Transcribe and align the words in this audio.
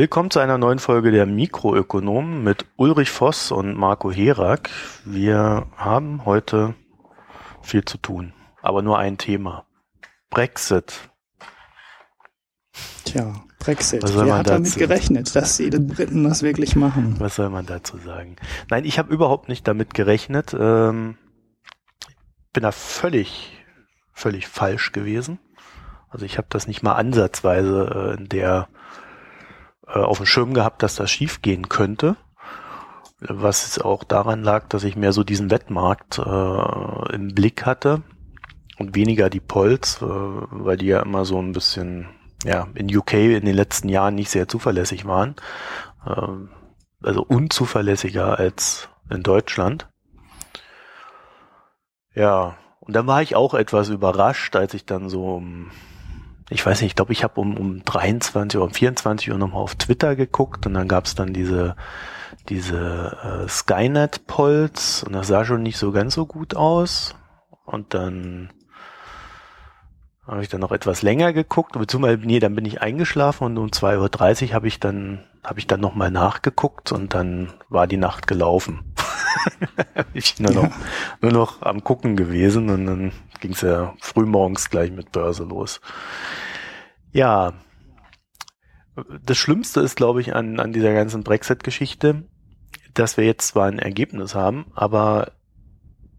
Willkommen 0.00 0.30
zu 0.30 0.38
einer 0.38 0.56
neuen 0.56 0.78
Folge 0.78 1.10
der 1.10 1.26
Mikroökonomen 1.26 2.42
mit 2.42 2.64
Ulrich 2.76 3.10
Voss 3.10 3.52
und 3.52 3.76
Marco 3.76 4.10
Herak. 4.10 4.70
Wir 5.04 5.66
haben 5.76 6.24
heute 6.24 6.74
viel 7.60 7.84
zu 7.84 7.98
tun, 7.98 8.32
aber 8.62 8.80
nur 8.80 8.98
ein 8.98 9.18
Thema. 9.18 9.66
Brexit. 10.30 11.10
Tja, 13.04 13.44
Brexit. 13.58 14.02
Wer 14.02 14.38
hat 14.38 14.48
damit 14.48 14.74
gerechnet, 14.74 15.36
dass 15.36 15.58
die 15.58 15.68
Briten 15.68 16.24
das 16.24 16.42
wirklich 16.42 16.76
machen? 16.76 17.16
Was 17.18 17.34
soll 17.34 17.50
man 17.50 17.66
dazu 17.66 17.98
sagen? 17.98 18.36
Nein, 18.70 18.86
ich 18.86 18.98
habe 18.98 19.12
überhaupt 19.12 19.50
nicht 19.50 19.68
damit 19.68 19.92
gerechnet. 19.92 20.56
Ähm, 20.58 21.18
bin 22.54 22.62
da 22.62 22.72
völlig, 22.72 23.52
völlig 24.14 24.48
falsch 24.48 24.92
gewesen. 24.92 25.40
Also 26.08 26.24
ich 26.24 26.38
habe 26.38 26.46
das 26.48 26.66
nicht 26.66 26.82
mal 26.82 26.94
ansatzweise 26.94 28.14
äh, 28.16 28.18
in 28.18 28.30
der 28.30 28.66
auf 29.98 30.18
dem 30.18 30.26
Schirm 30.26 30.54
gehabt, 30.54 30.82
dass 30.82 30.94
das 30.94 31.10
schief 31.10 31.42
gehen 31.42 31.68
könnte. 31.68 32.16
Was 33.20 33.78
auch 33.78 34.04
daran 34.04 34.42
lag, 34.42 34.68
dass 34.68 34.84
ich 34.84 34.96
mehr 34.96 35.12
so 35.12 35.24
diesen 35.24 35.50
Wettmarkt 35.50 36.18
äh, 36.18 37.14
im 37.14 37.34
Blick 37.34 37.66
hatte 37.66 38.02
und 38.78 38.94
weniger 38.94 39.28
die 39.28 39.40
Polls, 39.40 40.00
äh, 40.00 40.06
weil 40.06 40.78
die 40.78 40.86
ja 40.86 41.02
immer 41.02 41.24
so 41.24 41.38
ein 41.40 41.52
bisschen 41.52 42.08
ja 42.44 42.68
in 42.74 42.94
UK 42.94 43.12
in 43.14 43.44
den 43.44 43.54
letzten 43.54 43.90
Jahren 43.90 44.14
nicht 44.14 44.30
sehr 44.30 44.48
zuverlässig 44.48 45.04
waren. 45.04 45.36
Äh, 46.06 46.26
also 47.02 47.22
unzuverlässiger 47.22 48.38
als 48.38 48.88
in 49.10 49.22
Deutschland. 49.22 49.88
Ja, 52.14 52.56
und 52.80 52.94
dann 52.96 53.06
war 53.06 53.22
ich 53.22 53.36
auch 53.36 53.54
etwas 53.54 53.88
überrascht, 53.88 54.56
als 54.56 54.74
ich 54.74 54.84
dann 54.84 55.08
so 55.08 55.34
um 55.36 55.70
ich 56.50 56.66
weiß 56.66 56.80
nicht, 56.80 56.90
ich 56.90 56.96
glaube, 56.96 57.12
ich 57.12 57.22
habe 57.22 57.40
um, 57.40 57.56
um 57.56 57.84
23 57.84 58.58
oder 58.58 58.66
um 58.66 58.74
24 58.74 59.30
Uhr 59.30 59.38
nochmal 59.38 59.62
auf 59.62 59.76
Twitter 59.76 60.16
geguckt 60.16 60.66
und 60.66 60.74
dann 60.74 60.88
gab 60.88 61.06
es 61.06 61.14
dann 61.14 61.32
diese, 61.32 61.76
diese 62.48 63.44
äh, 63.44 63.48
Skynet-Polls 63.48 65.04
und 65.04 65.12
das 65.12 65.28
sah 65.28 65.44
schon 65.44 65.62
nicht 65.62 65.78
so 65.78 65.92
ganz 65.92 66.14
so 66.14 66.26
gut 66.26 66.56
aus. 66.56 67.14
Und 67.64 67.94
dann 67.94 68.50
habe 70.26 70.42
ich 70.42 70.48
dann 70.48 70.60
noch 70.60 70.72
etwas 70.72 71.02
länger 71.02 71.32
geguckt, 71.32 71.78
beziehungsweise, 71.78 72.18
nee, 72.24 72.40
dann 72.40 72.56
bin 72.56 72.64
ich 72.64 72.82
eingeschlafen 72.82 73.44
und 73.44 73.58
um 73.58 73.68
2.30 73.68 74.48
Uhr 74.48 74.54
habe 74.54 74.66
ich 74.66 74.80
dann, 74.80 75.24
habe 75.44 75.60
ich 75.60 75.68
dann 75.68 75.80
nochmal 75.80 76.10
nachgeguckt 76.10 76.90
und 76.90 77.14
dann 77.14 77.52
war 77.68 77.86
die 77.86 77.96
Nacht 77.96 78.26
gelaufen. 78.26 78.92
ich 80.14 80.36
bin 80.36 80.46
nur 80.46 80.64
noch, 80.64 80.72
nur 81.20 81.32
noch 81.32 81.62
am 81.62 81.82
Gucken 81.84 82.16
gewesen 82.16 82.68
und 82.70 82.86
dann 82.86 83.12
ging 83.40 83.52
es 83.52 83.60
ja 83.60 83.94
frühmorgens 84.00 84.70
gleich 84.70 84.90
mit 84.90 85.12
Börse 85.12 85.44
los. 85.44 85.80
Ja, 87.12 87.54
das 89.24 89.36
Schlimmste 89.36 89.80
ist, 89.80 89.96
glaube 89.96 90.20
ich, 90.20 90.34
an, 90.34 90.60
an 90.60 90.72
dieser 90.72 90.92
ganzen 90.92 91.22
Brexit-Geschichte, 91.22 92.24
dass 92.94 93.16
wir 93.16 93.24
jetzt 93.24 93.48
zwar 93.48 93.66
ein 93.66 93.78
Ergebnis 93.78 94.34
haben, 94.34 94.66
aber 94.74 95.32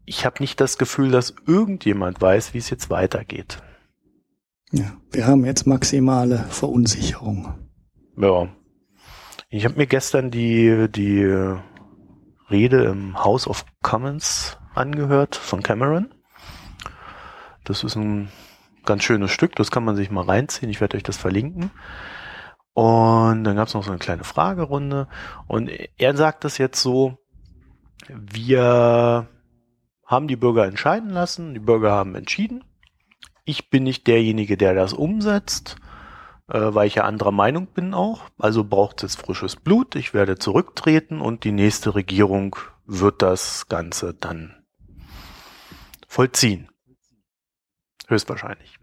ich 0.05 0.25
habe 0.25 0.41
nicht 0.41 0.59
das 0.59 0.77
Gefühl, 0.77 1.11
dass 1.11 1.35
irgendjemand 1.45 2.21
weiß, 2.21 2.53
wie 2.53 2.57
es 2.57 2.69
jetzt 2.69 2.89
weitergeht. 2.89 3.61
Ja, 4.71 4.93
wir 5.11 5.27
haben 5.27 5.45
jetzt 5.45 5.67
maximale 5.67 6.45
Verunsicherung. 6.49 7.53
Ja. 8.17 8.47
Ich 9.49 9.65
habe 9.65 9.75
mir 9.75 9.87
gestern 9.87 10.31
die, 10.31 10.87
die 10.89 11.57
Rede 12.51 12.83
im 12.83 13.23
House 13.23 13.47
of 13.47 13.65
Commons 13.81 14.57
angehört 14.75 15.35
von 15.35 15.63
Cameron. 15.63 16.13
Das 17.63 17.83
ist 17.83 17.95
ein 17.95 18.29
ganz 18.85 19.03
schönes 19.03 19.31
Stück, 19.31 19.55
das 19.55 19.71
kann 19.71 19.83
man 19.83 19.95
sich 19.95 20.11
mal 20.11 20.25
reinziehen. 20.25 20.71
Ich 20.71 20.81
werde 20.81 20.97
euch 20.97 21.03
das 21.03 21.17
verlinken. 21.17 21.71
Und 22.73 23.43
dann 23.43 23.55
gab 23.55 23.67
es 23.67 23.73
noch 23.73 23.83
so 23.83 23.91
eine 23.91 23.99
kleine 23.99 24.23
Fragerunde. 24.23 25.07
Und 25.47 25.69
er 25.97 26.15
sagt 26.15 26.43
das 26.43 26.57
jetzt 26.57 26.81
so, 26.81 27.17
wir 28.07 29.27
haben 30.05 30.27
die 30.27 30.35
Bürger 30.35 30.65
entscheiden 30.65 31.09
lassen, 31.09 31.53
die 31.53 31.59
Bürger 31.59 31.91
haben 31.91 32.15
entschieden. 32.15 32.63
Ich 33.45 33.69
bin 33.69 33.83
nicht 33.83 34.07
derjenige, 34.07 34.57
der 34.57 34.73
das 34.73 34.93
umsetzt, 34.93 35.77
weil 36.53 36.87
ich 36.87 36.95
ja 36.95 37.03
anderer 37.03 37.31
Meinung 37.31 37.67
bin 37.67 37.93
auch. 37.93 38.23
Also 38.37 38.63
braucht 38.63 39.03
es 39.03 39.15
frisches 39.15 39.55
Blut. 39.55 39.95
Ich 39.95 40.13
werde 40.13 40.37
zurücktreten 40.37 41.21
und 41.21 41.43
die 41.43 41.51
nächste 41.51 41.95
Regierung 41.95 42.55
wird 42.85 43.21
das 43.21 43.67
Ganze 43.69 44.13
dann 44.13 44.55
vollziehen. 46.07 46.69
Höchstwahrscheinlich. 48.07 48.77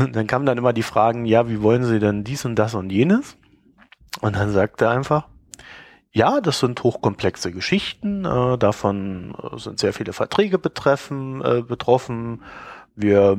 Und 0.00 0.14
dann 0.16 0.26
kamen 0.26 0.46
dann 0.46 0.58
immer 0.58 0.72
die 0.72 0.82
Fragen, 0.82 1.24
ja, 1.24 1.48
wie 1.48 1.62
wollen 1.62 1.84
Sie 1.84 1.98
denn 1.98 2.24
dies 2.24 2.44
und 2.44 2.56
das 2.56 2.74
und 2.74 2.90
jenes? 2.90 3.36
Und 4.20 4.36
dann 4.36 4.50
sagte 4.52 4.86
er 4.86 4.90
einfach, 4.92 5.28
ja, 6.12 6.40
das 6.40 6.60
sind 6.60 6.82
hochkomplexe 6.82 7.52
Geschichten, 7.52 8.24
äh, 8.24 8.58
davon 8.58 9.34
äh, 9.34 9.58
sind 9.58 9.78
sehr 9.78 9.94
viele 9.94 10.12
Verträge 10.12 10.58
betreffen, 10.58 11.42
äh, 11.42 11.62
betroffen. 11.62 12.42
Wir, 12.94 13.38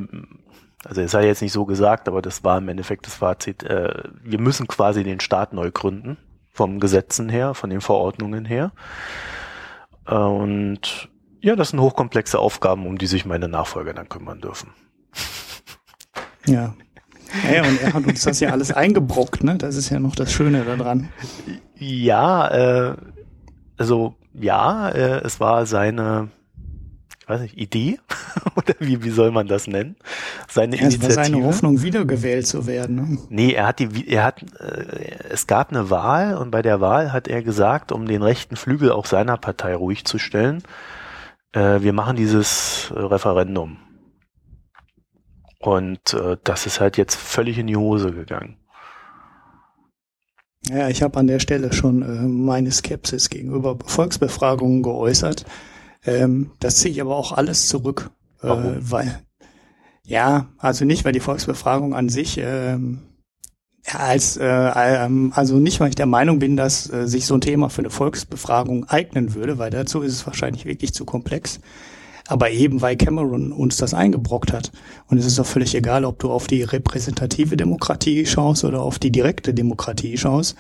also 0.84 1.02
es 1.02 1.12
sei 1.12 1.26
jetzt 1.26 1.42
nicht 1.42 1.54
so 1.54 1.66
gesagt, 1.66 2.08
aber 2.08 2.22
das 2.22 2.44
war 2.44 2.58
im 2.58 2.70
Endeffekt 2.70 3.06
das 3.08 3.16
Fazit, 3.16 3.64
äh, 3.64 4.04
wir 4.22 4.40
müssen 4.40 4.68
quasi 4.68 5.04
den 5.04 5.20
Staat 5.20 5.54
neu 5.54 5.72
gründen, 5.72 6.18
vom 6.52 6.80
Gesetzen 6.80 7.30
her, 7.30 7.54
von 7.54 7.70
den 7.70 7.82
Verordnungen 7.82 8.46
her. 8.46 8.72
Äh, 10.08 10.16
und 10.16 11.10
ja, 11.42 11.56
das 11.56 11.70
sind 11.70 11.82
hochkomplexe 11.82 12.40
Aufgaben, 12.40 12.88
um 12.88 12.98
die 12.98 13.08
sich 13.08 13.26
meine 13.26 13.48
Nachfolger 13.48 13.94
dann 13.94 14.10
kümmern 14.10 14.42
dürfen. 14.42 14.70
Ja. 16.46 16.74
Ja, 17.52 17.64
und 17.64 17.82
er 17.82 17.94
hat 17.94 18.06
uns 18.06 18.24
das 18.24 18.40
ja 18.40 18.52
alles 18.52 18.72
eingebrockt, 18.72 19.44
ne? 19.44 19.58
Das 19.58 19.76
ist 19.76 19.90
ja 19.90 20.00
noch 20.00 20.16
das 20.16 20.32
Schöne 20.32 20.64
daran. 20.64 21.10
Ja, 21.76 22.48
äh, 22.92 22.96
also 23.78 24.16
ja, 24.34 24.90
äh, 24.90 25.22
es 25.24 25.40
war 25.40 25.66
seine, 25.66 26.30
weiß 27.28 27.42
nicht, 27.42 27.58
Idee 27.58 28.00
oder 28.56 28.74
wie, 28.80 29.04
wie 29.04 29.10
soll 29.10 29.32
man 29.32 29.48
das 29.48 29.68
nennen? 29.68 29.96
Seine 30.50 30.76
ja, 30.76 30.84
Initiative. 30.84 31.12
Es 31.12 31.18
war 31.18 31.26
seine 31.26 31.44
Hoffnung, 31.46 31.82
wiedergewählt 31.82 32.48
zu 32.48 32.68
werden. 32.68 32.96
Ne? 32.96 33.18
Nee, 33.30 33.54
er 33.54 33.68
hat 33.68 33.80
die, 33.80 34.08
er 34.10 34.24
hat, 34.24 34.44
äh, 34.60 35.16
es 35.30 35.48
gab 35.48 35.72
eine 35.72 35.90
Wahl 35.90 36.36
und 36.38 36.52
bei 36.52 36.62
der 36.62 36.82
Wahl 36.82 37.14
hat 37.14 37.28
er 37.28 37.42
gesagt, 37.44 37.92
um 37.92 38.08
den 38.08 38.22
rechten 38.22 38.56
Flügel 38.56 38.92
auch 38.92 39.06
seiner 39.06 39.38
Partei 39.38 39.76
ruhig 39.76 40.06
zu 40.06 40.18
stellen, 40.18 40.64
äh, 41.54 41.82
wir 41.82 41.94
machen 41.94 42.16
dieses 42.16 42.92
äh, 42.96 43.00
Referendum. 43.00 43.78
Und 45.60 46.14
äh, 46.14 46.38
das 46.44 46.66
ist 46.66 46.82
halt 46.82 46.98
jetzt 46.98 47.16
völlig 47.16 47.58
in 47.58 47.68
die 47.68 47.78
Hose 47.78 48.12
gegangen. 48.12 48.58
Ja, 50.70 50.88
ich 50.88 51.04
habe 51.04 51.20
an 51.20 51.28
der 51.28 51.40
Stelle 51.40 51.74
schon 51.74 52.02
äh, 52.02 52.28
meine 52.28 52.72
Skepsis 52.72 53.30
gegenüber 53.30 53.78
Volksbefragungen 53.86 54.82
geäußert. 54.82 55.46
Ähm, 56.06 56.52
das 56.60 56.78
ziehe 56.78 56.94
ich 56.94 57.02
aber 57.02 57.16
auch 57.16 57.32
alles 57.32 57.68
zurück, 57.68 58.12
äh, 58.42 58.48
weil 58.48 59.20
ja, 60.06 60.48
also 60.58 60.84
nicht, 60.84 61.06
weil 61.06 61.14
die 61.14 61.22
Volksbefragung 61.22 61.96
an 61.96 62.10
sich 62.10 62.38
ähm, 62.38 63.04
als 63.92 64.38
äh, 64.38 64.46
ähm, 64.46 65.32
also 65.36 65.60
nicht, 65.60 65.80
weil 65.80 65.90
ich 65.90 65.96
der 65.96 66.06
Meinung 66.06 66.40
bin, 66.40 66.58
dass 66.58 66.92
äh, 66.92 67.08
sich 67.08 67.26
so 67.26 67.36
ein 67.36 67.42
Thema 67.42 67.70
für 67.70 67.82
eine 67.82 67.90
Volksbefragung 67.90 68.86
eignen 68.86 69.34
würde, 69.34 69.58
weil 69.58 69.72
dazu 69.72 70.02
ist 70.02 70.14
es 70.14 70.26
wahrscheinlich 70.26 70.66
wirklich 70.66 70.94
zu 70.94 71.06
komplex. 71.06 71.60
Aber 72.28 72.52
eben, 72.52 72.82
weil 72.82 72.96
Cameron 72.96 73.52
uns 73.52 73.76
das 73.76 73.94
eingebrockt 73.94 74.54
hat. 74.54 74.72
Und 75.08 75.18
es 75.18 75.26
ist 75.26 75.40
doch 75.40 75.46
völlig 75.46 75.76
egal, 75.76 76.06
ob 76.06 76.20
du 76.20 76.32
auf 76.32 76.48
die 76.48 76.64
repräsentative 76.64 77.58
Demokratie 77.58 78.26
schaust 78.26 78.64
oder 78.64 78.82
auf 78.82 78.98
die 78.98 79.12
direkte 79.12 79.54
Demokratie 79.54 80.18
schaust. 80.18 80.56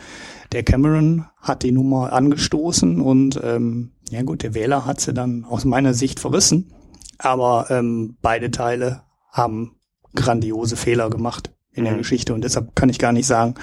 Der 0.51 0.63
Cameron 0.63 1.25
hat 1.41 1.63
die 1.63 1.71
Nummer 1.71 2.11
angestoßen 2.11 2.99
und 2.99 3.39
ähm, 3.41 3.92
ja 4.09 4.21
gut, 4.21 4.43
der 4.43 4.53
Wähler 4.53 4.85
hat 4.85 4.99
sie 4.99 5.13
dann 5.13 5.45
aus 5.45 5.65
meiner 5.65 5.93
Sicht 5.93 6.19
verrissen. 6.19 6.71
Aber 7.17 7.67
ähm, 7.69 8.17
beide 8.21 8.51
Teile 8.51 9.03
haben 9.31 9.75
grandiose 10.13 10.75
Fehler 10.75 11.09
gemacht 11.09 11.51
in 11.71 11.85
der 11.85 11.93
mhm. 11.93 11.99
Geschichte. 11.99 12.33
Und 12.33 12.43
deshalb 12.43 12.75
kann 12.75 12.89
ich 12.89 12.99
gar 12.99 13.11
nicht 13.11 13.27
sagen, 13.27 13.55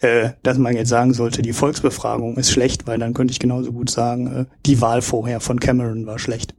äh, 0.00 0.30
dass 0.42 0.58
man 0.58 0.76
jetzt 0.76 0.88
sagen 0.88 1.12
sollte, 1.14 1.42
die 1.42 1.52
Volksbefragung 1.52 2.36
ist 2.36 2.50
schlecht, 2.50 2.86
weil 2.86 2.98
dann 2.98 3.14
könnte 3.14 3.32
ich 3.32 3.40
genauso 3.40 3.72
gut 3.72 3.90
sagen, 3.90 4.26
äh, 4.26 4.44
die 4.64 4.80
Wahl 4.80 5.02
vorher 5.02 5.40
von 5.40 5.60
Cameron 5.60 6.06
war 6.06 6.18
schlecht. 6.18 6.54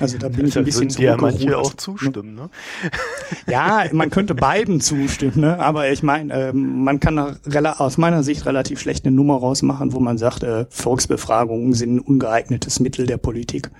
Also 0.00 0.18
da 0.18 0.28
bin 0.28 0.46
ich 0.46 0.58
ein 0.58 0.64
bisschen 0.64 0.90
zu 0.90 1.02
ja 1.02 1.16
manche 1.16 1.56
auch 1.56 1.74
zustimmen, 1.74 2.34
ne? 2.34 2.50
Ja, 3.46 3.84
man 3.92 4.10
könnte 4.10 4.34
beiden 4.34 4.80
zustimmen, 4.80 5.40
ne? 5.40 5.58
Aber 5.58 5.90
ich 5.90 6.02
meine, 6.02 6.32
äh, 6.32 6.52
man 6.52 7.00
kann 7.00 7.18
aus 7.18 7.98
meiner 7.98 8.22
Sicht 8.22 8.44
relativ 8.46 8.80
schlecht 8.80 9.06
eine 9.06 9.14
Nummer 9.14 9.36
rausmachen, 9.38 9.92
wo 9.92 10.00
man 10.00 10.18
sagt, 10.18 10.42
äh, 10.42 10.66
Volksbefragungen 10.68 11.72
sind 11.72 11.96
ein 11.96 12.00
ungeeignetes 12.00 12.80
Mittel 12.80 13.06
der 13.06 13.18
Politik 13.18 13.70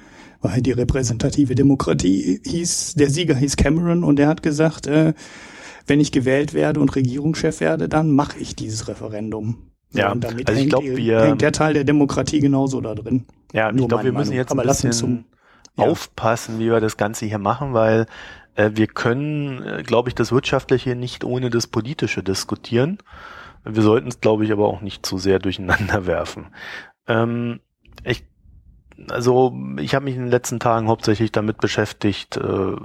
weil 0.42 0.60
die 0.60 0.72
repräsentative 0.72 1.54
Demokratie 1.54 2.40
hieß, 2.44 2.94
der 2.94 3.10
Sieger 3.10 3.34
hieß 3.34 3.56
Cameron 3.56 4.04
und 4.04 4.20
er 4.20 4.28
hat 4.28 4.42
gesagt, 4.42 4.86
äh, 4.86 5.14
wenn 5.86 6.00
ich 6.00 6.12
gewählt 6.12 6.54
werde 6.54 6.80
und 6.80 6.94
Regierungschef 6.94 7.60
werde, 7.60 7.88
dann 7.88 8.10
mache 8.10 8.38
ich 8.38 8.56
dieses 8.56 8.88
Referendum. 8.88 9.56
Ja, 9.92 10.12
und 10.12 10.24
damit 10.24 10.48
also 10.48 10.60
ich 10.60 10.68
glaube, 10.68 10.96
wir 10.96 11.22
hängt 11.22 11.42
der 11.42 11.52
Teil 11.52 11.74
der 11.74 11.84
Demokratie 11.84 12.40
genauso 12.40 12.80
da 12.80 12.94
drin. 12.94 13.24
Ja, 13.52 13.70
Nur 13.70 13.82
ich 13.82 13.88
glaube, 13.88 14.04
wir 14.04 14.12
müssen 14.12 14.30
Meinung. 14.30 14.66
jetzt 14.66 14.82
ein 14.82 14.90
bisschen, 14.90 15.24
aufpassen, 15.76 16.58
wie 16.58 16.70
wir 16.70 16.80
das 16.80 16.96
Ganze 16.96 17.26
hier 17.26 17.38
machen, 17.38 17.74
weil 17.74 18.06
äh, 18.54 18.70
wir 18.74 18.86
können, 18.86 19.62
äh, 19.62 19.82
glaube 19.82 20.08
ich, 20.08 20.14
das 20.14 20.32
Wirtschaftliche 20.32 20.96
nicht 20.96 21.24
ohne 21.24 21.50
das 21.50 21.66
Politische 21.66 22.22
diskutieren. 22.22 22.98
Wir 23.64 23.82
sollten 23.82 24.08
es, 24.08 24.20
glaube 24.20 24.44
ich, 24.44 24.52
aber 24.52 24.66
auch 24.66 24.80
nicht 24.80 25.04
zu 25.04 25.18
sehr 25.18 25.38
durcheinander 25.38 26.06
werfen. 26.06 26.48
Ähm, 27.06 27.60
ich, 28.04 28.24
also 29.10 29.56
ich 29.78 29.94
habe 29.94 30.06
mich 30.06 30.14
in 30.14 30.22
den 30.22 30.30
letzten 30.30 30.60
Tagen 30.60 30.88
hauptsächlich 30.88 31.32
damit 31.32 31.58
beschäftigt, 31.58 32.36
äh, 32.36 32.76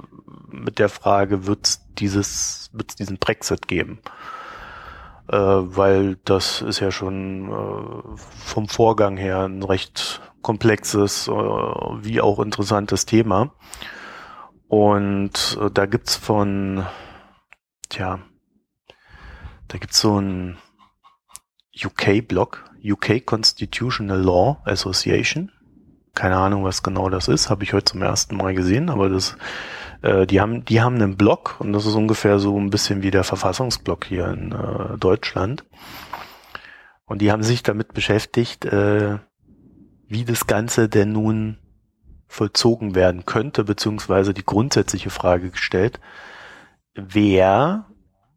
mit 0.50 0.78
der 0.78 0.88
Frage, 0.88 1.46
wird 1.46 1.66
es 1.66 1.86
dieses, 1.98 2.70
wird's 2.72 2.96
diesen 2.96 3.18
Brexit 3.18 3.68
geben? 3.68 4.00
Äh, 5.28 5.36
weil 5.36 6.16
das 6.24 6.60
ist 6.60 6.80
ja 6.80 6.90
schon 6.90 7.50
äh, 7.50 8.16
vom 8.16 8.68
Vorgang 8.68 9.16
her 9.16 9.44
ein 9.44 9.62
recht 9.62 10.20
komplexes, 10.42 11.28
äh, 11.28 11.32
wie 11.32 12.20
auch 12.20 12.38
interessantes 12.40 13.06
Thema. 13.06 13.54
Und 14.68 15.58
äh, 15.60 15.70
da 15.70 15.86
gibt's 15.86 16.16
von, 16.16 16.84
tja, 17.88 18.20
da 19.68 19.78
gibt's 19.78 20.00
so 20.00 20.20
ein 20.20 20.58
UK-Blog, 21.74 22.64
UK 22.84 23.24
Constitutional 23.24 24.20
Law 24.20 24.60
Association. 24.64 25.50
Keine 26.14 26.36
Ahnung, 26.36 26.64
was 26.64 26.82
genau 26.82 27.08
das 27.08 27.28
ist, 27.28 27.48
habe 27.48 27.64
ich 27.64 27.72
heute 27.72 27.92
zum 27.92 28.02
ersten 28.02 28.36
Mal 28.36 28.54
gesehen, 28.54 28.90
aber 28.90 29.08
das, 29.08 29.36
äh, 30.02 30.26
die 30.26 30.40
haben, 30.40 30.64
die 30.64 30.82
haben 30.82 30.96
einen 30.96 31.16
Blog 31.16 31.56
und 31.58 31.72
das 31.72 31.86
ist 31.86 31.94
ungefähr 31.94 32.38
so 32.38 32.58
ein 32.58 32.68
bisschen 32.70 33.02
wie 33.02 33.10
der 33.10 33.24
Verfassungsblog 33.24 34.04
hier 34.04 34.28
in 34.28 34.52
äh, 34.52 34.98
Deutschland. 34.98 35.64
Und 37.06 37.20
die 37.22 37.32
haben 37.32 37.42
sich 37.42 37.62
damit 37.62 37.94
beschäftigt, 37.94 38.64
äh, 38.66 39.18
wie 40.12 40.26
das 40.26 40.46
Ganze 40.46 40.90
denn 40.90 41.12
nun 41.12 41.56
vollzogen 42.28 42.94
werden 42.94 43.24
könnte, 43.24 43.64
beziehungsweise 43.64 44.34
die 44.34 44.44
grundsätzliche 44.44 45.08
Frage 45.08 45.50
gestellt, 45.50 46.00
wer 46.94 47.86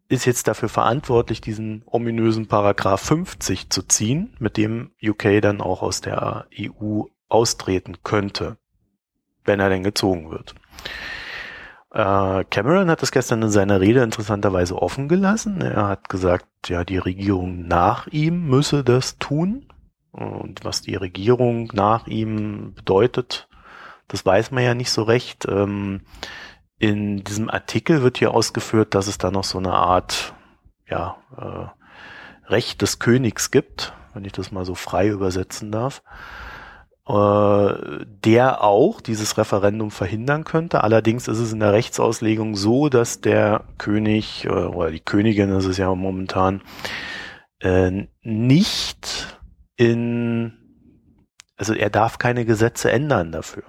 ist 0.08 0.24
jetzt 0.24 0.48
dafür 0.48 0.70
verantwortlich, 0.70 1.42
diesen 1.42 1.82
ominösen 1.84 2.46
Paragraph 2.46 3.02
50 3.02 3.68
zu 3.68 3.82
ziehen, 3.82 4.34
mit 4.38 4.56
dem 4.56 4.92
UK 5.02 5.42
dann 5.42 5.60
auch 5.60 5.82
aus 5.82 6.00
der 6.00 6.46
EU 6.58 7.02
austreten 7.28 7.98
könnte, 8.02 8.56
wenn 9.44 9.60
er 9.60 9.68
denn 9.68 9.82
gezogen 9.82 10.30
wird. 10.30 10.54
Äh, 11.90 12.44
Cameron 12.44 12.88
hat 12.88 13.02
das 13.02 13.12
gestern 13.12 13.42
in 13.42 13.50
seiner 13.50 13.82
Rede 13.82 14.02
interessanterweise 14.02 14.80
offen 14.80 15.08
gelassen. 15.08 15.60
Er 15.60 15.88
hat 15.88 16.08
gesagt, 16.08 16.46
ja, 16.68 16.84
die 16.84 16.98
Regierung 16.98 17.66
nach 17.66 18.06
ihm 18.06 18.48
müsse 18.48 18.82
das 18.82 19.18
tun. 19.18 19.66
Und 20.16 20.64
was 20.64 20.80
die 20.80 20.94
Regierung 20.94 21.70
nach 21.74 22.06
ihm 22.06 22.72
bedeutet, 22.74 23.48
das 24.08 24.24
weiß 24.24 24.50
man 24.50 24.64
ja 24.64 24.74
nicht 24.74 24.90
so 24.90 25.02
recht. 25.02 25.46
Ähm, 25.46 26.00
in 26.78 27.22
diesem 27.22 27.50
Artikel 27.50 28.02
wird 28.02 28.16
hier 28.16 28.32
ausgeführt, 28.32 28.94
dass 28.94 29.08
es 29.08 29.18
da 29.18 29.30
noch 29.30 29.44
so 29.44 29.58
eine 29.58 29.74
Art 29.74 30.34
ja, 30.88 31.18
äh, 31.36 32.50
Recht 32.50 32.80
des 32.80 32.98
Königs 32.98 33.50
gibt, 33.50 33.92
wenn 34.14 34.24
ich 34.24 34.32
das 34.32 34.52
mal 34.52 34.64
so 34.64 34.74
frei 34.74 35.08
übersetzen 35.08 35.70
darf, 35.70 36.02
äh, 37.06 37.74
der 38.06 38.64
auch 38.64 39.02
dieses 39.02 39.36
Referendum 39.36 39.90
verhindern 39.90 40.44
könnte. 40.44 40.82
Allerdings 40.82 41.28
ist 41.28 41.40
es 41.40 41.52
in 41.52 41.60
der 41.60 41.74
Rechtsauslegung 41.74 42.56
so, 42.56 42.88
dass 42.88 43.20
der 43.20 43.64
König 43.76 44.46
äh, 44.46 44.48
oder 44.48 44.90
die 44.90 45.00
Königin 45.00 45.50
ist 45.50 45.66
es 45.66 45.76
ja 45.76 45.94
momentan 45.94 46.62
äh, 47.60 48.06
nicht 48.22 49.35
in, 49.76 50.52
also 51.56 51.74
er 51.74 51.90
darf 51.90 52.18
keine 52.18 52.44
Gesetze 52.44 52.90
ändern 52.90 53.32
dafür. 53.32 53.64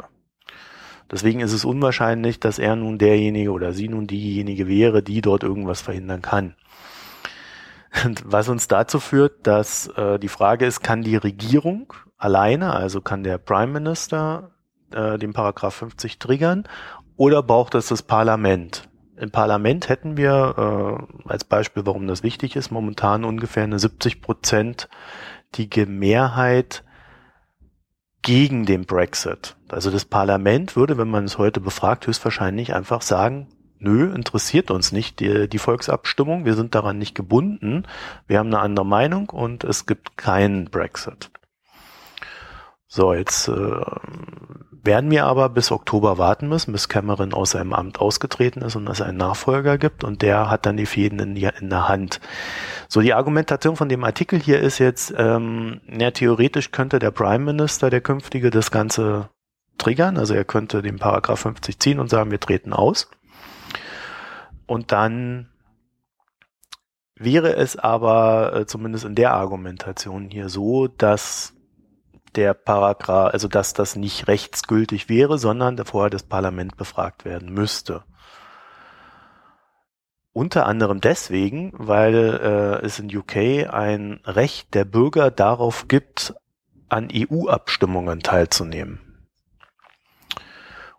Deswegen 1.10 1.40
ist 1.40 1.54
es 1.54 1.64
unwahrscheinlich, 1.64 2.40
dass 2.40 2.60
er 2.60 2.76
nun 2.76 2.98
derjenige 2.98 3.52
oder 3.52 3.72
sie 3.74 3.88
nun 3.88 4.08
diejenige 4.08 4.68
wäre, 4.68 5.02
die 5.02 5.22
dort 5.22 5.44
irgendwas 5.44 5.82
verhindern 5.82 6.22
kann. 6.22 6.56
Und 8.06 8.24
was 8.26 8.50
uns 8.50 8.68
dazu 8.68 9.00
führt, 9.00 9.48
dass 9.48 9.88
äh, 9.96 10.20
die 10.20 10.28
Frage 10.28 10.66
ist, 10.66 10.82
kann 10.82 11.04
die 11.04 11.16
Regierung 11.16 11.94
alleine, 12.18 12.74
also 12.74 13.00
kann 13.02 13.24
der 13.24 13.38
Prime 13.38 13.72
Minister 13.72 14.52
äh, 14.92 15.18
den 15.18 15.34
Paragraph 15.34 15.76
50 15.76 16.20
triggern 16.20 16.68
oder 17.16 17.42
braucht 17.42 17.76
es 17.76 17.88
das 17.88 18.04
Parlament? 18.04 18.90
Im 19.16 19.32
Parlament 19.32 19.90
hätten 19.90 20.16
wir 20.16 21.08
äh, 21.26 21.30
als 21.30 21.44
Beispiel, 21.44 21.86
warum 21.86 22.06
das 22.06 22.22
wichtig 22.22 22.56
ist, 22.56 22.70
momentan 22.70 23.24
ungefähr 23.24 23.64
eine 23.64 23.80
70 23.80 24.22
prozentige 25.52 25.86
Mehrheit 25.86 26.84
gegen 28.22 28.66
den 28.66 28.86
Brexit. 28.86 29.56
Also 29.70 29.90
das 29.90 30.06
Parlament 30.06 30.76
würde, 30.76 30.98
wenn 30.98 31.10
man 31.10 31.26
es 31.26 31.38
heute 31.38 31.62
befragt, 31.62 32.08
höchstwahrscheinlich 32.08 32.74
einfach 32.74 33.02
sagen, 33.02 33.48
nö, 33.80 34.14
interessiert 34.14 34.72
uns 34.72 34.92
nicht 34.92 35.20
die, 35.20 35.48
die 35.48 35.60
Volksabstimmung, 35.60 36.46
wir 36.46 36.56
sind 36.56 36.76
daran 36.76 36.98
nicht 36.98 37.16
gebunden, 37.16 37.84
wir 38.28 38.40
haben 38.40 38.48
eine 38.48 38.60
andere 38.60 38.86
Meinung 38.86 39.30
und 39.30 39.64
es 39.64 39.86
gibt 39.86 40.18
keinen 40.18 40.66
Brexit. 40.66 41.30
So, 42.88 43.14
jetzt 43.14 43.50
äh, 43.50 43.82
werden 44.88 45.12
wir 45.12 45.26
aber 45.26 45.50
bis 45.50 45.72
Oktober 45.72 46.18
warten 46.18 46.48
müssen, 46.48 46.72
bis 46.72 46.88
Cameron 46.88 47.34
aus 47.34 47.52
seinem 47.52 47.74
Amt 47.74 48.00
ausgetreten 48.00 48.62
ist 48.62 48.78
und 48.78 48.88
es 48.88 49.02
einen 49.02 49.18
Nachfolger 49.18 49.78
gibt 49.78 50.06
und 50.06 50.22
der 50.22 50.50
hat 50.50 50.66
dann 50.66 50.78
die 50.78 50.86
Fäden 50.86 51.20
in, 51.20 51.36
in 51.36 51.70
der 51.70 51.90
Hand. 51.90 52.22
So, 52.88 53.02
die 53.02 53.14
Argumentation 53.14 53.76
von 53.76 53.90
dem 53.90 54.06
Artikel 54.06 54.40
hier 54.40 54.62
ist 54.62 54.80
jetzt, 54.80 55.14
ähm, 55.18 55.82
ja, 55.88 56.12
theoretisch 56.12 56.72
könnte 56.72 57.00
der 57.00 57.12
Prime 57.12 57.44
Minister, 57.44 57.90
der 57.90 58.00
künftige, 58.00 58.50
das 58.50 58.72
Ganze 58.72 59.30
triggern, 59.78 60.18
also 60.18 60.34
er 60.34 60.46
könnte 60.46 60.82
den 60.82 60.98
Paragraph 60.98 61.42
50 61.42 61.80
ziehen 61.80 62.00
und 62.00 62.10
sagen, 62.10 62.32
wir 62.32 62.40
treten 62.40 62.72
aus. 62.72 63.10
Und 64.66 64.94
dann 64.94 65.50
wäre 67.16 67.56
es 67.56 67.76
aber 67.78 68.56
äh, 68.56 68.66
zumindest 68.66 69.04
in 69.04 69.16
der 69.16 69.34
Argumentation 69.34 70.30
hier 70.30 70.48
so, 70.48 70.88
dass 70.88 71.57
der 72.36 72.54
Paragraph, 72.54 73.34
also 73.34 73.48
dass 73.48 73.74
das 73.74 73.96
nicht 73.96 74.28
rechtsgültig 74.28 75.10
wäre, 75.10 75.38
sondern 75.38 75.78
vorher 75.86 76.10
das 76.10 76.24
Parlament 76.24 76.78
befragt 76.78 77.26
werden 77.26 77.54
müsste. 77.54 78.04
Unter 80.34 80.68
anderem 80.68 81.02
deswegen, 81.02 81.72
weil 81.74 82.16
äh, 82.16 82.86
es 82.86 83.00
in 83.00 83.16
UK 83.16 83.68
ein 83.74 84.20
Recht 84.24 84.76
der 84.76 84.86
Bürger 84.86 85.32
darauf 85.32 85.88
gibt, 85.88 86.36
an 86.90 87.10
EU-Abstimmungen 87.12 88.20
teilzunehmen. 88.20 89.00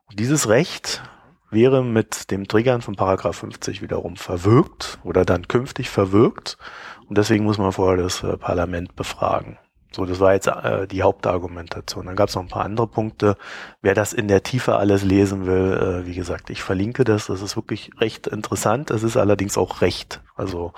Und 0.07 0.19
dieses 0.19 0.49
Recht 0.49 1.03
wäre 1.51 1.85
mit 1.85 2.31
dem 2.31 2.49
Triggern 2.49 2.83
von 2.83 2.97
Paragraph 2.97 3.37
50 3.37 3.81
wiederum 3.81 4.17
verwirkt 4.17 4.99
oder 5.05 5.25
dann 5.25 5.49
künftig 5.49 5.89
verwirkt. 5.89 6.59
Und 7.07 7.17
deswegen 7.17 7.45
muss 7.45 7.59
man 7.59 7.73
vorher 7.73 8.03
das 8.03 8.23
äh, 8.23 8.37
Parlament 8.37 8.97
befragen. 8.97 9.59
So, 9.91 10.05
das 10.05 10.21
war 10.21 10.35
jetzt 10.35 10.47
äh, 10.47 10.87
die 10.87 11.03
Hauptargumentation. 11.03 12.07
Dann 12.07 12.17
gab 12.17 12.29
es 12.29 12.35
noch 12.35 12.43
ein 12.43 12.49
paar 12.49 12.65
andere 12.65 12.87
Punkte. 12.87 13.37
Wer 13.81 13.95
das 13.95 14.13
in 14.13 14.29
der 14.29 14.43
Tiefe 14.43 14.77
alles 14.77 15.03
lesen 15.03 15.47
will, 15.47 16.03
äh, 16.05 16.07
wie 16.07 16.15
gesagt, 16.15 16.51
ich 16.51 16.63
verlinke 16.63 17.05
das. 17.05 17.27
Das 17.27 17.41
ist 17.41 17.57
wirklich 17.57 17.91
recht 17.99 18.27
interessant. 18.27 18.91
Es 18.91 19.03
ist 19.03 19.17
allerdings 19.17 19.57
auch 19.57 19.81
Recht. 19.81 20.23
Also 20.37 20.73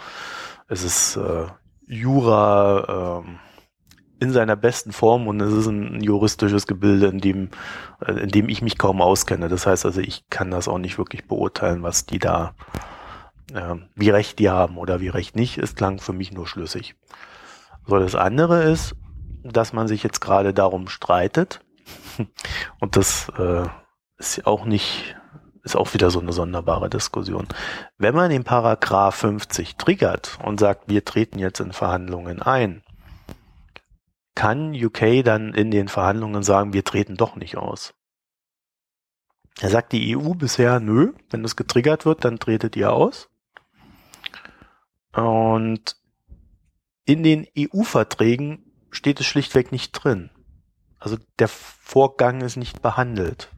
es 0.69 0.85
ist 0.85 1.17
äh, 1.17 1.47
Jura 1.87 3.23
äh, 3.25 4.25
in 4.25 4.33
seiner 4.33 4.55
besten 4.55 4.93
Form 4.93 5.27
und 5.27 5.41
es 5.41 5.53
ist 5.53 5.67
ein 5.67 6.01
juristisches 6.03 6.67
Gebilde, 6.67 7.07
in 7.07 7.19
dem, 7.19 7.49
äh, 8.07 8.13
in 8.13 8.29
dem 8.29 8.49
ich 8.49 8.63
mich 8.63 8.79
kaum 8.79 9.03
auskenne. 9.03 9.49
Das 9.49 9.67
heißt 9.67 9.87
also, 9.87 10.01
ich 10.01 10.29
kann 10.31 10.53
das 10.53 10.69
auch 10.69 10.79
nicht 10.79 10.99
wirklich 10.99 11.27
beurteilen, 11.27 11.83
was 11.83 12.07
die 12.07 12.21
da, 12.21 12.55
äh, 13.53 13.75
wie 13.97 14.11
recht 14.11 14.39
die 14.39 14.51
haben 14.51 14.79
oder 14.79 15.01
wie 15.01 15.09
recht 15.09 15.35
nicht. 15.35 15.59
Es 15.59 15.75
klang 15.75 15.99
für 15.99 16.13
mich 16.13 16.33
nur 16.33 16.47
schlüssig. 16.47 16.95
So, 17.87 17.99
das 17.99 18.15
andere 18.15 18.63
ist, 18.63 18.95
dass 19.43 19.73
man 19.73 19.89
sich 19.89 20.03
jetzt 20.03 20.21
gerade 20.21 20.55
darum 20.55 20.89
streitet. 20.89 21.61
Und 22.81 22.97
das 22.97 23.29
äh, 23.39 23.67
ist 24.19 24.47
auch 24.47 24.65
nicht, 24.65 25.17
ist 25.63 25.77
auch 25.77 25.95
wieder 25.95 26.11
so 26.11 26.21
eine 26.21 26.33
sonderbare 26.33 26.91
Diskussion. 26.91 27.49
Wenn 27.99 28.15
man 28.15 28.31
den 28.31 28.45
Paragraph 28.45 29.17
50 29.17 29.77
triggert 29.77 30.39
und 30.45 30.61
sagt, 30.61 30.89
wir 30.89 31.05
treten 31.05 31.39
jetzt 31.39 31.61
in 31.61 31.73
Verhandlungen 31.73 32.43
ein, 32.43 32.83
kann 34.35 34.75
UK 34.75 35.25
dann 35.25 35.55
in 35.55 35.71
den 35.71 35.89
Verhandlungen 35.89 36.43
sagen, 36.43 36.73
wir 36.73 36.85
treten 36.85 37.17
doch 37.17 37.37
nicht 37.37 37.57
aus. 37.57 37.95
Er 39.61 39.69
sagt 39.69 39.93
die 39.93 40.17
EU 40.17 40.35
bisher, 40.35 40.81
nö, 40.81 41.13
wenn 41.31 41.43
das 41.43 41.57
getriggert 41.57 42.07
wird, 42.07 42.25
dann 42.25 42.39
tretet 42.39 42.77
ihr 42.77 42.93
aus. 42.93 43.29
Und 45.13 45.97
in 47.05 47.23
den 47.23 47.47
EU-Verträgen 47.59 48.70
steht 48.91 49.21
es 49.21 49.27
schlichtweg 49.27 49.73
nicht 49.73 49.93
drin. 49.93 50.31
Also 50.99 51.17
der 51.39 51.49
Vorgang 51.49 52.43
ist 52.43 52.57
nicht 52.57 52.83
behandelt. 52.83 53.51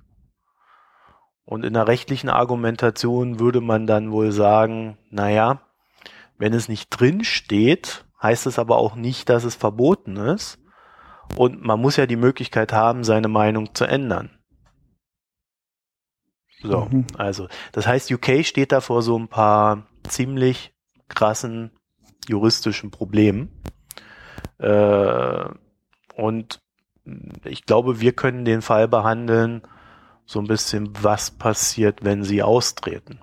Und 1.45 1.65
in 1.65 1.75
der 1.75 1.89
rechtlichen 1.89 2.29
Argumentation 2.29 3.41
würde 3.41 3.61
man 3.61 3.87
dann 3.87 4.13
wohl 4.13 4.33
sagen, 4.33 4.97
naja, 5.11 5.61
wenn 6.39 6.55
es 6.55 6.69
nicht 6.69 6.89
drin 6.91 7.25
steht, 7.25 8.05
heißt 8.23 8.47
es 8.47 8.59
aber 8.59 8.77
auch 8.79 8.95
nicht, 8.95 9.29
dass 9.29 9.45
es 9.45 9.57
verboten 9.57 10.17
ist. 10.17 10.59
Und 11.37 11.63
man 11.65 11.81
muss 11.81 11.97
ja 11.97 12.07
die 12.07 12.17
Möglichkeit 12.17 12.73
haben, 12.73 13.05
seine 13.05 13.29
Meinung 13.29 13.75
zu 13.75 13.85
ändern. 13.85 14.31
So, 16.63 16.89
mhm. 16.91 17.07
also 17.17 17.49
das 17.73 17.87
heißt, 17.87 18.11
UK 18.11 18.45
steht 18.45 18.71
da 18.71 18.81
vor 18.81 19.03
so 19.03 19.19
ein 19.19 19.29
paar 19.29 19.89
ziemlich 20.05 20.73
krassen 21.09 21.73
juristischen 22.29 22.91
Problemen. 22.91 23.63
Äh, 24.63 25.45
und 26.15 26.61
ich 27.45 27.67
glaube, 27.67 28.01
wir 28.01 28.13
können 28.13 28.45
den 28.45 28.63
Fall 28.63 28.89
behandeln, 28.89 29.63
so 30.25 30.39
ein 30.39 30.47
bisschen, 30.47 30.91
was 31.03 31.31
passiert, 31.33 32.05
wenn 32.05 32.23
sie 32.23 32.43
austreten. 32.43 33.19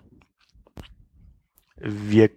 Wir, 1.77 2.29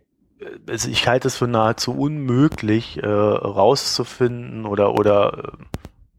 ich 0.68 1.08
halte 1.08 1.28
es 1.28 1.36
für 1.36 1.48
nahezu 1.48 1.92
unmöglich, 1.92 3.02
äh, 3.02 3.06
rauszufinden 3.06 4.66
oder, 4.66 4.94
oder 4.94 5.56
äh, 5.58 5.64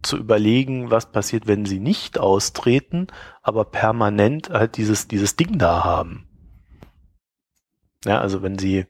zu 0.01 0.17
überlegen, 0.17 0.91
was 0.91 1.11
passiert, 1.11 1.47
wenn 1.47 1.65
sie 1.65 1.79
nicht 1.79 2.19
austreten, 2.19 3.07
aber 3.41 3.63
permanent 3.63 4.49
halt 4.49 4.75
dieses, 4.75 5.07
dieses 5.07 5.37
Ding 5.37 5.57
da 5.57 5.85
haben. 5.85 6.27
Ja, 8.03 8.19
also 8.19 8.41
wenn 8.41 8.59
sie, 8.59 8.85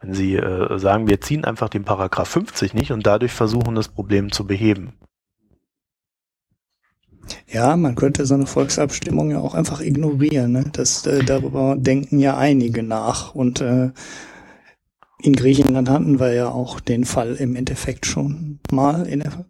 wenn 0.00 0.14
sie 0.14 0.36
äh, 0.36 0.78
sagen, 0.78 1.08
wir 1.08 1.20
ziehen 1.20 1.44
einfach 1.44 1.68
den 1.68 1.84
Paragraph 1.84 2.28
50 2.28 2.74
nicht 2.74 2.90
und 2.90 3.06
dadurch 3.06 3.32
versuchen, 3.32 3.74
das 3.74 3.88
Problem 3.88 4.32
zu 4.32 4.46
beheben. 4.46 4.94
Ja, 7.46 7.76
man 7.76 7.94
könnte 7.94 8.26
so 8.26 8.34
eine 8.34 8.46
Volksabstimmung 8.46 9.30
ja 9.30 9.38
auch 9.38 9.54
einfach 9.54 9.80
ignorieren. 9.80 10.52
Ne? 10.52 10.64
Das, 10.72 11.06
äh, 11.06 11.22
darüber 11.22 11.76
denken 11.76 12.18
ja 12.18 12.36
einige 12.36 12.82
nach. 12.82 13.34
Und 13.34 13.60
äh, 13.60 13.90
in 15.22 15.34
Griechenland 15.34 15.88
hatten 15.88 16.18
wir 16.18 16.32
ja 16.32 16.48
auch 16.48 16.80
den 16.80 17.04
Fall 17.04 17.34
im 17.36 17.54
Endeffekt 17.54 18.06
schon 18.06 18.58
mal 18.72 19.06
in 19.06 19.20
der 19.20 19.44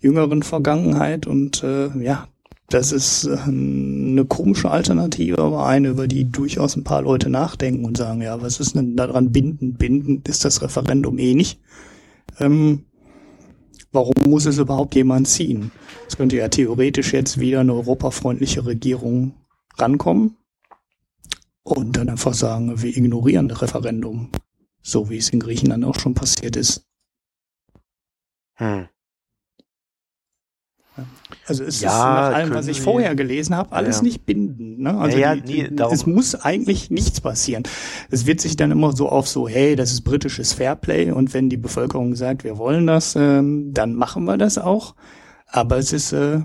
jüngeren 0.00 0.42
Vergangenheit. 0.42 1.26
Und 1.26 1.62
äh, 1.62 1.88
ja, 2.02 2.28
das 2.72 2.92
ist 2.92 3.24
äh, 3.24 3.36
eine 3.36 4.24
komische 4.24 4.70
Alternative, 4.70 5.38
aber 5.38 5.66
eine, 5.66 5.88
über 5.88 6.08
die 6.08 6.30
durchaus 6.30 6.76
ein 6.76 6.84
paar 6.84 7.02
Leute 7.02 7.28
nachdenken 7.28 7.84
und 7.84 7.96
sagen, 7.96 8.22
ja, 8.22 8.40
was 8.40 8.60
ist 8.60 8.74
denn 8.74 8.96
daran 8.96 9.32
bindend? 9.32 9.78
Bindend 9.78 10.28
ist 10.28 10.44
das 10.44 10.62
Referendum 10.62 11.18
eh 11.18 11.34
nicht. 11.34 11.60
Ähm, 12.38 12.86
warum 13.92 14.14
muss 14.26 14.46
es 14.46 14.58
überhaupt 14.58 14.94
jemand 14.94 15.28
ziehen? 15.28 15.70
Es 16.08 16.16
könnte 16.16 16.36
ja 16.36 16.48
theoretisch 16.48 17.12
jetzt 17.12 17.38
wieder 17.38 17.60
eine 17.60 17.74
europafreundliche 17.74 18.64
Regierung 18.64 19.34
rankommen 19.76 20.36
und 21.62 21.96
dann 21.96 22.08
einfach 22.08 22.34
sagen, 22.34 22.82
wir 22.82 22.96
ignorieren 22.96 23.48
das 23.48 23.62
Referendum, 23.62 24.30
so 24.82 25.10
wie 25.10 25.18
es 25.18 25.30
in 25.30 25.40
Griechenland 25.40 25.84
auch 25.84 25.98
schon 25.98 26.14
passiert 26.14 26.56
ist. 26.56 26.86
Hm. 28.54 28.88
Also 31.46 31.64
es 31.64 31.80
ja, 31.80 31.90
ist 31.90 31.98
nach 31.98 32.36
allem, 32.36 32.54
was 32.54 32.66
ich 32.68 32.76
Sie, 32.76 32.82
vorher 32.82 33.14
gelesen 33.14 33.56
habe, 33.56 33.72
alles 33.72 33.98
ja. 33.98 34.02
nicht 34.04 34.26
bindend. 34.26 34.80
Ne? 34.80 34.96
Also 34.96 35.18
ja, 35.18 35.34
die, 35.34 35.68
nee, 35.70 35.82
es 35.90 36.06
muss 36.06 36.34
eigentlich 36.34 36.90
nichts 36.90 37.20
passieren. 37.20 37.62
Es 38.10 38.26
wird 38.26 38.40
sich 38.40 38.56
dann 38.56 38.70
immer 38.70 38.94
so 38.94 39.08
auf 39.08 39.28
so, 39.28 39.48
hey, 39.48 39.76
das 39.76 39.92
ist 39.92 40.02
britisches 40.02 40.52
Fairplay 40.52 41.10
und 41.10 41.34
wenn 41.34 41.48
die 41.48 41.56
Bevölkerung 41.56 42.14
sagt, 42.14 42.44
wir 42.44 42.58
wollen 42.58 42.86
das, 42.86 43.16
ähm, 43.16 43.72
dann 43.72 43.94
machen 43.94 44.24
wir 44.24 44.36
das 44.36 44.58
auch. 44.58 44.94
Aber 45.46 45.76
es 45.76 45.92
ist 45.92 46.12
äh, 46.12 46.40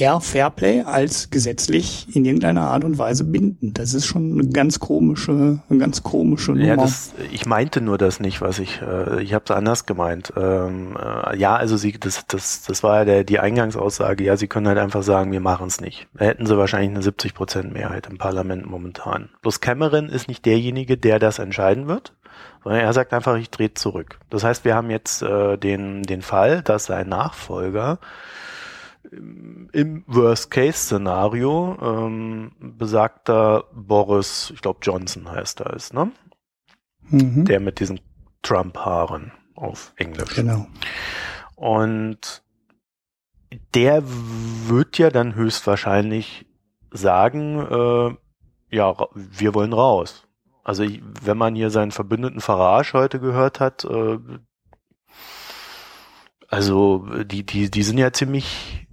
eher 0.00 0.20
Fairplay 0.20 0.82
als 0.82 1.30
gesetzlich 1.30 2.14
in 2.14 2.24
irgendeiner 2.24 2.62
Art 2.62 2.84
und 2.84 2.98
Weise 2.98 3.24
bindend. 3.24 3.78
Das 3.78 3.94
ist 3.94 4.06
schon 4.06 4.32
eine 4.32 4.48
ganz 4.48 4.80
komische, 4.80 5.60
eine 5.68 5.78
ganz 5.78 6.02
komische 6.02 6.52
Nummer. 6.52 6.64
Ja, 6.64 6.76
das, 6.76 7.12
ich 7.30 7.46
meinte 7.46 7.80
nur 7.80 7.98
das 7.98 8.20
nicht, 8.20 8.40
was 8.40 8.58
ich, 8.58 8.80
äh, 8.82 9.22
ich 9.22 9.34
habe 9.34 9.44
es 9.44 9.50
anders 9.50 9.86
gemeint. 9.86 10.32
Ähm, 10.36 10.96
äh, 10.96 11.36
ja, 11.36 11.56
also 11.56 11.76
sie, 11.76 11.92
das, 11.92 12.26
das, 12.26 12.62
das 12.62 12.82
war 12.82 12.98
ja 12.98 13.04
der, 13.04 13.24
die 13.24 13.38
Eingangsaussage. 13.38 14.24
Ja, 14.24 14.36
sie 14.36 14.48
können 14.48 14.68
halt 14.68 14.78
einfach 14.78 15.02
sagen, 15.02 15.32
wir 15.32 15.40
machen 15.40 15.66
es 15.66 15.80
nicht. 15.80 16.08
Da 16.14 16.24
hätten 16.24 16.46
sie 16.46 16.56
wahrscheinlich 16.56 16.90
eine 16.90 17.02
70 17.02 17.34
Prozent 17.34 17.72
Mehrheit 17.72 18.06
im 18.08 18.18
Parlament 18.18 18.68
momentan. 18.68 19.28
Bloß 19.42 19.60
Cameron 19.60 20.08
ist 20.08 20.28
nicht 20.28 20.44
derjenige, 20.46 20.96
der 20.96 21.18
das 21.18 21.38
entscheiden 21.38 21.88
wird. 21.88 22.12
Sondern 22.62 22.80
er 22.80 22.92
sagt 22.92 23.12
einfach, 23.12 23.36
ich 23.36 23.50
drehe 23.50 23.74
zurück. 23.74 24.20
Das 24.30 24.44
heißt, 24.44 24.64
wir 24.64 24.74
haben 24.74 24.90
jetzt 24.90 25.22
äh, 25.22 25.56
den, 25.58 26.02
den 26.04 26.22
Fall, 26.22 26.62
dass 26.62 26.86
sein 26.86 27.08
Nachfolger 27.08 27.98
im 29.10 30.04
Worst-Case-Szenario 30.06 31.76
ähm, 31.82 32.52
besagter 32.58 33.64
Boris, 33.74 34.52
ich 34.54 34.62
glaube 34.62 34.78
Johnson 34.82 35.30
heißt 35.30 35.60
er 35.60 35.74
ist, 35.74 35.92
ne? 35.92 36.12
Mhm. 37.08 37.44
Der 37.44 37.60
mit 37.60 37.80
diesen 37.80 38.00
Trump-Haaren 38.42 39.32
auf 39.54 39.92
Englisch. 39.96 40.34
Genau. 40.34 40.66
Und 41.56 42.42
der 43.74 44.02
wird 44.04 44.98
ja 44.98 45.10
dann 45.10 45.34
höchstwahrscheinlich 45.34 46.46
sagen, 46.90 47.58
äh, 47.58 48.16
ja, 48.74 48.96
wir 49.14 49.54
wollen 49.54 49.72
raus. 49.72 50.26
Also 50.64 50.84
wenn 51.22 51.36
man 51.36 51.54
hier 51.54 51.70
seinen 51.70 51.90
Verbündeten 51.90 52.40
Farage 52.40 52.92
heute 52.94 53.20
gehört 53.20 53.60
hat, 53.60 53.84
äh, 53.84 54.18
also 56.52 57.06
die, 57.24 57.46
die, 57.46 57.70
die 57.70 57.82
sind 57.82 57.96
ja 57.96 58.12
ziemlich 58.12 58.86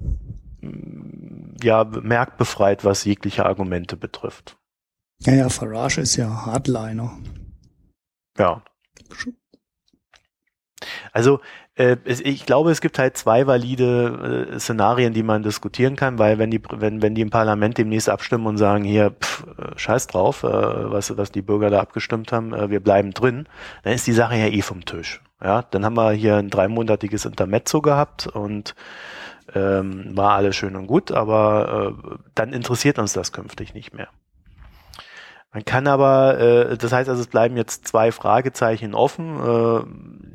ja, 1.61 1.83
merkbefreit, 1.83 2.85
was 2.85 3.03
jegliche 3.03 3.45
Argumente 3.45 3.97
betrifft. 3.97 4.57
Ja, 5.23 5.33
ja, 5.33 5.49
Farage 5.49 5.99
ist 5.99 6.15
ja 6.15 6.45
Hardliner. 6.45 7.17
Ja. 8.37 8.63
Also 11.11 11.41
äh, 11.75 11.97
ich 12.05 12.45
glaube, 12.45 12.71
es 12.71 12.79
gibt 12.79 12.97
halt 12.97 13.17
zwei 13.17 13.45
valide 13.45 14.47
äh, 14.53 14.59
Szenarien, 14.59 15.13
die 15.13 15.23
man 15.23 15.43
diskutieren 15.43 15.97
kann, 15.97 16.17
weil 16.17 16.37
wenn 16.37 16.51
die 16.51 16.61
wenn 16.71 17.01
wenn 17.01 17.13
die 17.13 17.21
im 17.21 17.29
Parlament 17.29 17.77
demnächst 17.77 18.07
abstimmen 18.07 18.47
und 18.47 18.57
sagen 18.57 18.85
hier 18.85 19.11
pff, 19.11 19.45
äh, 19.57 19.77
Scheiß 19.77 20.07
drauf, 20.07 20.43
äh, 20.43 20.47
was 20.47 21.17
was 21.17 21.33
die 21.33 21.41
Bürger 21.41 21.69
da 21.69 21.81
abgestimmt 21.81 22.31
haben, 22.31 22.51
wir 22.69 22.79
bleiben 22.79 23.11
drin, 23.11 23.49
dann 23.83 23.91
ist 23.91 24.07
die 24.07 24.13
Sache 24.13 24.37
ja 24.37 24.47
eh 24.47 24.61
vom 24.61 24.85
Tisch. 24.85 25.21
Ja, 25.41 25.61
dann 25.61 25.85
haben 25.85 25.95
wir 25.95 26.11
hier 26.11 26.35
ein 26.35 26.49
dreimonatiges 26.49 27.25
Intermezzo 27.25 27.81
gehabt 27.81 28.27
und 28.27 28.75
ähm, 29.55 30.15
war 30.15 30.31
alles 30.31 30.55
schön 30.55 30.75
und 30.75 30.87
gut, 30.87 31.11
aber 31.11 31.95
äh, 31.97 32.17
dann 32.35 32.53
interessiert 32.53 32.99
uns 32.99 33.13
das 33.13 33.31
künftig 33.31 33.73
nicht 33.73 33.93
mehr. 33.93 34.09
Man 35.51 35.65
kann 35.65 35.87
aber, 35.87 36.39
äh, 36.39 36.77
das 36.77 36.91
heißt 36.91 37.09
also, 37.09 37.21
es 37.21 37.27
bleiben 37.27 37.57
jetzt 37.57 37.87
zwei 37.87 38.11
Fragezeichen 38.11 38.93
offen. 38.93 39.39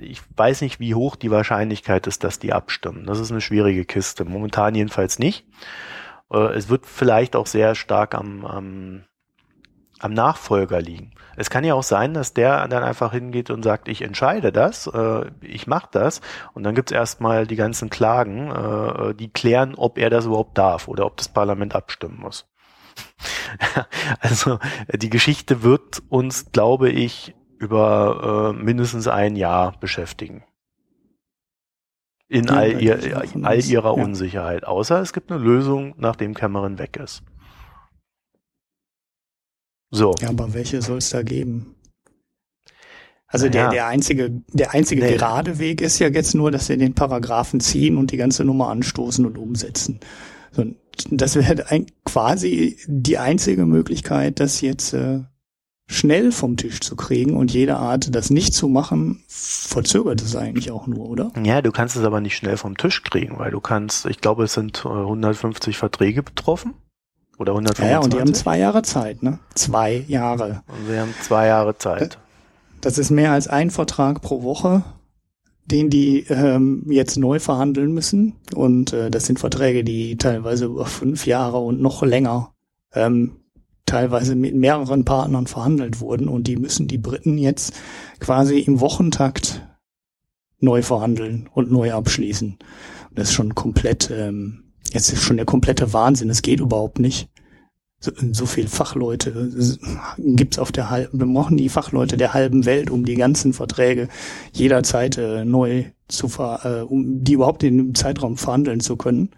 Äh, 0.00 0.04
ich 0.04 0.20
weiß 0.36 0.60
nicht, 0.62 0.80
wie 0.80 0.94
hoch 0.94 1.14
die 1.14 1.30
Wahrscheinlichkeit 1.30 2.06
ist, 2.08 2.24
dass 2.24 2.40
die 2.40 2.52
abstimmen. 2.52 3.06
Das 3.06 3.20
ist 3.20 3.30
eine 3.30 3.40
schwierige 3.40 3.84
Kiste. 3.84 4.24
Momentan 4.24 4.74
jedenfalls 4.74 5.20
nicht. 5.20 5.46
Äh, 6.32 6.54
es 6.54 6.68
wird 6.68 6.86
vielleicht 6.86 7.36
auch 7.36 7.46
sehr 7.46 7.76
stark 7.76 8.14
am, 8.14 8.44
am 8.44 9.04
am 10.04 10.12
Nachfolger 10.12 10.82
liegen. 10.82 11.12
Es 11.34 11.48
kann 11.48 11.64
ja 11.64 11.72
auch 11.72 11.82
sein, 11.82 12.12
dass 12.12 12.34
der 12.34 12.68
dann 12.68 12.84
einfach 12.84 13.12
hingeht 13.12 13.48
und 13.48 13.62
sagt, 13.62 13.88
ich 13.88 14.02
entscheide 14.02 14.52
das, 14.52 14.86
äh, 14.86 15.30
ich 15.40 15.66
mache 15.66 15.88
das 15.92 16.20
und 16.52 16.62
dann 16.62 16.74
gibt's 16.74 16.92
erstmal 16.92 17.46
die 17.46 17.56
ganzen 17.56 17.88
Klagen, 17.88 18.50
äh, 18.50 19.14
die 19.14 19.30
klären, 19.30 19.74
ob 19.74 19.96
er 19.96 20.10
das 20.10 20.26
überhaupt 20.26 20.58
darf 20.58 20.88
oder 20.88 21.06
ob 21.06 21.16
das 21.16 21.30
Parlament 21.30 21.74
abstimmen 21.74 22.18
muss. 22.20 22.46
also 24.20 24.58
die 24.92 25.10
Geschichte 25.10 25.62
wird 25.62 26.02
uns, 26.10 26.52
glaube 26.52 26.90
ich, 26.90 27.34
über 27.58 28.52
äh, 28.54 28.62
mindestens 28.62 29.08
ein 29.08 29.36
Jahr 29.36 29.72
beschäftigen. 29.80 30.44
In 32.28 32.44
ja, 32.44 32.54
all, 32.54 32.82
ihr, 32.82 32.98
all 33.42 33.60
ihrer 33.64 33.96
ja. 33.96 34.04
Unsicherheit. 34.04 34.66
Außer 34.66 35.00
es 35.00 35.14
gibt 35.14 35.32
eine 35.32 35.42
Lösung, 35.42 35.94
nachdem 35.96 36.34
Cameron 36.34 36.78
weg 36.78 36.96
ist. 36.96 37.22
So. 39.94 40.14
Ja, 40.20 40.30
aber 40.30 40.54
welche 40.54 40.82
soll 40.82 40.98
es 40.98 41.10
da 41.10 41.22
geben? 41.22 41.76
Also 43.28 43.46
naja. 43.46 43.62
der, 43.62 43.70
der 43.70 43.86
einzige, 43.86 44.42
der 44.52 44.74
einzige 44.74 45.02
nee. 45.02 45.16
gerade 45.16 45.58
Weg 45.58 45.80
ist 45.80 45.98
ja 45.98 46.08
jetzt 46.08 46.34
nur, 46.34 46.50
dass 46.50 46.66
sie 46.66 46.76
den 46.76 46.94
Paragraphen 46.94 47.60
ziehen 47.60 47.96
und 47.96 48.10
die 48.10 48.16
ganze 48.16 48.44
Nummer 48.44 48.68
anstoßen 48.68 49.24
und 49.24 49.38
umsetzen. 49.38 50.00
So, 50.52 50.64
das 51.10 51.36
wäre 51.36 51.64
quasi 52.04 52.78
die 52.86 53.18
einzige 53.18 53.66
Möglichkeit, 53.66 54.40
das 54.40 54.60
jetzt 54.60 54.94
äh, 54.94 55.20
schnell 55.86 56.32
vom 56.32 56.56
Tisch 56.56 56.80
zu 56.80 56.96
kriegen 56.96 57.36
und 57.36 57.52
jede 57.52 57.76
Art, 57.76 58.14
das 58.14 58.30
nicht 58.30 58.54
zu 58.54 58.68
machen, 58.68 59.22
verzögert 59.28 60.22
es 60.22 60.34
eigentlich 60.34 60.70
auch 60.70 60.86
nur, 60.86 61.08
oder? 61.08 61.32
Ja, 61.42 61.60
du 61.62 61.72
kannst 61.72 61.96
es 61.96 62.04
aber 62.04 62.20
nicht 62.20 62.36
schnell 62.36 62.56
vom 62.56 62.76
Tisch 62.76 63.02
kriegen, 63.02 63.38
weil 63.38 63.50
du 63.50 63.60
kannst, 63.60 64.06
ich 64.06 64.20
glaube, 64.20 64.44
es 64.44 64.54
sind 64.54 64.84
150 64.86 65.76
Verträge 65.76 66.22
betroffen. 66.22 66.74
Oder 67.38 67.52
125? 67.52 67.90
Ja, 67.90 67.98
und 68.00 68.12
die 68.12 68.20
haben 68.20 68.34
zwei 68.34 68.58
Jahre 68.58 68.82
Zeit, 68.82 69.22
ne? 69.22 69.38
Zwei 69.54 70.04
Jahre. 70.06 70.62
Und 70.68 70.86
sie 70.88 70.98
haben 70.98 71.14
zwei 71.22 71.46
Jahre 71.48 71.76
Zeit. 71.76 72.18
Das 72.80 72.98
ist 72.98 73.10
mehr 73.10 73.32
als 73.32 73.48
ein 73.48 73.70
Vertrag 73.70 74.20
pro 74.20 74.42
Woche, 74.42 74.84
den 75.64 75.90
die 75.90 76.20
ähm, 76.28 76.84
jetzt 76.88 77.16
neu 77.16 77.38
verhandeln 77.38 77.92
müssen. 77.92 78.34
Und 78.54 78.92
äh, 78.92 79.10
das 79.10 79.26
sind 79.26 79.38
Verträge, 79.38 79.84
die 79.84 80.16
teilweise 80.16 80.66
über 80.66 80.86
fünf 80.86 81.26
Jahre 81.26 81.58
und 81.58 81.80
noch 81.80 82.02
länger 82.02 82.52
ähm, 82.92 83.36
teilweise 83.86 84.34
mit 84.36 84.54
mehreren 84.54 85.04
Partnern 85.04 85.46
verhandelt 85.46 86.00
wurden. 86.00 86.28
Und 86.28 86.46
die 86.46 86.56
müssen 86.56 86.86
die 86.86 86.98
Briten 86.98 87.38
jetzt 87.38 87.74
quasi 88.20 88.60
im 88.60 88.80
Wochentakt 88.80 89.66
neu 90.60 90.82
verhandeln 90.82 91.48
und 91.52 91.70
neu 91.70 91.92
abschließen. 91.92 92.58
Und 93.10 93.18
das 93.18 93.28
ist 93.28 93.34
schon 93.34 93.54
komplett 93.54 94.10
ähm, 94.10 94.63
Jetzt 94.94 95.12
ist 95.12 95.22
schon 95.22 95.36
der 95.36 95.44
komplette 95.44 95.92
Wahnsinn. 95.92 96.30
Es 96.30 96.40
geht 96.40 96.60
überhaupt 96.60 97.00
nicht. 97.00 97.28
so, 97.98 98.12
so 98.30 98.46
viel 98.46 98.68
Fachleute 98.68 99.50
gibt's 100.18 100.60
auf 100.60 100.70
der 100.70 100.88
halben, 100.88 101.18
wir 101.18 101.26
brauchen 101.26 101.56
die 101.56 101.68
Fachleute 101.68 102.16
der 102.16 102.32
halben 102.32 102.64
Welt, 102.64 102.90
um 102.90 103.04
die 103.04 103.16
ganzen 103.16 103.52
Verträge 103.52 104.08
jederzeit 104.52 105.18
äh, 105.18 105.44
neu 105.44 105.86
zu 106.06 106.28
ver, 106.28 106.60
äh, 106.64 106.82
um 106.82 107.24
die 107.24 107.32
überhaupt 107.32 107.64
in 107.64 107.76
dem 107.76 107.94
Zeitraum 107.96 108.36
verhandeln 108.36 108.78
zu 108.78 108.96
können. 108.96 109.30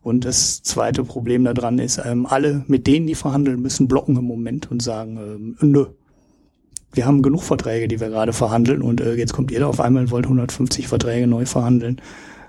Und 0.00 0.24
das 0.24 0.62
zweite 0.64 1.04
Problem 1.04 1.44
daran 1.44 1.78
ist, 1.78 2.00
ähm, 2.04 2.26
alle, 2.26 2.64
mit 2.66 2.88
denen 2.88 3.06
die 3.06 3.14
verhandeln 3.14 3.62
müssen, 3.62 3.86
blocken 3.86 4.16
im 4.16 4.24
Moment 4.24 4.70
und 4.72 4.82
sagen, 4.82 5.18
ähm, 5.18 5.56
nö, 5.60 5.86
wir 6.92 7.06
haben 7.06 7.22
genug 7.22 7.44
Verträge, 7.44 7.86
die 7.86 8.00
wir 8.00 8.08
gerade 8.08 8.32
verhandeln 8.32 8.82
und 8.82 9.00
äh, 9.00 9.14
jetzt 9.14 9.34
kommt 9.34 9.52
ihr 9.52 9.60
da 9.60 9.66
auf 9.68 9.78
einmal 9.78 10.02
und 10.02 10.10
wollt 10.10 10.24
150 10.24 10.88
Verträge 10.88 11.28
neu 11.28 11.46
verhandeln. 11.46 12.00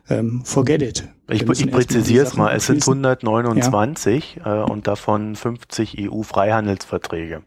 Ähm, 0.09 0.41
forget 0.45 0.81
it. 0.81 1.07
Ich, 1.29 1.41
ich 1.41 1.71
präzisiere 1.71 2.25
es 2.25 2.35
mal, 2.35 2.55
es 2.55 2.67
sind 2.67 2.81
129 2.81 4.39
ja. 4.43 4.61
äh, 4.61 4.63
und 4.63 4.87
davon 4.87 5.35
50 5.35 6.09
EU-Freihandelsverträge. 6.09 7.43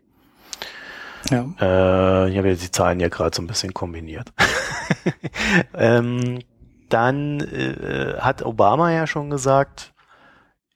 Ja. 1.31 1.47
Äh, 1.61 2.31
ich 2.31 2.39
habe 2.39 2.49
jetzt 2.49 2.63
die 2.63 2.71
Zahlen 2.71 3.01
ja 3.01 3.09
gerade 3.09 3.35
so 3.35 3.43
ein 3.43 3.47
bisschen 3.47 3.73
kombiniert. 3.73 4.33
ähm, 5.75 6.41
dann 6.89 7.41
äh, 7.41 8.19
hat 8.19 8.45
Obama 8.45 8.93
ja 8.93 9.07
schon 9.07 9.31
gesagt, 9.31 9.93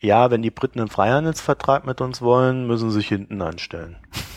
ja, 0.01 0.31
wenn 0.31 0.43
die 0.43 0.51
Briten 0.51 0.81
einen 0.81 0.89
Freihandelsvertrag 0.89 1.87
mit 1.87 2.01
uns 2.01 2.21
wollen, 2.23 2.67
müssen 2.67 2.91
sie 2.91 2.97
sich 2.97 3.09
hinten 3.09 3.43
anstellen. 3.43 3.97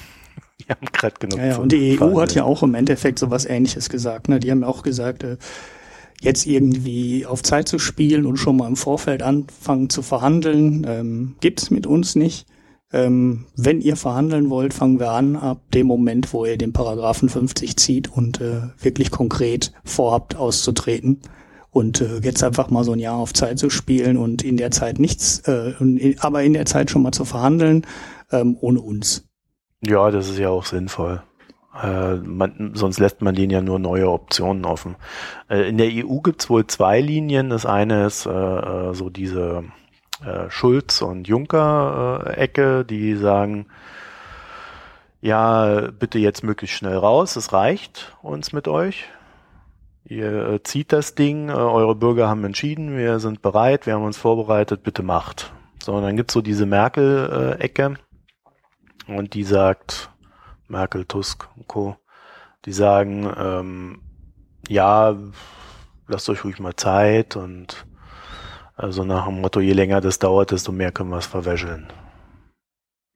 die 0.60 0.66
haben 0.70 0.88
gerade 0.92 1.16
genug. 1.20 1.40
Ja, 1.40 1.46
ja, 1.46 1.58
und 1.58 1.72
die 1.72 2.00
EU 2.00 2.20
hat 2.20 2.34
ja 2.34 2.44
auch 2.44 2.64
im 2.64 2.74
Endeffekt 2.74 3.20
so 3.20 3.30
was 3.30 3.46
Ähnliches 3.46 3.90
gesagt. 3.90 4.30
Ne? 4.30 4.40
Die 4.40 4.50
haben 4.50 4.64
auch 4.64 4.82
gesagt, 4.82 5.24
äh, 5.24 5.38
jetzt 6.22 6.46
irgendwie 6.46 7.26
auf 7.26 7.44
Zeit 7.44 7.68
zu 7.68 7.80
spielen 7.80 8.26
und 8.26 8.38
schon 8.38 8.58
mal 8.58 8.68
im 8.68 8.76
Vorfeld 8.76 9.22
anfangen 9.22 9.90
zu 9.90 10.02
verhandeln, 10.02 10.86
ähm, 10.88 11.36
gibt 11.40 11.70
mit 11.72 11.86
uns 11.86 12.16
nicht. 12.16 12.48
Ähm, 12.92 13.46
wenn 13.56 13.82
ihr 13.82 13.98
verhandeln 13.98 14.50
wollt, 14.50 14.74
fangen 14.74 15.00
wir 15.00 15.12
an 15.12 15.36
ab 15.36 15.62
dem 15.74 15.88
Moment, 15.88 16.32
wo 16.32 16.46
ihr 16.46 16.58
den 16.58 16.72
Paragraphen 16.72 17.28
50 17.28 17.76
zieht 17.76 18.10
und 18.10 18.40
äh, 18.40 18.62
wirklich 18.80 19.12
konkret 19.12 19.74
vorhabt 19.84 20.36
auszutreten. 20.36 21.22
Und 21.70 22.02
äh, 22.02 22.20
jetzt 22.24 22.44
einfach 22.44 22.70
mal 22.70 22.86
so 22.86 22.94
ein 22.94 23.00
Jahr 23.00 23.18
auf 23.18 23.34
Zeit 23.34 23.60
zu 23.60 23.70
spielen 23.70 24.18
und 24.18 24.42
in 24.42 24.58
der 24.58 24.72
Zeit 24.72 25.00
nichts, 25.00 25.40
äh, 25.48 25.74
aber 26.20 26.44
in 26.44 26.54
der 26.54 26.66
Zeit 26.66 26.90
schon 26.90 27.04
mal 27.04 27.12
zu 27.12 27.26
verhandeln, 27.26 27.86
ähm, 28.32 28.58
ohne 28.62 28.80
uns. 28.80 29.28
Ja, 29.86 30.10
das 30.10 30.30
ist 30.30 30.40
ja 30.40 30.50
auch 30.50 30.66
sinnvoll. 30.66 31.22
Äh, 31.82 32.16
man, 32.16 32.72
sonst 32.74 33.00
lässt 33.00 33.22
man 33.22 33.36
denen 33.36 33.52
ja 33.52 33.62
nur 33.62 33.80
neue 33.80 34.10
Optionen 34.10 34.66
offen. 34.66 34.96
Äh, 35.50 35.70
in 35.70 35.78
der 35.78 35.88
EU 35.88 36.20
gibt's 36.20 36.50
wohl 36.50 36.66
zwei 36.68 37.02
Linien. 37.02 37.50
Das 37.50 37.66
eine 37.66 38.06
ist 38.06 38.26
äh, 38.26 38.30
äh 38.30 38.94
so 38.94 39.10
diese 39.10 39.66
äh, 40.26 40.50
Schulz- 40.50 41.02
und 41.02 41.28
Juncker-Ecke, 41.28 42.86
die 42.86 43.16
sagen, 43.16 43.68
ja, 45.22 45.92
bitte 45.92 46.20
jetzt 46.20 46.44
möglichst 46.44 46.78
schnell 46.78 46.98
raus, 46.98 47.36
es 47.36 47.54
reicht 47.54 48.16
uns 48.22 48.54
mit 48.54 48.68
euch. 48.68 49.06
Ihr 50.06 50.50
äh, 50.50 50.64
zieht 50.64 50.94
das 50.94 51.16
Ding, 51.16 51.50
eure 51.50 51.96
Bürger 51.96 52.30
haben 52.30 52.46
entschieden, 52.46 52.96
wir 52.96 53.20
sind 53.20 53.42
bereit, 53.42 53.86
wir 53.86 53.94
haben 53.94 54.06
uns 54.06 54.18
vorbereitet, 54.18 54.84
bitte 54.84 55.04
macht. 55.04 55.52
So, 55.84 55.94
und 55.94 56.04
dann 56.04 56.16
gibt's 56.16 56.34
so 56.34 56.42
diese 56.42 56.66
Merkel-Ecke 56.66 57.96
und 59.08 59.34
die 59.34 59.44
sagt, 59.44 60.10
Merkel, 60.68 61.06
Tusk 61.06 61.48
und 61.56 61.68
Co., 61.68 61.96
die 62.66 62.74
sagen, 62.74 63.32
ähm, 63.38 64.02
ja, 64.68 65.16
lasst 66.08 66.30
euch 66.30 66.44
ruhig 66.44 66.60
mal 66.60 66.76
Zeit 66.76 67.36
und 67.36 67.86
also 68.76 69.04
nach 69.04 69.26
dem 69.26 69.42
Motto, 69.42 69.60
je 69.60 69.74
länger 69.74 70.02
das 70.02 70.20
dauert, 70.20 70.52
desto 70.52 70.72
mehr 70.72 70.92
können 70.92 71.10
wir 71.10 71.18
es 71.18 71.26
verwäscheln. 71.26 71.88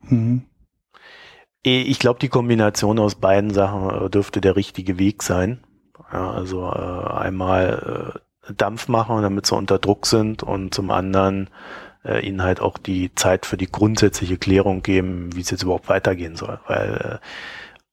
Mhm. 0.02 0.46
Ich 1.64 2.00
glaube, 2.00 2.20
die 2.20 2.30
Kombination 2.30 2.98
aus 2.98 3.14
beiden 3.14 3.52
Sachen 3.52 3.90
äh, 3.90 4.10
dürfte 4.10 4.42
der 4.42 4.56
richtige 4.56 4.98
Weg 4.98 5.22
sein. 5.22 5.64
Ja, 6.12 6.32
also 6.32 6.66
äh, 6.72 7.14
einmal 7.14 8.20
äh, 8.48 8.54
Dampf 8.54 8.88
machen, 8.88 9.22
damit 9.22 9.46
sie 9.46 9.56
unter 9.56 9.78
Druck 9.78 10.08
sind 10.08 10.42
und 10.42 10.74
zum 10.74 10.90
anderen 10.90 11.52
äh, 12.04 12.26
ihnen 12.26 12.42
halt 12.44 12.60
auch 12.60 12.78
die 12.78 13.14
Zeit 13.16 13.46
für 13.46 13.58
die 13.58 13.72
grundsätzliche 13.72 14.38
Klärung 14.38 14.82
geben, 14.84 15.36
wie 15.36 15.42
es 15.42 15.52
jetzt 15.52 15.64
überhaupt 15.64 15.90
weitergehen 15.90 16.36
soll. 16.36 16.60
Weil 16.68 17.20
äh, 17.22 17.26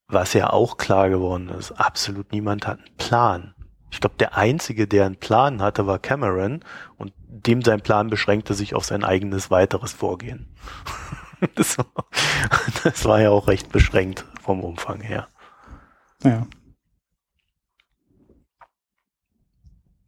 was 0.08 0.32
ja 0.32 0.50
auch 0.50 0.78
klar 0.78 1.10
geworden 1.10 1.48
ist, 1.50 1.72
absolut 1.72 2.32
niemand 2.32 2.66
hat 2.66 2.78
einen 2.78 2.96
Plan. 2.96 3.54
Ich 3.90 4.00
glaube, 4.00 4.16
der 4.18 4.36
Einzige, 4.36 4.86
der 4.86 5.06
einen 5.06 5.16
Plan 5.16 5.62
hatte, 5.62 5.86
war 5.86 5.98
Cameron 5.98 6.64
und 6.96 7.12
dem 7.16 7.62
sein 7.62 7.80
Plan 7.80 8.10
beschränkte 8.10 8.54
sich 8.54 8.74
auf 8.74 8.84
sein 8.84 9.04
eigenes 9.04 9.50
weiteres 9.50 9.92
Vorgehen. 9.92 10.54
das, 11.54 11.78
war, 11.78 11.86
das 12.84 13.04
war 13.04 13.20
ja 13.20 13.30
auch 13.30 13.48
recht 13.48 13.70
beschränkt 13.70 14.24
vom 14.42 14.62
Umfang 14.62 15.00
her. 15.00 15.28
Ja. 16.22 16.46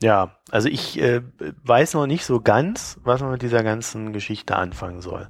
Ja, 0.02 0.39
also 0.50 0.68
ich 0.68 1.00
äh, 1.00 1.22
weiß 1.64 1.94
noch 1.94 2.06
nicht 2.06 2.24
so 2.24 2.40
ganz, 2.40 2.98
was 3.04 3.20
man 3.20 3.32
mit 3.32 3.42
dieser 3.42 3.62
ganzen 3.62 4.12
Geschichte 4.12 4.56
anfangen 4.56 5.00
soll. 5.00 5.28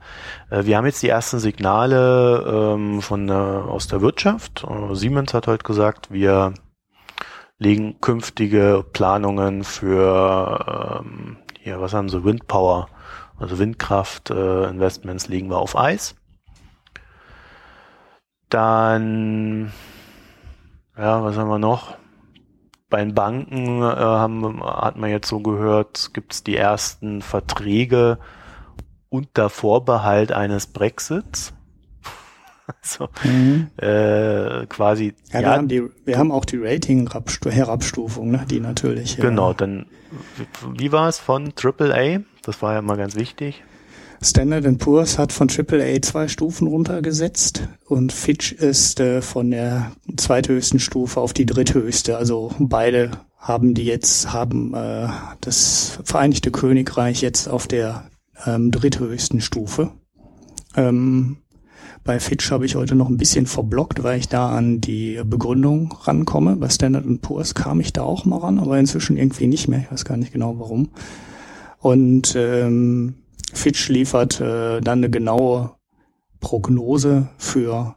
Äh, 0.50 0.64
wir 0.64 0.76
haben 0.76 0.86
jetzt 0.86 1.02
die 1.02 1.08
ersten 1.08 1.38
Signale 1.38 2.74
ähm, 2.74 3.02
von 3.02 3.28
äh, 3.28 3.32
aus 3.32 3.86
der 3.86 4.00
Wirtschaft. 4.00 4.64
Äh, 4.64 4.94
Siemens 4.94 5.34
hat 5.34 5.46
heute 5.46 5.64
gesagt, 5.64 6.10
wir 6.10 6.54
legen 7.58 8.00
künftige 8.00 8.84
Planungen 8.92 9.64
für 9.64 11.02
ähm, 11.04 11.36
hier, 11.60 11.80
was 11.80 11.92
haben 11.92 12.08
sie, 12.08 12.24
Windpower, 12.24 12.88
also 13.38 13.58
Windkraft 13.58 14.30
äh, 14.30 14.68
Investments 14.68 15.28
legen 15.28 15.50
wir 15.50 15.58
auf 15.58 15.76
Eis. 15.76 16.14
Dann 18.48 19.72
ja, 20.96 21.22
was 21.22 21.36
haben 21.36 21.48
wir 21.48 21.58
noch? 21.58 21.99
Bei 22.90 23.00
den 23.00 23.14
Banken 23.14 23.82
äh, 23.82 23.84
haben, 23.84 24.62
hat 24.62 24.96
man 24.96 25.10
jetzt 25.10 25.28
so 25.28 25.40
gehört, 25.40 26.10
gibt 26.12 26.34
es 26.34 26.44
die 26.44 26.56
ersten 26.56 27.22
Verträge 27.22 28.18
unter 29.08 29.48
Vorbehalt 29.48 30.32
eines 30.32 30.66
Brexits. 30.66 31.54
Also 32.82 33.08
mhm. 33.24 33.66
äh, 33.78 34.64
quasi. 34.66 35.14
Ja, 35.32 35.40
ja, 35.40 35.46
wir, 35.48 35.50
haben 35.56 35.66
die, 35.66 35.82
wir 36.04 36.18
haben 36.18 36.30
auch 36.30 36.44
die 36.44 36.56
Rating-Herabstufung, 36.56 38.30
ne? 38.30 38.46
die 38.48 38.60
natürlich. 38.60 39.16
Genau, 39.16 39.52
dann 39.52 39.86
wie 40.78 40.92
war 40.92 41.08
es 41.08 41.18
von 41.18 41.52
AAA? 41.60 42.20
Das 42.44 42.62
war 42.62 42.74
ja 42.74 42.82
mal 42.82 42.96
ganz 42.96 43.16
wichtig. 43.16 43.64
Standard 44.22 44.78
Poor's 44.78 45.18
hat 45.18 45.32
von 45.32 45.48
AAA 45.48 46.02
zwei 46.02 46.28
Stufen 46.28 46.66
runtergesetzt 46.66 47.68
und 47.86 48.12
Fitch 48.12 48.52
ist 48.52 49.00
äh, 49.00 49.22
von 49.22 49.50
der 49.50 49.92
zweithöchsten 50.16 50.78
Stufe 50.78 51.20
auf 51.20 51.32
die 51.32 51.46
dritthöchste. 51.46 52.18
Also 52.18 52.52
beide 52.58 53.12
haben 53.38 53.72
die 53.72 53.84
jetzt, 53.84 54.30
haben 54.32 54.74
äh, 54.74 55.08
das 55.40 55.98
Vereinigte 56.04 56.50
Königreich 56.50 57.22
jetzt 57.22 57.48
auf 57.48 57.66
der 57.66 58.10
ähm, 58.44 58.70
dritthöchsten 58.70 59.40
Stufe. 59.40 59.92
Ähm, 60.76 61.38
bei 62.04 62.20
Fitch 62.20 62.50
habe 62.50 62.66
ich 62.66 62.76
heute 62.76 62.96
noch 62.96 63.08
ein 63.08 63.16
bisschen 63.16 63.46
verblockt, 63.46 64.02
weil 64.02 64.18
ich 64.18 64.28
da 64.28 64.50
an 64.50 64.82
die 64.82 65.20
Begründung 65.24 65.94
rankomme. 66.02 66.56
Bei 66.56 66.68
Standard 66.68 67.04
Poor's 67.22 67.54
kam 67.54 67.80
ich 67.80 67.94
da 67.94 68.02
auch 68.02 68.26
mal 68.26 68.38
ran, 68.38 68.58
aber 68.58 68.78
inzwischen 68.78 69.16
irgendwie 69.16 69.46
nicht 69.46 69.68
mehr. 69.68 69.80
Ich 69.80 69.90
weiß 69.90 70.04
gar 70.04 70.18
nicht 70.18 70.32
genau 70.32 70.58
warum. 70.58 70.90
Und 71.78 72.34
ähm, 72.36 73.14
Fitch 73.52 73.88
liefert 73.88 74.40
äh, 74.40 74.80
dann 74.80 74.98
eine 74.98 75.10
genaue 75.10 75.76
Prognose 76.40 77.28
für 77.38 77.96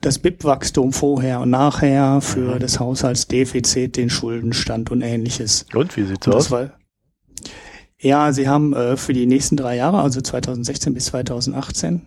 das 0.00 0.18
BIP-Wachstum 0.18 0.92
vorher 0.92 1.40
und 1.40 1.50
nachher, 1.50 2.20
für 2.20 2.54
mhm. 2.54 2.58
das 2.60 2.78
Haushaltsdefizit, 2.78 3.96
den 3.96 4.10
Schuldenstand 4.10 4.90
und 4.90 5.02
ähnliches. 5.02 5.66
Und 5.74 5.96
wie 5.96 6.04
sieht's 6.04 6.26
und 6.26 6.34
aus? 6.34 6.50
War, 6.50 6.78
ja, 8.00 8.32
sie 8.32 8.48
haben 8.48 8.74
äh, 8.74 8.96
für 8.96 9.12
die 9.12 9.26
nächsten 9.26 9.56
drei 9.56 9.76
Jahre, 9.76 10.00
also 10.00 10.20
2016 10.20 10.94
bis 10.94 11.06
2018, 11.06 12.02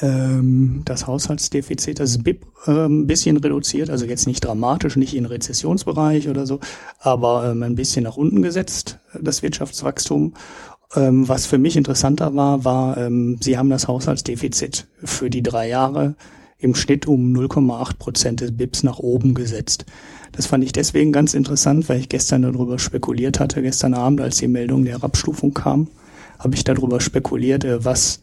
ähm, 0.00 0.82
das 0.84 1.06
Haushaltsdefizit, 1.06 2.00
das 2.00 2.18
BIP, 2.18 2.44
äh, 2.66 2.86
ein 2.86 3.06
bisschen 3.06 3.36
reduziert, 3.36 3.90
also 3.90 4.04
jetzt 4.04 4.26
nicht 4.26 4.44
dramatisch, 4.44 4.96
nicht 4.96 5.14
in 5.14 5.26
Rezessionsbereich 5.26 6.28
oder 6.28 6.46
so, 6.46 6.58
aber 6.98 7.50
ähm, 7.50 7.62
ein 7.62 7.76
bisschen 7.76 8.02
nach 8.02 8.16
unten 8.16 8.42
gesetzt, 8.42 8.98
das 9.20 9.42
Wirtschaftswachstum. 9.42 10.34
Ähm, 10.96 11.28
was 11.28 11.46
für 11.46 11.58
mich 11.58 11.76
interessanter 11.76 12.34
war, 12.34 12.64
war, 12.64 12.96
ähm, 12.96 13.38
sie 13.40 13.58
haben 13.58 13.70
das 13.70 13.88
Haushaltsdefizit 13.88 14.86
für 15.02 15.30
die 15.30 15.42
drei 15.42 15.68
Jahre 15.68 16.14
im 16.58 16.74
Schnitt 16.74 17.06
um 17.06 17.32
0,8 17.34 17.98
Prozent 17.98 18.40
des 18.40 18.56
BIPs 18.56 18.82
nach 18.84 18.98
oben 18.98 19.34
gesetzt. 19.34 19.84
Das 20.32 20.46
fand 20.46 20.64
ich 20.64 20.72
deswegen 20.72 21.12
ganz 21.12 21.34
interessant, 21.34 21.88
weil 21.88 22.00
ich 22.00 22.08
gestern 22.08 22.42
darüber 22.42 22.78
spekuliert 22.78 23.38
hatte, 23.40 23.62
gestern 23.62 23.94
Abend, 23.94 24.20
als 24.20 24.38
die 24.38 24.48
Meldung 24.48 24.84
der 24.84 24.94
Herabstufung 24.94 25.54
kam, 25.54 25.88
habe 26.38 26.54
ich 26.54 26.64
darüber 26.64 27.00
spekuliert, 27.00 27.64
äh, 27.64 27.84
was 27.84 28.20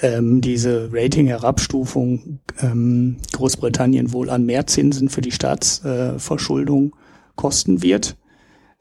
ähm, 0.00 0.40
diese 0.40 0.90
Rating-Herabstufung 0.92 2.40
ähm, 2.60 3.16
Großbritannien 3.32 4.12
wohl 4.12 4.30
an 4.30 4.46
Mehrzinsen 4.46 5.08
für 5.08 5.20
die 5.20 5.32
Staatsverschuldung 5.32 6.86
äh, 6.88 6.96
kosten 7.34 7.82
wird. 7.82 8.16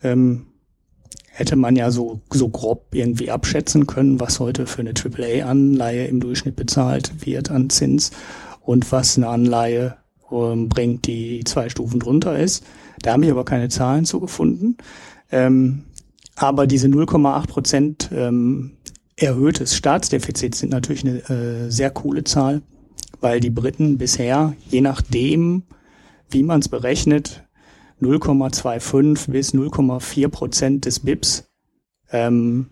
Ähm, 0.03 0.47
hätte 1.37 1.55
man 1.55 1.75
ja 1.75 1.91
so, 1.91 2.19
so 2.31 2.49
grob 2.49 2.87
irgendwie 2.93 3.29
abschätzen 3.29 3.85
können, 3.85 4.19
was 4.19 4.39
heute 4.39 4.65
für 4.65 4.81
eine 4.81 4.93
AAA-Anleihe 4.95 6.07
im 6.07 6.19
Durchschnitt 6.19 6.55
bezahlt 6.55 7.27
wird 7.27 7.51
an 7.51 7.69
Zins 7.69 8.09
und 8.61 8.91
was 8.91 9.17
eine 9.17 9.27
Anleihe 9.27 9.97
ähm, 10.31 10.67
bringt, 10.67 11.05
die 11.05 11.43
zwei 11.45 11.69
Stufen 11.69 11.99
drunter 11.99 12.39
ist. 12.39 12.63
Da 13.03 13.13
habe 13.13 13.25
ich 13.25 13.29
aber 13.29 13.45
keine 13.45 13.69
Zahlen 13.69 14.05
zugefunden. 14.05 14.77
Ähm, 15.31 15.83
aber 16.35 16.65
diese 16.65 16.87
0,8 16.87 17.47
Prozent 17.47 18.09
ähm, 18.11 18.71
erhöhtes 19.15 19.75
Staatsdefizit 19.75 20.55
sind 20.55 20.71
natürlich 20.71 21.05
eine 21.05 21.19
äh, 21.29 21.69
sehr 21.69 21.91
coole 21.91 22.23
Zahl, 22.23 22.63
weil 23.21 23.39
die 23.39 23.51
Briten 23.51 23.99
bisher, 23.99 24.55
je 24.69 24.81
nachdem, 24.81 25.63
wie 26.31 26.41
man 26.41 26.61
es 26.61 26.67
berechnet, 26.67 27.46
0,25 28.01 29.31
bis 29.31 29.53
0,4 29.53 30.27
Prozent 30.29 30.85
des 30.85 30.99
BIPs 30.99 31.49
ähm, 32.11 32.67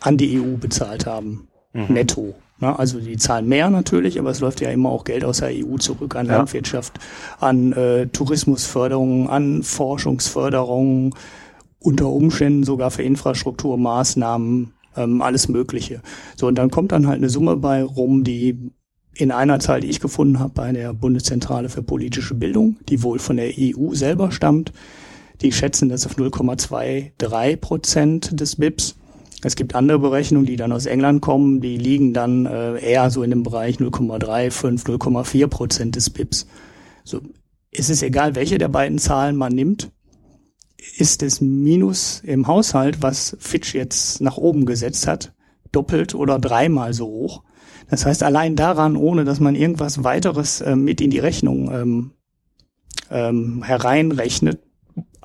an 0.00 0.16
die 0.16 0.40
EU 0.40 0.56
bezahlt 0.56 1.06
haben. 1.06 1.48
Mhm. 1.72 1.86
Netto. 1.94 2.34
Na, 2.58 2.76
also 2.76 3.00
die 3.00 3.16
zahlen 3.16 3.48
mehr 3.48 3.70
natürlich, 3.70 4.18
aber 4.18 4.30
es 4.30 4.40
läuft 4.40 4.60
ja 4.60 4.70
immer 4.70 4.90
auch 4.90 5.04
Geld 5.04 5.24
aus 5.24 5.38
der 5.38 5.50
EU 5.50 5.76
zurück 5.78 6.14
an 6.14 6.26
ja. 6.26 6.36
Landwirtschaft, 6.36 6.98
an 7.38 7.72
äh, 7.72 8.06
Tourismusförderung, 8.08 9.30
an 9.30 9.62
Forschungsförderung, 9.62 11.14
unter 11.78 12.08
Umständen 12.08 12.64
sogar 12.64 12.90
für 12.90 13.02
Infrastrukturmaßnahmen, 13.02 14.72
ähm, 14.96 15.22
alles 15.22 15.48
Mögliche. 15.48 16.02
So, 16.36 16.46
und 16.48 16.56
dann 16.56 16.70
kommt 16.70 16.92
dann 16.92 17.06
halt 17.06 17.18
eine 17.18 17.30
Summe 17.30 17.56
bei 17.56 17.82
rum, 17.82 18.24
die 18.24 18.70
in 19.14 19.30
einer 19.30 19.58
Zahl, 19.60 19.80
die 19.80 19.88
ich 19.88 20.00
gefunden 20.00 20.38
habe, 20.38 20.52
bei 20.54 20.72
der 20.72 20.92
Bundeszentrale 20.94 21.68
für 21.68 21.82
politische 21.82 22.34
Bildung, 22.34 22.76
die 22.88 23.02
wohl 23.02 23.18
von 23.18 23.36
der 23.36 23.52
EU 23.58 23.94
selber 23.94 24.30
stammt. 24.30 24.72
Die 25.40 25.52
schätzen 25.52 25.88
das 25.88 26.06
auf 26.06 26.16
0,23 26.16 27.56
Prozent 27.56 28.40
des 28.40 28.56
BIPs. 28.56 28.96
Es 29.42 29.56
gibt 29.56 29.74
andere 29.74 29.98
Berechnungen, 29.98 30.46
die 30.46 30.56
dann 30.56 30.72
aus 30.72 30.86
England 30.86 31.22
kommen, 31.22 31.60
die 31.60 31.78
liegen 31.78 32.12
dann 32.12 32.44
äh, 32.44 32.78
eher 32.78 33.10
so 33.10 33.22
in 33.22 33.30
dem 33.30 33.42
Bereich 33.42 33.76
0,35, 33.76 34.84
0,4 34.84 35.46
Prozent 35.46 35.96
des 35.96 36.10
BIPs. 36.10 36.46
So, 37.04 37.20
es 37.72 37.88
ist 37.88 38.02
egal, 38.02 38.34
welche 38.34 38.58
der 38.58 38.68
beiden 38.68 38.98
Zahlen 38.98 39.36
man 39.36 39.54
nimmt, 39.54 39.90
ist 40.96 41.22
das 41.22 41.40
Minus 41.40 42.20
im 42.24 42.46
Haushalt, 42.46 43.02
was 43.02 43.36
Fitch 43.40 43.74
jetzt 43.74 44.20
nach 44.20 44.36
oben 44.36 44.66
gesetzt 44.66 45.06
hat, 45.06 45.32
doppelt 45.72 46.14
oder 46.14 46.38
dreimal 46.38 46.92
so 46.92 47.06
hoch. 47.06 47.42
Das 47.90 48.06
heißt, 48.06 48.22
allein 48.22 48.54
daran, 48.54 48.96
ohne 48.96 49.24
dass 49.24 49.40
man 49.40 49.56
irgendwas 49.56 50.04
weiteres 50.04 50.60
äh, 50.60 50.76
mit 50.76 51.00
in 51.00 51.10
die 51.10 51.18
Rechnung 51.18 51.70
ähm, 51.72 52.10
ähm, 53.10 53.62
hereinrechnet, 53.64 54.60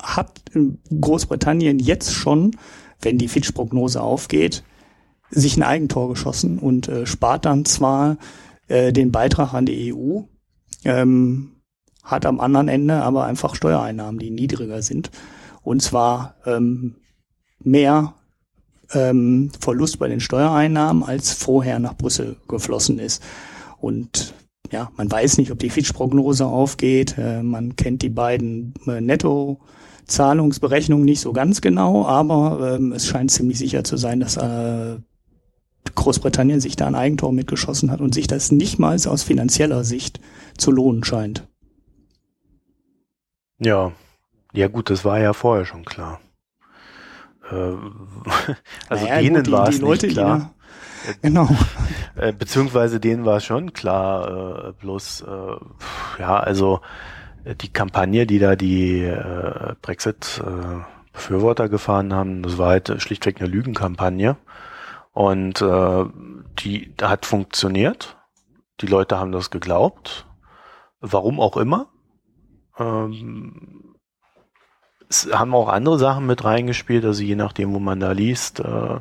hat 0.02 0.42
Großbritannien 1.00 1.78
jetzt 1.78 2.12
schon, 2.12 2.56
wenn 3.00 3.18
die 3.18 3.28
Fitch-Prognose 3.28 4.02
aufgeht, 4.02 4.64
sich 5.30 5.56
ein 5.56 5.62
Eigentor 5.62 6.10
geschossen 6.10 6.58
und 6.58 6.88
äh, 6.88 7.06
spart 7.06 7.44
dann 7.44 7.64
zwar 7.64 8.18
äh, 8.68 8.92
den 8.92 9.12
Beitrag 9.12 9.54
an 9.54 9.66
die 9.66 9.94
EU, 9.94 10.22
ähm, 10.84 11.52
hat 12.02 12.26
am 12.26 12.40
anderen 12.40 12.68
Ende 12.68 13.02
aber 13.02 13.24
einfach 13.24 13.54
Steuereinnahmen, 13.54 14.18
die 14.18 14.30
niedriger 14.30 14.82
sind. 14.82 15.10
Und 15.62 15.82
zwar 15.82 16.36
ähm, 16.46 16.96
mehr 17.60 18.14
ähm, 18.92 19.50
Verlust 19.60 19.98
bei 19.98 20.08
den 20.08 20.20
Steuereinnahmen, 20.20 21.02
als 21.02 21.32
vorher 21.32 21.78
nach 21.78 21.96
Brüssel 21.96 22.36
geflossen 22.48 22.98
ist. 22.98 23.22
Und 23.78 24.34
ja, 24.72 24.90
man 24.96 25.10
weiß 25.10 25.38
nicht, 25.38 25.50
ob 25.50 25.58
die 25.58 25.70
Fitch-Prognose 25.70 26.46
aufgeht. 26.46 27.16
Äh, 27.18 27.42
man 27.42 27.76
kennt 27.76 28.02
die 28.02 28.10
beiden 28.10 28.74
äh, 28.86 29.00
Netto-Zahlungsberechnungen 29.00 31.04
nicht 31.04 31.20
so 31.20 31.32
ganz 31.32 31.60
genau, 31.60 32.06
aber 32.06 32.76
ähm, 32.76 32.92
es 32.92 33.06
scheint 33.06 33.30
ziemlich 33.30 33.58
sicher 33.58 33.84
zu 33.84 33.96
sein, 33.96 34.20
dass 34.20 34.36
äh, 34.36 34.96
Großbritannien 35.94 36.60
sich 36.60 36.76
da 36.76 36.86
ein 36.86 36.94
Eigentor 36.94 37.32
mitgeschossen 37.32 37.90
hat 37.90 38.00
und 38.00 38.14
sich 38.14 38.26
das 38.26 38.50
nicht 38.50 38.78
mal 38.78 38.96
aus 39.06 39.22
finanzieller 39.22 39.84
Sicht 39.84 40.20
zu 40.58 40.70
lohnen 40.70 41.04
scheint. 41.04 41.46
Ja, 43.58 43.92
ja 44.52 44.68
gut, 44.68 44.90
das 44.90 45.04
war 45.04 45.20
ja 45.20 45.32
vorher 45.32 45.64
schon 45.64 45.84
klar. 45.84 46.20
Äh, 47.50 47.54
also 48.88 49.04
naja, 49.04 49.20
denen 49.20 49.44
gut, 49.44 49.52
war 49.52 49.68
es 49.68 49.80
nicht 49.80 50.08
klar. 50.08 50.54
Genau. 51.22 51.48
Äh, 52.16 52.32
beziehungsweise 52.32 52.98
denen 52.98 53.26
war 53.26 53.36
es 53.36 53.44
schon 53.44 53.74
klar, 53.74 54.68
äh, 54.68 54.72
bloß, 54.72 55.22
ja, 56.18 56.40
also 56.40 56.80
die 57.60 57.68
Kampagne, 57.68 58.26
die 58.26 58.38
da 58.38 58.56
die 58.56 59.12
Brexit-Befürworter 59.82 61.68
gefahren 61.68 62.14
haben, 62.14 62.42
das 62.42 62.56
war 62.56 62.70
halt 62.70 63.02
schlichtweg 63.02 63.38
eine 63.38 63.50
Lügenkampagne. 63.50 64.38
Und 65.12 65.60
die 65.60 66.94
hat 67.02 67.26
funktioniert. 67.26 68.16
Die 68.80 68.86
Leute 68.86 69.18
haben 69.18 69.32
das 69.32 69.50
geglaubt. 69.50 70.26
Warum 71.02 71.38
auch 71.38 71.58
immer. 71.58 71.88
Ähm, 72.78 73.85
es 75.08 75.28
haben 75.32 75.54
auch 75.54 75.68
andere 75.68 75.98
Sachen 75.98 76.26
mit 76.26 76.44
reingespielt, 76.44 77.04
also 77.04 77.22
je 77.22 77.36
nachdem, 77.36 77.72
wo 77.72 77.78
man 77.78 78.00
da 78.00 78.12
liest, 78.12 78.60
äh, 78.60 78.64
äh, 78.94 79.00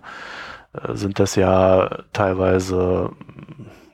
sind 0.94 1.20
das 1.20 1.36
ja 1.36 2.04
teilweise, 2.14 3.12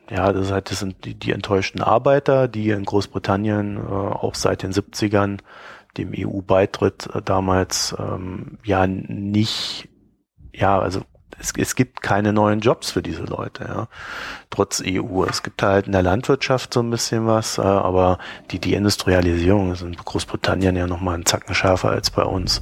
ja, 0.10 0.34
das, 0.34 0.52
halt, 0.52 0.72
das 0.72 0.80
sind 0.80 1.06
die, 1.06 1.16
die 1.16 1.32
enttäuschten 1.32 1.82
Arbeiter, 1.82 2.48
die 2.48 2.70
in 2.70 2.86
Großbritannien 2.86 3.78
äh, 3.78 3.80
auch 3.82 4.36
seit 4.36 4.64
den 4.64 4.72
70ern 4.72 5.40
dem 5.98 6.14
EU-Beitritt 6.16 7.10
äh, 7.14 7.22
damals 7.22 7.96
ähm, 7.98 8.58
ja 8.64 8.88
nicht, 8.88 9.90
ja, 10.54 10.80
also 10.80 11.02
es, 11.42 11.54
es 11.58 11.76
gibt 11.76 12.02
keine 12.02 12.34
neuen 12.34 12.60
Jobs 12.60 12.92
für 12.92 13.02
diese 13.02 13.24
Leute, 13.24 13.66
ja. 13.66 13.88
Trotz 14.50 14.82
EU. 14.86 15.26
Es 15.26 15.44
gibt 15.44 15.64
halt 15.64 15.88
in 15.88 15.92
der 15.92 16.04
Landwirtschaft 16.04 16.74
so 16.74 16.82
ein 16.82 16.90
bisschen 16.90 17.26
was, 17.26 17.58
äh, 17.58 17.62
aber 17.62 18.20
die 18.52 18.60
Deindustrialisierung 18.60 19.72
ist 19.72 19.82
in 19.82 19.96
Großbritannien 19.96 20.76
ja 20.76 20.88
nochmal 20.88 21.16
einen 21.16 21.26
Zacken 21.26 21.56
schärfer 21.56 21.90
als 21.90 22.12
bei 22.12 22.24
uns. 22.24 22.62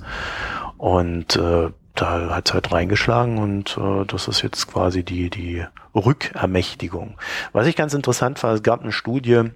Und 0.78 1.36
äh, 1.36 1.70
da 1.96 2.30
hat 2.30 2.48
es 2.48 2.54
halt 2.54 2.72
reingeschlagen 2.72 3.38
und 3.38 3.78
äh, 3.78 4.06
das 4.06 4.28
ist 4.28 4.42
jetzt 4.42 4.68
quasi 4.68 5.04
die, 5.04 5.30
die 5.30 5.66
Rückermächtigung. 5.94 7.18
Was 7.52 7.68
ich 7.68 7.76
ganz 7.76 7.94
interessant 7.94 8.42
war, 8.44 8.54
es 8.54 8.64
gab 8.64 8.82
eine 8.82 8.94
Studie, 8.94 9.52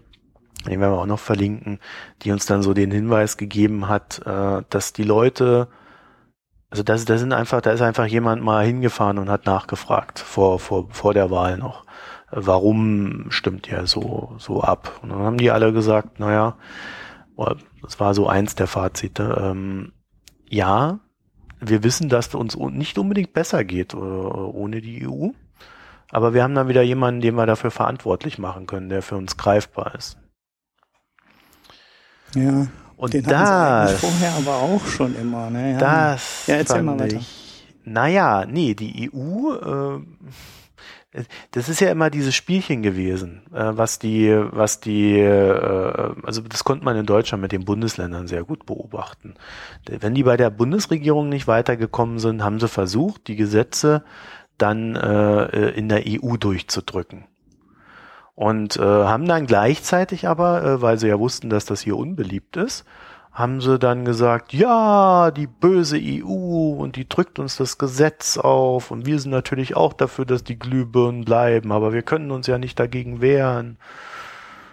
die 0.65 0.79
werden 0.79 0.81
wir 0.81 0.99
auch 0.99 1.05
noch 1.05 1.19
verlinken, 1.19 1.79
die 2.23 2.31
uns 2.31 2.45
dann 2.45 2.61
so 2.61 2.73
den 2.73 2.91
Hinweis 2.91 3.37
gegeben 3.37 3.87
hat, 3.87 4.21
äh, 4.25 4.63
dass 4.69 4.91
die 4.91 5.03
Leute 5.03 5.67
also 6.73 6.81
das, 6.81 7.05
das 7.05 7.19
sind 7.19 7.33
einfach, 7.33 7.61
da 7.61 7.71
ist 7.71 7.83
einfach 7.83 8.07
jemand 8.07 8.41
mal 8.41 8.65
hingefahren 8.65 9.19
und 9.19 9.29
hat 9.29 9.45
nachgefragt 9.45 10.17
vor, 10.17 10.57
vor, 10.57 10.87
vor 10.89 11.13
der 11.13 11.29
Wahl 11.29 11.55
noch. 11.55 11.85
Warum 12.31 13.27
stimmt 13.29 13.67
ihr 13.67 13.85
so, 13.85 14.33
so 14.39 14.63
ab? 14.63 14.99
Und 15.03 15.09
dann 15.09 15.19
haben 15.19 15.37
die 15.37 15.51
alle 15.51 15.71
gesagt, 15.71 16.19
naja, 16.19 16.57
das 17.83 17.99
war 17.99 18.15
so 18.15 18.27
eins 18.27 18.55
der 18.55 18.65
Fazite. 18.65 19.39
Ähm, 19.39 19.91
ja, 20.49 20.97
wir 21.59 21.83
wissen, 21.83 22.09
dass 22.09 22.29
es 22.29 22.33
uns 22.33 22.55
nicht 22.55 22.97
unbedingt 22.97 23.33
besser 23.33 23.63
geht 23.63 23.93
äh, 23.93 23.97
ohne 23.97 24.81
die 24.81 25.07
EU. 25.07 25.29
Aber 26.09 26.33
wir 26.33 26.41
haben 26.41 26.55
dann 26.55 26.69
wieder 26.69 26.81
jemanden, 26.81 27.21
den 27.21 27.35
wir 27.35 27.45
dafür 27.45 27.69
verantwortlich 27.69 28.39
machen 28.39 28.65
können, 28.65 28.89
der 28.89 29.03
für 29.03 29.15
uns 29.15 29.37
greifbar 29.37 29.93
ist. 29.93 30.17
Ja, 32.33 32.65
und 33.03 33.13
Den 33.13 33.23
das, 33.23 33.99
vorher 33.99 34.31
aber 34.31 34.55
auch 34.55 34.85
schon 34.85 35.13
immer. 35.19 35.49
Ne? 35.49 35.73
Ja. 35.73 35.77
Das 35.77 36.47
ja, 36.47 36.55
erzähl 36.55 36.83
mal 36.83 36.97
weiter. 36.97 37.17
Ich, 37.17 37.65
naja, 37.83 38.45
nee, 38.45 38.75
die 38.75 39.11
EU, 39.13 39.99
äh, 41.11 41.23
das 41.51 41.67
ist 41.67 41.81
ja 41.81 41.91
immer 41.91 42.09
dieses 42.09 42.33
Spielchen 42.33 42.81
gewesen, 42.81 43.41
äh, 43.53 43.71
was 43.75 43.99
die, 43.99 44.33
was 44.51 44.79
die, 44.79 45.19
äh, 45.19 46.13
also 46.23 46.43
das 46.43 46.63
konnte 46.63 46.85
man 46.85 46.95
in 46.95 47.05
Deutschland 47.05 47.41
mit 47.41 47.51
den 47.51 47.65
Bundesländern 47.65 48.27
sehr 48.27 48.45
gut 48.45 48.65
beobachten. 48.65 49.33
Wenn 49.85 50.15
die 50.15 50.23
bei 50.23 50.37
der 50.37 50.49
Bundesregierung 50.49 51.27
nicht 51.27 51.45
weitergekommen 51.45 52.19
sind, 52.19 52.41
haben 52.41 52.61
sie 52.61 52.69
versucht, 52.69 53.27
die 53.27 53.35
Gesetze 53.35 54.05
dann 54.57 54.95
äh, 54.95 55.71
in 55.71 55.89
der 55.89 56.03
EU 56.07 56.37
durchzudrücken. 56.37 57.25
Und 58.35 58.77
äh, 58.77 58.81
haben 58.81 59.27
dann 59.27 59.45
gleichzeitig 59.45 60.27
aber, 60.27 60.63
äh, 60.63 60.81
weil 60.81 60.97
sie 60.97 61.07
ja 61.07 61.19
wussten, 61.19 61.49
dass 61.49 61.65
das 61.65 61.81
hier 61.81 61.97
unbeliebt 61.97 62.57
ist, 62.57 62.83
haben 63.31 63.61
sie 63.61 63.79
dann 63.79 64.05
gesagt, 64.05 64.53
ja, 64.53 65.31
die 65.31 65.47
böse 65.47 65.97
EU 65.99 66.75
und 66.77 66.95
die 66.95 67.09
drückt 67.09 67.39
uns 67.39 67.57
das 67.57 67.79
Gesetz 67.79 68.37
auf 68.37 68.91
und 68.91 69.07
wir 69.07 69.19
sind 69.19 69.31
natürlich 69.31 69.75
auch 69.75 69.93
dafür, 69.93 70.25
dass 70.25 70.43
die 70.43 70.57
Glühbirnen 70.57 71.25
bleiben, 71.25 71.71
aber 71.71 71.93
wir 71.93 72.03
können 72.03 72.29
uns 72.29 72.45
ja 72.45 72.59
nicht 72.59 72.79
dagegen 72.79 73.21
wehren. 73.21 73.77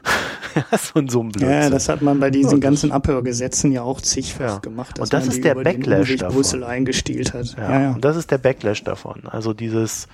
so, 0.72 1.02
so 1.06 1.22
ein 1.22 1.30
Blödsinn. 1.30 1.50
Ja, 1.50 1.70
das 1.70 1.88
hat 1.88 2.02
man 2.02 2.20
bei 2.20 2.30
diesen 2.30 2.58
ja, 2.60 2.68
ganzen 2.68 2.92
Abhörgesetzen 2.92 3.72
ja 3.72 3.82
auch 3.82 4.00
zigfach 4.00 4.54
ja. 4.54 4.58
gemacht. 4.58 4.98
und 4.98 5.12
das 5.12 5.26
ist 5.26 5.42
der 5.42 5.54
Backlash 5.54 6.16
davon. 6.16 6.34
Brüssel 6.34 6.64
eingestielt 6.64 7.32
hat. 7.32 7.56
Ja, 7.56 7.80
ja. 7.80 7.90
Und 7.92 8.04
das 8.04 8.16
ist 8.16 8.30
der 8.30 8.38
Backlash 8.38 8.84
davon. 8.84 9.22
Also 9.26 9.54
dieses, 9.54 10.06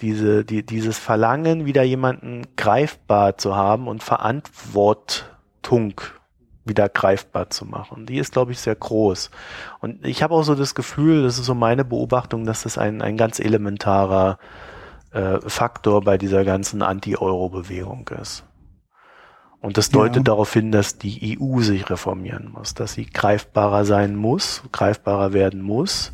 diese, 0.00 0.44
die, 0.44 0.64
dieses 0.64 0.98
Verlangen, 0.98 1.66
wieder 1.66 1.82
jemanden 1.82 2.42
greifbar 2.56 3.38
zu 3.38 3.54
haben 3.56 3.86
und 3.88 4.02
Verantwortung 4.02 6.00
wieder 6.64 6.88
greifbar 6.88 7.50
zu 7.50 7.66
machen. 7.66 8.06
Die 8.06 8.18
ist, 8.18 8.32
glaube 8.32 8.52
ich, 8.52 8.58
sehr 8.58 8.74
groß. 8.74 9.30
Und 9.80 10.04
ich 10.04 10.22
habe 10.22 10.34
auch 10.34 10.42
so 10.42 10.54
das 10.54 10.74
Gefühl, 10.74 11.22
das 11.22 11.38
ist 11.38 11.46
so 11.46 11.54
meine 11.54 11.84
Beobachtung, 11.84 12.46
dass 12.46 12.62
das 12.62 12.78
ein, 12.78 13.02
ein 13.02 13.16
ganz 13.16 13.38
elementarer 13.38 14.38
äh, 15.12 15.38
Faktor 15.46 16.02
bei 16.02 16.18
dieser 16.18 16.44
ganzen 16.44 16.82
Anti-Euro-Bewegung 16.82 18.08
ist. 18.20 18.44
Und 19.60 19.78
das 19.78 19.88
deutet 19.88 20.16
ja. 20.16 20.22
darauf 20.24 20.52
hin, 20.52 20.72
dass 20.72 20.98
die 20.98 21.38
EU 21.40 21.60
sich 21.60 21.88
reformieren 21.88 22.50
muss, 22.52 22.74
dass 22.74 22.92
sie 22.92 23.06
greifbarer 23.06 23.86
sein 23.86 24.14
muss, 24.14 24.62
greifbarer 24.72 25.32
werden 25.32 25.62
muss, 25.62 26.12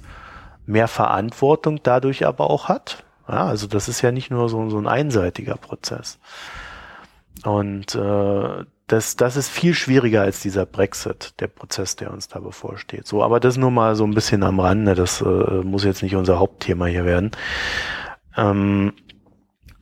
mehr 0.66 0.86
Verantwortung 0.86 1.80
dadurch 1.82 2.26
aber 2.26 2.48
auch 2.48 2.68
hat. 2.68 3.04
Ja, 3.30 3.46
also 3.46 3.66
das 3.66 3.88
ist 3.88 4.02
ja 4.02 4.10
nicht 4.10 4.30
nur 4.30 4.48
so, 4.48 4.68
so 4.70 4.78
ein 4.78 4.88
einseitiger 4.88 5.56
Prozess. 5.56 6.18
Und 7.44 7.94
äh, 7.94 8.64
das, 8.88 9.14
das 9.14 9.36
ist 9.36 9.48
viel 9.48 9.74
schwieriger 9.74 10.22
als 10.22 10.40
dieser 10.40 10.66
Brexit, 10.66 11.34
der 11.38 11.46
Prozess, 11.46 11.94
der 11.94 12.12
uns 12.12 12.26
da 12.26 12.40
bevorsteht. 12.40 13.06
So, 13.06 13.22
aber 13.22 13.38
das 13.38 13.56
nur 13.56 13.70
mal 13.70 13.94
so 13.94 14.04
ein 14.04 14.14
bisschen 14.14 14.42
am 14.42 14.58
Rande. 14.58 14.96
Das 14.96 15.20
äh, 15.20 15.24
muss 15.24 15.84
jetzt 15.84 16.02
nicht 16.02 16.16
unser 16.16 16.40
Hauptthema 16.40 16.86
hier 16.86 17.04
werden. 17.04 17.30
Ähm, 18.36 18.92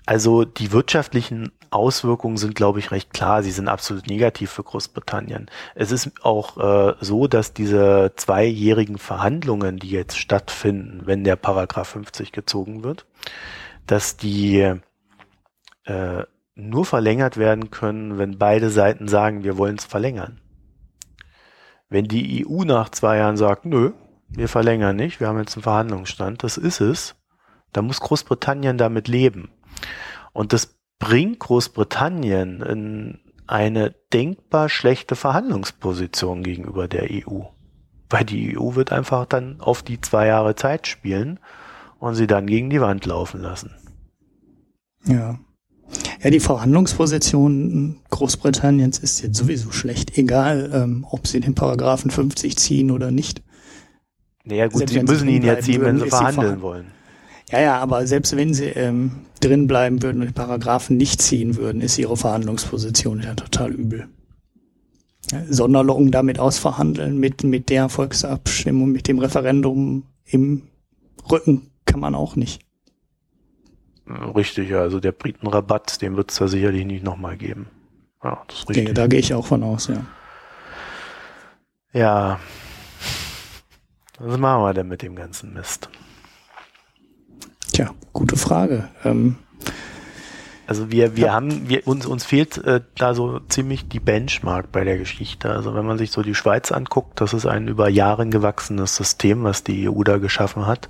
also 0.05 0.45
die 0.45 0.73
wirtschaftlichen 0.73 1.53
Auswirkungen 1.71 2.37
sind, 2.37 2.55
glaube 2.55 2.79
ich, 2.79 2.91
recht 2.91 3.13
klar. 3.13 3.43
Sie 3.43 3.51
sind 3.51 3.69
absolut 3.69 4.07
negativ 4.07 4.51
für 4.51 4.63
Großbritannien. 4.63 5.51
Es 5.75 5.93
ist 5.93 6.13
auch 6.23 6.57
äh, 6.57 6.95
so, 7.01 7.27
dass 7.27 7.53
diese 7.53 8.13
zweijährigen 8.17 8.99
Verhandlungen, 8.99 9.79
die 9.79 9.91
jetzt 9.91 10.19
stattfinden, 10.19 11.03
wenn 11.05 11.25
der 11.25 11.37
Paragraph 11.37 11.89
50 11.89 12.33
gezogen 12.33 12.85
wird, 12.85 13.07
dass 13.87 14.17
die 14.17 14.75
äh, 15.85 16.23
nur 16.55 16.85
verlängert 16.85 17.37
werden 17.37 17.71
können, 17.71 18.19
wenn 18.19 18.39
beide 18.39 18.71
Seiten 18.71 19.09
sagen, 19.09 19.45
wir 19.45 19.57
wollen 19.57 19.77
es 19.77 19.85
verlängern. 19.85 20.41
Wenn 21.89 22.05
die 22.05 22.47
EU 22.47 22.65
nach 22.65 22.91
zwei 22.91 23.17
Jahren 23.19 23.37
sagt, 23.37 23.65
nö, 23.65 23.93
wir 24.29 24.49
verlängern 24.49 24.97
nicht, 24.97 25.21
wir 25.21 25.29
haben 25.29 25.39
jetzt 25.39 25.57
einen 25.57 25.63
Verhandlungsstand, 25.63 26.43
das 26.43 26.59
ist 26.59 26.81
es, 26.81 27.17
dann 27.73 27.87
muss 27.87 28.01
Großbritannien 28.01 28.77
damit 28.77 29.09
leben. 29.09 29.51
Und 30.33 30.53
das 30.53 30.77
bringt 30.99 31.39
Großbritannien 31.39 32.61
in 32.61 33.21
eine 33.47 33.95
denkbar 34.13 34.69
schlechte 34.69 35.17
Verhandlungsposition 35.17 36.43
gegenüber 36.43 36.89
der 36.89 37.09
EU. 37.11 37.45
Weil 38.11 38.25
die 38.25 38.59
EU 38.59 38.75
wird 38.75 38.93
einfach 38.93 39.27
dann 39.27 39.61
auf 39.61 39.83
die 39.83 40.01
zwei 40.01 40.27
Jahre 40.27 40.55
Zeit 40.55 40.87
spielen 40.87 41.41
und 41.99 42.15
sie 42.15 42.27
dann 42.27 42.47
gegen 42.47 42.71
die 42.71 42.81
Wand 42.81 43.07
laufen 43.07 43.41
lassen. 43.41 43.71
Ja. 45.07 45.39
Ja, 46.23 46.31
die 46.31 46.41
Verhandlungsposition 46.41 48.01
Großbritanniens 48.11 48.99
ist 48.99 49.23
jetzt 49.23 49.37
sowieso 49.37 49.71
schlecht, 49.71 50.19
egal 50.19 50.71
ähm, 50.75 51.07
ob 51.09 51.27
sie 51.27 51.41
den 51.41 51.55
Paragraphen 51.55 52.11
50 52.11 52.57
ziehen 52.57 52.91
oder 52.91 53.11
nicht. 53.11 53.43
Naja 54.45 54.67
gut, 54.67 54.79
Selbst 54.79 54.95
sie 54.95 55.03
müssen 55.03 55.29
ihn 55.29 55.43
ja 55.43 55.61
ziehen, 55.61 55.83
wenn 55.83 56.01
sie 56.01 56.09
verhandeln 56.09 56.61
wollen. 56.61 56.87
Ja, 57.51 57.61
ja, 57.61 57.79
aber 57.79 58.07
selbst 58.07 58.37
wenn 58.37 58.53
sie 58.53 58.67
ähm, 58.67 59.13
drin 59.41 59.67
bleiben 59.67 60.03
würden 60.03 60.21
und 60.21 60.29
die 60.29 60.35
Paragraphen 60.35 60.97
nicht 60.97 61.23
ziehen 61.23 61.57
würden, 61.57 61.81
ist 61.81 61.99
ihre 61.99 62.17
Verhandlungsposition 62.17 63.23
ja 63.23 63.35
total 63.35 63.73
übel. 63.73 64.09
Sonderlocken 65.49 66.11
damit 66.11 66.39
ausverhandeln 66.39 67.19
mit, 67.19 67.45
mit 67.45 67.69
der 67.69 67.89
Volksabstimmung, 67.89 68.91
mit 68.91 69.09
dem 69.09 69.19
Referendum 69.19 70.05
im 70.25 70.63
Rücken 71.31 71.68
kann 71.89 72.01
man 72.01 72.15
auch 72.15 72.37
nicht. 72.37 72.63
Richtig, 74.07 74.71
ja, 74.71 74.81
also 74.81 75.01
der 75.01 75.13
Britenrabatt, 75.13 76.01
den 76.01 76.17
wird 76.17 76.31
es 76.31 76.39
da 76.39 76.49
sicherlich 76.49 76.87
nicht 76.87 77.05
nochmal 77.05 77.37
geben. 77.37 77.69
Ja, 78.23 78.43
das 78.47 78.61
ist 78.61 78.69
richtig. 78.69 78.89
Ja, 78.89 78.95
da 78.95 79.07
gehe 79.07 79.21
ich 79.21 79.35
auch 79.35 79.47
von 79.47 79.63
aus, 79.63 79.89
ja. 79.89 80.05
Ja. 81.93 82.41
Was 84.19 84.39
machen 84.39 84.63
wir 84.63 84.75
denn 84.75 84.89
mit 84.89 85.03
dem 85.03 85.15
ganzen 85.15 85.53
Mist? 85.53 85.89
Tja, 87.73 87.91
gute 88.13 88.37
Frage. 88.37 88.89
Ähm, 89.05 89.37
also 90.67 90.91
wir, 90.91 91.17
wir 91.17 91.27
ja. 91.27 91.33
haben, 91.33 91.69
wir, 91.69 91.87
uns, 91.87 92.05
uns 92.07 92.25
fehlt 92.25 92.59
äh, 92.59 92.81
da 92.97 93.15
so 93.15 93.41
ziemlich 93.41 93.89
die 93.89 94.01
Benchmark 94.01 94.73
bei 94.73 94.85
der 94.85 94.99
Geschichte. 94.99 95.51
Also 95.51 95.75
wenn 95.75 95.87
man 95.87 95.99
sich 95.99 96.11
so 96.11 96.23
die 96.23 96.35
Schweiz 96.35 96.73
anguckt, 96.73 97.21
das 97.21 97.33
ist 97.33 97.47
ein 97.47 97.69
über 97.69 97.89
Jahre 97.89 98.27
gewachsenes 98.29 98.97
System, 98.97 99.45
was 99.45 99.65
die 99.65 99.89
EU 99.89 100.03
da 100.03 100.19
geschaffen 100.19 100.67
hat, 100.67 100.89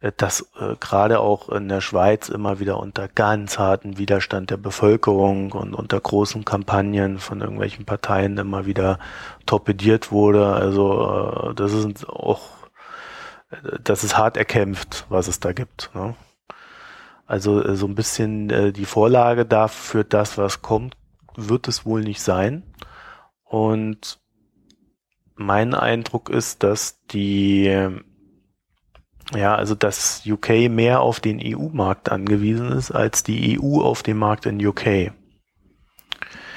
äh, 0.00 0.12
das 0.16 0.50
äh, 0.60 0.76
gerade 0.80 1.20
auch 1.20 1.48
in 1.48 1.68
der 1.68 1.80
Schweiz 1.80 2.28
immer 2.28 2.60
wieder 2.60 2.78
unter 2.78 3.08
ganz 3.08 3.58
harten 3.58 3.98
Widerstand 3.98 4.50
der 4.50 4.56
Bevölkerung 4.56 5.52
und 5.52 5.74
unter 5.74 6.00
großen 6.00 6.44
Kampagnen 6.44 7.18
von 7.18 7.40
irgendwelchen 7.40 7.84
Parteien 7.84 8.38
immer 8.38 8.66
wieder 8.66 8.98
torpediert 9.46 10.12
wurde. 10.12 10.52
Also 10.52 11.50
äh, 11.50 11.54
das 11.54 11.72
ist 11.72 12.08
auch 12.08 12.60
das 13.82 14.04
ist 14.04 14.16
hart 14.16 14.36
erkämpft, 14.36 15.06
was 15.08 15.28
es 15.28 15.40
da 15.40 15.52
gibt. 15.52 15.90
Ne? 15.94 16.14
Also 17.26 17.62
äh, 17.62 17.76
so 17.76 17.86
ein 17.86 17.94
bisschen 17.94 18.50
äh, 18.50 18.72
die 18.72 18.84
Vorlage 18.84 19.46
dafür 19.46 20.04
das, 20.04 20.38
was 20.38 20.62
kommt, 20.62 20.96
wird 21.36 21.68
es 21.68 21.84
wohl 21.84 22.02
nicht 22.02 22.22
sein. 22.22 22.62
Und 23.44 24.20
mein 25.34 25.74
Eindruck 25.74 26.28
ist, 26.28 26.62
dass 26.62 27.04
die, 27.06 27.88
ja, 29.36 29.54
also 29.54 29.74
dass 29.74 30.22
UK 30.26 30.70
mehr 30.70 31.00
auf 31.00 31.20
den 31.20 31.40
EU-Markt 31.42 32.10
angewiesen 32.10 32.72
ist, 32.72 32.90
als 32.90 33.22
die 33.22 33.58
EU 33.60 33.80
auf 33.80 34.02
den 34.02 34.16
Markt 34.16 34.46
in 34.46 34.64
UK. 34.64 35.12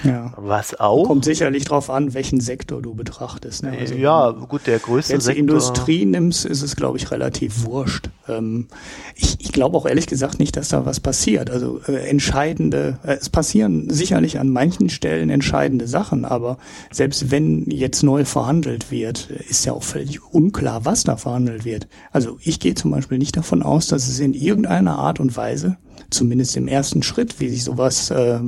Ja. 0.03 0.33
Was 0.37 0.79
auch. 0.79 1.07
Kommt 1.07 1.25
sicherlich 1.25 1.65
drauf 1.65 1.89
an, 1.89 2.13
welchen 2.13 2.39
Sektor 2.39 2.81
du 2.81 2.93
betrachtest. 2.93 3.63
Ne? 3.63 3.77
Also, 3.79 3.95
ja, 3.95 4.31
gut, 4.31 4.67
der 4.67 4.79
größte 4.79 5.13
wenn 5.13 5.21
Sektor. 5.21 5.39
Wenn 5.39 5.47
du 5.47 5.53
Industrie 5.53 6.05
nimmst, 6.05 6.45
ist 6.45 6.61
es, 6.61 6.75
glaube 6.75 6.97
ich, 6.97 7.11
relativ 7.11 7.65
wurscht. 7.65 8.09
Ähm, 8.27 8.67
ich 9.15 9.33
ich 9.39 9.51
glaube 9.51 9.77
auch 9.77 9.85
ehrlich 9.85 10.07
gesagt 10.07 10.39
nicht, 10.39 10.57
dass 10.57 10.69
da 10.69 10.85
was 10.85 10.99
passiert. 10.99 11.51
Also 11.51 11.79
äh, 11.87 12.09
entscheidende, 12.09 12.97
äh, 13.03 13.17
es 13.19 13.29
passieren 13.29 13.89
sicherlich 13.89 14.39
an 14.39 14.49
manchen 14.49 14.89
Stellen 14.89 15.29
entscheidende 15.29 15.87
Sachen, 15.87 16.25
aber 16.25 16.57
selbst 16.91 17.29
wenn 17.29 17.69
jetzt 17.69 18.03
neu 18.03 18.25
verhandelt 18.25 18.89
wird, 18.89 19.29
ist 19.29 19.65
ja 19.65 19.73
auch 19.73 19.83
völlig 19.83 20.23
unklar, 20.33 20.85
was 20.85 21.03
da 21.03 21.17
verhandelt 21.17 21.65
wird. 21.65 21.87
Also 22.11 22.37
ich 22.41 22.59
gehe 22.59 22.73
zum 22.73 22.91
Beispiel 22.91 23.17
nicht 23.19 23.37
davon 23.37 23.61
aus, 23.61 23.87
dass 23.87 24.07
es 24.07 24.19
in 24.19 24.33
irgendeiner 24.33 24.97
Art 24.97 25.19
und 25.19 25.37
Weise, 25.37 25.77
zumindest 26.09 26.57
im 26.57 26.67
ersten 26.67 27.03
Schritt, 27.03 27.39
wie 27.39 27.49
sich 27.49 27.63
sowas 27.63 28.09
äh, 28.09 28.39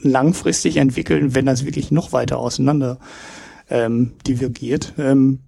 langfristig 0.00 0.76
entwickeln, 0.76 1.34
wenn 1.34 1.46
das 1.46 1.64
wirklich 1.64 1.90
noch 1.90 2.12
weiter 2.12 2.38
auseinander 2.38 2.98
ähm, 3.70 4.12
divergiert, 4.26 4.94
ähm, 4.98 5.40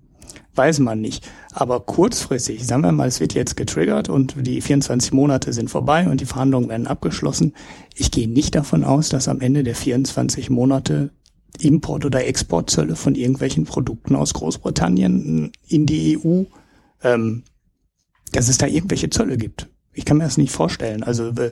weiß 0.54 0.80
man 0.80 1.00
nicht. 1.00 1.26
Aber 1.52 1.80
kurzfristig, 1.80 2.66
sagen 2.66 2.82
wir 2.82 2.92
mal, 2.92 3.08
es 3.08 3.20
wird 3.20 3.34
jetzt 3.34 3.56
getriggert 3.56 4.08
und 4.08 4.34
die 4.46 4.60
24 4.60 5.12
Monate 5.12 5.52
sind 5.52 5.70
vorbei 5.70 6.08
und 6.08 6.20
die 6.20 6.26
Verhandlungen 6.26 6.68
werden 6.68 6.86
abgeschlossen. 6.86 7.54
Ich 7.94 8.10
gehe 8.10 8.28
nicht 8.28 8.54
davon 8.54 8.84
aus, 8.84 9.08
dass 9.08 9.28
am 9.28 9.40
Ende 9.40 9.64
der 9.64 9.74
24 9.74 10.50
Monate 10.50 11.10
Import- 11.58 12.04
oder 12.04 12.26
Exportzölle 12.26 12.94
von 12.94 13.14
irgendwelchen 13.14 13.64
Produkten 13.64 14.14
aus 14.14 14.34
Großbritannien 14.34 15.50
in 15.66 15.86
die 15.86 16.18
EU, 16.18 16.44
ähm, 17.02 17.42
dass 18.32 18.48
es 18.48 18.58
da 18.58 18.66
irgendwelche 18.66 19.10
Zölle 19.10 19.36
gibt. 19.36 19.69
Ich 19.92 20.04
kann 20.04 20.18
mir 20.18 20.24
das 20.24 20.38
nicht 20.38 20.52
vorstellen. 20.52 21.02
Also 21.02 21.28
äh, 21.30 21.50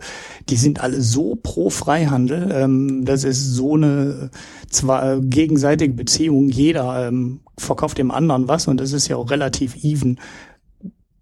die 0.49 0.57
sind 0.57 0.81
alle 0.81 1.01
so 1.01 1.35
pro 1.35 1.71
Freihandel. 1.71 2.51
Ähm, 2.53 3.05
das 3.05 3.25
ist 3.25 3.55
so 3.55 3.75
eine 3.75 4.31
zwar 4.71 5.21
gegenseitige 5.21 5.93
Beziehung. 5.93 6.49
Jeder 6.49 7.09
ähm, 7.09 7.41
verkauft 7.57 7.99
dem 7.99 8.13
anderen 8.13 8.47
was 8.47 8.69
und 8.69 8.79
das 8.79 8.93
ist 8.93 9.09
ja 9.09 9.17
auch 9.17 9.31
relativ 9.31 9.83
even. 9.83 10.21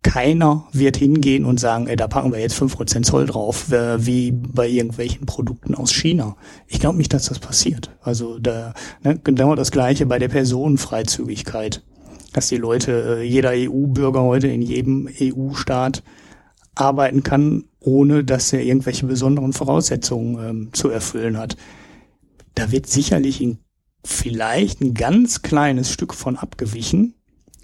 Keiner 0.02 0.68
wird 0.72 0.98
hingehen 0.98 1.44
und 1.44 1.58
sagen, 1.58 1.88
ey, 1.88 1.96
da 1.96 2.06
packen 2.06 2.32
wir 2.32 2.38
jetzt 2.38 2.54
fünf 2.54 2.76
Prozent 2.76 3.06
Zoll 3.06 3.26
drauf, 3.26 3.72
äh, 3.72 4.04
wie 4.04 4.30
bei 4.30 4.68
irgendwelchen 4.68 5.26
Produkten 5.26 5.74
aus 5.74 5.92
China. 5.92 6.36
Ich 6.68 6.80
glaube 6.80 6.98
nicht, 6.98 7.12
dass 7.12 7.26
das 7.26 7.38
passiert. 7.38 7.90
Also 8.02 8.38
da 8.38 8.74
ne, 9.02 9.18
genau 9.24 9.54
das 9.54 9.72
gleiche 9.72 10.04
bei 10.04 10.18
der 10.18 10.28
Personenfreizügigkeit. 10.28 11.82
Dass 12.34 12.48
die 12.48 12.58
Leute, 12.58 13.20
äh, 13.20 13.22
jeder 13.22 13.52
EU-Bürger 13.54 14.22
heute 14.22 14.48
in 14.48 14.60
jedem 14.60 15.08
EU-Staat 15.20 16.02
arbeiten 16.76 17.22
kann, 17.22 17.64
ohne 17.80 18.22
dass 18.22 18.52
er 18.52 18.62
irgendwelche 18.62 19.06
besonderen 19.06 19.52
Voraussetzungen 19.52 20.48
ähm, 20.48 20.68
zu 20.72 20.88
erfüllen 20.90 21.36
hat. 21.38 21.56
Da 22.54 22.70
wird 22.70 22.86
sicherlich 22.86 23.42
in, 23.42 23.58
vielleicht 24.04 24.80
ein 24.80 24.94
ganz 24.94 25.42
kleines 25.42 25.90
Stück 25.90 26.14
von 26.14 26.36
abgewichen. 26.36 27.14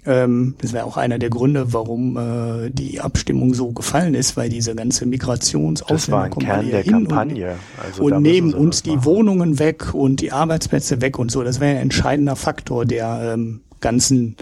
Ähm, 0.05 0.55
das 0.59 0.73
wäre 0.73 0.85
auch 0.85 0.97
einer 0.97 1.17
der 1.17 1.29
Gründe, 1.29 1.71
warum 1.71 2.17
äh, 2.17 2.69
die 2.69 2.99
Abstimmung 2.99 3.53
so 3.53 3.71
gefallen 3.71 4.15
ist, 4.15 4.35
weil 4.35 4.49
diese 4.49 4.75
ganze 4.75 5.05
Migrations 5.05 5.83
Das 5.87 6.11
war 6.11 6.25
ein 6.25 6.31
Kern 6.31 6.69
der 6.69 6.83
Kampagne. 6.83 7.51
Und, 7.51 7.83
also 7.85 8.03
und 8.03 8.21
nehmen 8.21 8.53
uns 8.53 8.83
die 8.83 9.05
Wohnungen 9.05 9.59
weg 9.59 9.93
und 9.93 10.19
die 10.19 10.31
Arbeitsplätze 10.31 11.01
weg 11.01 11.19
und 11.19 11.31
so. 11.31 11.43
Das 11.43 11.59
wäre 11.59 11.77
ein 11.77 11.83
entscheidender 11.83 12.35
Faktor 12.35 12.85
der 12.85 13.33
ähm, 13.33 13.61
ganzen 13.79 14.35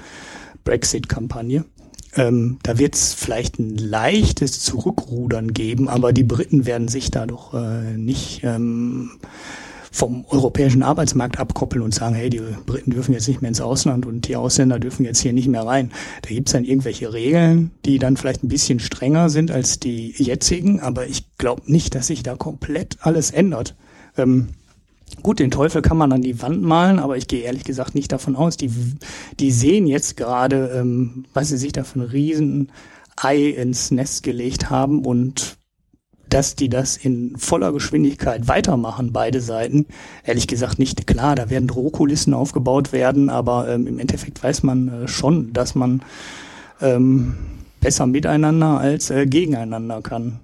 Brexit-Kampagne. 0.63 1.65
Ähm, 2.15 2.59
da 2.63 2.77
wird 2.77 2.95
es 2.95 3.13
vielleicht 3.13 3.59
ein 3.59 3.77
leichtes 3.77 4.59
Zurückrudern 4.59 5.53
geben, 5.53 5.87
aber 5.87 6.11
die 6.11 6.23
Briten 6.23 6.65
werden 6.65 6.87
sich 6.87 7.09
da 7.09 7.25
doch 7.25 7.53
äh, 7.53 7.97
nicht 7.97 8.43
ähm, 8.43 9.11
vom 9.91 10.25
europäischen 10.29 10.83
Arbeitsmarkt 10.83 11.37
abkoppeln 11.37 11.83
und 11.83 11.93
sagen, 11.93 12.15
hey, 12.15 12.29
die 12.29 12.41
Briten 12.65 12.91
dürfen 12.91 13.13
jetzt 13.13 13.27
nicht 13.27 13.41
mehr 13.41 13.49
ins 13.49 13.61
Ausland 13.61 14.05
und 14.05 14.27
die 14.27 14.37
Ausländer 14.37 14.79
dürfen 14.79 15.05
jetzt 15.05 15.19
hier 15.19 15.33
nicht 15.33 15.49
mehr 15.49 15.63
rein. 15.63 15.91
Da 16.21 16.29
gibt's 16.29 16.53
dann 16.53 16.63
irgendwelche 16.63 17.13
Regeln, 17.13 17.71
die 17.85 17.99
dann 17.99 18.15
vielleicht 18.15 18.43
ein 18.43 18.47
bisschen 18.47 18.79
strenger 18.79 19.29
sind 19.29 19.51
als 19.51 19.79
die 19.79 20.13
jetzigen, 20.17 20.79
aber 20.79 21.07
ich 21.07 21.37
glaube 21.37 21.63
nicht, 21.65 21.93
dass 21.93 22.07
sich 22.07 22.23
da 22.23 22.35
komplett 22.35 22.97
alles 23.01 23.31
ändert. 23.31 23.75
Ähm, 24.17 24.49
Gut, 25.21 25.39
den 25.39 25.51
Teufel 25.51 25.81
kann 25.81 25.97
man 25.97 26.11
an 26.11 26.21
die 26.21 26.41
Wand 26.41 26.61
malen, 26.63 26.99
aber 26.99 27.17
ich 27.17 27.27
gehe 27.27 27.41
ehrlich 27.41 27.63
gesagt 27.63 27.95
nicht 27.95 28.11
davon 28.11 28.35
aus. 28.35 28.57
Die, 28.57 28.71
die 29.39 29.51
sehen 29.51 29.87
jetzt 29.87 30.17
gerade, 30.17 30.71
ähm, 30.75 31.25
was 31.33 31.49
sie 31.49 31.57
sich 31.57 31.73
da 31.73 31.83
für 31.83 31.99
ein 31.99 32.07
riesen 32.07 32.71
Ei 33.17 33.49
ins 33.49 33.91
Nest 33.91 34.23
gelegt 34.23 34.69
haben 34.69 35.05
und 35.05 35.57
dass 36.31 36.55
die 36.55 36.69
das 36.69 36.97
in 36.97 37.35
voller 37.37 37.73
Geschwindigkeit 37.73 38.47
weitermachen, 38.47 39.11
beide 39.11 39.41
Seiten. 39.41 39.85
Ehrlich 40.23 40.47
gesagt 40.47 40.79
nicht 40.79 41.05
klar, 41.05 41.35
da 41.35 41.49
werden 41.49 41.67
Drohkulissen 41.67 42.33
aufgebaut 42.33 42.93
werden, 42.93 43.29
aber 43.29 43.67
ähm, 43.67 43.85
im 43.85 43.99
Endeffekt 43.99 44.41
weiß 44.41 44.63
man 44.63 44.87
äh, 44.87 45.07
schon, 45.07 45.51
dass 45.53 45.75
man 45.75 46.01
ähm, 46.81 47.35
besser 47.81 48.07
miteinander 48.07 48.79
als 48.79 49.09
äh, 49.09 49.25
gegeneinander 49.25 50.01
kann. 50.01 50.39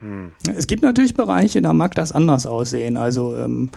Hm. 0.00 0.30
Es 0.56 0.66
gibt 0.66 0.82
natürlich 0.82 1.14
Bereiche, 1.14 1.60
da 1.60 1.72
mag 1.72 1.94
das 1.94 2.12
anders 2.12 2.46
aussehen. 2.46 2.96
Also 2.96 3.36
ähm, 3.36 3.70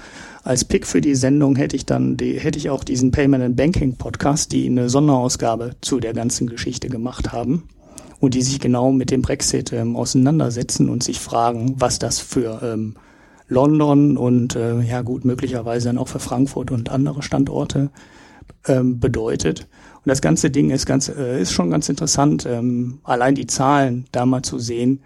als 0.44 0.66
Pick 0.66 0.86
für 0.86 1.02
die 1.02 1.16
Sendung 1.16 1.56
hätte 1.56 1.76
ich 1.76 1.86
dann 1.86 2.18
die, 2.18 2.40
hätte 2.40 2.60
ich 2.60 2.70
auch 2.70 2.84
diesen 2.84 3.12
Payment 3.12 3.44
and 3.44 3.56
Banking 3.56 3.96
Podcast, 3.96 4.52
die 4.52 4.68
eine 4.68 4.90
Sonderausgabe 4.90 5.76
zu 5.82 6.00
der 6.00 6.14
ganzen 6.14 6.48
Geschichte 6.48 6.90
gemacht 6.90 7.32
haben 7.32 7.64
und 8.20 8.36
die 8.36 8.44
sich 8.44 8.60
genau 8.60 8.92
mit 8.92 9.10
dem 9.10 9.24
Brexit 9.24 9.74
ähm, 9.74 9.96
auseinandersetzen 9.96 10.90
und 10.90 11.04
sich 11.04 11.20
fragen, 11.20 11.76
was 11.78 11.98
das 11.98 12.20
für 12.20 12.62
ähm, 12.64 12.96
London 13.48 14.16
und 14.16 14.56
äh, 14.56 14.80
ja 14.82 15.02
gut 15.02 15.26
möglicherweise 15.26 15.90
dann 15.90 15.98
auch 15.98 16.08
für 16.08 16.20
Frankfurt 16.20 16.70
und 16.70 16.90
andere 16.90 17.24
Standorte 17.24 17.90
ähm, 18.68 19.00
bedeutet. 19.00 19.68
Und 20.04 20.10
das 20.10 20.22
ganze 20.22 20.52
Ding 20.52 20.70
ist 20.70 20.86
ganz 20.86 21.10
äh, 21.10 21.42
ist 21.42 21.52
schon 21.52 21.72
ganz 21.72 21.90
interessant, 21.90 22.46
ähm, 22.46 23.00
allein 23.04 23.34
die 23.34 23.48
Zahlen 23.48 24.06
da 24.12 24.28
mal 24.28 24.44
zu 24.44 24.60
sehen 24.60 25.02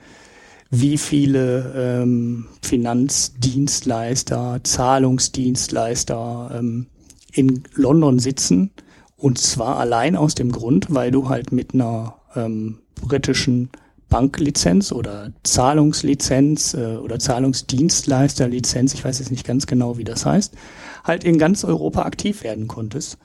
wie 0.69 0.97
viele 0.97 2.01
ähm, 2.01 2.47
Finanzdienstleister, 2.61 4.59
Zahlungsdienstleister 4.63 6.51
ähm, 6.59 6.87
in 7.31 7.63
London 7.75 8.19
sitzen. 8.19 8.71
Und 9.17 9.37
zwar 9.37 9.77
allein 9.77 10.15
aus 10.15 10.35
dem 10.35 10.51
Grund, 10.51 10.87
weil 10.89 11.11
du 11.11 11.29
halt 11.29 11.51
mit 11.51 11.73
einer 11.73 12.15
ähm, 12.35 12.79
britischen 12.95 13.69
Banklizenz 14.09 14.91
oder 14.91 15.31
Zahlungslizenz 15.43 16.73
äh, 16.73 16.97
oder 16.97 17.19
Zahlungsdienstleisterlizenz, 17.19 18.93
ich 18.93 19.03
weiß 19.03 19.19
jetzt 19.19 19.31
nicht 19.31 19.45
ganz 19.45 19.67
genau, 19.67 19.97
wie 19.97 20.03
das 20.03 20.25
heißt, 20.25 20.55
halt 21.03 21.23
in 21.23 21.37
ganz 21.37 21.63
Europa 21.63 22.03
aktiv 22.03 22.43
werden 22.43 22.67
konntest. 22.67 23.17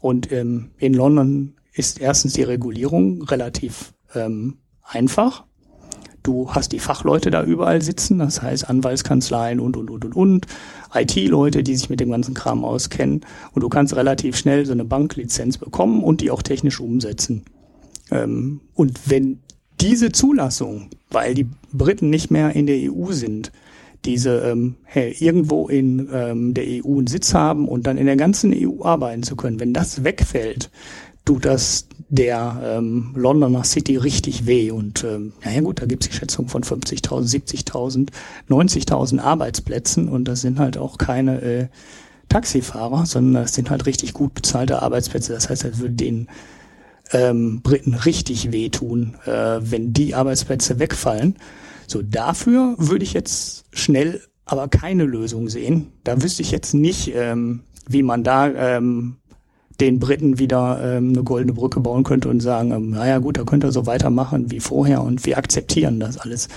Und 0.00 0.32
ähm, 0.32 0.70
in 0.78 0.94
London 0.94 1.54
ist 1.72 2.00
erstens 2.00 2.34
die 2.34 2.42
Regulierung 2.42 3.22
relativ 3.22 3.94
ähm, 4.14 4.58
einfach 4.82 5.44
Du 6.22 6.50
hast 6.52 6.72
die 6.72 6.78
Fachleute 6.78 7.30
da 7.30 7.42
überall 7.42 7.82
sitzen, 7.82 8.18
das 8.18 8.42
heißt 8.42 8.68
Anwaltskanzleien 8.68 9.58
und, 9.58 9.76
und, 9.76 9.90
und, 9.90 10.04
und, 10.04 10.14
und, 10.14 10.46
IT-Leute, 10.94 11.62
die 11.62 11.74
sich 11.74 11.90
mit 11.90 12.00
dem 12.00 12.10
ganzen 12.10 12.34
Kram 12.34 12.64
auskennen. 12.64 13.22
Und 13.52 13.62
du 13.62 13.68
kannst 13.68 13.96
relativ 13.96 14.36
schnell 14.36 14.64
so 14.64 14.72
eine 14.72 14.84
Banklizenz 14.84 15.58
bekommen 15.58 16.04
und 16.04 16.20
die 16.20 16.30
auch 16.30 16.42
technisch 16.42 16.80
umsetzen. 16.80 17.42
Ähm, 18.10 18.60
und 18.74 19.10
wenn 19.10 19.40
diese 19.80 20.12
Zulassung, 20.12 20.90
weil 21.10 21.34
die 21.34 21.48
Briten 21.72 22.08
nicht 22.08 22.30
mehr 22.30 22.54
in 22.54 22.66
der 22.66 22.92
EU 22.92 23.10
sind, 23.10 23.50
diese 24.04 24.40
ähm, 24.40 24.76
hey, 24.84 25.14
irgendwo 25.18 25.68
in 25.68 26.08
ähm, 26.12 26.54
der 26.54 26.64
EU 26.66 26.98
einen 26.98 27.06
Sitz 27.06 27.34
haben 27.34 27.68
und 27.68 27.86
dann 27.86 27.98
in 27.98 28.06
der 28.06 28.16
ganzen 28.16 28.52
EU 28.54 28.84
arbeiten 28.84 29.22
zu 29.22 29.36
können, 29.36 29.60
wenn 29.60 29.72
das 29.72 30.04
wegfällt, 30.04 30.70
tut 31.24 31.44
das 31.44 31.86
der 32.08 32.60
ähm, 32.62 33.12
Londoner 33.14 33.64
City 33.64 33.96
richtig 33.96 34.46
weh. 34.46 34.70
Und 34.70 35.04
ähm, 35.04 35.32
naja 35.44 35.60
gut, 35.60 35.80
da 35.80 35.86
gibt 35.86 36.04
es 36.04 36.10
die 36.10 36.16
Schätzung 36.16 36.48
von 36.48 36.62
50.000, 36.62 37.70
70.000, 37.70 38.08
90.000 38.50 39.20
Arbeitsplätzen 39.20 40.08
und 40.08 40.26
das 40.26 40.42
sind 40.42 40.58
halt 40.58 40.76
auch 40.76 40.98
keine 40.98 41.40
äh, 41.40 41.68
Taxifahrer, 42.28 43.06
sondern 43.06 43.42
das 43.44 43.54
sind 43.54 43.70
halt 43.70 43.86
richtig 43.86 44.12
gut 44.12 44.34
bezahlte 44.34 44.82
Arbeitsplätze. 44.82 45.32
Das 45.32 45.48
heißt, 45.48 45.64
das 45.64 45.78
würde 45.78 45.94
den 45.94 46.28
ähm, 47.12 47.62
Briten 47.62 47.94
richtig 47.94 48.52
wehtun, 48.52 49.16
äh, 49.24 49.60
wenn 49.60 49.92
die 49.92 50.14
Arbeitsplätze 50.14 50.78
wegfallen. 50.78 51.36
So, 51.86 52.02
dafür 52.02 52.74
würde 52.78 53.04
ich 53.04 53.12
jetzt 53.12 53.64
schnell 53.72 54.20
aber 54.44 54.68
keine 54.68 55.04
Lösung 55.04 55.48
sehen. 55.48 55.92
Da 56.04 56.22
wüsste 56.22 56.42
ich 56.42 56.50
jetzt 56.50 56.74
nicht, 56.74 57.12
ähm, 57.14 57.62
wie 57.88 58.02
man 58.02 58.24
da 58.24 58.48
ähm, 58.48 59.16
den 59.82 59.98
Briten 59.98 60.38
wieder 60.38 60.80
ähm, 60.80 61.08
eine 61.08 61.24
goldene 61.24 61.52
Brücke 61.52 61.80
bauen 61.80 62.04
könnte 62.04 62.28
und 62.28 62.40
sagen, 62.40 62.70
ähm, 62.70 62.90
naja 62.90 63.18
gut, 63.18 63.36
da 63.36 63.44
könnt 63.44 63.64
ihr 63.64 63.72
so 63.72 63.84
weitermachen 63.84 64.50
wie 64.50 64.60
vorher 64.60 65.02
und 65.02 65.26
wir 65.26 65.36
akzeptieren 65.36 65.98
das 65.98 66.18
alles. 66.18 66.48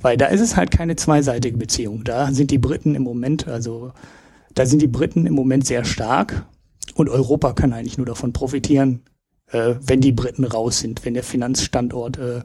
Weil 0.00 0.16
da 0.16 0.26
ist 0.26 0.40
es 0.40 0.56
halt 0.56 0.70
keine 0.70 0.96
zweiseitige 0.96 1.58
Beziehung. 1.58 2.02
Da 2.02 2.32
sind 2.32 2.50
die 2.50 2.58
Briten 2.58 2.94
im 2.94 3.02
Moment, 3.02 3.46
also 3.46 3.92
da 4.54 4.64
sind 4.64 4.80
die 4.80 4.88
Briten 4.88 5.26
im 5.26 5.34
Moment 5.34 5.66
sehr 5.66 5.84
stark 5.84 6.46
und 6.94 7.10
Europa 7.10 7.52
kann 7.52 7.74
eigentlich 7.74 7.98
nur 7.98 8.06
davon 8.06 8.32
profitieren, 8.32 9.02
äh, 9.50 9.74
wenn 9.84 10.00
die 10.00 10.12
Briten 10.12 10.44
raus 10.44 10.80
sind, 10.80 11.04
wenn 11.04 11.14
der 11.14 11.22
Finanzstandort 11.22 12.18
äh, 12.18 12.40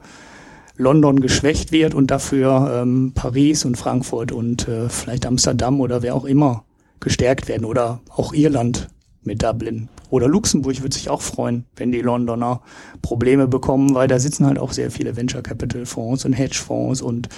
London 0.76 1.20
geschwächt 1.20 1.72
wird 1.72 1.94
und 1.94 2.10
dafür 2.10 2.82
ähm, 2.82 3.12
Paris 3.14 3.64
und 3.64 3.76
Frankfurt 3.76 4.30
und 4.30 4.68
äh, 4.68 4.90
vielleicht 4.90 5.24
Amsterdam 5.24 5.80
oder 5.80 6.02
wer 6.02 6.14
auch 6.14 6.26
immer 6.26 6.64
gestärkt 7.00 7.48
werden 7.48 7.64
oder 7.64 8.00
auch 8.10 8.34
Irland 8.34 8.88
mit 9.22 9.42
Dublin. 9.42 9.88
Oder 10.10 10.28
Luxemburg 10.28 10.80
würde 10.82 10.94
sich 10.94 11.10
auch 11.10 11.20
freuen, 11.20 11.64
wenn 11.76 11.92
die 11.92 12.00
Londoner 12.00 12.62
Probleme 13.02 13.46
bekommen, 13.46 13.94
weil 13.94 14.08
da 14.08 14.18
sitzen 14.18 14.46
halt 14.46 14.58
auch 14.58 14.72
sehr 14.72 14.90
viele 14.90 15.16
Venture 15.16 15.42
Capital 15.42 15.86
Fonds 15.86 16.24
und 16.24 16.32
Hedgefonds 16.32 17.02
und 17.02 17.28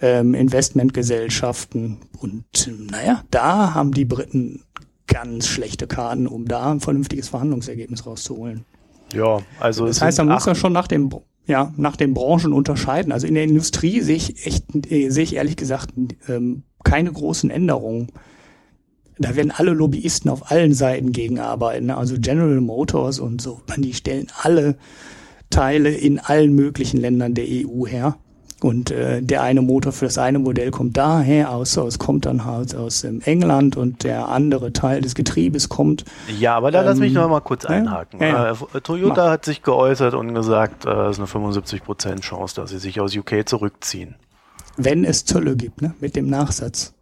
ähm, 0.00 0.34
Investmentgesellschaften. 0.34 1.98
Und 2.18 2.70
naja, 2.90 3.22
da 3.30 3.74
haben 3.74 3.92
die 3.92 4.04
Briten 4.04 4.64
ganz 5.06 5.46
schlechte 5.46 5.86
Karten, 5.86 6.26
um 6.26 6.46
da 6.46 6.70
ein 6.70 6.80
vernünftiges 6.80 7.28
Verhandlungsergebnis 7.28 8.06
rauszuholen. 8.06 8.64
Ja, 9.12 9.38
also 9.58 9.86
das 9.86 10.02
heißt, 10.02 10.18
da 10.18 10.24
muss 10.24 10.46
man 10.46 10.54
schon 10.54 10.72
nach 10.72 10.86
dem 10.86 11.10
ja 11.46 11.72
nach 11.76 11.96
den 11.96 12.12
Branchen 12.12 12.52
unterscheiden. 12.52 13.10
Also 13.10 13.26
in 13.26 13.34
der 13.34 13.44
Industrie 13.44 14.00
sehe 14.02 14.16
ich 14.16 14.46
echt 14.46 14.64
äh, 14.90 15.08
sehe 15.08 15.24
ich 15.24 15.36
ehrlich 15.36 15.56
gesagt 15.56 15.94
ähm, 16.28 16.62
keine 16.84 17.10
großen 17.10 17.50
Änderungen 17.50 18.08
da 19.18 19.36
werden 19.36 19.52
alle 19.54 19.72
Lobbyisten 19.72 20.30
auf 20.30 20.50
allen 20.50 20.74
Seiten 20.74 21.12
gegenarbeiten. 21.12 21.86
Ne? 21.86 21.96
Also 21.96 22.16
General 22.18 22.60
Motors 22.60 23.18
und 23.18 23.40
so, 23.40 23.60
die 23.76 23.94
stellen 23.94 24.28
alle 24.42 24.76
Teile 25.50 25.90
in 25.90 26.18
allen 26.18 26.54
möglichen 26.54 26.98
Ländern 27.00 27.34
der 27.34 27.46
EU 27.48 27.86
her. 27.86 28.16
Und 28.60 28.90
äh, 28.90 29.22
der 29.22 29.42
eine 29.42 29.62
Motor 29.62 29.92
für 29.92 30.06
das 30.06 30.18
eine 30.18 30.40
Modell 30.40 30.72
kommt 30.72 30.96
daher, 30.96 31.52
außer 31.52 31.84
es 31.86 32.00
kommt 32.00 32.26
dann 32.26 32.44
halt 32.44 32.74
aus 32.74 33.04
ähm, 33.04 33.20
England 33.24 33.76
und 33.76 34.02
der 34.02 34.28
andere 34.28 34.72
Teil 34.72 35.00
des 35.00 35.14
Getriebes 35.14 35.68
kommt. 35.68 36.04
Ja, 36.40 36.56
aber 36.56 36.72
da 36.72 36.80
ähm, 36.80 36.86
lass 36.86 36.98
mich 36.98 37.12
noch 37.12 37.28
mal 37.28 37.40
kurz 37.40 37.66
einhaken. 37.66 38.20
Ja, 38.20 38.52
ja. 38.52 38.58
Äh, 38.74 38.80
Toyota 38.80 39.26
Mach. 39.26 39.30
hat 39.30 39.44
sich 39.44 39.62
geäußert 39.62 40.14
und 40.14 40.34
gesagt, 40.34 40.86
äh, 40.86 40.90
es 41.06 41.18
ist 41.20 41.36
eine 41.36 41.46
75% 41.46 42.20
Chance, 42.20 42.56
dass 42.56 42.70
sie 42.70 42.78
sich 42.78 43.00
aus 43.00 43.16
UK 43.16 43.48
zurückziehen. 43.48 44.16
Wenn 44.76 45.04
es 45.04 45.24
Zölle 45.24 45.54
gibt, 45.54 45.80
ne? 45.80 45.94
mit 46.00 46.16
dem 46.16 46.28
Nachsatz. 46.28 46.94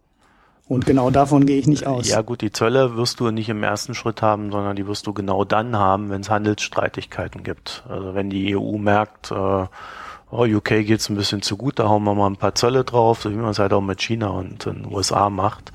Und 0.67 0.85
genau 0.85 1.09
davon 1.09 1.45
gehe 1.45 1.57
ich 1.57 1.67
nicht 1.67 1.87
aus. 1.87 2.09
Ja 2.09 2.21
gut, 2.21 2.41
die 2.41 2.51
Zölle 2.51 2.97
wirst 2.97 3.21
du 3.21 3.31
nicht 3.31 3.47
im 3.47 3.63
ersten 3.63 3.95
Schritt 3.95 4.21
haben, 4.21 4.51
sondern 4.51 4.75
die 4.75 4.85
wirst 4.85 5.07
du 5.07 5.13
genau 5.13 5.45
dann 5.45 5.77
haben, 5.77 6.09
wenn 6.09 6.21
es 6.21 6.29
Handelsstreitigkeiten 6.29 7.43
gibt. 7.43 7.83
Also 7.87 8.15
wenn 8.15 8.29
die 8.29 8.57
EU 8.57 8.77
merkt, 8.77 9.31
äh, 9.31 9.35
oh, 9.35 10.45
UK 10.45 10.85
geht's 10.85 11.09
ein 11.09 11.15
bisschen 11.15 11.41
zu 11.41 11.55
gut, 11.55 11.79
da 11.79 11.87
hauen 11.87 12.03
wir 12.03 12.15
mal 12.15 12.27
ein 12.27 12.35
paar 12.35 12.53
Zölle 12.53 12.83
drauf, 12.83 13.21
so 13.21 13.31
wie 13.31 13.35
man 13.35 13.51
es 13.51 13.59
halt 13.59 13.71
auch 13.71 13.81
mit 13.81 14.01
China 14.01 14.27
und 14.27 14.65
den 14.65 14.85
USA 14.91 15.29
macht. 15.29 15.71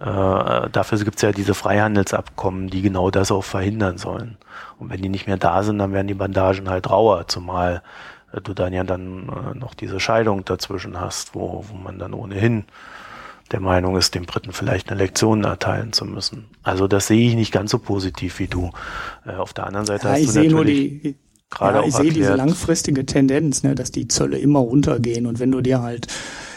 Äh, 0.00 0.68
dafür 0.70 0.98
gibt's 0.98 1.22
ja 1.22 1.30
diese 1.30 1.54
Freihandelsabkommen, 1.54 2.68
die 2.68 2.82
genau 2.82 3.10
das 3.10 3.30
auch 3.30 3.44
verhindern 3.44 3.98
sollen. 3.98 4.36
Und 4.80 4.90
wenn 4.90 5.00
die 5.00 5.08
nicht 5.08 5.28
mehr 5.28 5.36
da 5.36 5.62
sind, 5.62 5.78
dann 5.78 5.92
werden 5.92 6.08
die 6.08 6.14
Bandagen 6.14 6.68
halt 6.68 6.90
rauer, 6.90 7.28
zumal 7.28 7.82
äh, 8.32 8.40
du 8.40 8.52
dann 8.52 8.72
ja 8.72 8.82
dann 8.82 9.28
äh, 9.28 9.56
noch 9.56 9.74
diese 9.74 10.00
Scheidung 10.00 10.44
dazwischen 10.44 11.00
hast, 11.00 11.36
wo, 11.36 11.64
wo 11.68 11.76
man 11.76 12.00
dann 12.00 12.14
ohnehin 12.14 12.64
der 13.54 13.60
Meinung 13.60 13.96
ist, 13.96 14.16
den 14.16 14.24
Briten 14.24 14.52
vielleicht 14.52 14.90
eine 14.90 14.98
Lektion 14.98 15.44
erteilen 15.44 15.92
zu 15.92 16.04
müssen. 16.04 16.46
Also 16.64 16.88
das 16.88 17.06
sehe 17.06 17.28
ich 17.28 17.36
nicht 17.36 17.52
ganz 17.52 17.70
so 17.70 17.78
positiv 17.78 18.40
wie 18.40 18.48
du. 18.48 18.72
Äh, 19.24 19.36
auf 19.36 19.52
der 19.52 19.68
anderen 19.68 19.86
Seite 19.86 20.08
ja, 20.08 20.14
hast 20.14 20.20
ich 20.22 20.26
du 20.26 20.32
sehe 20.32 20.50
nur 20.50 20.64
die 20.64 21.14
gerade 21.50 21.78
ja, 21.78 21.86
ich 21.86 21.94
sehe 21.94 22.12
diese 22.12 22.34
langfristige 22.34 23.06
Tendenz, 23.06 23.62
ne, 23.62 23.76
dass 23.76 23.92
die 23.92 24.08
Zölle 24.08 24.38
immer 24.38 24.58
runtergehen 24.58 25.26
und 25.26 25.38
wenn 25.38 25.52
du 25.52 25.60
dir 25.60 25.82
halt 25.82 26.08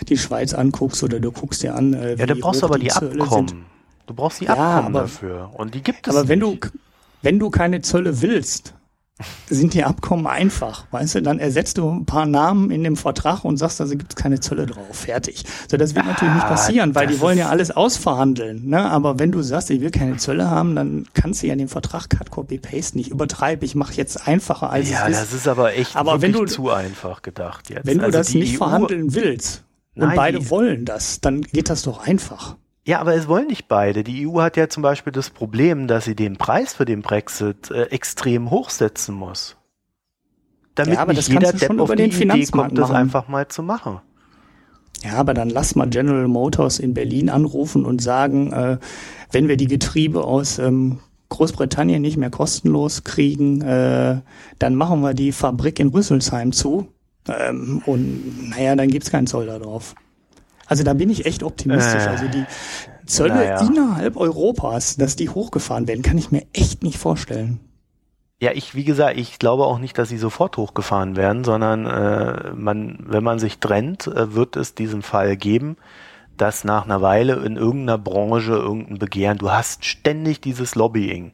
die 0.10 0.18
Schweiz 0.18 0.56
anguckst 0.56 1.04
oder 1.04 1.20
du 1.20 1.32
guckst 1.32 1.62
dir 1.62 1.76
an, 1.76 1.94
äh, 1.94 2.18
wie 2.18 2.22
ja, 2.22 2.26
du 2.26 2.36
brauchst 2.36 2.64
aber 2.64 2.80
die, 2.80 2.86
die 2.86 2.92
Abkommen. 2.92 3.48
Sind. 3.48 3.62
Du 4.08 4.16
brauchst 4.16 4.42
die 4.42 4.50
Abkommen 4.50 4.68
ja, 4.68 4.82
aber, 4.88 5.02
dafür 5.02 5.52
und 5.54 5.76
die 5.76 5.84
gibt 5.84 6.08
es. 6.08 6.16
Aber 6.16 6.28
wenn 6.28 6.40
nicht. 6.40 6.64
du 6.64 6.70
wenn 7.22 7.38
du 7.38 7.52
keine 7.52 7.82
Zölle 7.82 8.24
willst, 8.24 8.74
sind 9.50 9.74
die 9.74 9.84
Abkommen 9.84 10.28
einfach, 10.28 10.86
weißt 10.92 11.16
du? 11.16 11.22
Dann 11.22 11.40
ersetzt 11.40 11.78
du 11.80 11.90
ein 11.90 12.06
paar 12.06 12.26
Namen 12.26 12.70
in 12.70 12.84
dem 12.84 12.96
Vertrag 12.96 13.44
und 13.44 13.58
sagst, 13.58 13.82
also 13.82 13.98
gibt 13.98 14.14
es 14.14 14.16
keine 14.16 14.40
Zölle 14.40 14.68
drauf, 14.68 14.92
fertig. 14.92 15.44
So, 15.68 15.78
das 15.78 15.96
wird 15.96 16.06
natürlich 16.06 16.36
nicht 16.36 16.46
ah, 16.46 16.50
passieren, 16.50 16.94
weil 16.94 17.08
die 17.08 17.20
wollen 17.20 17.38
ja 17.38 17.50
alles 17.50 17.72
ausverhandeln. 17.72 18.68
Ne? 18.68 18.80
Aber 18.80 19.18
wenn 19.18 19.32
du 19.32 19.42
sagst, 19.42 19.72
ich 19.72 19.82
will 19.82 19.90
keine 19.90 20.18
Zölle 20.18 20.50
haben, 20.50 20.76
dann 20.76 21.08
kannst 21.14 21.42
du 21.42 21.48
ja 21.48 21.56
den 21.56 21.68
Vertrag 21.68 22.10
Cut 22.10 22.30
Copy 22.30 22.60
Paste 22.60 22.98
nicht 22.98 23.10
übertreiben. 23.10 23.66
Ich 23.66 23.74
mache 23.74 23.94
jetzt 23.94 24.28
einfacher 24.28 24.70
als 24.70 24.90
ja, 24.90 25.04
es 25.04 25.10
ist. 25.10 25.16
Ja, 25.16 25.22
das 25.22 25.34
ist 25.34 25.48
aber 25.48 25.74
echt 25.74 25.96
aber 25.96 26.22
wenn 26.22 26.34
du, 26.34 26.46
zu 26.46 26.70
einfach 26.70 27.24
gedacht 27.24 27.70
jetzt. 27.70 27.86
Wenn 27.86 27.98
du 27.98 28.06
also 28.06 28.18
das 28.20 28.34
nicht 28.34 28.56
EU 28.56 28.58
verhandeln 28.58 29.16
willst 29.16 29.64
und 29.96 30.14
beide 30.16 30.50
wollen 30.52 30.86
das, 30.86 31.22
dann 31.22 31.42
geht 31.42 31.70
das 31.70 31.82
doch 31.82 32.06
einfach. 32.06 32.56
Ja, 32.88 33.02
aber 33.02 33.16
es 33.16 33.28
wollen 33.28 33.48
nicht 33.48 33.68
beide. 33.68 34.02
Die 34.06 34.26
EU 34.26 34.40
hat 34.40 34.56
ja 34.56 34.70
zum 34.70 34.82
Beispiel 34.82 35.12
das 35.12 35.30
Problem, 35.30 35.88
dass 35.88 36.06
sie 36.06 36.16
den 36.16 36.38
Preis 36.38 36.74
für 36.74 36.86
den 36.86 37.02
Brexit 37.02 37.70
äh, 37.70 37.84
extrem 37.88 38.50
hochsetzen 38.50 39.14
muss. 39.14 39.58
Damit 40.74 40.96
ja, 40.96 41.06
nicht 41.06 41.28
jeder 41.28 41.52
Depp 41.52 41.78
auf 41.82 41.94
die 41.94 42.04
Idee 42.04 42.46
kommt, 42.46 42.78
das 42.78 42.90
einfach 42.90 43.28
mal 43.28 43.50
zu 43.50 43.62
machen. 43.62 44.00
Ja, 45.04 45.16
aber 45.16 45.34
dann 45.34 45.50
lass 45.50 45.76
mal 45.76 45.90
General 45.90 46.30
Motors 46.30 46.80
in 46.80 46.94
Berlin 46.94 47.30
anrufen 47.30 47.84
und 47.84 48.02
sagen, 48.02 48.54
äh, 48.54 48.78
wenn 49.34 49.50
wir 49.50 49.58
die 49.58 49.68
Getriebe 49.68 50.24
aus 50.24 50.58
ähm, 50.58 51.00
Großbritannien 51.28 52.02
nicht 52.02 52.16
mehr 52.16 52.30
kostenlos 52.30 53.04
kriegen, 53.04 53.60
äh, 53.64 54.22
dann 54.60 54.76
machen 54.76 55.02
wir 55.02 55.14
die 55.14 55.34
Fabrik 55.34 55.82
in 55.82 55.90
Rüsselsheim 55.90 56.54
zu. 56.54 56.88
Ähm, 57.28 57.82
und 57.86 58.50
naja, 58.52 58.78
dann 58.78 58.88
gibt's 58.88 59.12
keinen 59.12 59.28
Zoll 59.28 59.48
da 59.48 59.60
drauf. 59.60 59.94
Also 60.68 60.84
da 60.84 60.94
bin 60.94 61.10
ich 61.10 61.26
echt 61.26 61.44
optimistisch. 61.44 62.04
Äh, 62.04 62.10
also 62.10 62.28
die 62.28 62.46
Zölle 63.06 63.36
naja. 63.36 63.62
innerhalb 63.62 64.18
Europas, 64.18 64.98
dass 64.98 65.16
die 65.16 65.30
hochgefahren 65.30 65.88
werden, 65.88 66.02
kann 66.02 66.18
ich 66.18 66.32
mir 66.32 66.44
echt 66.54 66.84
nicht 66.84 66.98
vorstellen. 66.98 67.60
Ja, 68.40 68.52
ich, 68.54 68.76
wie 68.76 68.84
gesagt, 68.84 69.18
ich 69.18 69.40
glaube 69.40 69.66
auch 69.66 69.80
nicht, 69.80 69.98
dass 69.98 70.10
sie 70.10 70.18
sofort 70.18 70.58
hochgefahren 70.58 71.16
werden, 71.16 71.44
sondern 71.44 71.88
äh, 71.88 72.52
man, 72.54 73.00
wenn 73.08 73.24
man 73.24 73.40
sich 73.40 73.58
trennt, 73.58 74.06
äh, 74.06 74.36
wird 74.36 74.56
es 74.56 74.76
diesen 74.76 75.02
Fall 75.02 75.38
geben, 75.38 75.76
dass 76.38 76.64
nach 76.64 76.86
einer 76.86 77.02
Weile 77.02 77.44
in 77.44 77.56
irgendeiner 77.56 77.98
Branche 77.98 78.52
irgendein 78.52 79.00
Begehren, 79.00 79.40
du 79.40 79.52
hast 79.52 79.86
ständig 79.86 80.40
dieses 80.40 80.76
Lobbying. 80.76 81.34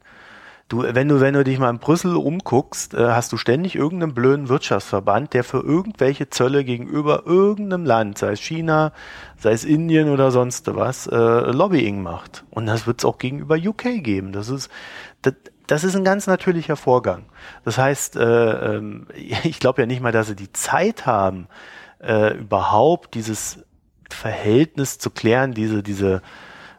Du, 0.74 0.82
wenn 0.82 1.08
du, 1.08 1.20
wenn 1.20 1.34
du 1.34 1.44
dich 1.44 1.60
mal 1.60 1.70
in 1.70 1.78
Brüssel 1.78 2.16
umguckst, 2.16 2.94
äh, 2.94 3.10
hast 3.10 3.32
du 3.32 3.36
ständig 3.36 3.76
irgendeinen 3.76 4.12
blöden 4.12 4.48
Wirtschaftsverband, 4.48 5.32
der 5.32 5.44
für 5.44 5.60
irgendwelche 5.60 6.30
Zölle 6.30 6.64
gegenüber 6.64 7.22
irgendeinem 7.26 7.84
Land, 7.84 8.18
sei 8.18 8.32
es 8.32 8.40
China, 8.40 8.90
sei 9.38 9.52
es 9.52 9.64
Indien 9.64 10.10
oder 10.10 10.32
sonst 10.32 10.74
was, 10.74 11.06
äh, 11.06 11.14
Lobbying 11.14 12.02
macht. 12.02 12.42
Und 12.50 12.66
das 12.66 12.88
wird 12.88 12.98
es 12.98 13.04
auch 13.04 13.18
gegenüber 13.18 13.54
UK 13.54 14.02
geben. 14.02 14.32
Das 14.32 14.48
ist, 14.48 14.68
das, 15.22 15.34
das 15.68 15.84
ist 15.84 15.94
ein 15.94 16.02
ganz 16.02 16.26
natürlicher 16.26 16.74
Vorgang. 16.74 17.26
Das 17.64 17.78
heißt, 17.78 18.16
äh, 18.16 18.76
äh, 18.76 18.82
ich 19.44 19.60
glaube 19.60 19.80
ja 19.82 19.86
nicht 19.86 20.02
mal, 20.02 20.10
dass 20.10 20.26
sie 20.26 20.34
die 20.34 20.52
Zeit 20.52 21.06
haben, 21.06 21.46
äh, 22.02 22.36
überhaupt 22.36 23.14
dieses 23.14 23.60
Verhältnis 24.10 24.98
zu 24.98 25.10
klären, 25.10 25.52
diese, 25.52 25.84
diese 25.84 26.20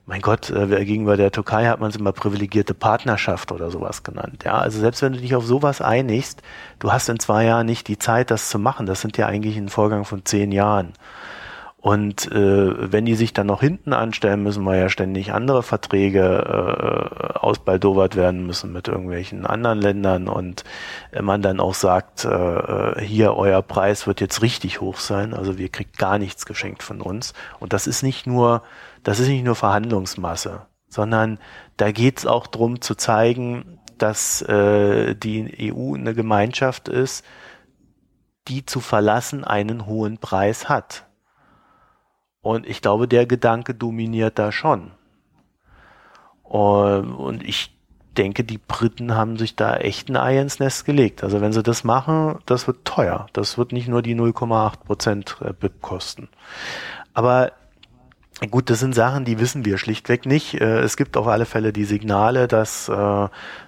mein 0.05 0.21
Gott, 0.21 0.51
äh, 0.51 0.85
gegenüber 0.85 1.17
der 1.17 1.31
Türkei 1.31 1.65
hat 1.65 1.79
man 1.79 1.89
es 1.89 1.95
immer 1.95 2.11
privilegierte 2.11 2.73
Partnerschaft 2.75 3.51
oder 3.51 3.71
sowas 3.71 4.03
genannt. 4.03 4.43
Ja, 4.45 4.57
also 4.59 4.79
selbst 4.79 5.01
wenn 5.01 5.13
du 5.13 5.19
dich 5.19 5.35
auf 5.35 5.45
sowas 5.45 5.81
einigst, 5.81 6.41
du 6.79 6.91
hast 6.91 7.09
in 7.09 7.19
zwei 7.19 7.45
Jahren 7.45 7.65
nicht 7.65 7.87
die 7.87 7.97
Zeit, 7.97 8.29
das 8.29 8.49
zu 8.49 8.59
machen. 8.59 8.85
Das 8.85 9.01
sind 9.01 9.17
ja 9.17 9.25
eigentlich 9.25 9.57
ein 9.57 9.69
Vorgang 9.69 10.05
von 10.05 10.23
zehn 10.23 10.51
Jahren. 10.51 10.93
Und 11.85 12.31
äh, 12.31 12.91
wenn 12.91 13.05
die 13.05 13.13
sich 13.13 13.31
dann 13.31 13.45
noch 13.45 13.61
hinten 13.61 13.93
anstellen, 13.93 14.41
müssen 14.41 14.63
wir 14.63 14.75
ja 14.75 14.89
ständig 14.89 15.33
andere 15.33 15.61
Verträge 15.61 16.23
äh, 16.23 17.37
ausbaldowert 17.37 18.15
werden 18.15 18.43
müssen 18.47 18.73
mit 18.73 18.87
irgendwelchen 18.87 19.45
anderen 19.45 19.79
Ländern 19.79 20.27
und 20.27 20.63
äh, 21.11 21.21
man 21.21 21.43
dann 21.43 21.59
auch 21.59 21.75
sagt, 21.75 22.25
äh, 22.25 22.99
hier 22.99 23.35
euer 23.35 23.61
Preis 23.61 24.07
wird 24.07 24.19
jetzt 24.19 24.41
richtig 24.41 24.81
hoch 24.81 24.97
sein, 24.97 25.35
also 25.35 25.59
wir 25.59 25.69
kriegt 25.69 25.99
gar 25.99 26.17
nichts 26.17 26.47
geschenkt 26.47 26.81
von 26.81 27.01
uns. 27.01 27.35
Und 27.59 27.71
das 27.71 27.85
ist 27.85 28.01
nicht 28.01 28.25
nur 28.25 28.63
das 29.03 29.19
ist 29.19 29.27
nicht 29.27 29.45
nur 29.45 29.55
Verhandlungsmasse, 29.55 30.65
sondern 30.89 31.37
da 31.77 31.91
geht 31.91 32.17
es 32.17 32.25
auch 32.25 32.47
darum 32.47 32.81
zu 32.81 32.95
zeigen, 32.95 33.77
dass 33.99 34.41
äh, 34.41 35.13
die 35.13 35.71
EU 35.71 35.93
eine 35.93 36.15
Gemeinschaft 36.15 36.89
ist, 36.89 37.23
die 38.47 38.65
zu 38.65 38.79
verlassen 38.79 39.43
einen 39.43 39.85
hohen 39.85 40.17
Preis 40.17 40.67
hat. 40.67 41.04
Und 42.45 42.67
ich 42.67 42.83
glaube, 42.83 43.07
der 43.07 43.25
Gedanke 43.25 43.73
dominiert 43.73 44.37
da 44.37 44.51
schon. 44.51 44.91
Und 46.43 47.41
ich 47.43 47.75
denke, 48.15 48.43
die 48.43 48.59
Briten 48.59 49.15
haben 49.15 49.37
sich 49.37 49.55
da 49.55 49.77
echt 49.77 50.09
ein 50.09 50.15
Ei 50.15 50.39
ins 50.39 50.59
Nest 50.59 50.85
gelegt. 50.85 51.23
Also 51.23 51.41
wenn 51.41 51.53
sie 51.53 51.63
das 51.63 51.83
machen, 51.83 52.37
das 52.45 52.67
wird 52.67 52.85
teuer. 52.85 53.25
Das 53.33 53.57
wird 53.57 53.71
nicht 53.71 53.87
nur 53.87 54.03
die 54.03 54.13
0,8 54.13 54.83
Prozent 54.85 55.37
äh, 55.41 55.53
BIP 55.53 55.81
kosten. 55.81 56.29
Aber 57.15 57.51
Gut, 58.51 58.69
das 58.69 58.81
sind 58.81 58.93
Sachen, 58.93 59.23
die 59.23 59.39
wissen 59.39 59.63
wir 59.63 59.77
schlichtweg 59.77 60.25
nicht. 60.25 60.55
Äh, 60.55 60.81
es 60.81 60.97
gibt 60.97 61.15
auf 61.15 61.25
alle 61.25 61.45
Fälle 61.45 61.71
die 61.71 61.85
Signale, 61.85 62.49
dass 62.49 62.89
äh, 62.89 63.27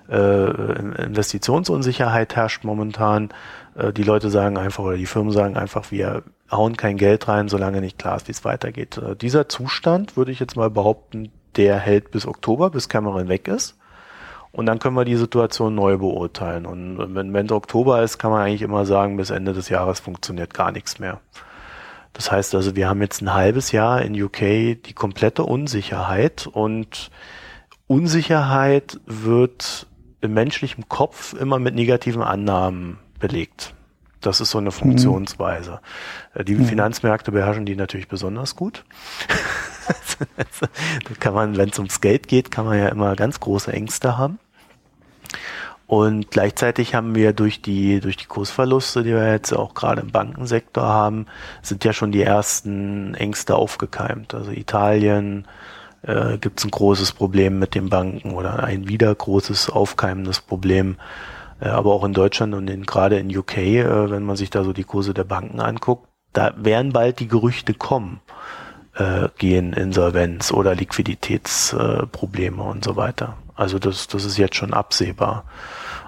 Investitionsunsicherheit 0.09 2.35
herrscht 2.35 2.65
momentan. 2.65 3.29
Die 3.95 4.03
Leute 4.03 4.29
sagen 4.29 4.57
einfach 4.57 4.83
oder 4.83 4.97
die 4.97 5.05
Firmen 5.05 5.31
sagen 5.31 5.55
einfach, 5.55 5.89
wir 5.91 6.23
hauen 6.51 6.77
kein 6.77 6.97
Geld 6.97 7.27
rein, 7.27 7.49
solange 7.49 7.81
nicht 7.81 7.99
klar 7.99 8.15
ist, 8.15 8.27
wie 8.27 8.31
es 8.31 8.45
weitergeht. 8.45 8.99
Dieser 9.21 9.49
Zustand, 9.49 10.15
würde 10.15 10.31
ich 10.31 10.39
jetzt 10.39 10.55
mal 10.55 10.69
behaupten, 10.69 11.31
der 11.55 11.77
hält 11.77 12.11
bis 12.11 12.25
Oktober, 12.25 12.69
bis 12.69 12.89
Cameron 12.89 13.27
weg 13.27 13.47
ist. 13.47 13.77
Und 14.51 14.65
dann 14.65 14.79
können 14.79 14.95
wir 14.95 15.05
die 15.05 15.17
Situation 15.17 15.75
neu 15.75 15.97
beurteilen. 15.97 16.65
Und 16.65 17.15
wenn, 17.15 17.33
wenn 17.33 17.51
Oktober 17.51 18.01
ist, 18.01 18.17
kann 18.17 18.31
man 18.31 18.41
eigentlich 18.41 18.61
immer 18.61 18.85
sagen, 18.85 19.17
bis 19.17 19.29
Ende 19.29 19.53
des 19.53 19.69
Jahres 19.69 19.99
funktioniert 19.99 20.53
gar 20.53 20.71
nichts 20.71 20.99
mehr. 20.99 21.19
Das 22.13 22.31
heißt 22.31 22.55
also, 22.55 22.75
wir 22.75 22.89
haben 22.89 23.01
jetzt 23.01 23.21
ein 23.21 23.33
halbes 23.33 23.71
Jahr 23.71 24.01
in 24.01 24.19
UK 24.19 24.39
die 24.83 24.93
komplette 24.95 25.43
Unsicherheit 25.43 26.47
und 26.47 27.11
Unsicherheit 27.85 28.99
wird 29.05 29.85
im 30.21 30.33
menschlichen 30.33 30.89
Kopf 30.89 31.33
immer 31.33 31.59
mit 31.59 31.75
negativen 31.75 32.23
Annahmen 32.23 32.97
belegt. 33.19 33.75
Das 34.27 34.41
ist 34.41 34.51
so 34.51 34.57
eine 34.57 34.71
Funktionsweise. 34.71 35.79
Mhm. 36.35 36.45
Die 36.45 36.55
mhm. 36.55 36.65
Finanzmärkte 36.65 37.31
beherrschen 37.31 37.65
die 37.65 37.77
natürlich 37.77 38.09
besonders 38.09 38.57
gut. 38.57 38.83
da 40.59 41.15
kann 41.17 41.33
man, 41.33 41.55
wenn 41.55 41.69
es 41.69 41.79
ums 41.79 42.01
Geld 42.01 42.27
geht, 42.27 42.51
kann 42.51 42.65
man 42.65 42.77
ja 42.77 42.89
immer 42.89 43.15
ganz 43.15 43.39
große 43.39 43.71
Ängste 43.71 44.17
haben. 44.17 44.37
Und 45.85 46.29
gleichzeitig 46.29 46.93
haben 46.93 47.15
wir 47.15 47.31
durch 47.31 47.61
die, 47.61 48.01
durch 48.01 48.17
die 48.17 48.25
Kursverluste, 48.25 49.03
die 49.03 49.11
wir 49.11 49.31
jetzt 49.31 49.53
auch 49.53 49.73
gerade 49.73 50.01
im 50.01 50.11
Bankensektor 50.11 50.83
haben, 50.83 51.27
sind 51.61 51.85
ja 51.85 51.93
schon 51.93 52.11
die 52.11 52.23
ersten 52.23 53.13
Ängste 53.13 53.55
aufgekeimt. 53.55 54.33
Also 54.33 54.51
Italien 54.51 55.47
äh, 56.01 56.37
gibt 56.37 56.59
es 56.59 56.65
ein 56.65 56.71
großes 56.71 57.13
Problem 57.13 57.59
mit 57.59 57.75
den 57.75 57.89
Banken 57.89 58.33
oder 58.33 58.61
ein 58.61 58.89
wieder 58.89 59.15
großes 59.15 59.69
aufkeimendes 59.69 60.41
Problem. 60.41 60.97
Äh, 61.59 61.69
aber 61.69 61.93
auch 61.93 62.03
in 62.03 62.13
Deutschland 62.13 62.53
und 62.53 62.69
in, 62.69 62.83
gerade 62.83 63.17
in 63.17 63.35
UK, 63.35 63.57
äh, 63.57 64.11
wenn 64.11 64.23
man 64.23 64.35
sich 64.35 64.49
da 64.49 64.63
so 64.63 64.73
die 64.73 64.83
Kurse 64.83 65.13
der 65.13 65.23
Banken 65.23 65.59
anguckt, 65.59 66.07
da 66.33 66.53
werden 66.57 66.93
bald 66.93 67.19
die 67.19 67.27
Gerüchte 67.27 67.73
kommen, 67.73 68.19
äh, 68.95 69.29
gehen 69.37 69.73
Insolvenz 69.73 70.51
oder 70.51 70.75
Liquiditätsprobleme 70.75 72.61
und 72.61 72.83
so 72.83 72.95
weiter. 72.95 73.37
Also 73.55 73.79
das, 73.79 74.07
das 74.07 74.23
ist 74.23 74.37
jetzt 74.37 74.55
schon 74.55 74.73
absehbar. 74.73 75.45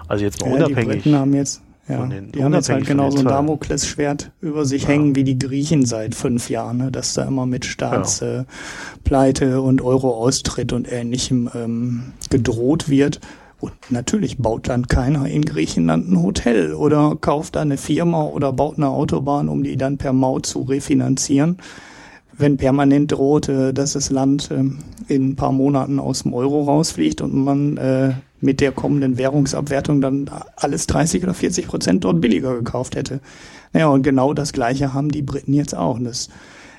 Also 0.06 0.24
jetzt 0.24 0.40
mal 0.40 0.50
ja, 0.50 0.66
unabhängig. 0.66 1.02
Die 1.02 1.14
haben 1.14 1.34
jetzt, 1.34 1.62
ja, 1.88 2.06
den, 2.06 2.30
die 2.30 2.44
haben 2.44 2.54
jetzt 2.54 2.68
halt 2.68 2.86
genauso 2.86 3.18
ein 3.18 3.24
Damoklesschwert 3.24 4.30
über 4.40 4.64
sich 4.64 4.82
ja. 4.82 4.90
hängen 4.90 5.16
wie 5.16 5.24
die 5.24 5.38
Griechen 5.38 5.84
seit 5.84 6.14
fünf 6.14 6.48
Jahren, 6.48 6.76
ne? 6.76 6.92
dass 6.92 7.14
da 7.14 7.24
immer 7.24 7.46
mit 7.46 7.64
Staatspleite 7.64 9.44
ja. 9.44 9.54
äh, 9.54 9.58
und 9.58 9.82
Euro-Austritt 9.82 10.72
und 10.72 10.90
ähnlichem 10.90 11.50
ähm, 11.54 12.12
gedroht 12.30 12.88
wird. 12.88 13.20
Und 13.60 13.72
natürlich 13.90 14.38
baut 14.38 14.68
dann 14.68 14.88
keiner 14.88 15.26
in 15.26 15.44
Griechenland 15.44 16.10
ein 16.10 16.22
Hotel 16.22 16.72
oder 16.74 17.16
kauft 17.20 17.56
eine 17.56 17.76
Firma 17.76 18.24
oder 18.24 18.52
baut 18.52 18.78
eine 18.78 18.88
Autobahn, 18.88 19.48
um 19.48 19.62
die 19.62 19.76
dann 19.76 19.98
per 19.98 20.12
Maut 20.12 20.46
zu 20.46 20.62
refinanzieren 20.62 21.58
wenn 22.40 22.56
permanent 22.56 23.12
droht, 23.12 23.48
äh, 23.48 23.72
dass 23.72 23.92
das 23.92 24.10
Land 24.10 24.50
äh, 24.50 24.64
in 25.12 25.30
ein 25.30 25.36
paar 25.36 25.52
Monaten 25.52 25.98
aus 25.98 26.22
dem 26.22 26.34
Euro 26.34 26.62
rausfliegt 26.64 27.20
und 27.20 27.34
man 27.34 27.76
äh, 27.76 28.14
mit 28.40 28.60
der 28.60 28.72
kommenden 28.72 29.18
Währungsabwertung 29.18 30.00
dann 30.00 30.30
alles 30.56 30.86
30 30.86 31.22
oder 31.22 31.34
40 31.34 31.68
Prozent 31.68 32.04
dort 32.04 32.20
billiger 32.20 32.54
gekauft 32.54 32.96
hätte. 32.96 33.20
Naja, 33.72 33.88
und 33.88 34.02
genau 34.02 34.32
das 34.32 34.52
Gleiche 34.52 34.94
haben 34.94 35.10
die 35.10 35.22
Briten 35.22 35.52
jetzt 35.52 35.76
auch. 35.76 35.98
Das, 36.00 36.30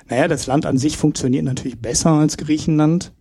naja, 0.08 0.28
das 0.28 0.46
Land 0.46 0.66
an 0.66 0.76
sich 0.76 0.96
funktioniert 0.96 1.44
natürlich 1.44 1.78
besser 1.78 2.10
als 2.10 2.36
Griechenland. 2.36 3.12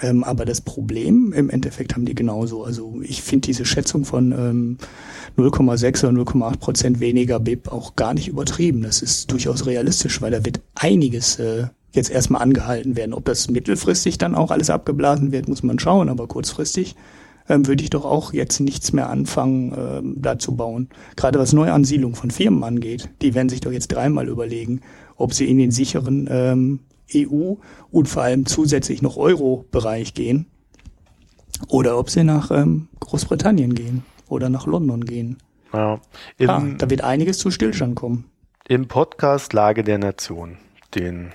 Ähm, 0.00 0.24
aber 0.24 0.44
das 0.44 0.60
Problem 0.60 1.32
im 1.32 1.50
Endeffekt 1.50 1.94
haben 1.94 2.04
die 2.04 2.14
genauso. 2.14 2.64
Also 2.64 3.00
ich 3.02 3.22
finde 3.22 3.46
diese 3.46 3.64
Schätzung 3.64 4.04
von 4.04 4.32
ähm, 4.32 4.78
0,6 5.36 6.08
oder 6.08 6.22
0,8 6.22 6.58
Prozent 6.58 7.00
weniger 7.00 7.40
BIP 7.40 7.68
auch 7.68 7.96
gar 7.96 8.14
nicht 8.14 8.28
übertrieben. 8.28 8.82
Das 8.82 9.02
ist 9.02 9.30
durchaus 9.30 9.66
realistisch, 9.66 10.20
weil 10.22 10.30
da 10.30 10.44
wird 10.44 10.60
einiges 10.74 11.38
äh, 11.38 11.66
jetzt 11.92 12.10
erstmal 12.10 12.42
angehalten 12.42 12.96
werden. 12.96 13.14
Ob 13.14 13.24
das 13.24 13.50
mittelfristig 13.50 14.18
dann 14.18 14.34
auch 14.34 14.50
alles 14.50 14.70
abgeblasen 14.70 15.32
wird, 15.32 15.48
muss 15.48 15.62
man 15.62 15.78
schauen, 15.78 16.08
aber 16.08 16.28
kurzfristig 16.28 16.94
ähm, 17.48 17.66
würde 17.66 17.82
ich 17.82 17.90
doch 17.90 18.04
auch 18.04 18.32
jetzt 18.32 18.60
nichts 18.60 18.92
mehr 18.92 19.10
anfangen, 19.10 19.74
ähm, 19.76 20.14
da 20.18 20.38
zu 20.38 20.54
bauen. 20.54 20.88
Gerade 21.16 21.38
was 21.38 21.52
Neuansiedlung 21.52 22.14
von 22.14 22.30
Firmen 22.30 22.62
angeht, 22.62 23.10
die 23.22 23.34
werden 23.34 23.48
sich 23.48 23.60
doch 23.60 23.72
jetzt 23.72 23.88
dreimal 23.88 24.28
überlegen, 24.28 24.80
ob 25.16 25.34
sie 25.34 25.50
in 25.50 25.58
den 25.58 25.72
sicheren 25.72 26.28
ähm, 26.30 26.80
EU 27.14 27.54
und 27.90 28.08
vor 28.08 28.22
allem 28.22 28.46
zusätzlich 28.46 29.02
noch 29.02 29.16
Euro-Bereich 29.16 30.14
gehen 30.14 30.46
oder 31.68 31.98
ob 31.98 32.10
sie 32.10 32.24
nach 32.24 32.50
ähm, 32.50 32.88
Großbritannien 33.00 33.74
gehen 33.74 34.04
oder 34.28 34.48
nach 34.48 34.66
London 34.66 35.04
gehen. 35.04 35.38
Ja. 35.72 36.00
Ah, 36.46 36.62
da 36.78 36.90
wird 36.90 37.02
einiges 37.02 37.38
zu 37.38 37.50
Stillstand 37.50 37.94
kommen. 37.94 38.24
Im 38.68 38.88
Podcast 38.88 39.52
Lage 39.52 39.84
der 39.84 39.98
Nation, 39.98 40.58
den 40.94 41.32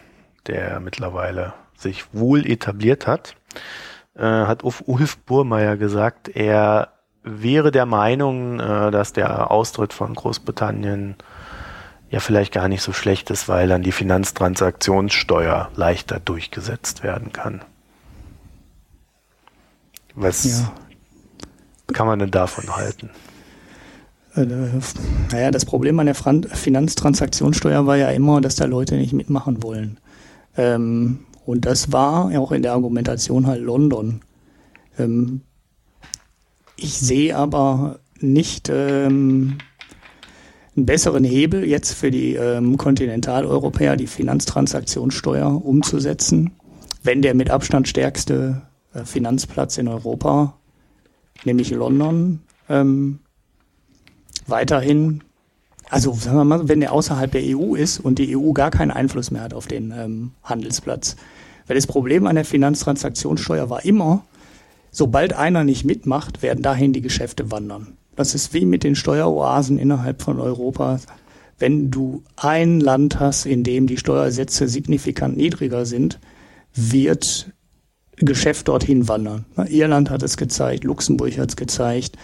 der 0.48 0.80
mittlerweile 0.80 1.54
sich 1.78 2.14
wohl 2.14 2.46
etabliert 2.46 3.08
hat, 3.08 3.36
äh, 4.16 4.22
hat 4.22 4.64
Ulf 4.64 5.18
Burmeier 5.20 5.78
gesagt, 5.78 6.30
er 6.30 6.94
wäre 7.24 7.72
der 7.72 7.86
Meinung, 7.86 8.60
äh, 8.60 8.92
dass 8.92 9.14
der 9.14 9.52
Austritt 9.52 9.94
von 9.94 10.14
Großbritannien 10.14 11.16
ja 12.16 12.22
vielleicht 12.22 12.54
gar 12.54 12.70
nicht 12.70 12.82
so 12.82 12.94
schlecht 12.94 13.30
ist, 13.30 13.50
weil 13.50 13.68
dann 13.68 13.84
die 13.84 13.92
Finanztransaktionssteuer 13.92 15.70
leichter 15.76 16.22
durchgesetzt 16.22 17.04
werden 17.04 17.34
kann. 17.34 17.62
Was 20.14 20.46
ja. 20.46 20.72
kann 21.92 22.08
man 22.08 22.20
denn 22.20 22.32
davon 22.32 22.74
halten? 22.74 23.10
Äh, 24.34 24.46
naja, 25.30 25.52
das 25.52 25.66
Problem 25.66 26.00
an 26.00 26.06
der 26.06 26.16
Finanztransaktionssteuer 26.16 27.86
war 27.86 27.98
ja 27.98 28.10
immer, 28.12 28.40
dass 28.40 28.56
da 28.56 28.64
Leute 28.64 28.96
nicht 28.96 29.12
mitmachen 29.12 29.62
wollen. 29.62 30.00
Ähm, 30.56 31.20
und 31.46 31.66
das 31.66 31.92
war 31.92 32.32
ja 32.32 32.40
auch 32.40 32.54
in 32.54 32.62
der 32.62 32.72
Argumentation 32.72 33.46
halt 33.46 33.62
London. 33.62 34.22
Ähm, 34.98 35.42
ich 36.78 36.98
sehe 36.98 37.36
aber 37.36 38.00
nicht 38.22 38.70
ähm, 38.70 39.58
einen 40.76 40.86
besseren 40.86 41.24
Hebel 41.24 41.66
jetzt 41.66 41.94
für 41.94 42.12
die 42.12 42.36
ähm, 42.36 42.78
Kontinentaleuropäer, 42.78 43.96
die 43.96 44.08
Finanztransaktionssteuer 44.08 45.66
umzusetzen, 45.66 46.52
wenn 47.04 47.22
der 47.22 47.34
mit 47.34 47.50
Abstand 47.50 47.88
stärkste 47.88 48.64
äh, 48.94 49.06
Finanzplatz 49.06 49.78
in 49.78 49.88
Europa, 49.88 50.58
nämlich 51.46 51.72
London, 51.72 52.42
ähm, 52.70 53.20
weiterhin 54.48 55.22
also 55.90 56.14
sagen 56.14 56.38
wir 56.38 56.46
mal, 56.46 56.68
wenn 56.68 56.80
der 56.80 56.92
außerhalb 56.92 57.32
der 57.32 57.44
EU 57.44 57.76
ist 57.76 58.00
und 58.00 58.20
die 58.20 58.36
EU 58.36 58.52
gar 58.54 58.72
keinen 58.72 58.92
Einfluss 58.92 59.32
mehr 59.32 59.44
hat 59.44 59.54
auf 59.54 59.68
den 59.68 59.92
ähm, 59.92 60.32
Handelsplatz. 60.44 61.16
Weil 61.68 61.76
das 61.76 61.88
Problem 61.88 62.28
an 62.28 62.36
der 62.36 62.46
Finanztransaktionssteuer 62.46 63.70
war 63.70 63.86
immer, 63.86 64.26
sobald 64.92 65.34
einer 65.34 65.64
nicht 65.64 65.86
mitmacht, 65.86 66.42
werden 66.42 66.62
dahin 66.62 66.94
die 66.94 67.02
Geschäfte 67.02 67.52
wandern. 67.52 67.98
Das 68.16 68.36
ist 68.36 68.54
wie 68.54 68.66
mit 68.66 68.84
den 68.84 68.96
Steueroasen 68.96 69.78
innerhalb 69.78 70.22
von 70.22 70.40
Europa. 70.40 71.00
Wenn 71.58 71.92
du 71.92 72.24
ein 72.36 72.80
Land 72.80 73.20
hast, 73.20 73.46
in 73.46 73.64
dem 73.64 73.88
die 73.88 73.98
Steuersätze 73.98 74.68
signifikant 74.68 75.38
niedriger 75.38 75.86
sind, 75.86 76.20
wird 76.74 77.52
Geschäft 78.18 78.68
dorthin 78.68 79.08
wandern. 79.08 79.46
Irland 79.68 80.10
hat 80.10 80.24
es 80.24 80.38
gezeigt, 80.38 80.84
Luxemburg 80.84 81.38
hat 81.38 81.50
es 81.50 81.56
gezeigt, 81.56 82.18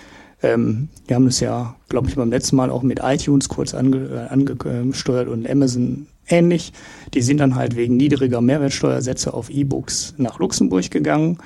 ähm, 0.43 0.89
wir 1.07 1.15
haben 1.15 1.27
es 1.27 1.39
ja, 1.39 1.75
glaube 1.89 2.09
ich, 2.09 2.15
beim 2.15 2.31
letzten 2.31 2.55
Mal 2.55 2.69
auch 2.69 2.81
mit 2.81 2.99
iTunes 3.03 3.49
kurz 3.49 3.73
ange, 3.73 4.27
äh, 4.29 4.33
angesteuert 4.33 5.27
und 5.27 5.47
Amazon 5.47 6.07
ähnlich. 6.27 6.73
Die 7.13 7.21
sind 7.21 7.37
dann 7.37 7.55
halt 7.55 7.75
wegen 7.75 7.97
niedriger 7.97 8.41
Mehrwertsteuersätze 8.41 9.33
auf 9.33 9.49
E-Books 9.49 10.15
nach 10.17 10.39
Luxemburg 10.39 10.89
gegangen. 10.89 11.37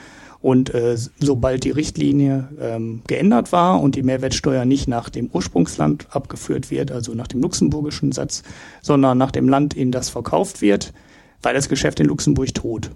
Und 0.46 0.76
äh, 0.76 0.96
sobald 1.18 1.64
die 1.64 1.72
Richtlinie 1.72 2.50
ähm, 2.62 3.02
geändert 3.08 3.52
war 3.52 3.82
und 3.82 3.96
die 3.96 4.04
Mehrwertsteuer 4.04 4.64
nicht 4.64 4.88
nach 4.88 5.10
dem 5.10 5.28
Ursprungsland 5.34 6.06
abgeführt 6.12 6.70
wird, 6.70 6.92
also 6.92 7.16
nach 7.16 7.26
dem 7.26 7.42
luxemburgischen 7.42 8.12
Satz, 8.12 8.44
sondern 8.84 9.18
nach 9.18 9.32
dem 9.32 9.50
Land, 9.50 9.74
in 9.74 9.92
das 9.92 10.10
verkauft 10.10 10.62
wird, 10.62 10.94
war 11.42 11.56
das 11.56 11.68
Geschäft 11.68 12.00
in 12.00 12.06
Luxemburg 12.06 12.54
tot. 12.54 12.92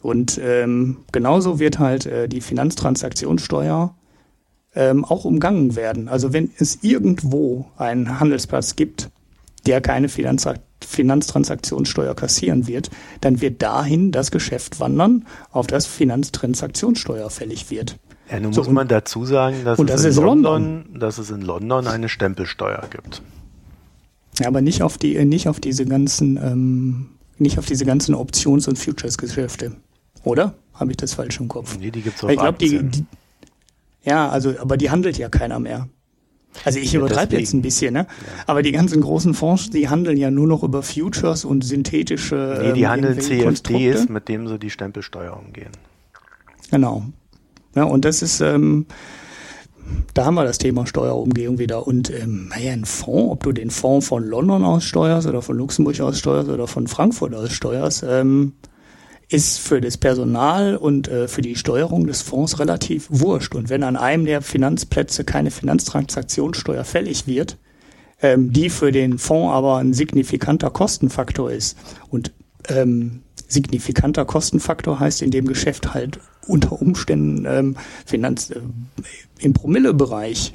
Und 0.00 0.40
ähm, 0.42 0.96
genauso 1.12 1.58
wird 1.58 1.78
halt 1.78 2.06
äh, 2.06 2.30
die 2.30 2.40
Finanztransaktionssteuer 2.40 3.94
ähm, 4.74 5.04
auch 5.04 5.26
umgangen 5.26 5.76
werden. 5.76 6.08
Also 6.08 6.32
wenn 6.32 6.50
es 6.56 6.78
irgendwo 6.80 7.66
einen 7.76 8.20
Handelsplatz 8.20 8.74
gibt, 8.74 9.10
der 9.66 9.82
keine 9.82 10.08
Finanztra 10.08 10.54
Finanztransaktionssteuer 10.90 12.14
kassieren 12.14 12.66
wird, 12.66 12.90
dann 13.20 13.40
wird 13.40 13.62
dahin 13.62 14.12
das 14.12 14.30
Geschäft 14.30 14.80
wandern, 14.80 15.26
auf 15.52 15.66
das 15.66 15.86
Finanztransaktionssteuer 15.86 17.30
fällig 17.30 17.70
wird. 17.70 17.96
Ja, 18.30 18.40
nun 18.40 18.52
so, 18.52 18.62
muss 18.62 18.70
man 18.70 18.88
dazu 18.88 19.24
sagen, 19.24 19.64
dass, 19.64 19.78
es 19.78 20.04
in 20.04 20.24
London, 20.24 20.42
London, 20.42 21.00
dass 21.00 21.18
es 21.18 21.30
in 21.30 21.42
London 21.42 21.86
eine 21.86 22.08
Stempelsteuer 22.08 22.82
gibt. 22.90 23.22
Ja, 24.38 24.48
aber 24.48 24.60
nicht 24.60 24.82
auf 24.82 24.98
die, 24.98 25.24
nicht 25.24 25.48
auf 25.48 25.60
diese 25.60 25.84
ganzen, 25.84 26.36
ähm, 26.36 27.06
nicht 27.38 27.58
auf 27.58 27.66
diese 27.66 27.84
ganzen 27.84 28.14
Options- 28.14 28.68
und 28.68 28.78
Futures-Geschäfte. 28.78 29.72
Oder? 30.24 30.54
Habe 30.74 30.92
ich 30.92 30.96
das 30.96 31.14
falsch 31.14 31.40
im 31.40 31.48
Kopf? 31.48 31.76
Nee, 31.78 31.90
die 31.90 32.02
gibt's 32.02 32.22
auf 32.22 32.30
ich 32.30 32.38
glaub, 32.38 32.58
Die, 32.58 32.82
die, 32.82 33.04
ja, 34.02 34.28
also, 34.28 34.54
aber 34.58 34.76
die 34.76 34.90
handelt 34.90 35.18
ja 35.18 35.28
keiner 35.28 35.58
mehr. 35.58 35.88
Also 36.64 36.78
ich 36.78 36.94
übertreibe 36.94 37.38
jetzt 37.38 37.54
ein 37.54 37.62
bisschen, 37.62 37.94
ne? 37.94 38.06
Aber 38.46 38.62
die 38.62 38.72
ganzen 38.72 39.00
großen 39.00 39.34
Fonds, 39.34 39.70
die 39.70 39.88
handeln 39.88 40.16
ja 40.16 40.30
nur 40.30 40.46
noch 40.46 40.62
über 40.62 40.82
Futures 40.82 41.44
und 41.44 41.64
synthetische. 41.64 42.58
Nee, 42.62 42.72
die 42.72 42.82
ähm, 42.82 42.88
handeln 42.88 43.20
CFDs, 43.20 44.08
mit 44.08 44.28
denen 44.28 44.48
sie 44.48 44.58
die 44.58 44.70
Stempelsteuer 44.70 45.36
umgehen. 45.36 45.70
Genau. 46.70 47.04
Ja, 47.74 47.84
und 47.84 48.04
das 48.04 48.22
ist, 48.22 48.40
ähm, 48.40 48.86
da 50.14 50.24
haben 50.24 50.34
wir 50.34 50.44
das 50.44 50.58
Thema 50.58 50.86
Steuerumgehung 50.86 51.58
wieder. 51.58 51.86
Und 51.86 52.10
ähm, 52.10 52.48
naja, 52.48 52.72
ein 52.72 52.84
Fonds, 52.84 53.32
ob 53.32 53.42
du 53.44 53.52
den 53.52 53.70
Fonds 53.70 54.08
von 54.08 54.24
London 54.24 54.64
aussteuerst 54.64 55.26
oder 55.26 55.42
von 55.42 55.56
Luxemburg 55.56 56.00
aussteuerst 56.00 56.48
oder 56.48 56.66
von 56.66 56.86
Frankfurt 56.88 57.34
aussteuerst, 57.34 58.04
ähm, 58.08 58.54
ist 59.30 59.60
für 59.60 59.80
das 59.80 59.96
Personal 59.96 60.76
und 60.76 61.08
äh, 61.08 61.28
für 61.28 61.40
die 61.40 61.54
Steuerung 61.54 62.06
des 62.06 62.20
Fonds 62.20 62.58
relativ 62.58 63.06
wurscht. 63.10 63.54
Und 63.54 63.70
wenn 63.70 63.84
an 63.84 63.96
einem 63.96 64.24
der 64.24 64.42
Finanzplätze 64.42 65.24
keine 65.24 65.52
Finanztransaktionssteuer 65.52 66.84
fällig 66.84 67.28
wird, 67.28 67.56
ähm, 68.20 68.52
die 68.52 68.70
für 68.70 68.90
den 68.90 69.18
Fonds 69.18 69.54
aber 69.54 69.76
ein 69.76 69.94
signifikanter 69.94 70.70
Kostenfaktor 70.70 71.50
ist 71.50 71.78
und 72.10 72.32
ähm, 72.68 73.22
signifikanter 73.46 74.24
Kostenfaktor 74.24 74.98
heißt 74.98 75.22
in 75.22 75.30
dem 75.30 75.46
Geschäft 75.46 75.94
halt 75.94 76.18
unter 76.46 76.80
Umständen 76.82 77.46
ähm, 77.46 77.76
Finanz 78.04 78.50
äh, 78.50 78.60
im 79.38 79.52
Promillebereich 79.52 80.54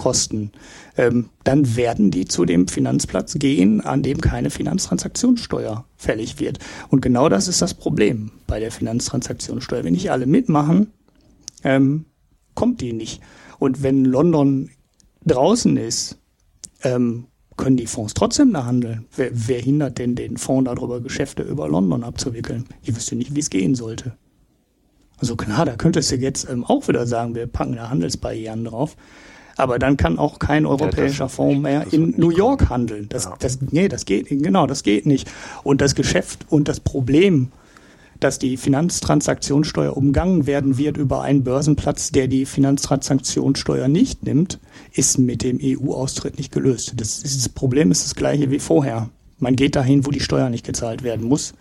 Kosten, 0.00 0.50
ähm, 0.96 1.28
dann 1.44 1.76
werden 1.76 2.10
die 2.10 2.24
zu 2.24 2.46
dem 2.46 2.68
Finanzplatz 2.68 3.34
gehen, 3.34 3.82
an 3.82 4.02
dem 4.02 4.22
keine 4.22 4.48
Finanztransaktionssteuer 4.48 5.84
fällig 5.98 6.40
wird. 6.40 6.58
Und 6.88 7.02
genau 7.02 7.28
das 7.28 7.48
ist 7.48 7.60
das 7.60 7.74
Problem 7.74 8.32
bei 8.46 8.60
der 8.60 8.72
Finanztransaktionssteuer. 8.72 9.84
Wenn 9.84 9.92
nicht 9.92 10.10
alle 10.10 10.24
mitmachen, 10.24 10.86
ähm, 11.64 12.06
kommt 12.54 12.80
die 12.80 12.94
nicht. 12.94 13.20
Und 13.58 13.82
wenn 13.82 14.06
London 14.06 14.70
draußen 15.26 15.76
ist, 15.76 16.16
ähm, 16.82 17.26
können 17.58 17.76
die 17.76 17.86
Fonds 17.86 18.14
trotzdem 18.14 18.54
da 18.54 18.64
handeln. 18.64 19.04
Wer, 19.14 19.30
wer 19.34 19.60
hindert 19.60 19.98
denn 19.98 20.14
den 20.14 20.38
Fonds 20.38 20.70
darüber, 20.74 21.02
Geschäfte 21.02 21.42
über 21.42 21.68
London 21.68 22.04
abzuwickeln? 22.04 22.64
Ich 22.80 22.96
wüsste 22.96 23.16
nicht, 23.16 23.34
wie 23.34 23.40
es 23.40 23.50
gehen 23.50 23.74
sollte. 23.74 24.16
Also 25.18 25.36
klar, 25.36 25.66
da 25.66 25.76
könntest 25.76 26.10
du 26.10 26.16
jetzt 26.16 26.48
ähm, 26.48 26.64
auch 26.64 26.88
wieder 26.88 27.06
sagen, 27.06 27.34
wir 27.34 27.46
packen 27.46 27.76
da 27.76 27.90
Handelsbarrieren 27.90 28.64
drauf. 28.64 28.96
Aber 29.60 29.78
dann 29.78 29.96
kann 29.96 30.18
auch 30.18 30.38
kein 30.38 30.66
europäischer 30.66 31.24
ja, 31.24 31.28
Fonds 31.28 31.60
mehr 31.60 31.86
in 31.92 32.14
New 32.16 32.30
York 32.30 32.70
handeln. 32.70 33.08
Das, 33.08 33.24
ja. 33.24 33.34
das, 33.38 33.58
nee, 33.70 33.88
das 33.88 34.04
geht, 34.04 34.28
genau, 34.28 34.66
das 34.66 34.82
geht 34.82 35.06
nicht. 35.06 35.30
Und 35.62 35.80
das 35.80 35.94
Geschäft 35.94 36.46
und 36.48 36.66
das 36.68 36.80
Problem, 36.80 37.52
dass 38.20 38.38
die 38.38 38.56
Finanztransaktionssteuer 38.56 39.96
umgangen 39.96 40.46
werden 40.46 40.78
wird 40.78 40.96
über 40.96 41.22
einen 41.22 41.42
Börsenplatz, 41.42 42.12
der 42.12 42.28
die 42.28 42.46
Finanztransaktionssteuer 42.46 43.88
nicht 43.88 44.22
nimmt, 44.22 44.58
ist 44.92 45.18
mit 45.18 45.42
dem 45.42 45.58
EU-Austritt 45.62 46.38
nicht 46.38 46.52
gelöst. 46.52 46.94
Das, 46.96 47.22
das 47.22 47.48
Problem 47.48 47.90
ist 47.90 48.04
das 48.04 48.14
gleiche 48.14 48.50
wie 48.50 48.58
vorher. 48.58 49.08
Man 49.38 49.56
geht 49.56 49.74
dahin, 49.74 50.06
wo 50.06 50.10
die 50.10 50.20
Steuer 50.20 50.50
nicht 50.50 50.66
gezahlt 50.66 51.02
werden 51.02 51.26
muss. 51.26 51.54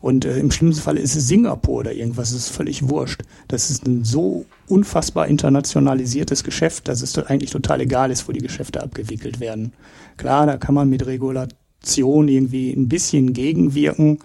Und 0.00 0.24
äh, 0.24 0.38
im 0.38 0.50
schlimmsten 0.50 0.82
Fall 0.82 0.96
ist 0.96 1.14
es 1.14 1.28
Singapur 1.28 1.80
oder 1.80 1.92
irgendwas, 1.92 2.32
das 2.32 2.46
ist 2.46 2.48
völlig 2.50 2.88
wurscht. 2.88 3.22
Das 3.48 3.70
ist 3.70 3.86
ein 3.86 4.04
so 4.04 4.46
unfassbar 4.66 5.26
internationalisiertes 5.28 6.42
Geschäft, 6.44 6.88
dass 6.88 7.02
es 7.02 7.18
eigentlich 7.18 7.50
total 7.50 7.82
egal 7.82 8.10
ist, 8.10 8.26
wo 8.26 8.32
die 8.32 8.40
Geschäfte 8.40 8.82
abgewickelt 8.82 9.40
werden. 9.40 9.72
Klar, 10.16 10.46
da 10.46 10.56
kann 10.56 10.74
man 10.74 10.88
mit 10.88 11.06
Regulation 11.06 12.28
irgendwie 12.28 12.72
ein 12.72 12.88
bisschen 12.88 13.32
gegenwirken, 13.32 14.20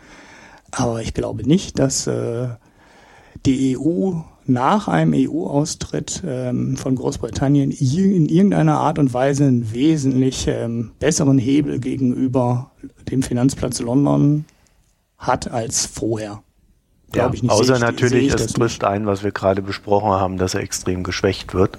aber 0.71 1.01
ich 1.01 1.13
glaube 1.13 1.47
nicht, 1.47 1.80
dass 1.80 2.07
äh, 2.07 2.47
die 3.45 3.78
EU 3.78 4.13
nach 4.47 4.88
einem 4.88 5.13
EU-Austritt 5.15 6.21
ähm, 6.26 6.78
von 6.78 6.95
Großbritannien 6.95 7.71
in 7.71 8.28
irgendeiner 8.28 8.78
Art 8.78 8.99
und 8.99 9.13
Weise 9.13 9.45
einen 9.45 9.73
wesentlich 9.73 10.47
ähm, 10.47 10.91
besseren 10.99 11.39
Hebel 11.39 11.80
gegenüber 11.80 12.71
dem 13.09 13.23
Finanzplatz 13.23 13.80
London 13.82 14.45
hat 15.18 15.49
als 15.49 15.86
vorher. 15.86 16.43
Ja, 17.13 17.30
ich 17.34 17.43
nicht. 17.43 17.51
Außer 17.51 17.80
natürlich, 17.80 18.34
es 18.34 18.47
trifft 18.47 18.84
ein, 18.84 19.05
was 19.05 19.24
wir 19.24 19.32
gerade 19.32 19.61
besprochen 19.61 20.11
haben, 20.11 20.38
dass 20.38 20.53
er 20.53 20.61
extrem 20.61 21.03
geschwächt 21.03 21.53
wird. 21.53 21.78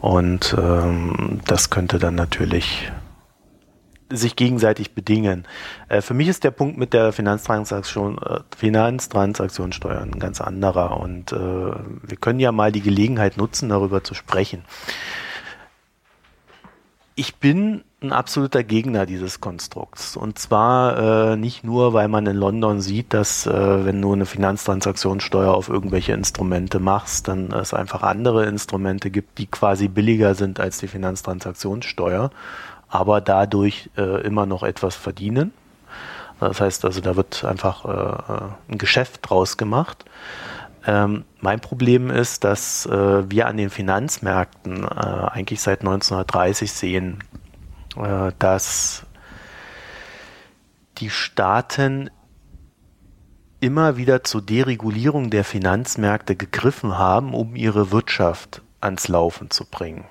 Und 0.00 0.54
ähm, 0.58 1.40
das 1.46 1.70
könnte 1.70 1.98
dann 1.98 2.14
natürlich 2.14 2.90
sich 4.10 4.36
gegenseitig 4.36 4.94
bedingen. 4.94 5.46
Äh, 5.88 6.00
für 6.00 6.14
mich 6.14 6.28
ist 6.28 6.44
der 6.44 6.50
Punkt 6.50 6.78
mit 6.78 6.92
der 6.92 7.12
Finanztransaktion, 7.12 8.18
äh, 8.18 8.40
Finanztransaktionssteuer 8.56 10.00
ein 10.00 10.18
ganz 10.18 10.40
anderer. 10.40 11.00
Und 11.00 11.32
äh, 11.32 11.36
wir 11.36 12.16
können 12.20 12.40
ja 12.40 12.52
mal 12.52 12.72
die 12.72 12.82
Gelegenheit 12.82 13.36
nutzen, 13.36 13.68
darüber 13.68 14.04
zu 14.04 14.14
sprechen. 14.14 14.64
Ich 17.16 17.36
bin 17.36 17.84
ein 18.04 18.12
absoluter 18.12 18.62
Gegner 18.62 19.06
dieses 19.06 19.40
Konstrukts. 19.40 20.16
Und 20.16 20.38
zwar 20.38 21.32
äh, 21.32 21.36
nicht 21.36 21.64
nur, 21.64 21.92
weil 21.92 22.08
man 22.08 22.26
in 22.26 22.36
London 22.36 22.80
sieht, 22.80 23.12
dass 23.12 23.46
äh, 23.46 23.84
wenn 23.84 24.00
du 24.00 24.12
eine 24.12 24.26
Finanztransaktionssteuer 24.26 25.52
auf 25.52 25.68
irgendwelche 25.68 26.12
Instrumente 26.12 26.78
machst, 26.78 27.28
dann 27.28 27.52
es 27.52 27.74
einfach 27.74 28.02
andere 28.02 28.46
Instrumente 28.46 29.10
gibt, 29.10 29.38
die 29.38 29.46
quasi 29.46 29.88
billiger 29.88 30.34
sind 30.34 30.60
als 30.60 30.78
die 30.78 30.88
Finanztransaktionssteuer, 30.88 32.30
aber 32.88 33.20
dadurch 33.20 33.90
äh, 33.96 34.22
immer 34.22 34.46
noch 34.46 34.62
etwas 34.62 34.94
verdienen. 34.94 35.52
Das 36.40 36.60
heißt 36.60 36.84
also, 36.84 37.00
da 37.00 37.16
wird 37.16 37.44
einfach 37.44 37.84
äh, 37.84 38.32
äh, 38.32 38.72
ein 38.72 38.78
Geschäft 38.78 39.28
draus 39.28 39.56
gemacht. 39.56 40.04
Ähm, 40.86 41.24
mein 41.40 41.60
Problem 41.60 42.10
ist, 42.10 42.44
dass 42.44 42.86
äh, 42.86 43.30
wir 43.30 43.46
an 43.46 43.56
den 43.56 43.70
Finanzmärkten 43.70 44.84
eigentlich 44.84 45.60
seit 45.60 45.80
1930 45.80 46.72
sehen, 46.72 47.18
dass 48.38 49.06
die 50.98 51.10
Staaten 51.10 52.10
immer 53.60 53.96
wieder 53.96 54.24
zur 54.24 54.42
Deregulierung 54.42 55.30
der 55.30 55.44
Finanzmärkte 55.44 56.36
gegriffen 56.36 56.98
haben, 56.98 57.34
um 57.34 57.56
ihre 57.56 57.90
Wirtschaft 57.90 58.62
ans 58.80 59.08
Laufen 59.08 59.50
zu 59.50 59.64
bringen. 59.64 60.04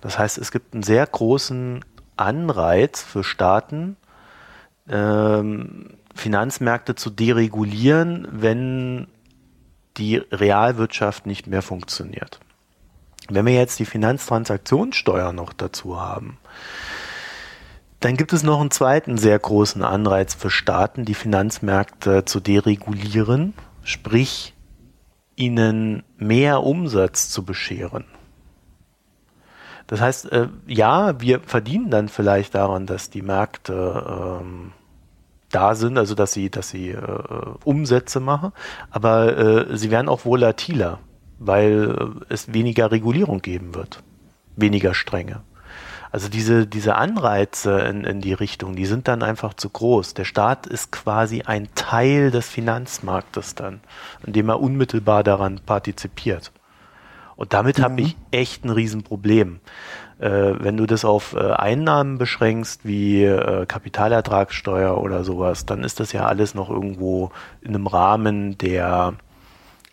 Das 0.00 0.18
heißt, 0.18 0.38
es 0.38 0.50
gibt 0.50 0.74
einen 0.74 0.82
sehr 0.82 1.06
großen 1.06 1.84
Anreiz 2.16 3.02
für 3.02 3.24
Staaten, 3.24 3.96
ähm, 4.88 5.98
Finanzmärkte 6.14 6.94
zu 6.94 7.10
deregulieren, 7.10 8.28
wenn 8.30 9.08
die 9.96 10.16
Realwirtschaft 10.16 11.26
nicht 11.26 11.46
mehr 11.46 11.62
funktioniert. 11.62 12.40
Wenn 13.28 13.46
wir 13.46 13.54
jetzt 13.54 13.78
die 13.78 13.86
Finanztransaktionssteuer 13.86 15.32
noch 15.32 15.52
dazu 15.52 16.00
haben, 16.00 16.38
dann 18.04 18.18
gibt 18.18 18.34
es 18.34 18.42
noch 18.42 18.60
einen 18.60 18.70
zweiten 18.70 19.16
sehr 19.16 19.38
großen 19.38 19.82
Anreiz 19.82 20.34
für 20.34 20.50
Staaten, 20.50 21.06
die 21.06 21.14
Finanzmärkte 21.14 22.26
zu 22.26 22.38
deregulieren, 22.38 23.54
sprich 23.82 24.52
ihnen 25.36 26.02
mehr 26.18 26.62
Umsatz 26.62 27.30
zu 27.30 27.46
bescheren. 27.46 28.04
Das 29.86 30.02
heißt, 30.02 30.30
äh, 30.32 30.48
ja, 30.66 31.18
wir 31.18 31.40
verdienen 31.40 31.88
dann 31.88 32.10
vielleicht 32.10 32.54
daran, 32.54 32.84
dass 32.84 33.08
die 33.08 33.22
Märkte 33.22 34.40
ähm, 34.42 34.72
da 35.50 35.74
sind, 35.74 35.96
also 35.96 36.14
dass 36.14 36.32
sie, 36.32 36.50
dass 36.50 36.68
sie 36.68 36.90
äh, 36.90 37.00
Umsätze 37.64 38.20
machen, 38.20 38.52
aber 38.90 39.38
äh, 39.38 39.76
sie 39.78 39.90
werden 39.90 40.10
auch 40.10 40.26
volatiler, 40.26 40.98
weil 41.38 42.20
äh, 42.28 42.34
es 42.34 42.52
weniger 42.52 42.90
Regulierung 42.90 43.40
geben 43.40 43.74
wird, 43.74 44.02
weniger 44.56 44.92
strenge. 44.92 45.40
Also 46.14 46.28
diese, 46.28 46.64
diese 46.64 46.94
Anreize 46.94 47.80
in, 47.80 48.04
in 48.04 48.20
die 48.20 48.34
Richtung, 48.34 48.76
die 48.76 48.86
sind 48.86 49.08
dann 49.08 49.24
einfach 49.24 49.52
zu 49.52 49.68
groß. 49.68 50.14
Der 50.14 50.24
Staat 50.24 50.64
ist 50.64 50.92
quasi 50.92 51.42
ein 51.42 51.66
Teil 51.74 52.30
des 52.30 52.48
Finanzmarktes 52.48 53.56
dann, 53.56 53.80
indem 54.24 54.48
er 54.48 54.60
unmittelbar 54.60 55.24
daran 55.24 55.58
partizipiert. 55.66 56.52
Und 57.34 57.52
damit 57.52 57.78
ja. 57.78 57.86
habe 57.86 58.00
ich 58.00 58.16
echt 58.30 58.64
ein 58.64 58.70
Riesenproblem. 58.70 59.58
Äh, 60.20 60.52
wenn 60.60 60.76
du 60.76 60.86
das 60.86 61.04
auf 61.04 61.34
äh, 61.34 61.50
Einnahmen 61.50 62.16
beschränkst, 62.18 62.82
wie 62.84 63.24
äh, 63.24 63.66
Kapitalertragssteuer 63.66 64.96
oder 64.96 65.24
sowas, 65.24 65.66
dann 65.66 65.82
ist 65.82 65.98
das 65.98 66.12
ja 66.12 66.26
alles 66.26 66.54
noch 66.54 66.70
irgendwo 66.70 67.32
in 67.60 67.74
einem 67.74 67.88
Rahmen, 67.88 68.56
der, 68.56 69.14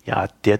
ja, 0.06 0.28
der 0.46 0.60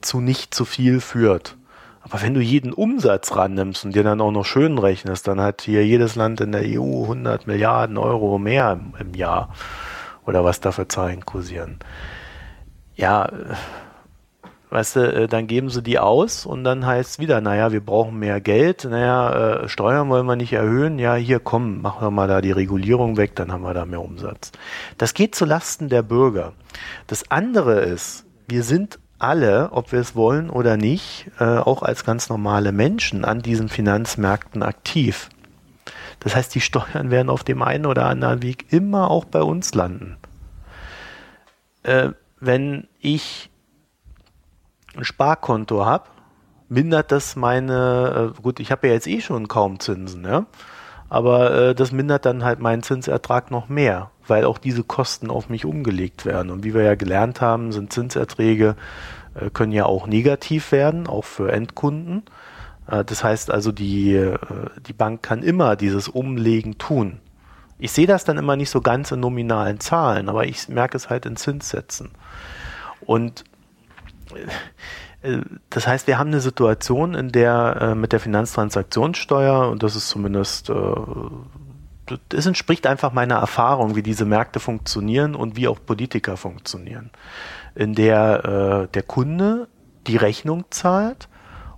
zu 0.00 0.22
nicht 0.22 0.54
zu 0.54 0.64
viel 0.64 1.00
führt. 1.02 1.58
Aber 2.04 2.20
wenn 2.20 2.34
du 2.34 2.40
jeden 2.40 2.72
Umsatz 2.72 3.34
rannimmst 3.34 3.84
und 3.84 3.94
dir 3.94 4.04
dann 4.04 4.20
auch 4.20 4.30
noch 4.30 4.44
schön 4.44 4.76
rechnest, 4.76 5.26
dann 5.26 5.40
hat 5.40 5.62
hier 5.62 5.86
jedes 5.86 6.16
Land 6.16 6.40
in 6.42 6.52
der 6.52 6.62
EU 6.62 7.04
100 7.04 7.46
Milliarden 7.46 7.96
Euro 7.96 8.38
mehr 8.38 8.72
im, 8.72 8.92
im 9.00 9.14
Jahr 9.14 9.54
oder 10.26 10.44
was 10.44 10.60
da 10.60 10.70
für 10.70 10.86
Zahlen 10.86 11.24
kursieren. 11.24 11.78
Ja, 12.94 13.28
Weißt 14.74 14.96
du, 14.96 15.00
äh, 15.02 15.28
dann 15.28 15.46
geben 15.46 15.70
sie 15.70 15.84
die 15.84 16.00
aus 16.00 16.44
und 16.46 16.64
dann 16.64 16.84
heißt 16.84 17.10
es 17.12 17.18
wieder, 17.20 17.40
naja, 17.40 17.70
wir 17.70 17.80
brauchen 17.80 18.18
mehr 18.18 18.40
Geld, 18.40 18.84
naja, 18.84 19.62
äh, 19.62 19.68
Steuern 19.68 20.08
wollen 20.08 20.26
wir 20.26 20.34
nicht 20.34 20.52
erhöhen, 20.52 20.98
ja, 20.98 21.14
hier 21.14 21.38
komm, 21.38 21.80
machen 21.80 22.04
wir 22.04 22.10
mal 22.10 22.26
da 22.26 22.40
die 22.40 22.50
Regulierung 22.50 23.16
weg, 23.16 23.36
dann 23.36 23.52
haben 23.52 23.62
wir 23.62 23.72
da 23.72 23.84
mehr 23.84 24.00
Umsatz. 24.00 24.50
Das 24.98 25.14
geht 25.14 25.36
zu 25.36 25.44
Lasten 25.44 25.90
der 25.90 26.02
Bürger. 26.02 26.54
Das 27.06 27.30
andere 27.30 27.82
ist, 27.82 28.26
wir 28.48 28.64
sind 28.64 28.98
alle, 29.18 29.70
ob 29.72 29.92
wir 29.92 30.00
es 30.00 30.14
wollen 30.14 30.50
oder 30.50 30.76
nicht, 30.76 31.30
äh, 31.38 31.58
auch 31.58 31.82
als 31.82 32.04
ganz 32.04 32.28
normale 32.28 32.72
Menschen 32.72 33.24
an 33.24 33.40
diesen 33.40 33.68
Finanzmärkten 33.68 34.62
aktiv. 34.62 35.28
Das 36.20 36.34
heißt, 36.34 36.54
die 36.54 36.60
Steuern 36.60 37.10
werden 37.10 37.30
auf 37.30 37.44
dem 37.44 37.62
einen 37.62 37.86
oder 37.86 38.06
anderen 38.06 38.42
Weg 38.42 38.72
immer 38.72 39.10
auch 39.10 39.24
bei 39.24 39.42
uns 39.42 39.74
landen. 39.74 40.16
Äh, 41.82 42.10
wenn 42.40 42.88
ich 43.00 43.50
ein 44.96 45.04
Sparkonto 45.04 45.84
habe, 45.84 46.08
mindert 46.68 47.12
das 47.12 47.36
meine, 47.36 48.32
äh, 48.36 48.42
gut, 48.42 48.60
ich 48.60 48.70
habe 48.70 48.88
ja 48.88 48.94
jetzt 48.94 49.06
eh 49.06 49.20
schon 49.20 49.48
kaum 49.48 49.80
Zinsen, 49.80 50.24
ja, 50.24 50.46
aber 51.08 51.54
äh, 51.54 51.74
das 51.74 51.92
mindert 51.92 52.24
dann 52.24 52.44
halt 52.44 52.58
meinen 52.58 52.82
Zinsertrag 52.82 53.50
noch 53.50 53.68
mehr, 53.68 54.10
weil 54.26 54.44
auch 54.44 54.58
diese 54.58 54.84
Kosten 54.84 55.30
auf 55.30 55.48
mich 55.48 55.64
umgelegt 55.64 56.24
werden. 56.24 56.50
Und 56.50 56.64
wie 56.64 56.74
wir 56.74 56.82
ja 56.82 56.94
gelernt 56.94 57.40
haben, 57.40 57.72
sind 57.72 57.92
Zinserträge 57.92 58.76
äh, 59.34 59.50
können 59.50 59.72
ja 59.72 59.86
auch 59.86 60.06
negativ 60.06 60.72
werden, 60.72 61.06
auch 61.06 61.24
für 61.24 61.52
Endkunden. 61.52 62.22
Äh, 62.86 63.04
das 63.04 63.24
heißt 63.24 63.50
also, 63.50 63.72
die, 63.72 64.14
äh, 64.14 64.38
die 64.86 64.92
Bank 64.92 65.22
kann 65.22 65.42
immer 65.42 65.76
dieses 65.76 66.08
Umlegen 66.08 66.78
tun. 66.78 67.20
Ich 67.78 67.92
sehe 67.92 68.06
das 68.06 68.24
dann 68.24 68.38
immer 68.38 68.56
nicht 68.56 68.70
so 68.70 68.80
ganz 68.80 69.10
in 69.10 69.20
nominalen 69.20 69.80
Zahlen, 69.80 70.28
aber 70.28 70.46
ich 70.46 70.68
merke 70.68 70.96
es 70.96 71.10
halt 71.10 71.26
in 71.26 71.36
Zinssätzen. 71.36 72.10
Und 73.00 73.44
äh, 75.22 75.40
das 75.70 75.86
heißt, 75.86 76.06
wir 76.06 76.18
haben 76.18 76.28
eine 76.28 76.40
Situation, 76.40 77.14
in 77.14 77.32
der 77.32 77.78
äh, 77.80 77.94
mit 77.94 78.12
der 78.12 78.20
Finanztransaktionssteuer, 78.20 79.68
und 79.68 79.82
das 79.82 79.96
ist 79.96 80.08
zumindest, 80.08 80.70
das 82.28 82.46
entspricht 82.46 82.86
einfach 82.86 83.12
meiner 83.12 83.36
Erfahrung, 83.36 83.96
wie 83.96 84.02
diese 84.02 84.24
Märkte 84.24 84.60
funktionieren 84.60 85.34
und 85.34 85.56
wie 85.56 85.68
auch 85.68 85.78
Politiker 85.84 86.36
funktionieren, 86.36 87.10
in 87.74 87.94
der 87.94 88.84
äh, 88.84 88.92
der 88.92 89.02
Kunde 89.02 89.68
die 90.06 90.16
Rechnung 90.16 90.64
zahlt 90.70 91.28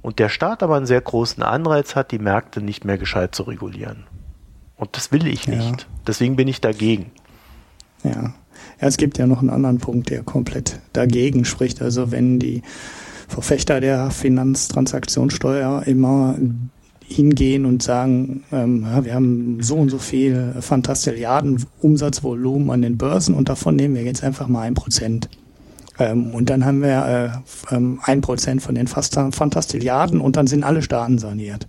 und 0.03 0.19
der 0.19 0.29
Staat 0.29 0.63
aber 0.63 0.77
einen 0.77 0.87
sehr 0.87 1.01
großen 1.01 1.43
Anreiz 1.43 1.95
hat, 1.95 2.11
die 2.11 2.19
Märkte 2.19 2.61
nicht 2.61 2.85
mehr 2.85 2.99
gescheit 2.99 3.35
zu 3.35 3.45
regulieren. 3.45 4.05
Und 4.77 4.97
das 4.97 5.13
will 5.13 5.27
ich 5.27 5.49
nicht. 5.49 5.81
Ja. 5.81 5.87
Deswegen 6.07 6.37
bin 6.37 6.49
ich 6.49 6.61
dagegen. 6.61 7.13
Ja. 8.05 8.35
Ja, 8.81 8.89
es 8.89 8.97
gibt 8.97 9.19
ja 9.19 9.27
noch 9.27 9.41
einen 9.41 9.51
anderen 9.51 9.79
Punkt, 9.79 10.11
der 10.11 10.23
komplett 10.23 10.81
dagegen 10.93 11.45
spricht. 11.45 11.81
Also 11.83 12.13
wenn 12.13 12.39
die 12.39 12.63
Verfechter 13.29 13.81
der 13.81 14.11
Finanztransaktionssteuer 14.11 15.83
immer 15.87 16.37
hingehen 17.09 17.67
und 17.67 17.83
sagen, 17.83 18.45
ähm, 18.53 18.87
wir 19.03 19.15
haben 19.15 19.59
so 19.61 19.77
und 19.77 19.91
so 19.91 19.99
viel 19.99 20.55
Fantastilliarden 20.61 21.65
Umsatzvolumen 21.81 22.71
an 22.71 22.83
den 22.83 22.99
Börsen 22.99 23.35
und 23.35 23.49
davon 23.49 23.77
nehmen 23.77 23.95
wir 23.95 24.03
jetzt 24.03 24.25
einfach 24.25 24.49
mal 24.49 24.63
ein 24.63 24.75
Prozent. 24.75 25.29
Ähm, 25.99 26.35
und 26.35 26.51
dann 26.51 26.65
haben 26.65 26.83
wir 26.83 27.43
äh, 27.71 27.75
ähm, 27.75 28.01
ein 28.03 28.21
Prozent 28.21 28.63
von 28.63 28.75
den 28.75 28.87
Fantastilliarden 28.87 30.21
und 30.21 30.37
dann 30.37 30.47
sind 30.47 30.65
alle 30.65 30.83
Staaten 30.83 31.19
saniert. 31.19 31.67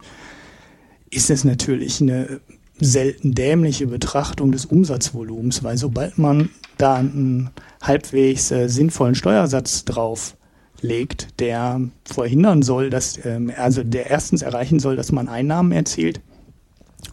Ist 1.10 1.30
es 1.30 1.44
natürlich 1.44 2.02
eine 2.02 2.42
selten 2.80 3.34
dämliche 3.34 3.88
Betrachtung 3.88 4.52
des 4.52 4.66
Umsatzvolumens, 4.66 5.64
weil 5.64 5.78
sobald 5.78 6.18
man 6.18 6.50
da 6.78 6.96
einen 6.96 7.50
halbwegs 7.82 8.52
äh, 8.52 8.68
sinnvollen 8.68 9.16
Steuersatz 9.16 9.86
drauf 9.86 10.37
legt, 10.82 11.40
der 11.40 11.82
verhindern 12.06 12.62
soll, 12.62 12.90
dass, 12.90 13.24
ähm, 13.26 13.52
also 13.56 13.84
der 13.84 14.10
erstens 14.10 14.42
erreichen 14.42 14.80
soll, 14.80 14.96
dass 14.96 15.12
man 15.12 15.28
Einnahmen 15.28 15.72
erzielt 15.72 16.22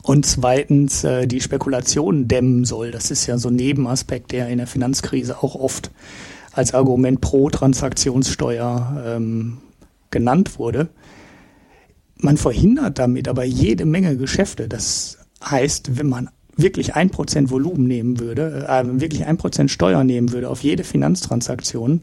und 0.02 0.26
zweitens 0.26 1.04
äh, 1.04 1.26
die 1.26 1.40
Spekulationen 1.40 2.28
dämmen 2.28 2.64
soll. 2.64 2.90
Das 2.90 3.10
ist 3.10 3.26
ja 3.26 3.38
so 3.38 3.48
ein 3.48 3.56
Nebenaspekt, 3.56 4.32
der 4.32 4.48
in 4.48 4.58
der 4.58 4.66
Finanzkrise 4.66 5.42
auch 5.42 5.54
oft 5.54 5.90
als 6.52 6.74
Argument 6.74 7.20
pro 7.20 7.50
Transaktionssteuer 7.50 9.02
ähm, 9.06 9.58
genannt 10.10 10.58
wurde. 10.58 10.88
Man 12.16 12.36
verhindert 12.36 12.98
damit 12.98 13.28
aber 13.28 13.44
jede 13.44 13.84
Menge 13.84 14.16
Geschäfte. 14.16 14.68
Das 14.68 15.18
heißt, 15.44 15.98
wenn 15.98 16.08
man 16.08 16.30
wirklich 16.56 16.94
ein 16.94 17.10
Prozent 17.10 17.50
Volumen 17.50 17.86
nehmen 17.86 18.20
würde, 18.20 18.66
äh, 18.68 19.00
wirklich 19.00 19.26
ein 19.26 19.36
Prozent 19.36 19.70
Steuer 19.70 20.04
nehmen 20.04 20.32
würde 20.32 20.48
auf 20.48 20.62
jede 20.62 20.84
Finanztransaktion, 20.84 22.02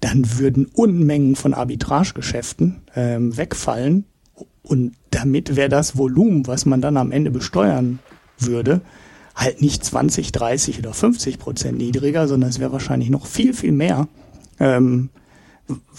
dann 0.00 0.38
würden 0.38 0.66
Unmengen 0.66 1.36
von 1.36 1.54
Arbitragegeschäften 1.54 2.82
ähm, 2.94 3.36
wegfallen. 3.36 4.04
Und 4.62 4.94
damit 5.10 5.56
wäre 5.56 5.68
das 5.68 5.96
Volumen, 5.96 6.46
was 6.46 6.66
man 6.66 6.80
dann 6.80 6.96
am 6.96 7.12
Ende 7.12 7.30
besteuern 7.30 8.00
würde, 8.38 8.82
halt 9.34 9.62
nicht 9.62 9.84
20, 9.84 10.32
30 10.32 10.78
oder 10.78 10.92
50 10.92 11.38
Prozent 11.38 11.78
niedriger, 11.78 12.26
sondern 12.26 12.50
es 12.50 12.58
wäre 12.58 12.72
wahrscheinlich 12.72 13.10
noch 13.10 13.26
viel, 13.26 13.54
viel 13.54 13.72
mehr, 13.72 14.08
ähm, 14.58 15.10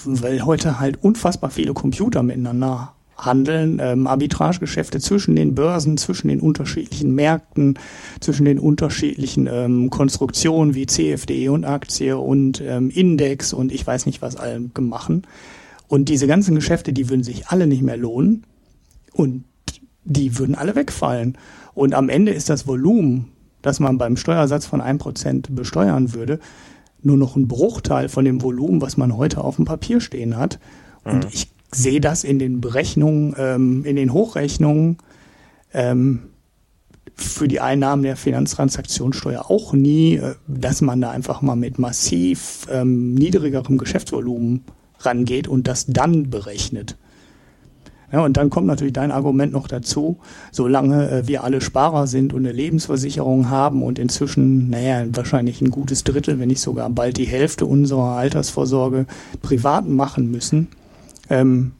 weil 0.03 0.43
heute 0.43 0.79
halt 0.79 1.03
unfassbar 1.03 1.49
viele 1.49 1.73
Computer 1.73 2.23
miteinander 2.23 2.93
handeln, 3.17 3.79
ähm, 3.81 4.07
Arbitragegeschäfte 4.07 4.99
zwischen 4.99 5.35
den 5.35 5.55
Börsen, 5.55 5.97
zwischen 5.97 6.27
den 6.27 6.39
unterschiedlichen 6.39 7.13
Märkten, 7.15 7.79
zwischen 8.19 8.45
den 8.45 8.59
unterschiedlichen 8.59 9.47
ähm, 9.51 9.89
Konstruktionen 9.89 10.75
wie 10.75 10.85
CFD 10.85 11.49
und 11.49 11.65
Aktie 11.65 12.17
und 12.17 12.61
ähm, 12.61 12.89
Index 12.89 13.53
und 13.53 13.71
ich 13.71 13.85
weiß 13.85 14.05
nicht 14.05 14.21
was 14.21 14.35
allem 14.35 14.71
gemachen. 14.73 15.23
Und 15.87 16.09
diese 16.09 16.27
ganzen 16.27 16.55
Geschäfte, 16.55 16.93
die 16.93 17.09
würden 17.09 17.23
sich 17.23 17.47
alle 17.47 17.65
nicht 17.65 17.81
mehr 17.81 17.97
lohnen 17.97 18.43
und 19.13 19.45
die 20.03 20.37
würden 20.37 20.55
alle 20.55 20.75
wegfallen. 20.75 21.37
Und 21.73 21.93
am 21.93 22.09
Ende 22.09 22.31
ist 22.31 22.49
das 22.49 22.67
Volumen, 22.67 23.31
das 23.61 23.79
man 23.79 23.97
beim 23.97 24.17
Steuersatz 24.17 24.65
von 24.65 24.81
1% 24.81 25.51
besteuern 25.51 26.13
würde, 26.13 26.39
nur 27.01 27.17
noch 27.17 27.35
ein 27.35 27.47
Bruchteil 27.47 28.09
von 28.09 28.25
dem 28.25 28.41
Volumen, 28.41 28.81
was 28.81 28.97
man 28.97 29.17
heute 29.17 29.43
auf 29.43 29.57
dem 29.57 29.65
Papier 29.65 30.01
stehen 30.01 30.37
hat. 30.37 30.59
Und 31.03 31.25
mhm. 31.25 31.29
ich 31.31 31.47
sehe 31.71 32.01
das 32.01 32.23
in 32.23 32.39
den 32.39 32.61
Berechnungen, 32.61 33.35
ähm, 33.37 33.85
in 33.85 33.95
den 33.95 34.13
Hochrechnungen 34.13 34.97
ähm, 35.73 36.29
für 37.15 37.47
die 37.47 37.59
Einnahmen 37.59 38.03
der 38.03 38.15
Finanztransaktionssteuer 38.15 39.49
auch 39.49 39.73
nie, 39.73 40.15
äh, 40.15 40.35
dass 40.47 40.81
man 40.81 41.01
da 41.01 41.11
einfach 41.11 41.41
mal 41.41 41.55
mit 41.55 41.79
massiv 41.79 42.67
ähm, 42.71 43.15
niedrigerem 43.15 43.77
Geschäftsvolumen 43.77 44.63
rangeht 44.99 45.47
und 45.47 45.67
das 45.67 45.85
dann 45.87 46.29
berechnet. 46.29 46.97
Ja, 48.09 48.23
und 48.23 48.37
dann 48.37 48.49
kommt 48.49 48.67
natürlich 48.67 48.93
dein 48.93 49.11
Argument 49.11 49.51
noch 49.51 49.67
dazu, 49.67 50.17
solange 50.51 51.09
äh, 51.09 51.27
wir 51.27 51.43
alle 51.43 51.59
Sparer 51.59 52.07
sind 52.07 52.33
und 52.33 52.45
eine 52.45 52.53
Lebensversicherung 52.53 53.49
haben 53.49 53.83
und 53.83 53.99
inzwischen, 53.99 54.69
naja, 54.69 55.05
wahrscheinlich 55.11 55.59
ein 55.61 55.71
gutes 55.71 56.05
Drittel, 56.05 56.39
wenn 56.39 56.47
nicht 56.47 56.61
sogar 56.61 56.89
bald 56.89 57.17
die 57.17 57.25
Hälfte 57.25 57.65
unserer 57.65 58.15
Altersvorsorge 58.15 59.07
privat 59.41 59.89
machen 59.89 60.31
müssen, 60.31 60.69
ähm, 61.29 61.73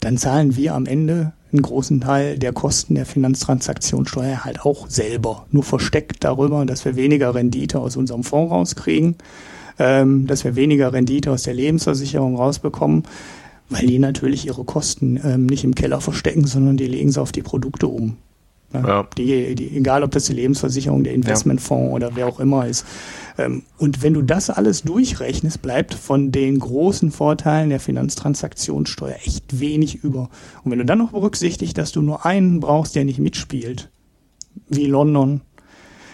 dann 0.00 0.16
zahlen 0.16 0.56
wir 0.56 0.74
am 0.74 0.86
Ende 0.86 1.32
einen 1.52 1.62
großen 1.62 2.00
Teil 2.00 2.38
der 2.38 2.52
Kosten 2.52 2.94
der 2.94 3.06
Finanztransaktionssteuer 3.06 4.44
halt 4.44 4.60
auch 4.60 4.88
selber. 4.88 5.46
Nur 5.50 5.62
versteckt 5.62 6.24
darüber, 6.24 6.64
dass 6.66 6.84
wir 6.84 6.96
weniger 6.96 7.34
Rendite 7.34 7.78
aus 7.80 7.96
unserem 7.96 8.22
Fonds 8.22 8.52
rauskriegen, 8.52 9.16
ähm, 9.78 10.26
dass 10.26 10.44
wir 10.44 10.56
weniger 10.56 10.92
Rendite 10.92 11.30
aus 11.32 11.44
der 11.44 11.54
Lebensversicherung 11.54 12.36
rausbekommen, 12.36 13.04
weil 13.70 13.86
die 13.86 13.98
natürlich 13.98 14.46
ihre 14.46 14.64
Kosten 14.64 15.18
ähm, 15.24 15.46
nicht 15.46 15.64
im 15.64 15.74
Keller 15.74 16.00
verstecken, 16.00 16.46
sondern 16.46 16.76
die 16.76 16.86
legen 16.86 17.10
sie 17.10 17.20
auf 17.20 17.32
die 17.32 17.42
Produkte 17.42 17.86
um. 17.86 18.16
Ja. 18.72 19.08
Die, 19.16 19.54
die, 19.54 19.76
egal, 19.78 20.02
ob 20.02 20.10
das 20.10 20.26
die 20.26 20.34
Lebensversicherung, 20.34 21.02
der 21.02 21.14
Investmentfonds 21.14 21.88
ja. 21.88 21.94
oder 21.94 22.16
wer 22.16 22.26
auch 22.26 22.38
immer 22.38 22.66
ist. 22.66 22.84
Ähm, 23.38 23.62
und 23.78 24.02
wenn 24.02 24.12
du 24.12 24.20
das 24.20 24.50
alles 24.50 24.82
durchrechnest, 24.82 25.62
bleibt 25.62 25.94
von 25.94 26.32
den 26.32 26.58
großen 26.58 27.10
Vorteilen 27.10 27.70
der 27.70 27.80
Finanztransaktionssteuer 27.80 29.16
echt 29.24 29.58
wenig 29.58 30.04
über. 30.04 30.28
Und 30.64 30.70
wenn 30.70 30.78
du 30.78 30.84
dann 30.84 30.98
noch 30.98 31.12
berücksichtigst, 31.12 31.78
dass 31.78 31.92
du 31.92 32.02
nur 32.02 32.26
einen 32.26 32.60
brauchst, 32.60 32.94
der 32.94 33.04
nicht 33.04 33.18
mitspielt, 33.18 33.88
wie 34.68 34.86
London, 34.86 35.40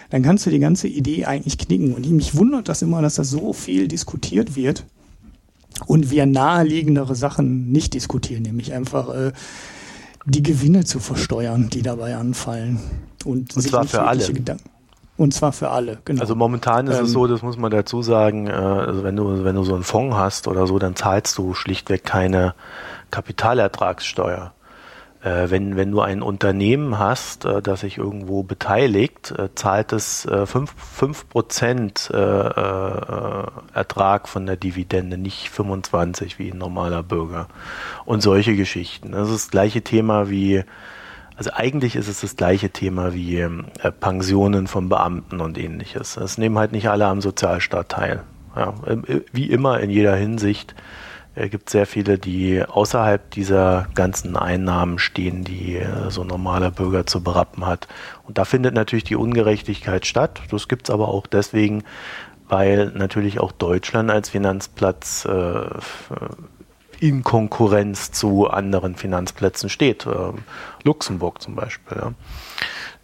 dann 0.09 0.21
kannst 0.21 0.45
du 0.45 0.49
die 0.49 0.59
ganze 0.59 0.87
Idee 0.87 1.25
eigentlich 1.25 1.57
knicken. 1.57 1.93
Und 1.93 2.09
mich 2.09 2.37
wundert 2.37 2.69
das 2.69 2.81
immer, 2.81 3.01
dass 3.01 3.15
das 3.15 3.29
so 3.29 3.51
viel 3.51 3.89
diskutiert 3.89 4.55
wird 4.55 4.85
und 5.87 6.09
wir 6.09 6.25
naheliegendere 6.25 7.15
Sachen 7.15 7.71
nicht 7.71 7.93
diskutieren, 7.93 8.43
nämlich 8.43 8.71
einfach 8.71 9.13
äh, 9.13 9.33
die 10.25 10.43
Gewinne 10.43 10.85
zu 10.85 10.99
versteuern, 10.99 11.69
die 11.69 11.81
dabei 11.81 12.15
anfallen. 12.15 12.79
Und, 13.23 13.55
und 13.55 13.61
zwar 13.61 13.85
für 13.85 14.03
alle. 14.03 14.25
Gedanken. 14.25 14.69
Und 15.17 15.33
zwar 15.33 15.53
für 15.53 15.69
alle, 15.69 15.99
genau. 16.03 16.19
Also 16.19 16.35
momentan 16.35 16.87
ist 16.87 16.97
ähm, 16.97 17.05
es 17.05 17.11
so, 17.11 17.25
das 17.25 17.41
muss 17.41 17.57
man 17.57 17.71
dazu 17.71 18.01
sagen, 18.01 18.47
äh, 18.47 18.51
also 18.51 19.03
wenn 19.03 19.15
du, 19.15 19.45
wenn 19.45 19.55
du 19.55 19.63
so 19.63 19.73
einen 19.73 19.83
Fonds 19.83 20.15
hast 20.17 20.47
oder 20.49 20.67
so, 20.67 20.77
dann 20.77 20.95
zahlst 20.97 21.37
du 21.37 21.53
schlichtweg 21.53 22.03
keine 22.03 22.53
Kapitalertragssteuer. 23.11 24.51
Äh, 25.25 25.49
wenn, 25.49 25.75
wenn 25.75 25.91
du 25.91 26.01
ein 26.01 26.21
Unternehmen 26.21 26.99
hast, 26.99 27.45
äh, 27.45 27.61
das 27.63 27.79
sich 27.79 27.97
irgendwo 27.97 28.43
beteiligt, 28.43 29.31
äh, 29.31 29.49
zahlt 29.55 29.91
es 29.91 30.27
fünf 30.45 30.75
fünf 30.77 31.27
Prozent 31.29 32.11
Ertrag 33.73 34.27
von 34.29 34.45
der 34.45 34.55
Dividende, 34.55 35.17
nicht 35.17 35.49
25% 35.49 36.37
wie 36.37 36.51
ein 36.51 36.59
normaler 36.59 37.01
Bürger. 37.01 37.47
Und 38.05 38.21
solche 38.21 38.55
Geschichten. 38.55 39.13
Das 39.13 39.29
ist 39.29 39.45
das 39.45 39.51
gleiche 39.51 39.81
Thema 39.81 40.29
wie 40.29 40.63
also 41.37 41.51
eigentlich 41.53 41.97
ist 41.97 42.07
es 42.07 42.21
das 42.21 42.37
gleiche 42.37 42.69
Thema 42.69 43.13
wie 43.13 43.39
äh, 43.39 43.49
Pensionen 43.99 44.67
von 44.67 44.87
Beamten 44.87 45.41
und 45.41 45.57
ähnliches. 45.57 46.15
Es 46.15 46.37
nehmen 46.37 46.57
halt 46.57 46.71
nicht 46.71 46.87
alle 46.89 47.07
am 47.07 47.19
Sozialstaat 47.19 47.89
teil. 47.89 48.23
Ja, 48.55 48.73
wie 49.33 49.49
immer 49.49 49.81
in 49.81 49.89
jeder 49.89 50.15
Hinsicht 50.15 50.75
äh, 51.35 51.49
gibt 51.49 51.69
sehr 51.69 51.85
viele, 51.85 52.17
die 52.17 52.63
außerhalb 52.63 53.29
dieser 53.31 53.87
ganzen 53.93 54.35
Einnahmen 54.37 54.99
stehen, 54.99 55.43
die 55.43 55.75
äh, 55.75 56.09
so 56.09 56.21
ein 56.21 56.27
normaler 56.27 56.71
Bürger 56.71 57.05
zu 57.05 57.21
berappen 57.23 57.65
hat. 57.65 57.87
Und 58.23 58.37
da 58.37 58.45
findet 58.45 58.73
natürlich 58.73 59.03
die 59.03 59.15
Ungerechtigkeit 59.15 60.05
statt. 60.05 60.41
Das 60.49 60.67
gibt 60.67 60.89
es 60.89 60.93
aber 60.93 61.09
auch 61.09 61.27
deswegen, 61.27 61.83
weil 62.47 62.87
natürlich 62.95 63.39
auch 63.39 63.51
Deutschland 63.51 64.09
als 64.09 64.29
Finanzplatz 64.29 65.25
äh, 65.25 65.65
in 66.99 67.23
Konkurrenz 67.23 68.11
zu 68.11 68.47
anderen 68.47 68.95
Finanzplätzen 68.95 69.69
steht. 69.69 70.05
Ähm, 70.05 70.43
Luxemburg 70.83 71.41
zum 71.41 71.55
Beispiel. 71.55 71.97
Ja. 71.97 72.13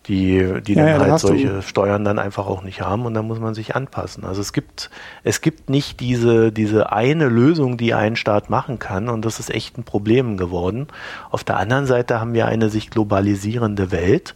Die, 0.08 0.62
die 0.64 0.74
ja, 0.74 0.86
dann 0.86 1.02
ja, 1.02 1.12
halt 1.12 1.20
solche 1.20 1.62
Steuern 1.62 2.04
dann 2.04 2.18
einfach 2.18 2.47
auch 2.47 2.64
nicht 2.64 2.82
haben 2.82 3.06
und 3.06 3.14
da 3.14 3.22
muss 3.22 3.39
man 3.39 3.54
sich 3.54 3.76
anpassen. 3.76 4.26
Also 4.26 4.41
es 4.41 4.52
gibt, 4.52 4.89
es 5.24 5.41
gibt 5.41 5.70
nicht 5.70 5.99
diese, 5.99 6.52
diese 6.52 6.91
eine 6.91 7.28
Lösung, 7.28 7.78
die 7.78 7.93
ein 7.93 8.16
Staat 8.16 8.49
machen 8.49 8.80
kann 8.80 9.10
und 9.10 9.26
das 9.26 9.39
ist 9.39 9.52
echt 9.52 9.78
ein 9.78 9.84
Problem 9.84 10.38
geworden. 10.38 10.88
Auf 11.30 11.43
der 11.43 11.58
anderen 11.58 11.86
Seite 11.86 12.20
haben 12.20 12.34
wir 12.34 12.47
eine 12.47 12.70
sich 12.70 12.89
globalisierende 12.89 13.91
Welt. 13.91 14.34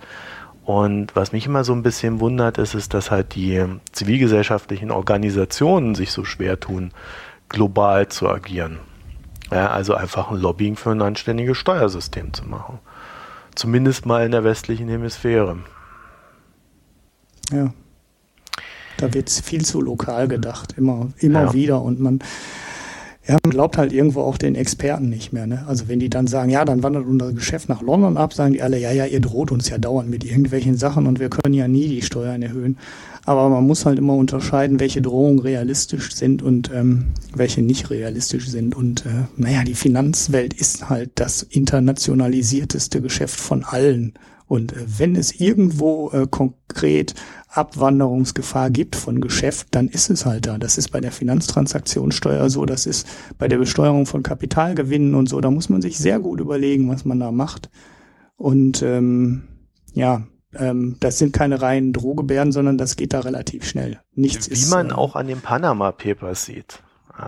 Und 0.65 1.15
was 1.15 1.31
mich 1.31 1.45
immer 1.45 1.63
so 1.63 1.73
ein 1.73 1.83
bisschen 1.83 2.19
wundert, 2.19 2.57
ist, 2.57 2.73
ist, 2.73 2.93
dass 2.93 3.11
halt 3.11 3.35
die 3.35 3.63
zivilgesellschaftlichen 3.91 4.89
Organisationen 4.89 5.93
sich 5.93 6.11
so 6.11 6.25
schwer 6.25 6.59
tun, 6.59 6.91
global 7.49 8.07
zu 8.07 8.27
agieren. 8.29 8.79
Ja, 9.51 9.69
also 9.69 9.93
einfach 9.93 10.31
ein 10.31 10.37
Lobbying 10.37 10.75
für 10.75 10.89
ein 10.89 11.01
anständiges 11.01 11.57
Steuersystem 11.57 12.33
zu 12.33 12.45
machen. 12.45 12.79
Zumindest 13.55 14.05
mal 14.05 14.25
in 14.25 14.31
der 14.31 14.43
westlichen 14.43 14.89
Hemisphäre. 14.89 15.57
Ja. 17.51 17.73
Da 18.97 19.13
wird 19.13 19.29
viel 19.29 19.65
zu 19.65 19.81
lokal 19.81 20.27
gedacht, 20.27 20.73
immer, 20.77 21.09
immer 21.17 21.45
ja. 21.45 21.53
wieder. 21.53 21.81
Und 21.81 21.99
man, 21.99 22.19
ja, 23.27 23.37
man 23.43 23.51
glaubt 23.51 23.77
halt 23.77 23.91
irgendwo 23.91 24.21
auch 24.21 24.37
den 24.37 24.53
Experten 24.53 25.09
nicht 25.09 25.33
mehr. 25.33 25.47
Ne? 25.47 25.65
Also 25.67 25.87
wenn 25.87 25.99
die 25.99 26.09
dann 26.09 26.27
sagen, 26.27 26.51
ja, 26.51 26.63
dann 26.63 26.83
wandert 26.83 27.07
unser 27.07 27.33
Geschäft 27.33 27.69
nach 27.69 27.81
London 27.81 28.17
ab, 28.17 28.33
sagen 28.33 28.53
die 28.53 28.61
alle, 28.61 28.79
ja, 28.79 28.91
ja, 28.91 29.05
ihr 29.05 29.19
droht 29.19 29.51
uns 29.51 29.67
ja 29.69 29.79
dauernd 29.79 30.09
mit 30.09 30.23
irgendwelchen 30.23 30.77
Sachen 30.77 31.07
und 31.07 31.19
wir 31.19 31.29
können 31.29 31.55
ja 31.55 31.67
nie 31.67 31.87
die 31.87 32.03
Steuern 32.03 32.43
erhöhen. 32.43 32.77
Aber 33.25 33.49
man 33.49 33.65
muss 33.65 33.87
halt 33.87 33.97
immer 33.97 34.13
unterscheiden, 34.13 34.79
welche 34.79 35.01
Drohungen 35.01 35.39
realistisch 35.39 36.13
sind 36.13 36.43
und 36.43 36.69
ähm, 36.71 37.05
welche 37.33 37.63
nicht 37.63 37.89
realistisch 37.89 38.47
sind. 38.49 38.75
Und 38.75 39.07
äh, 39.07 39.25
naja, 39.35 39.63
die 39.63 39.73
Finanzwelt 39.73 40.53
ist 40.53 40.89
halt 40.89 41.09
das 41.15 41.41
internationalisierteste 41.41 43.01
Geschäft 43.01 43.39
von 43.39 43.63
allen. 43.63 44.13
Und 44.47 44.73
äh, 44.73 44.85
wenn 44.99 45.15
es 45.15 45.39
irgendwo 45.39 46.11
äh, 46.11 46.27
konkret 46.29 47.15
Abwanderungsgefahr 47.49 48.69
gibt 48.69 48.95
von 48.95 49.21
Geschäft, 49.21 49.69
dann 49.71 49.87
ist 49.87 50.09
es 50.09 50.25
halt 50.25 50.45
da. 50.45 50.57
Das 50.57 50.77
ist 50.77 50.89
bei 50.89 50.99
der 50.99 51.11
Finanztransaktionssteuer 51.11 52.49
so, 52.49 52.65
das 52.65 52.85
ist 52.85 53.07
bei 53.37 53.47
der 53.47 53.57
Besteuerung 53.57 54.05
von 54.05 54.23
Kapitalgewinnen 54.23 55.15
und 55.15 55.29
so. 55.29 55.41
Da 55.41 55.49
muss 55.49 55.69
man 55.69 55.81
sich 55.81 55.97
sehr 55.97 56.19
gut 56.19 56.39
überlegen, 56.39 56.89
was 56.89 57.05
man 57.05 57.19
da 57.19 57.31
macht. 57.31 57.69
Und 58.35 58.81
ähm, 58.83 59.43
ja, 59.93 60.27
ähm, 60.53 60.97
das 60.99 61.17
sind 61.17 61.33
keine 61.33 61.61
reinen 61.61 61.93
Drohgebärden, 61.93 62.51
sondern 62.51 62.77
das 62.77 62.95
geht 62.95 63.13
da 63.13 63.21
relativ 63.21 63.65
schnell. 63.65 63.99
Nichts 64.13 64.49
Wie 64.49 64.53
ist, 64.53 64.69
man 64.69 64.89
äh, 64.89 64.93
auch 64.93 65.15
an 65.15 65.27
den 65.27 65.41
Panama 65.41 65.91
Papers 65.91 66.45
sieht. 66.45 66.83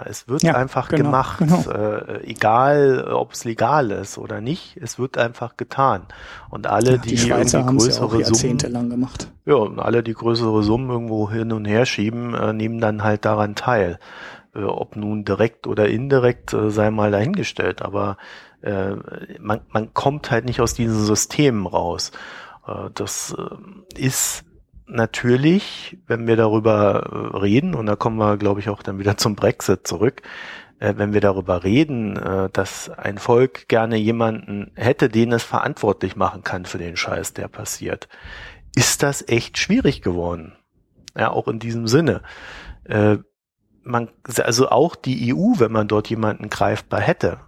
Es 0.05 0.27
wird 0.27 0.43
ja, 0.43 0.53
einfach 0.55 0.89
genau, 0.89 1.03
gemacht, 1.03 1.39
genau. 1.39 1.71
Äh, 1.71 2.23
egal 2.25 3.07
ob 3.09 3.31
es 3.31 3.45
legal 3.45 3.91
ist 3.91 4.17
oder 4.17 4.41
nicht, 4.41 4.77
es 4.81 4.99
wird 4.99 5.17
einfach 5.17 5.55
getan. 5.55 6.03
Und 6.49 6.67
alle, 6.67 6.91
ja, 6.91 6.97
die, 6.97 7.09
die 7.09 7.17
Schweizer 7.17 7.65
haben 7.65 7.77
größere 7.77 8.15
ja 8.17 8.21
jahrzehntelang 8.23 8.89
gemacht. 8.89 9.31
Ja, 9.45 9.55
und 9.55 9.79
alle, 9.79 10.03
die 10.03 10.13
größere 10.13 10.61
Summen 10.63 10.89
irgendwo 10.89 11.31
hin 11.31 11.53
und 11.53 11.65
her 11.65 11.85
schieben, 11.85 12.33
äh, 12.33 12.51
nehmen 12.51 12.79
dann 12.79 13.03
halt 13.03 13.23
daran 13.23 13.55
teil. 13.55 13.97
Äh, 14.53 14.63
ob 14.63 14.95
nun 14.97 15.23
direkt 15.23 15.67
oder 15.67 15.87
indirekt, 15.87 16.53
äh, 16.53 16.69
sei 16.69 16.91
mal 16.91 17.11
dahingestellt. 17.11 17.81
Aber 17.81 18.17
äh, 18.61 18.91
man, 19.39 19.61
man 19.69 19.93
kommt 19.93 20.31
halt 20.31 20.45
nicht 20.45 20.59
aus 20.59 20.73
diesen 20.73 21.05
Systemen 21.05 21.65
raus. 21.65 22.11
Äh, 22.67 22.89
das 22.93 23.35
äh, 23.37 23.99
ist 23.99 24.43
natürlich, 24.87 25.97
wenn 26.07 26.27
wir 26.27 26.35
darüber 26.35 27.33
äh, 27.33 27.37
reden, 27.37 27.75
und 27.75 27.85
da 27.85 27.95
kommen 27.95 28.17
wir, 28.17 28.37
glaube 28.37 28.59
ich, 28.59 28.69
auch 28.69 28.81
dann 28.81 28.99
wieder 28.99 29.17
zum 29.17 29.35
Brexit 29.35 29.87
zurück, 29.87 30.21
äh, 30.79 30.93
wenn 30.97 31.13
wir 31.13 31.21
darüber 31.21 31.63
reden, 31.63 32.17
äh, 32.17 32.49
dass 32.51 32.89
ein 32.89 33.17
Volk 33.17 33.67
gerne 33.67 33.97
jemanden 33.97 34.71
hätte, 34.75 35.09
den 35.09 35.31
es 35.31 35.43
verantwortlich 35.43 36.15
machen 36.15 36.43
kann 36.43 36.65
für 36.65 36.77
den 36.77 36.97
Scheiß, 36.97 37.33
der 37.33 37.47
passiert, 37.47 38.07
ist 38.75 39.03
das 39.03 39.27
echt 39.27 39.57
schwierig 39.57 40.01
geworden. 40.01 40.53
Ja, 41.15 41.31
auch 41.31 41.47
in 41.47 41.57
diesem 41.57 41.87
Sinne. 41.87 42.21
Man, 43.83 44.09
also 44.37 44.69
auch 44.69 44.95
die 44.95 45.33
EU, 45.33 45.53
wenn 45.57 45.71
man 45.71 45.87
dort 45.87 46.09
jemanden 46.09 46.49
greifbar 46.49 47.01
hätte, 47.01 47.39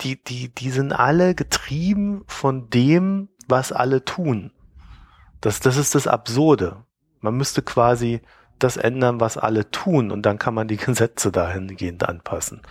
die, 0.00 0.22
die, 0.22 0.48
die 0.48 0.70
sind 0.70 0.92
alle 0.92 1.34
getrieben 1.34 2.24
von 2.26 2.70
dem, 2.70 3.28
was 3.46 3.72
alle 3.72 4.04
tun. 4.04 4.52
Das, 5.40 5.60
das 5.60 5.76
ist 5.76 5.94
das 5.94 6.06
Absurde. 6.06 6.84
Man 7.20 7.36
müsste 7.36 7.62
quasi 7.62 8.20
das 8.58 8.76
ändern, 8.76 9.20
was 9.20 9.36
alle 9.36 9.70
tun 9.70 10.10
und 10.10 10.22
dann 10.22 10.38
kann 10.38 10.54
man 10.54 10.68
die 10.68 10.76
Gesetze 10.78 11.30
dahingehend 11.32 12.08
anpassen. 12.08 12.62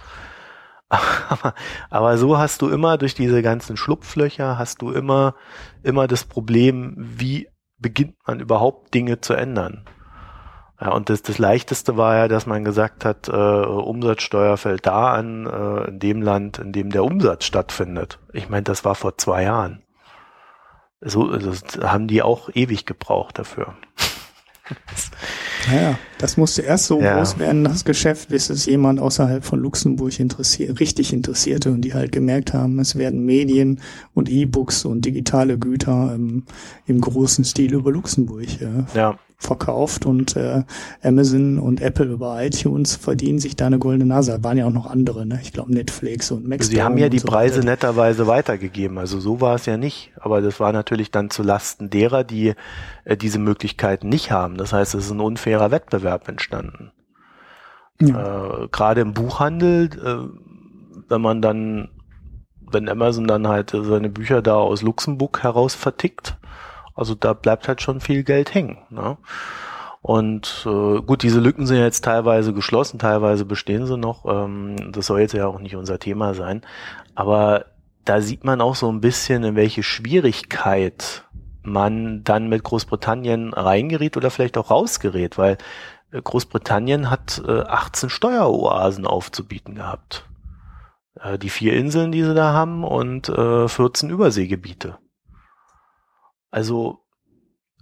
Aber, 0.89 1.53
aber 1.89 2.17
so 2.17 2.37
hast 2.37 2.61
du 2.61 2.69
immer 2.69 2.97
durch 2.97 3.13
diese 3.13 3.41
ganzen 3.41 3.75
Schlupflöcher 3.75 4.57
hast 4.57 4.81
du 4.81 4.91
immer, 4.91 5.35
immer 5.83 6.07
das 6.07 6.23
Problem, 6.23 6.95
wie 6.97 7.49
beginnt 7.77 8.15
man 8.25 8.39
überhaupt 8.39 8.93
Dinge 8.93 9.19
zu 9.19 9.33
ändern? 9.33 9.83
Ja, 10.79 10.91
und 10.91 11.09
das, 11.09 11.23
das 11.23 11.39
Leichteste 11.39 11.97
war 11.97 12.15
ja, 12.15 12.27
dass 12.27 12.45
man 12.45 12.63
gesagt 12.63 13.03
hat, 13.03 13.27
äh, 13.27 13.31
Umsatzsteuer 13.31 14.57
fällt 14.57 14.85
da 14.85 15.13
an, 15.13 15.47
äh, 15.47 15.89
in 15.89 15.99
dem 15.99 16.21
Land, 16.21 16.59
in 16.59 16.71
dem 16.71 16.91
der 16.91 17.03
Umsatz 17.03 17.45
stattfindet. 17.45 18.19
Ich 18.31 18.47
meine, 18.47 18.63
das 18.63 18.85
war 18.85 18.93
vor 18.93 19.17
zwei 19.17 19.43
Jahren. 19.43 19.81
So 21.01 21.37
das 21.37 21.63
haben 21.81 22.07
die 22.07 22.21
auch 22.21 22.49
ewig 22.53 22.85
gebraucht 22.85 23.37
dafür. 23.37 23.75
Naja, 25.69 25.97
das 26.17 26.35
musste 26.35 26.61
erst 26.61 26.87
so 26.87 27.01
ja. 27.01 27.17
groß 27.17 27.39
werden, 27.39 27.63
das 27.63 27.85
Geschäft, 27.85 28.29
bis 28.29 28.49
es 28.49 28.65
jemand 28.65 28.99
außerhalb 28.99 29.45
von 29.45 29.59
Luxemburg 29.59 30.19
interessiert, 30.19 30.79
richtig 30.79 31.13
interessierte 31.13 31.71
und 31.71 31.81
die 31.81 31.93
halt 31.93 32.11
gemerkt 32.11 32.53
haben, 32.53 32.79
es 32.79 32.97
werden 32.97 33.25
Medien 33.25 33.81
und 34.13 34.29
E-Books 34.29 34.85
und 34.85 35.05
digitale 35.05 35.57
Güter 35.57 36.13
im, 36.15 36.43
im 36.85 36.99
großen 36.99 37.45
Stil 37.45 37.73
über 37.73 37.91
Luxemburg 37.91 38.61
äh, 38.61 38.83
ja 38.93 39.17
verkauft 39.39 40.05
und 40.07 40.35
äh, 40.35 40.63
Amazon 41.03 41.59
und 41.59 41.79
Apple 41.79 42.05
über 42.05 42.43
iTunes 42.43 42.95
verdienen 42.95 43.37
sich 43.37 43.55
da 43.55 43.67
eine 43.67 43.77
goldene 43.77 44.05
Nase. 44.05 44.43
Waren 44.43 44.57
ja 44.57 44.65
auch 44.65 44.73
noch 44.73 44.87
andere, 44.87 45.27
ne? 45.27 45.39
Ich 45.43 45.53
glaube 45.53 45.71
Netflix 45.71 46.31
und 46.31 46.47
Max. 46.47 46.67
Sie 46.67 46.81
haben 46.81 46.97
ja 46.97 47.07
die 47.07 47.19
so 47.19 47.27
Preise 47.27 47.59
weiter. 47.59 47.65
netterweise 47.67 48.25
weitergegeben. 48.25 48.97
Also 48.97 49.19
so 49.19 49.39
war 49.39 49.55
es 49.55 49.67
ja 49.67 49.77
nicht. 49.77 50.11
Aber 50.19 50.41
das 50.41 50.59
war 50.59 50.73
natürlich 50.73 51.11
dann 51.11 51.29
zu 51.29 51.43
Lasten 51.43 51.91
derer, 51.91 52.23
die 52.23 52.55
äh, 53.05 53.15
diese 53.15 53.37
Möglichkeiten 53.37 54.09
nicht 54.09 54.31
haben. 54.31 54.57
Das 54.57 54.73
heißt, 54.73 54.95
es 54.95 55.05
ist 55.05 55.11
ein 55.11 55.19
unfairer 55.19 55.69
Wettbewerb 55.69 56.27
entstanden. 56.27 56.91
Ja. 58.01 58.63
Äh, 58.63 58.67
Gerade 58.69 59.01
im 59.01 59.13
Buchhandel, 59.13 59.89
äh, 60.03 61.03
wenn 61.09 61.21
man 61.21 61.43
dann, 61.43 61.89
wenn 62.71 62.89
Amazon 62.89 63.27
dann 63.27 63.47
halt 63.47 63.69
seine 63.69 64.09
Bücher 64.09 64.41
da 64.41 64.55
aus 64.55 64.81
Luxemburg 64.81 65.43
heraus 65.43 65.75
vertickt, 65.75 66.37
also 66.97 67.15
da 67.15 67.33
bleibt 67.33 67.67
halt 67.67 67.81
schon 67.81 68.01
viel 68.01 68.23
Geld 68.23 68.53
hängen. 68.53 68.79
Ne? 68.89 69.17
Und 70.01 70.65
äh, 70.65 71.01
gut, 71.01 71.23
diese 71.23 71.39
Lücken 71.39 71.65
sind 71.65 71.77
jetzt 71.77 72.03
teilweise 72.03 72.53
geschlossen, 72.53 72.99
teilweise 72.99 73.45
bestehen 73.45 73.85
sie 73.85 73.97
noch. 73.97 74.25
Ähm, 74.25 74.91
das 74.91 75.07
soll 75.07 75.21
jetzt 75.21 75.33
ja 75.33 75.47
auch 75.47 75.59
nicht 75.59 75.75
unser 75.75 75.99
Thema 75.99 76.33
sein. 76.33 76.61
Aber 77.15 77.65
da 78.05 78.21
sieht 78.21 78.43
man 78.43 78.61
auch 78.61 78.75
so 78.75 78.91
ein 78.91 79.01
bisschen, 79.01 79.43
in 79.43 79.55
welche 79.55 79.83
Schwierigkeit 79.83 81.25
man 81.63 82.23
dann 82.23 82.47
mit 82.47 82.63
Großbritannien 82.63 83.53
reingeriet 83.53 84.15
oder 84.17 84.31
vielleicht 84.31 84.57
auch 84.57 84.71
rausgerät, 84.71 85.37
weil 85.37 85.57
äh, 86.11 86.21
Großbritannien 86.21 87.09
hat 87.11 87.41
äh, 87.45 87.61
18 87.61 88.09
Steueroasen 88.09 89.05
aufzubieten 89.05 89.75
gehabt. 89.75 90.25
Äh, 91.21 91.37
die 91.37 91.49
vier 91.49 91.73
Inseln, 91.73 92.11
die 92.11 92.23
sie 92.23 92.33
da 92.33 92.53
haben 92.53 92.83
und 92.83 93.29
äh, 93.29 93.67
14 93.67 94.09
Überseegebiete. 94.09 94.97
Also 96.51 96.99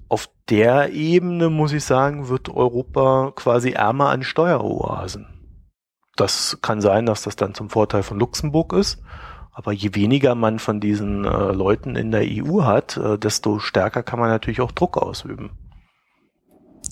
auf 0.07 0.29
der 0.49 0.93
Ebene, 0.93 1.49
muss 1.49 1.73
ich 1.73 1.83
sagen, 1.83 2.29
wird 2.29 2.49
Europa 2.49 3.31
quasi 3.35 3.71
ärmer 3.71 4.09
an 4.09 4.23
Steueroasen. 4.23 5.27
Das 6.15 6.59
kann 6.61 6.81
sein, 6.81 7.05
dass 7.05 7.23
das 7.23 7.35
dann 7.35 7.53
zum 7.53 7.69
Vorteil 7.69 8.03
von 8.03 8.19
Luxemburg 8.19 8.73
ist. 8.73 9.01
Aber 9.51 9.71
je 9.71 9.95
weniger 9.95 10.35
man 10.35 10.59
von 10.59 10.79
diesen 10.79 11.23
äh, 11.23 11.51
Leuten 11.51 11.95
in 11.95 12.11
der 12.11 12.23
EU 12.25 12.63
hat, 12.63 12.97
äh, 12.97 13.17
desto 13.17 13.59
stärker 13.59 14.03
kann 14.03 14.19
man 14.19 14.29
natürlich 14.29 14.61
auch 14.61 14.73
Druck 14.73 14.97
ausüben. 14.97 15.51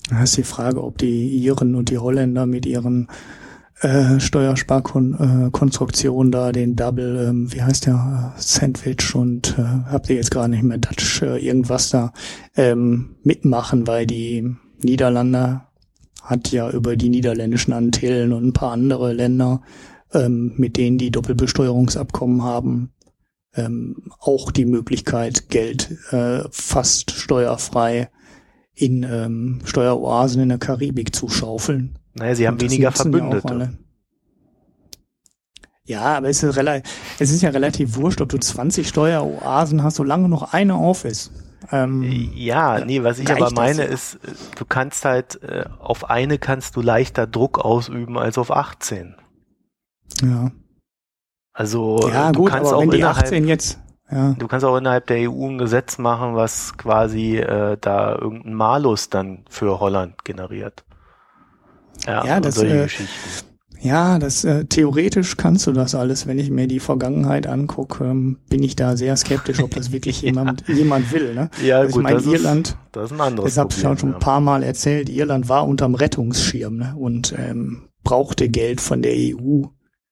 Da 0.08 0.22
ist 0.22 0.36
die 0.36 0.44
Frage, 0.44 0.82
ob 0.82 0.98
die 0.98 1.28
Iren 1.28 1.74
und 1.74 1.90
die 1.90 1.98
Holländer 1.98 2.46
mit 2.46 2.66
ihren 2.66 3.08
äh, 3.84 4.18
Steuersparkonstruktion 4.18 6.32
da, 6.32 6.52
den 6.52 6.74
Double, 6.74 7.28
ähm, 7.28 7.52
wie 7.52 7.62
heißt 7.62 7.84
der, 7.86 8.32
Sandwich 8.38 9.14
und 9.14 9.58
äh, 9.58 9.84
habt 9.90 10.08
ihr 10.08 10.16
jetzt 10.16 10.30
gerade 10.30 10.48
nicht 10.50 10.62
mehr 10.62 10.78
Dutch, 10.78 11.20
äh, 11.22 11.36
irgendwas 11.36 11.90
da 11.90 12.14
ähm, 12.56 13.16
mitmachen, 13.22 13.86
weil 13.86 14.06
die 14.06 14.56
Niederlande 14.82 15.60
hat 16.22 16.50
ja 16.50 16.70
über 16.70 16.96
die 16.96 17.10
niederländischen 17.10 17.74
Antillen 17.74 18.32
und 18.32 18.46
ein 18.46 18.54
paar 18.54 18.72
andere 18.72 19.12
Länder, 19.12 19.60
ähm, 20.14 20.54
mit 20.56 20.78
denen 20.78 20.96
die 20.96 21.10
Doppelbesteuerungsabkommen 21.10 22.42
haben, 22.42 22.94
ähm, 23.54 23.96
auch 24.18 24.50
die 24.50 24.64
Möglichkeit, 24.64 25.50
Geld 25.50 25.90
äh, 26.10 26.44
fast 26.50 27.10
steuerfrei 27.10 28.08
in 28.72 29.02
ähm, 29.02 29.60
Steueroasen 29.64 30.40
in 30.42 30.48
der 30.48 30.58
Karibik 30.58 31.14
zu 31.14 31.28
schaufeln. 31.28 31.98
Naja, 32.14 32.34
sie 32.34 32.46
haben 32.46 32.60
weniger 32.60 32.92
Verbündete. 32.92 33.76
Ja, 35.86 36.16
aber 36.16 36.30
es 36.30 36.42
ist, 36.42 36.56
es 36.56 37.30
ist 37.30 37.42
ja 37.42 37.50
relativ 37.50 37.96
wurscht, 37.96 38.20
ob 38.22 38.30
du 38.30 38.38
20 38.38 38.88
Steueroasen 38.88 39.82
hast, 39.82 39.96
solange 39.96 40.28
noch 40.28 40.54
eine 40.54 40.76
auf 40.76 41.04
ist. 41.04 41.30
Ähm, 41.70 42.02
ja, 42.34 42.84
nee, 42.84 43.02
was 43.02 43.18
ich 43.18 43.30
aber 43.30 43.50
meine 43.50 43.84
ist, 43.84 44.18
du 44.56 44.64
kannst 44.64 45.04
halt, 45.04 45.42
äh, 45.42 45.64
auf 45.78 46.10
eine 46.10 46.38
kannst 46.38 46.76
du 46.76 46.82
leichter 46.82 47.26
Druck 47.26 47.58
ausüben 47.58 48.18
als 48.18 48.38
auf 48.38 48.50
18. 48.50 49.16
Ja. 50.22 50.52
Also, 51.52 52.08
ja, 52.10 52.32
du 52.32 52.40
gut, 52.40 52.50
kannst 52.50 52.72
auch 52.72 52.80
wenn 52.80 52.90
die 52.90 52.98
innerhalb, 52.98 53.24
18 53.24 53.46
jetzt, 53.46 53.78
ja. 54.10 54.34
du 54.38 54.46
kannst 54.48 54.64
auch 54.64 54.76
innerhalb 54.76 55.06
der 55.06 55.30
EU 55.30 55.48
ein 55.48 55.58
Gesetz 55.58 55.98
machen, 55.98 56.34
was 56.34 56.76
quasi 56.76 57.38
äh, 57.38 57.76
da 57.80 58.14
irgendeinen 58.14 58.54
Malus 58.54 59.08
dann 59.08 59.44
für 59.48 59.80
Holland 59.80 60.24
generiert. 60.24 60.84
Ja, 62.06 62.26
ja 62.26 62.40
das, 62.40 62.58
äh, 62.58 62.86
ja, 63.80 64.18
das 64.18 64.44
äh, 64.44 64.64
theoretisch 64.64 65.36
kannst 65.36 65.66
du 65.66 65.72
das 65.72 65.94
alles. 65.94 66.26
Wenn 66.26 66.38
ich 66.38 66.50
mir 66.50 66.66
die 66.66 66.80
Vergangenheit 66.80 67.46
angucke, 67.46 68.04
ähm, 68.04 68.38
bin 68.48 68.62
ich 68.62 68.76
da 68.76 68.96
sehr 68.96 69.14
skeptisch, 69.16 69.62
ob 69.62 69.74
das 69.74 69.92
wirklich 69.92 70.22
jemand 70.22 70.66
jemand 70.68 71.12
will. 71.12 71.34
Ne? 71.34 71.50
Ja, 71.62 71.80
also 71.80 71.92
gut, 71.92 72.00
ich 72.00 72.02
meine, 72.04 72.16
das 72.16 72.26
Irland, 72.26 72.68
ist, 72.68 72.76
das 72.92 73.04
ist 73.04 73.12
ein 73.12 73.20
anderes 73.20 73.54
das 73.54 73.58
habe 73.58 73.74
ich 73.74 73.80
schon 73.80 73.96
ja. 73.96 74.04
ein 74.04 74.18
paar 74.20 74.40
Mal 74.40 74.62
erzählt. 74.62 75.10
Irland 75.10 75.48
war 75.48 75.68
unterm 75.68 75.94
Rettungsschirm 75.94 76.76
ne? 76.76 76.94
und 76.96 77.34
ähm, 77.36 77.88
brauchte 78.02 78.48
Geld 78.48 78.80
von 78.80 79.02
der 79.02 79.14
EU 79.14 79.64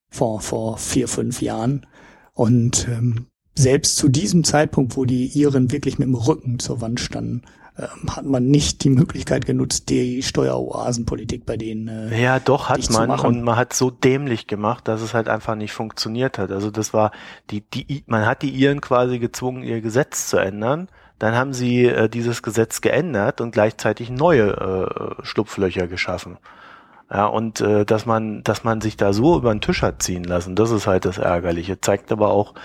vor 0.09 0.41
vor 0.41 0.77
vier 0.77 1.07
fünf 1.07 1.41
Jahren 1.41 1.87
und 2.33 2.87
ähm, 2.87 3.25
selbst 3.55 3.97
zu 3.97 4.09
diesem 4.09 4.43
Zeitpunkt, 4.43 4.97
wo 4.97 5.05
die 5.05 5.25
Iren 5.27 5.71
wirklich 5.71 5.99
mit 5.99 6.07
dem 6.07 6.15
Rücken 6.15 6.59
zur 6.59 6.81
Wand 6.81 6.99
standen, 6.99 7.43
hat 7.75 8.25
man 8.25 8.45
nicht 8.45 8.83
die 8.83 8.89
Möglichkeit 8.89 9.45
genutzt, 9.45 9.89
die 9.89 10.21
Steueroasenpolitik 10.21 11.45
bei 11.45 11.57
denen. 11.57 11.87
Äh, 11.87 12.21
ja, 12.21 12.39
doch 12.39 12.69
hat 12.69 12.87
man 12.91 13.09
und 13.09 13.41
man 13.41 13.55
hat 13.55 13.73
so 13.73 13.89
dämlich 13.89 14.45
gemacht, 14.45 14.87
dass 14.87 15.01
es 15.01 15.13
halt 15.13 15.27
einfach 15.27 15.55
nicht 15.55 15.73
funktioniert 15.73 16.37
hat. 16.37 16.51
Also 16.51 16.69
das 16.69 16.93
war 16.93 17.11
die 17.49 17.61
die 17.61 18.03
man 18.05 18.25
hat 18.25 18.43
die 18.43 18.51
Iren 18.51 18.79
quasi 18.79 19.17
gezwungen, 19.17 19.63
ihr 19.63 19.81
Gesetz 19.81 20.27
zu 20.27 20.37
ändern. 20.37 20.87
Dann 21.17 21.35
haben 21.35 21.53
sie 21.53 21.85
äh, 21.85 22.09
dieses 22.09 22.43
Gesetz 22.43 22.81
geändert 22.81 23.41
und 23.41 23.51
gleichzeitig 23.51 24.09
neue 24.11 25.17
äh, 25.19 25.23
Schlupflöcher 25.23 25.87
geschaffen. 25.87 26.37
Ja, 27.11 27.25
und 27.25 27.61
äh, 27.61 27.85
dass 27.85 28.05
man, 28.05 28.43
dass 28.43 28.63
man 28.63 28.81
sich 28.81 28.97
da 28.97 29.13
so 29.13 29.37
über 29.37 29.53
den 29.53 29.61
Tisch 29.61 29.81
hat 29.83 30.01
ziehen 30.01 30.23
lassen, 30.23 30.55
das 30.55 30.71
ist 30.71 30.87
halt 30.87 31.05
das 31.05 31.17
Ärgerliche. 31.17 31.79
Zeigt 31.79 32.11
aber 32.11 32.29
auch, 32.29 32.55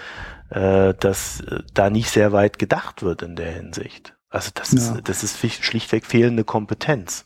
äh, 0.51 0.95
dass 0.95 1.41
äh, 1.41 1.61
da 1.73 1.91
nicht 1.91 2.11
sehr 2.11 2.33
weit 2.33 2.59
gedacht 2.59 3.03
wird 3.03 3.23
in 3.23 3.37
der 3.37 3.53
Hinsicht. 3.53 4.18
Also 4.31 4.51
das 4.55 4.73
ja. 4.73 4.79
ist, 4.79 5.09
das 5.09 5.25
ist 5.25 5.39
schlichtweg 5.39 6.05
fehlende 6.05 6.45
Kompetenz. 6.45 7.25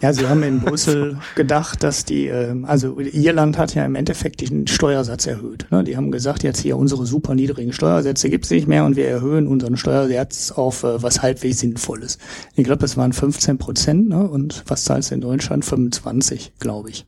Ja, 0.00 0.12
sie 0.12 0.28
haben 0.28 0.44
in 0.44 0.60
Brüssel 0.60 1.18
gedacht, 1.34 1.82
dass 1.82 2.04
die, 2.04 2.28
äh, 2.28 2.54
also 2.64 3.00
Irland 3.00 3.58
hat 3.58 3.74
ja 3.74 3.84
im 3.84 3.96
Endeffekt 3.96 4.40
den 4.48 4.68
Steuersatz 4.68 5.26
erhöht. 5.26 5.66
Ne? 5.70 5.82
Die 5.82 5.96
haben 5.96 6.12
gesagt, 6.12 6.44
jetzt 6.44 6.60
hier 6.60 6.76
unsere 6.76 7.04
super 7.04 7.34
niedrigen 7.34 7.72
Steuersätze 7.72 8.30
gibt's 8.30 8.50
nicht 8.50 8.68
mehr 8.68 8.84
und 8.84 8.94
wir 8.94 9.08
erhöhen 9.08 9.48
unseren 9.48 9.76
Steuersatz 9.76 10.52
auf 10.52 10.84
äh, 10.84 11.02
was 11.02 11.22
halbwegs 11.22 11.58
Sinnvolles. 11.58 12.18
Ich 12.54 12.62
glaube, 12.62 12.80
das 12.80 12.96
waren 12.96 13.12
15 13.12 13.58
Prozent 13.58 14.08
ne? 14.08 14.28
und 14.28 14.62
was 14.68 14.84
zahlst 14.84 15.10
du 15.10 15.16
in 15.16 15.20
Deutschland? 15.20 15.64
25, 15.64 16.52
glaube 16.60 16.90
ich. 16.90 17.06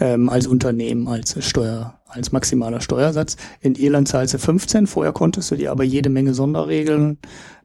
ähm, 0.00 0.28
als 0.28 0.46
Unternehmen, 0.46 1.08
als 1.08 1.44
Steuer, 1.44 2.00
als 2.06 2.32
maximaler 2.32 2.80
Steuersatz. 2.80 3.36
In 3.60 3.74
Irland 3.74 4.08
zahlst 4.08 4.34
du 4.34 4.38
15, 4.38 4.86
vorher 4.86 5.12
konntest 5.12 5.50
du 5.50 5.56
dir 5.56 5.70
aber 5.70 5.84
jede 5.84 6.08
Menge 6.08 6.34
Sonderregeln 6.34 7.18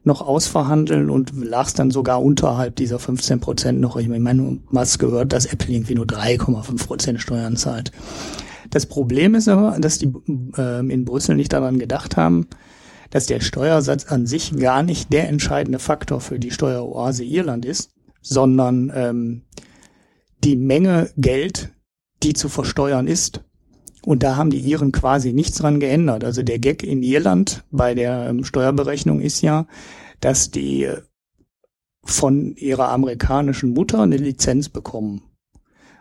noch 0.04 0.20
ausverhandeln 0.20 1.10
und 1.10 1.32
lagst 1.42 1.78
dann 1.78 1.90
sogar 1.90 2.22
unterhalb 2.22 2.76
dieser 2.76 2.98
15 2.98 3.40
Prozent 3.40 3.80
noch. 3.80 3.96
Ich 3.96 4.08
meine, 4.08 4.58
hast 4.74 4.98
gehört, 4.98 5.32
dass 5.32 5.46
Apple 5.46 5.74
irgendwie 5.74 5.94
nur 5.94 6.06
3,5 6.06 6.86
Prozent 6.86 7.20
Steuern 7.20 7.56
zahlt. 7.56 7.90
Das 8.70 8.86
Problem 8.86 9.34
ist 9.34 9.48
aber, 9.48 9.78
dass 9.78 9.98
die 9.98 10.12
äh, 10.56 10.86
in 10.86 11.04
Brüssel 11.04 11.36
nicht 11.36 11.52
daran 11.52 11.78
gedacht 11.78 12.16
haben, 12.16 12.46
dass 13.10 13.26
der 13.26 13.40
Steuersatz 13.40 14.06
an 14.06 14.26
sich 14.26 14.56
gar 14.56 14.82
nicht 14.82 15.12
der 15.12 15.28
entscheidende 15.28 15.78
Faktor 15.78 16.20
für 16.20 16.38
die 16.38 16.50
Steueroase 16.50 17.24
Irland 17.24 17.64
ist, 17.64 17.90
sondern 18.20 18.92
ähm, 18.94 19.42
die 20.42 20.56
Menge 20.56 21.10
Geld, 21.16 21.72
die 22.22 22.32
zu 22.32 22.48
versteuern 22.48 23.06
ist. 23.06 23.42
Und 24.04 24.22
da 24.22 24.36
haben 24.36 24.50
die 24.50 24.60
Iren 24.60 24.92
quasi 24.92 25.32
nichts 25.32 25.58
dran 25.58 25.80
geändert. 25.80 26.24
Also 26.24 26.42
der 26.42 26.58
Gag 26.58 26.82
in 26.82 27.02
Irland 27.02 27.64
bei 27.70 27.94
der 27.94 28.28
ähm, 28.28 28.44
Steuerberechnung 28.44 29.20
ist 29.20 29.40
ja, 29.40 29.66
dass 30.20 30.50
die 30.50 30.90
von 32.04 32.54
ihrer 32.56 32.90
amerikanischen 32.90 33.70
Mutter 33.70 34.02
eine 34.02 34.18
Lizenz 34.18 34.68
bekommen. 34.68 35.22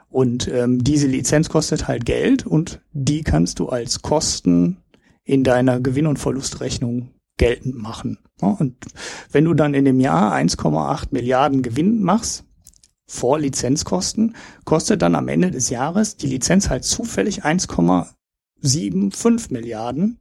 Und 0.09 0.47
ähm, 0.47 0.83
diese 0.83 1.07
Lizenz 1.07 1.49
kostet 1.49 1.87
halt 1.87 2.05
Geld 2.05 2.45
und 2.45 2.81
die 2.91 3.23
kannst 3.23 3.59
du 3.59 3.69
als 3.69 4.01
Kosten 4.01 4.77
in 5.23 5.43
deiner 5.43 5.79
Gewinn- 5.79 6.07
und 6.07 6.19
Verlustrechnung 6.19 7.09
geltend 7.37 7.75
machen. 7.75 8.19
Und 8.39 8.75
wenn 9.31 9.45
du 9.45 9.53
dann 9.53 9.73
in 9.73 9.85
dem 9.85 9.99
Jahr 9.99 10.35
1,8 10.35 11.07
Milliarden 11.11 11.61
Gewinn 11.61 12.03
machst, 12.03 12.43
vor 13.05 13.39
Lizenzkosten, 13.39 14.35
kostet 14.65 15.01
dann 15.01 15.15
am 15.15 15.27
Ende 15.27 15.51
des 15.51 15.69
Jahres 15.69 16.17
die 16.17 16.27
Lizenz 16.27 16.69
halt 16.69 16.83
zufällig 16.83 17.43
1,75 17.43 19.51
Milliarden 19.51 20.19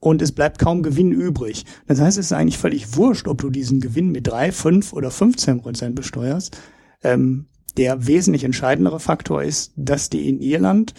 und 0.00 0.22
es 0.22 0.32
bleibt 0.32 0.58
kaum 0.58 0.82
Gewinn 0.82 1.12
übrig. 1.12 1.64
Das 1.86 2.00
heißt, 2.00 2.18
es 2.18 2.26
ist 2.26 2.32
eigentlich 2.32 2.58
völlig 2.58 2.96
wurscht, 2.96 3.28
ob 3.28 3.40
du 3.40 3.50
diesen 3.50 3.80
Gewinn 3.80 4.10
mit 4.10 4.26
3, 4.26 4.50
5 4.50 4.92
oder 4.94 5.10
15 5.10 5.60
Prozent 5.60 5.94
besteuerst. 5.94 6.56
Ähm, 7.02 7.46
der 7.76 8.06
wesentlich 8.06 8.44
entscheidendere 8.44 8.98
Faktor 8.98 9.42
ist, 9.42 9.72
dass 9.76 10.10
die 10.10 10.28
in 10.28 10.40
Irland 10.40 10.94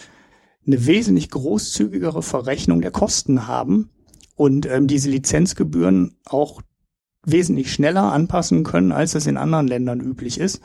eine 0.66 0.86
wesentlich 0.86 1.30
großzügigere 1.30 2.22
Verrechnung 2.22 2.80
der 2.80 2.92
Kosten 2.92 3.46
haben 3.46 3.90
und 4.36 4.66
ähm, 4.66 4.86
diese 4.86 5.10
Lizenzgebühren 5.10 6.16
auch 6.24 6.62
wesentlich 7.24 7.72
schneller 7.72 8.12
anpassen 8.12 8.64
können, 8.64 8.92
als 8.92 9.14
es 9.14 9.26
in 9.26 9.36
anderen 9.36 9.68
Ländern 9.68 10.00
üblich 10.00 10.38
ist 10.38 10.60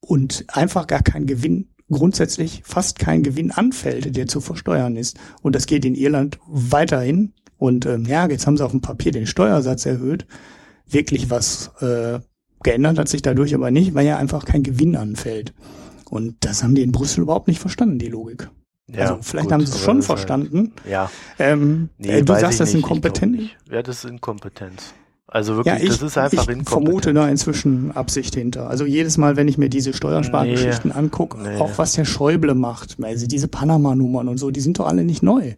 und 0.00 0.44
einfach 0.48 0.86
gar 0.86 1.02
kein 1.02 1.26
Gewinn, 1.26 1.68
grundsätzlich 1.90 2.62
fast 2.64 2.98
kein 2.98 3.22
Gewinn 3.22 3.50
anfällt, 3.50 4.16
der 4.16 4.26
zu 4.26 4.40
versteuern 4.40 4.96
ist. 4.96 5.18
Und 5.42 5.54
das 5.54 5.66
geht 5.66 5.84
in 5.84 5.94
Irland 5.94 6.38
weiterhin. 6.46 7.34
Und 7.58 7.86
ähm, 7.86 8.04
ja, 8.06 8.28
jetzt 8.28 8.46
haben 8.46 8.56
sie 8.56 8.64
auf 8.64 8.70
dem 8.70 8.80
Papier 8.80 9.12
den 9.12 9.26
Steuersatz 9.26 9.86
erhöht. 9.86 10.26
Wirklich 10.88 11.30
was 11.30 11.70
äh, 11.80 12.20
geändert 12.62 12.98
hat 12.98 13.08
sich 13.08 13.22
dadurch 13.22 13.54
aber 13.54 13.70
nicht, 13.70 13.94
weil 13.94 14.06
ja 14.06 14.16
einfach 14.16 14.44
kein 14.44 14.62
Gewinn 14.62 14.96
anfällt. 14.96 15.52
Und 16.08 16.36
das 16.40 16.64
haben 16.64 16.74
die 16.74 16.82
in 16.82 16.92
Brüssel 16.92 17.22
überhaupt 17.22 17.48
nicht 17.48 17.60
verstanden, 17.60 17.98
die 17.98 18.08
Logik. 18.08 18.50
Ja, 18.88 19.02
also 19.02 19.18
vielleicht 19.22 19.44
gut, 19.44 19.52
haben 19.52 19.66
sie 19.66 19.72
es 19.72 19.80
schon 19.80 20.02
verstanden. 20.02 20.72
Halt, 20.82 20.90
ja. 20.90 21.10
Ähm, 21.38 21.90
nee, 21.98 22.08
äh, 22.08 22.22
du 22.22 22.32
sagst, 22.34 22.58
das 22.58 22.70
ist 22.70 22.74
inkompetent. 22.74 23.56
Ja, 23.70 23.82
das 23.82 24.04
ist 24.04 24.10
Inkompetenz. 24.10 24.94
Also 25.32 25.54
wirklich, 25.54 25.74
ja, 25.74 25.80
ich, 25.80 25.90
das 25.90 26.02
ist 26.02 26.18
einfach 26.18 26.48
ich 26.48 26.68
vermute 26.68 27.14
da 27.14 27.28
inzwischen 27.28 27.92
Absicht 27.92 28.34
hinter. 28.34 28.68
Also 28.68 28.84
jedes 28.84 29.16
Mal, 29.16 29.36
wenn 29.36 29.46
ich 29.46 29.58
mir 29.58 29.68
diese 29.68 29.92
Steuerspargeschichten 29.92 30.90
nee, 30.90 30.96
angucke, 30.96 31.38
nee. 31.38 31.56
auch 31.56 31.78
was 31.78 31.92
der 31.92 32.04
Schäuble 32.04 32.54
macht, 32.56 32.96
also 33.00 33.28
diese 33.28 33.46
Panama-Nummern 33.46 34.26
und 34.26 34.38
so, 34.38 34.50
die 34.50 34.60
sind 34.60 34.80
doch 34.80 34.88
alle 34.88 35.04
nicht 35.04 35.22
neu. 35.22 35.54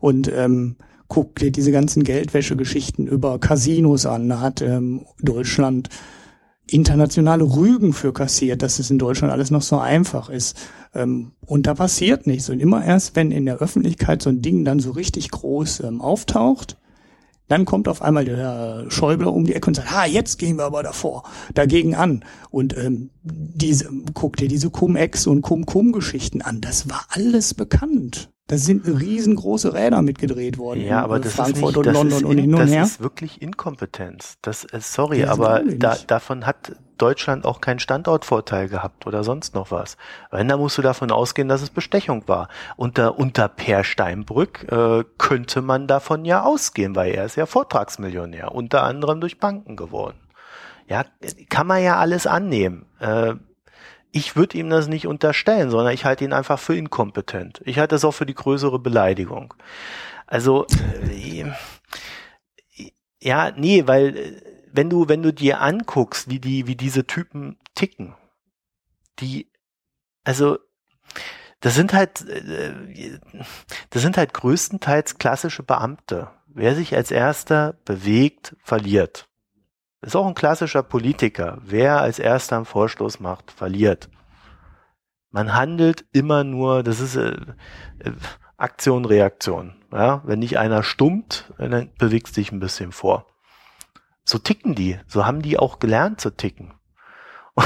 Und 0.00 0.30
ähm, 0.34 0.74
guck 1.06 1.36
dir 1.36 1.52
diese 1.52 1.70
ganzen 1.70 2.02
Geldwäsche-Geschichten 2.02 3.06
über 3.06 3.38
Casinos 3.38 4.06
an. 4.06 4.28
Da 4.28 4.40
hat 4.40 4.60
ähm, 4.60 5.06
Deutschland 5.20 5.88
internationale 6.66 7.44
Rügen 7.44 7.92
für 7.92 8.12
kassiert, 8.12 8.62
dass 8.62 8.80
es 8.80 8.90
in 8.90 8.98
Deutschland 8.98 9.32
alles 9.32 9.52
noch 9.52 9.62
so 9.62 9.78
einfach 9.78 10.30
ist. 10.30 10.56
Ähm, 10.94 11.32
und 11.46 11.68
da 11.68 11.74
passiert 11.74 12.26
nichts. 12.26 12.50
Und 12.50 12.58
immer 12.58 12.84
erst, 12.84 13.14
wenn 13.14 13.30
in 13.30 13.46
der 13.46 13.58
Öffentlichkeit 13.58 14.20
so 14.20 14.30
ein 14.30 14.42
Ding 14.42 14.64
dann 14.64 14.80
so 14.80 14.90
richtig 14.90 15.30
groß 15.30 15.80
ähm, 15.80 16.00
auftaucht, 16.00 16.76
dann 17.52 17.66
kommt 17.66 17.86
auf 17.86 18.00
einmal 18.00 18.24
der 18.24 18.36
Herr 18.38 18.90
Schäuble 18.90 19.28
um 19.28 19.44
die 19.44 19.54
Ecke 19.54 19.68
und 19.68 19.74
sagt, 19.74 19.92
ah, 19.92 20.06
jetzt 20.06 20.38
gehen 20.38 20.56
wir 20.56 20.64
aber 20.64 20.82
davor, 20.82 21.24
dagegen 21.52 21.94
an. 21.94 22.24
Und 22.50 22.74
ähm, 22.76 23.10
diese, 23.22 23.90
guck 24.14 24.38
dir 24.38 24.48
diese 24.48 24.70
Cum-Ex 24.70 25.26
und 25.26 25.42
Cum-Cum-Geschichten 25.42 26.40
an. 26.40 26.62
Das 26.62 26.88
war 26.88 27.04
alles 27.10 27.52
bekannt. 27.52 28.30
Da 28.46 28.56
sind 28.56 28.86
riesengroße 28.86 29.74
Räder 29.74 30.00
mitgedreht 30.00 30.56
worden. 30.56 30.80
Ja, 30.80 31.02
aber 31.02 31.20
das 31.20 31.34
Frankfurt 31.34 31.76
ist 31.76 31.86
nicht, 31.86 31.86
und 31.86 31.92
London 31.92 32.24
und 32.24 32.38
hin 32.38 32.54
und 32.54 32.66
her. 32.66 32.80
Das 32.80 32.90
ist 32.92 33.00
wirklich 33.00 33.42
Inkompetenz. 33.42 34.38
Das, 34.40 34.64
äh, 34.64 34.80
sorry, 34.80 35.20
das 35.20 35.30
aber 35.30 35.62
da, 35.62 35.96
davon 36.06 36.46
hat 36.46 36.72
Deutschland 37.02 37.44
auch 37.44 37.60
keinen 37.60 37.80
Standortvorteil 37.80 38.68
gehabt 38.68 39.06
oder 39.06 39.24
sonst 39.24 39.54
noch 39.54 39.70
was. 39.70 39.96
Wenn, 40.30 40.48
dann 40.48 40.60
musst 40.60 40.78
du 40.78 40.82
davon 40.82 41.10
ausgehen, 41.10 41.48
dass 41.48 41.62
es 41.62 41.70
Bestechung 41.70 42.28
war. 42.28 42.48
Unter, 42.76 43.18
unter 43.18 43.48
Per 43.48 43.82
Steinbrück 43.82 44.70
äh, 44.70 45.04
könnte 45.18 45.62
man 45.62 45.88
davon 45.88 46.24
ja 46.24 46.44
ausgehen, 46.44 46.94
weil 46.94 47.12
er 47.12 47.24
ist 47.24 47.36
ja 47.36 47.46
Vortragsmillionär, 47.46 48.52
unter 48.52 48.84
anderem 48.84 49.20
durch 49.20 49.38
Banken 49.38 49.76
geworden. 49.76 50.20
Ja, 50.86 51.04
kann 51.48 51.66
man 51.66 51.82
ja 51.82 51.96
alles 51.96 52.26
annehmen. 52.26 52.86
Äh, 53.00 53.34
ich 54.12 54.36
würde 54.36 54.58
ihm 54.58 54.70
das 54.70 54.88
nicht 54.88 55.06
unterstellen, 55.06 55.70
sondern 55.70 55.94
ich 55.94 56.04
halte 56.04 56.24
ihn 56.24 56.32
einfach 56.32 56.58
für 56.58 56.76
inkompetent. 56.76 57.62
Ich 57.64 57.78
halte 57.78 57.94
das 57.94 58.04
auch 58.04 58.12
für 58.12 58.26
die 58.26 58.34
größere 58.34 58.78
Beleidigung. 58.78 59.54
Also, 60.26 60.66
äh, 61.08 61.50
ja, 63.20 63.52
nee, 63.56 63.86
weil 63.86 64.16
äh, 64.16 64.51
wenn 64.72 64.90
du, 64.90 65.08
wenn 65.08 65.22
du 65.22 65.32
dir 65.32 65.60
anguckst, 65.60 66.28
wie 66.28 66.40
die, 66.40 66.66
wie 66.66 66.76
diese 66.76 67.06
Typen 67.06 67.58
ticken, 67.74 68.14
die, 69.20 69.50
also, 70.24 70.58
das 71.60 71.74
sind 71.74 71.92
halt, 71.92 72.26
äh, 72.28 73.18
das 73.90 74.02
sind 74.02 74.16
halt 74.16 74.34
größtenteils 74.34 75.18
klassische 75.18 75.62
Beamte. 75.62 76.30
Wer 76.46 76.74
sich 76.74 76.94
als 76.96 77.10
erster 77.10 77.74
bewegt, 77.84 78.56
verliert. 78.62 79.28
Ist 80.00 80.16
auch 80.16 80.26
ein 80.26 80.34
klassischer 80.34 80.82
Politiker. 80.82 81.58
Wer 81.62 82.00
als 82.00 82.18
erster 82.18 82.56
einen 82.56 82.64
Vorstoß 82.64 83.20
macht, 83.20 83.52
verliert. 83.52 84.10
Man 85.30 85.54
handelt 85.54 86.04
immer 86.12 86.44
nur, 86.44 86.82
das 86.82 87.00
ist 87.00 87.16
äh, 87.16 87.36
äh 88.00 88.12
Aktion, 88.56 89.04
Reaktion. 89.04 89.74
Ja? 89.92 90.22
Wenn 90.24 90.38
nicht 90.38 90.58
einer 90.58 90.82
stummt, 90.82 91.52
dann 91.58 91.90
bewegst 91.98 92.36
dich 92.36 92.52
ein 92.52 92.60
bisschen 92.60 92.92
vor. 92.92 93.26
So 94.24 94.38
ticken 94.38 94.74
die. 94.74 94.98
So 95.06 95.26
haben 95.26 95.42
die 95.42 95.58
auch 95.58 95.78
gelernt 95.78 96.20
zu 96.20 96.30
ticken. 96.30 96.74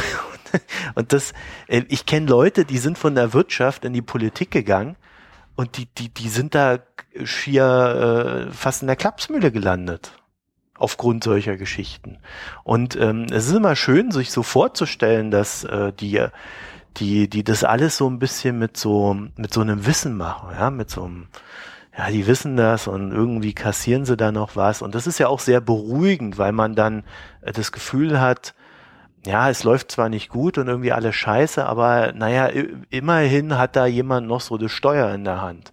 Und 0.95 1.13
das, 1.13 1.33
äh, 1.69 1.83
ich 1.89 2.07
kenne 2.07 2.27
Leute, 2.27 2.65
die 2.65 2.79
sind 2.79 2.99
von 2.99 3.15
der 3.15 3.33
Wirtschaft 3.33 3.85
in 3.85 3.93
die 3.93 4.03
Politik 4.03 4.51
gegangen 4.51 4.97
und 5.55 5.79
die, 5.79 5.87
die, 5.87 6.11
die 6.11 6.29
sind 6.29 6.55
da 6.55 6.79
schier 7.25 8.47
äh, 8.49 8.53
fast 8.53 8.83
in 8.83 8.87
der 8.87 8.97
Klapsmühle 8.97 9.51
gelandet. 9.51 10.13
Aufgrund 10.79 11.25
solcher 11.25 11.57
Geschichten. 11.57 12.19
Und 12.63 12.97
ähm, 12.97 13.27
es 13.31 13.49
ist 13.49 13.55
immer 13.55 13.77
schön, 13.77 14.11
sich 14.11 14.31
so 14.31 14.43
vorzustellen, 14.43 15.31
dass 15.31 15.65
äh, 15.65 15.95
die, 15.95 16.27
die, 16.99 17.31
die 17.31 17.45
das 17.45 17.65
alles 17.65 17.97
so 17.97 18.09
ein 18.11 18.19
bisschen 18.19 18.59
mit 18.59 18.77
so, 18.77 19.15
mit 19.37 19.55
so 19.55 19.63
einem 19.63 19.87
Wissen 19.87 20.15
machen, 20.19 20.51
ja, 20.53 20.69
mit 20.69 20.91
so 20.91 21.05
einem, 21.05 21.29
ja, 21.97 22.11
die 22.11 22.27
wissen 22.27 22.57
das 22.57 22.89
und 22.89 23.11
irgendwie 23.11 23.55
kassieren 23.55 24.05
sie 24.05 24.17
da 24.17 24.31
noch 24.31 24.55
was. 24.55 24.83
Und 24.83 24.95
das 24.95 25.07
ist 25.07 25.19
ja 25.19 25.29
auch 25.29 25.41
sehr 25.41 25.61
beruhigend, 25.61 26.37
weil 26.37 26.53
man 26.53 26.75
dann 26.75 27.05
äh, 27.41 27.53
das 27.53 27.73
Gefühl 27.73 28.21
hat, 28.21 28.55
ja, 29.25 29.51
es 29.51 29.65
läuft 29.65 29.91
zwar 29.91 30.09
nicht 30.09 30.29
gut 30.29 30.59
und 30.59 30.69
irgendwie 30.69 30.93
alles 30.93 31.17
scheiße, 31.17 31.65
aber 31.65 32.13
naja, 32.13 32.49
immerhin 32.91 33.59
hat 33.59 33.75
da 33.75 33.87
jemand 33.87 34.29
noch 34.29 34.41
so 34.41 34.57
das 34.57 34.71
Steuer 34.71 35.13
in 35.15 35.25
der 35.25 35.43
Hand. 35.43 35.73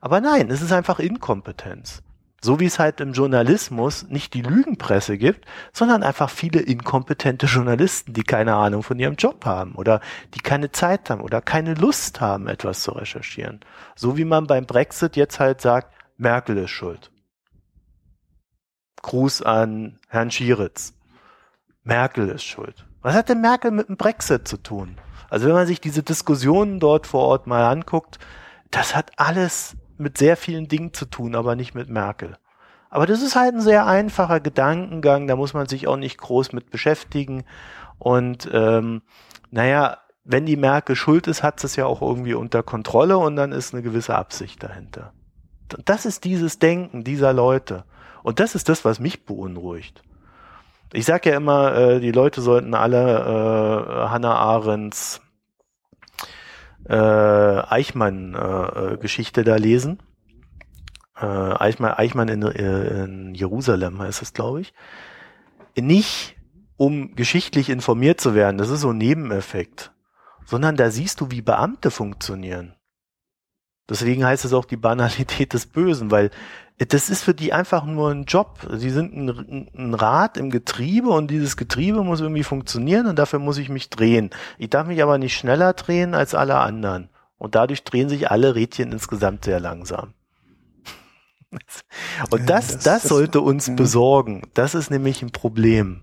Aber 0.00 0.20
nein, 0.20 0.48
es 0.50 0.62
ist 0.62 0.70
einfach 0.70 1.00
Inkompetenz. 1.00 2.02
So 2.44 2.60
wie 2.60 2.66
es 2.66 2.78
halt 2.78 3.00
im 3.00 3.14
Journalismus 3.14 4.06
nicht 4.10 4.34
die 4.34 4.42
Lügenpresse 4.42 5.16
gibt, 5.16 5.46
sondern 5.72 6.02
einfach 6.02 6.28
viele 6.28 6.60
inkompetente 6.60 7.46
Journalisten, 7.46 8.12
die 8.12 8.22
keine 8.22 8.54
Ahnung 8.54 8.82
von 8.82 8.98
ihrem 8.98 9.14
Job 9.14 9.46
haben 9.46 9.74
oder 9.76 10.02
die 10.34 10.40
keine 10.40 10.70
Zeit 10.70 11.08
haben 11.08 11.22
oder 11.22 11.40
keine 11.40 11.72
Lust 11.72 12.20
haben, 12.20 12.46
etwas 12.46 12.82
zu 12.82 12.90
recherchieren. 12.92 13.60
So 13.96 14.18
wie 14.18 14.26
man 14.26 14.46
beim 14.46 14.66
Brexit 14.66 15.16
jetzt 15.16 15.40
halt 15.40 15.62
sagt, 15.62 15.94
Merkel 16.18 16.58
ist 16.58 16.70
schuld. 16.70 17.10
Gruß 19.00 19.40
an 19.40 19.98
Herrn 20.10 20.30
Schieritz. 20.30 20.92
Merkel 21.82 22.28
ist 22.28 22.44
schuld. 22.44 22.84
Was 23.00 23.14
hat 23.14 23.30
denn 23.30 23.40
Merkel 23.40 23.70
mit 23.70 23.88
dem 23.88 23.96
Brexit 23.96 24.46
zu 24.46 24.58
tun? 24.58 24.98
Also 25.30 25.46
wenn 25.46 25.54
man 25.54 25.66
sich 25.66 25.80
diese 25.80 26.02
Diskussionen 26.02 26.78
dort 26.78 27.06
vor 27.06 27.22
Ort 27.22 27.46
mal 27.46 27.64
anguckt, 27.64 28.18
das 28.70 28.94
hat 28.94 29.12
alles 29.16 29.78
mit 29.98 30.18
sehr 30.18 30.36
vielen 30.36 30.68
Dingen 30.68 30.92
zu 30.92 31.04
tun, 31.04 31.34
aber 31.34 31.56
nicht 31.56 31.74
mit 31.74 31.88
Merkel. 31.88 32.36
Aber 32.90 33.06
das 33.06 33.22
ist 33.22 33.34
halt 33.34 33.54
ein 33.54 33.60
sehr 33.60 33.86
einfacher 33.86 34.40
Gedankengang, 34.40 35.26
da 35.26 35.36
muss 35.36 35.54
man 35.54 35.66
sich 35.66 35.88
auch 35.88 35.96
nicht 35.96 36.18
groß 36.18 36.52
mit 36.52 36.70
beschäftigen. 36.70 37.44
Und 37.98 38.48
ähm, 38.52 39.02
naja, 39.50 39.98
wenn 40.24 40.46
die 40.46 40.56
Merkel 40.56 40.96
schuld 40.96 41.26
ist, 41.26 41.42
hat 41.42 41.62
es 41.64 41.76
ja 41.76 41.86
auch 41.86 42.02
irgendwie 42.02 42.34
unter 42.34 42.62
Kontrolle 42.62 43.18
und 43.18 43.36
dann 43.36 43.52
ist 43.52 43.74
eine 43.74 43.82
gewisse 43.82 44.14
Absicht 44.14 44.62
dahinter. 44.62 45.12
Das 45.84 46.06
ist 46.06 46.24
dieses 46.24 46.58
Denken 46.58 47.04
dieser 47.04 47.32
Leute. 47.32 47.84
Und 48.22 48.40
das 48.40 48.54
ist 48.54 48.68
das, 48.68 48.84
was 48.84 49.00
mich 49.00 49.26
beunruhigt. 49.26 50.02
Ich 50.92 51.04
sage 51.04 51.30
ja 51.30 51.36
immer, 51.36 51.74
äh, 51.74 52.00
die 52.00 52.12
Leute 52.12 52.40
sollten 52.40 52.74
alle 52.74 53.18
äh, 53.18 54.08
Hannah 54.08 54.36
Arendts 54.36 55.20
äh, 56.88 56.94
Eichmann-Geschichte 56.94 59.40
äh, 59.40 59.44
da 59.44 59.56
lesen. 59.56 59.98
Äh, 61.16 61.26
Eichmann, 61.26 61.92
Eichmann 61.92 62.28
in, 62.28 62.42
äh, 62.42 63.04
in 63.04 63.34
Jerusalem 63.34 64.00
heißt 64.00 64.22
es, 64.22 64.32
glaube 64.32 64.60
ich. 64.60 64.74
Nicht, 65.76 66.36
um 66.76 67.14
geschichtlich 67.14 67.70
informiert 67.70 68.20
zu 68.20 68.34
werden, 68.34 68.58
das 68.58 68.70
ist 68.70 68.80
so 68.80 68.90
ein 68.90 68.98
Nebeneffekt, 68.98 69.92
sondern 70.44 70.76
da 70.76 70.90
siehst 70.90 71.20
du, 71.20 71.30
wie 71.30 71.42
Beamte 71.42 71.90
funktionieren. 71.90 72.74
Deswegen 73.88 74.24
heißt 74.24 74.44
es 74.44 74.52
auch 74.52 74.64
die 74.64 74.76
Banalität 74.76 75.52
des 75.52 75.66
Bösen, 75.66 76.10
weil 76.10 76.30
das 76.78 77.08
ist 77.08 77.22
für 77.22 77.34
die 77.34 77.52
einfach 77.52 77.84
nur 77.84 78.10
ein 78.10 78.24
Job. 78.24 78.66
Sie 78.72 78.90
sind 78.90 79.14
ein, 79.14 79.68
ein, 79.74 79.94
Rad 79.94 80.36
im 80.36 80.50
Getriebe 80.50 81.08
und 81.08 81.30
dieses 81.30 81.56
Getriebe 81.56 82.02
muss 82.02 82.20
irgendwie 82.20 82.42
funktionieren 82.42 83.06
und 83.06 83.18
dafür 83.18 83.38
muss 83.38 83.58
ich 83.58 83.68
mich 83.68 83.90
drehen. 83.90 84.30
Ich 84.58 84.70
darf 84.70 84.86
mich 84.86 85.02
aber 85.02 85.18
nicht 85.18 85.36
schneller 85.36 85.72
drehen 85.74 86.14
als 86.14 86.34
alle 86.34 86.56
anderen. 86.56 87.10
Und 87.38 87.54
dadurch 87.54 87.84
drehen 87.84 88.08
sich 88.08 88.30
alle 88.30 88.54
Rädchen 88.54 88.90
insgesamt 88.90 89.44
sehr 89.44 89.60
langsam. 89.60 90.14
Und 92.30 92.48
das, 92.48 92.68
das, 92.68 92.84
das, 92.84 93.02
sollte 93.04 93.40
uns 93.40 93.66
ja. 93.68 93.74
besorgen. 93.74 94.42
Das 94.54 94.74
ist 94.74 94.90
nämlich 94.90 95.22
ein 95.22 95.30
Problem. 95.30 96.02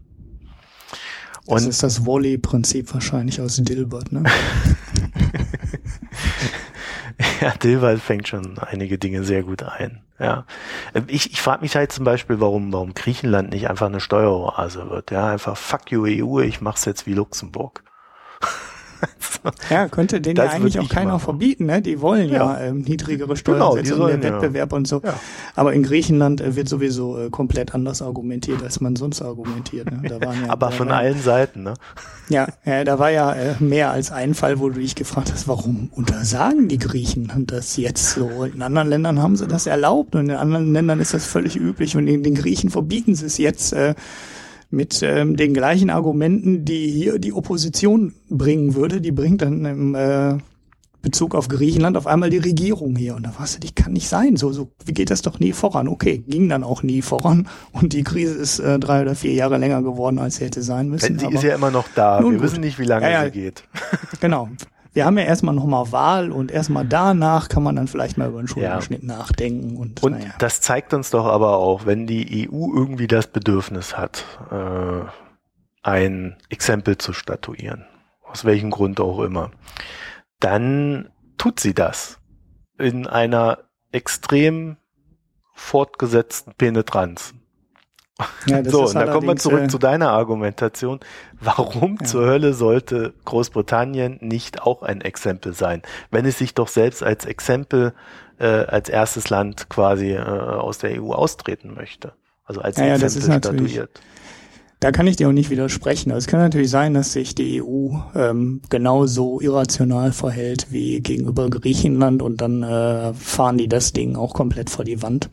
Und 1.45 1.55
das 1.55 1.65
ist 1.65 1.83
das 1.83 2.05
Volley-Prinzip 2.05 2.93
wahrscheinlich 2.93 3.41
aus 3.41 3.57
Dilbert, 3.57 4.11
ne? 4.11 4.23
ja, 7.41 7.51
Dilbert 7.51 7.99
fängt 7.99 8.27
schon 8.27 8.57
einige 8.59 8.97
Dinge 8.97 9.23
sehr 9.23 9.43
gut 9.43 9.63
ein. 9.63 10.01
Ja, 10.19 10.45
ich, 11.07 11.31
ich 11.31 11.41
frage 11.41 11.61
mich 11.61 11.75
halt 11.75 11.91
zum 11.91 12.05
Beispiel, 12.05 12.39
warum, 12.39 12.71
warum 12.71 12.93
Griechenland 12.93 13.49
nicht 13.49 13.69
einfach 13.69 13.87
eine 13.87 13.99
Steueroase 13.99 14.89
wird. 14.91 15.09
Ja, 15.09 15.27
einfach 15.27 15.57
fuck 15.57 15.91
you 15.91 16.05
EU, 16.05 16.39
ich 16.41 16.61
mach's 16.61 16.85
jetzt 16.85 17.07
wie 17.07 17.13
Luxemburg. 17.13 17.83
ja, 19.69 19.87
könnte 19.87 20.21
denen 20.21 20.37
ja 20.37 20.49
eigentlich 20.49 20.79
auch 20.79 20.89
keiner 20.89 21.13
machen. 21.13 21.23
verbieten, 21.23 21.65
ne? 21.65 21.81
Die 21.81 22.01
wollen 22.01 22.29
ja, 22.29 22.57
ja 22.57 22.67
ähm, 22.67 22.81
niedrigere 22.81 23.35
Steuersätze 23.35 23.93
genau, 23.93 24.05
und 24.05 24.23
der 24.23 24.33
Wettbewerb 24.33 24.71
ja. 24.71 24.77
und 24.77 24.87
so. 24.87 25.01
Ja. 25.03 25.13
Aber 25.55 25.73
in 25.73 25.83
Griechenland 25.83 26.41
äh, 26.41 26.55
wird 26.55 26.69
sowieso 26.69 27.17
äh, 27.17 27.29
komplett 27.29 27.73
anders 27.73 28.01
argumentiert, 28.01 28.63
als 28.63 28.81
man 28.81 28.95
sonst 28.95 29.21
argumentiert. 29.21 29.91
Ne? 29.91 30.07
Da 30.07 30.21
waren 30.21 30.45
ja, 30.45 30.49
Aber 30.49 30.71
von 30.71 30.91
allen 30.91 31.19
Seiten, 31.21 31.63
ne? 31.63 31.73
Ja, 32.29 32.47
äh, 32.63 32.83
da 32.83 32.99
war 32.99 33.09
ja 33.11 33.33
äh, 33.33 33.55
mehr 33.59 33.91
als 33.91 34.11
ein 34.11 34.33
Fall, 34.33 34.59
wo 34.59 34.69
du 34.69 34.79
dich 34.79 34.95
gefragt 34.95 35.31
hast, 35.31 35.47
warum 35.47 35.89
untersagen 35.93 36.67
die 36.67 36.77
Griechen 36.77 37.31
das 37.47 37.77
jetzt 37.77 38.11
so? 38.11 38.43
In 38.43 38.61
anderen 38.61 38.89
Ländern 38.89 39.21
haben 39.21 39.35
sie 39.35 39.47
das 39.47 39.65
erlaubt 39.65 40.15
und 40.15 40.29
in 40.29 40.35
anderen 40.35 40.71
Ländern 40.71 40.99
ist 40.99 41.13
das 41.13 41.25
völlig 41.25 41.55
üblich 41.55 41.95
und 41.97 42.07
in 42.07 42.23
den 42.23 42.35
Griechen 42.35 42.69
verbieten 42.69 43.15
sie 43.15 43.25
es 43.25 43.37
jetzt. 43.37 43.73
Äh, 43.73 43.95
mit 44.71 45.01
ähm, 45.03 45.35
den 45.35 45.53
gleichen 45.53 45.89
Argumenten, 45.89 46.65
die 46.65 46.87
hier 46.87 47.19
die 47.19 47.33
Opposition 47.33 48.13
bringen 48.29 48.73
würde. 48.75 49.01
Die 49.01 49.11
bringt 49.11 49.41
dann 49.41 49.65
im 49.65 49.95
äh, 49.95 50.37
Bezug 51.01 51.35
auf 51.35 51.47
Griechenland 51.47 51.97
auf 51.97 52.07
einmal 52.07 52.29
die 52.29 52.37
Regierung 52.37 52.95
hier. 52.95 53.15
Und 53.15 53.23
da 53.23 53.33
warst 53.37 53.55
du, 53.55 53.59
die 53.59 53.73
kann 53.73 53.93
nicht 53.93 54.07
sein. 54.07 54.37
So, 54.37 54.51
so 54.51 54.71
wie 54.85 54.93
geht 54.93 55.09
das 55.09 55.21
doch 55.21 55.39
nie 55.39 55.51
voran? 55.51 55.87
Okay, 55.87 56.19
ging 56.19 56.47
dann 56.47 56.63
auch 56.63 56.83
nie 56.83 57.01
voran. 57.01 57.47
Und 57.71 57.93
die 57.93 58.03
Krise 58.03 58.35
ist 58.35 58.59
äh, 58.59 58.79
drei 58.79 59.01
oder 59.01 59.15
vier 59.15 59.33
Jahre 59.33 59.57
länger 59.57 59.81
geworden, 59.81 60.19
als 60.19 60.37
sie 60.37 60.45
hätte 60.45 60.61
sein 60.61 60.89
müssen. 60.89 61.19
Sie 61.19 61.27
ist 61.27 61.43
ja 61.43 61.55
immer 61.55 61.71
noch 61.71 61.87
da. 61.95 62.19
Wir 62.19 62.31
gut. 62.31 62.41
wissen 62.41 62.61
nicht, 62.61 62.79
wie 62.79 62.85
lange 62.85 63.05
ja, 63.05 63.11
ja, 63.11 63.25
sie 63.25 63.31
geht. 63.31 63.63
Genau 64.19 64.49
wir 64.93 65.05
haben 65.05 65.17
ja 65.17 65.23
erstmal 65.23 65.55
nochmal 65.55 65.91
Wahl 65.91 66.31
und 66.31 66.51
erstmal 66.51 66.85
danach 66.85 67.47
kann 67.47 67.63
man 67.63 67.75
dann 67.75 67.87
vielleicht 67.87 68.17
mal 68.17 68.27
über 68.27 68.39
einen 68.39 68.47
Schuldenschnitt 68.47 69.03
ja. 69.03 69.07
nachdenken. 69.07 69.77
Und, 69.77 70.03
und 70.03 70.13
naja. 70.13 70.33
das 70.39 70.59
zeigt 70.61 70.93
uns 70.93 71.11
doch 71.11 71.25
aber 71.25 71.57
auch, 71.57 71.85
wenn 71.85 72.07
die 72.07 72.49
EU 72.49 72.75
irgendwie 72.75 73.07
das 73.07 73.27
Bedürfnis 73.27 73.97
hat, 73.97 74.25
äh, 74.51 75.05
ein 75.81 76.37
Exempel 76.49 76.97
zu 76.97 77.13
statuieren, 77.13 77.85
aus 78.23 78.43
welchem 78.43 78.69
Grund 78.69 78.99
auch 78.99 79.21
immer, 79.21 79.51
dann 80.39 81.09
tut 81.37 81.59
sie 81.59 81.73
das 81.73 82.19
in 82.77 83.07
einer 83.07 83.59
extrem 83.91 84.77
fortgesetzten 85.53 86.53
Penetranz. 86.55 87.33
Ja, 88.47 88.63
so, 88.63 88.85
und 88.85 88.95
da 88.95 89.07
kommen 89.07 89.27
wir 89.27 89.35
zurück 89.35 89.63
äh, 89.63 89.67
zu 89.67 89.77
deiner 89.77 90.11
Argumentation. 90.11 90.99
Warum 91.39 91.97
ja. 91.99 92.05
zur 92.05 92.25
Hölle 92.25 92.53
sollte 92.53 93.13
Großbritannien 93.25 94.17
nicht 94.21 94.61
auch 94.61 94.81
ein 94.81 95.01
Exempel 95.01 95.53
sein, 95.53 95.81
wenn 96.09 96.25
es 96.25 96.37
sich 96.37 96.53
doch 96.53 96.67
selbst 96.67 97.03
als 97.03 97.25
Exempel 97.25 97.93
äh, 98.39 98.45
als 98.45 98.89
erstes 98.89 99.29
Land 99.29 99.69
quasi 99.69 100.11
äh, 100.11 100.19
aus 100.19 100.79
der 100.79 101.01
EU 101.01 101.11
austreten 101.11 101.73
möchte? 101.73 102.13
Also 102.45 102.61
als 102.61 102.77
ja, 102.77 102.95
Exempel 102.95 103.39
statuiert. 103.39 104.01
Da 104.81 104.91
kann 104.91 105.05
ich 105.05 105.15
dir 105.15 105.27
auch 105.27 105.31
nicht 105.31 105.51
widersprechen. 105.51 106.11
Also 106.11 106.25
es 106.25 106.27
kann 106.27 106.39
natürlich 106.39 106.71
sein, 106.71 106.95
dass 106.95 107.13
sich 107.13 107.35
die 107.35 107.61
EU 107.61 107.91
ähm, 108.15 108.61
genauso 108.69 109.39
irrational 109.39 110.11
verhält 110.11 110.71
wie 110.71 111.01
gegenüber 111.01 111.51
Griechenland 111.51 112.23
und 112.23 112.41
dann 112.41 112.63
äh, 112.63 113.13
fahren 113.13 113.59
die 113.59 113.67
das 113.67 113.93
Ding 113.93 114.15
auch 114.15 114.33
komplett 114.33 114.71
vor 114.71 114.83
die 114.83 115.03
Wand 115.03 115.29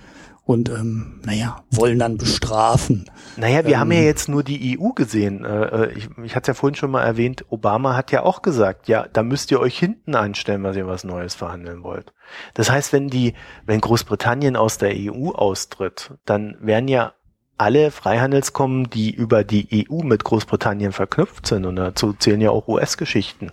und 0.48 0.70
ähm, 0.70 1.20
naja, 1.26 1.62
wollen 1.70 1.98
dann 1.98 2.16
bestrafen. 2.16 3.04
Naja, 3.36 3.66
wir 3.66 3.74
ähm, 3.74 3.80
haben 3.80 3.92
ja 3.92 4.00
jetzt 4.00 4.30
nur 4.30 4.42
die 4.42 4.78
EU 4.80 4.92
gesehen. 4.94 5.44
Äh, 5.44 5.64
äh, 5.64 5.92
ich 5.92 6.08
ich 6.24 6.34
hatte 6.34 6.50
es 6.50 6.56
ja 6.56 6.58
vorhin 6.58 6.74
schon 6.74 6.90
mal 6.90 7.02
erwähnt, 7.02 7.44
Obama 7.50 7.94
hat 7.94 8.12
ja 8.12 8.22
auch 8.22 8.40
gesagt, 8.40 8.88
ja, 8.88 9.06
da 9.12 9.22
müsst 9.22 9.50
ihr 9.50 9.60
euch 9.60 9.78
hinten 9.78 10.14
einstellen, 10.14 10.62
was 10.62 10.74
ihr 10.74 10.86
was 10.86 11.04
Neues 11.04 11.34
verhandeln 11.34 11.82
wollt. 11.82 12.14
Das 12.54 12.70
heißt, 12.70 12.94
wenn 12.94 13.08
die, 13.08 13.34
wenn 13.66 13.82
Großbritannien 13.82 14.56
aus 14.56 14.78
der 14.78 14.94
EU 14.96 15.32
austritt, 15.32 16.14
dann 16.24 16.56
werden 16.60 16.88
ja 16.88 17.12
alle 17.58 17.90
Freihandelskommen, 17.90 18.88
die 18.88 19.10
über 19.10 19.44
die 19.44 19.86
EU 19.90 20.02
mit 20.02 20.24
Großbritannien 20.24 20.92
verknüpft 20.92 21.46
sind, 21.46 21.66
und 21.66 21.76
dazu 21.76 22.14
zählen 22.14 22.40
ja 22.40 22.52
auch 22.52 22.68
US-Geschichten, 22.68 23.52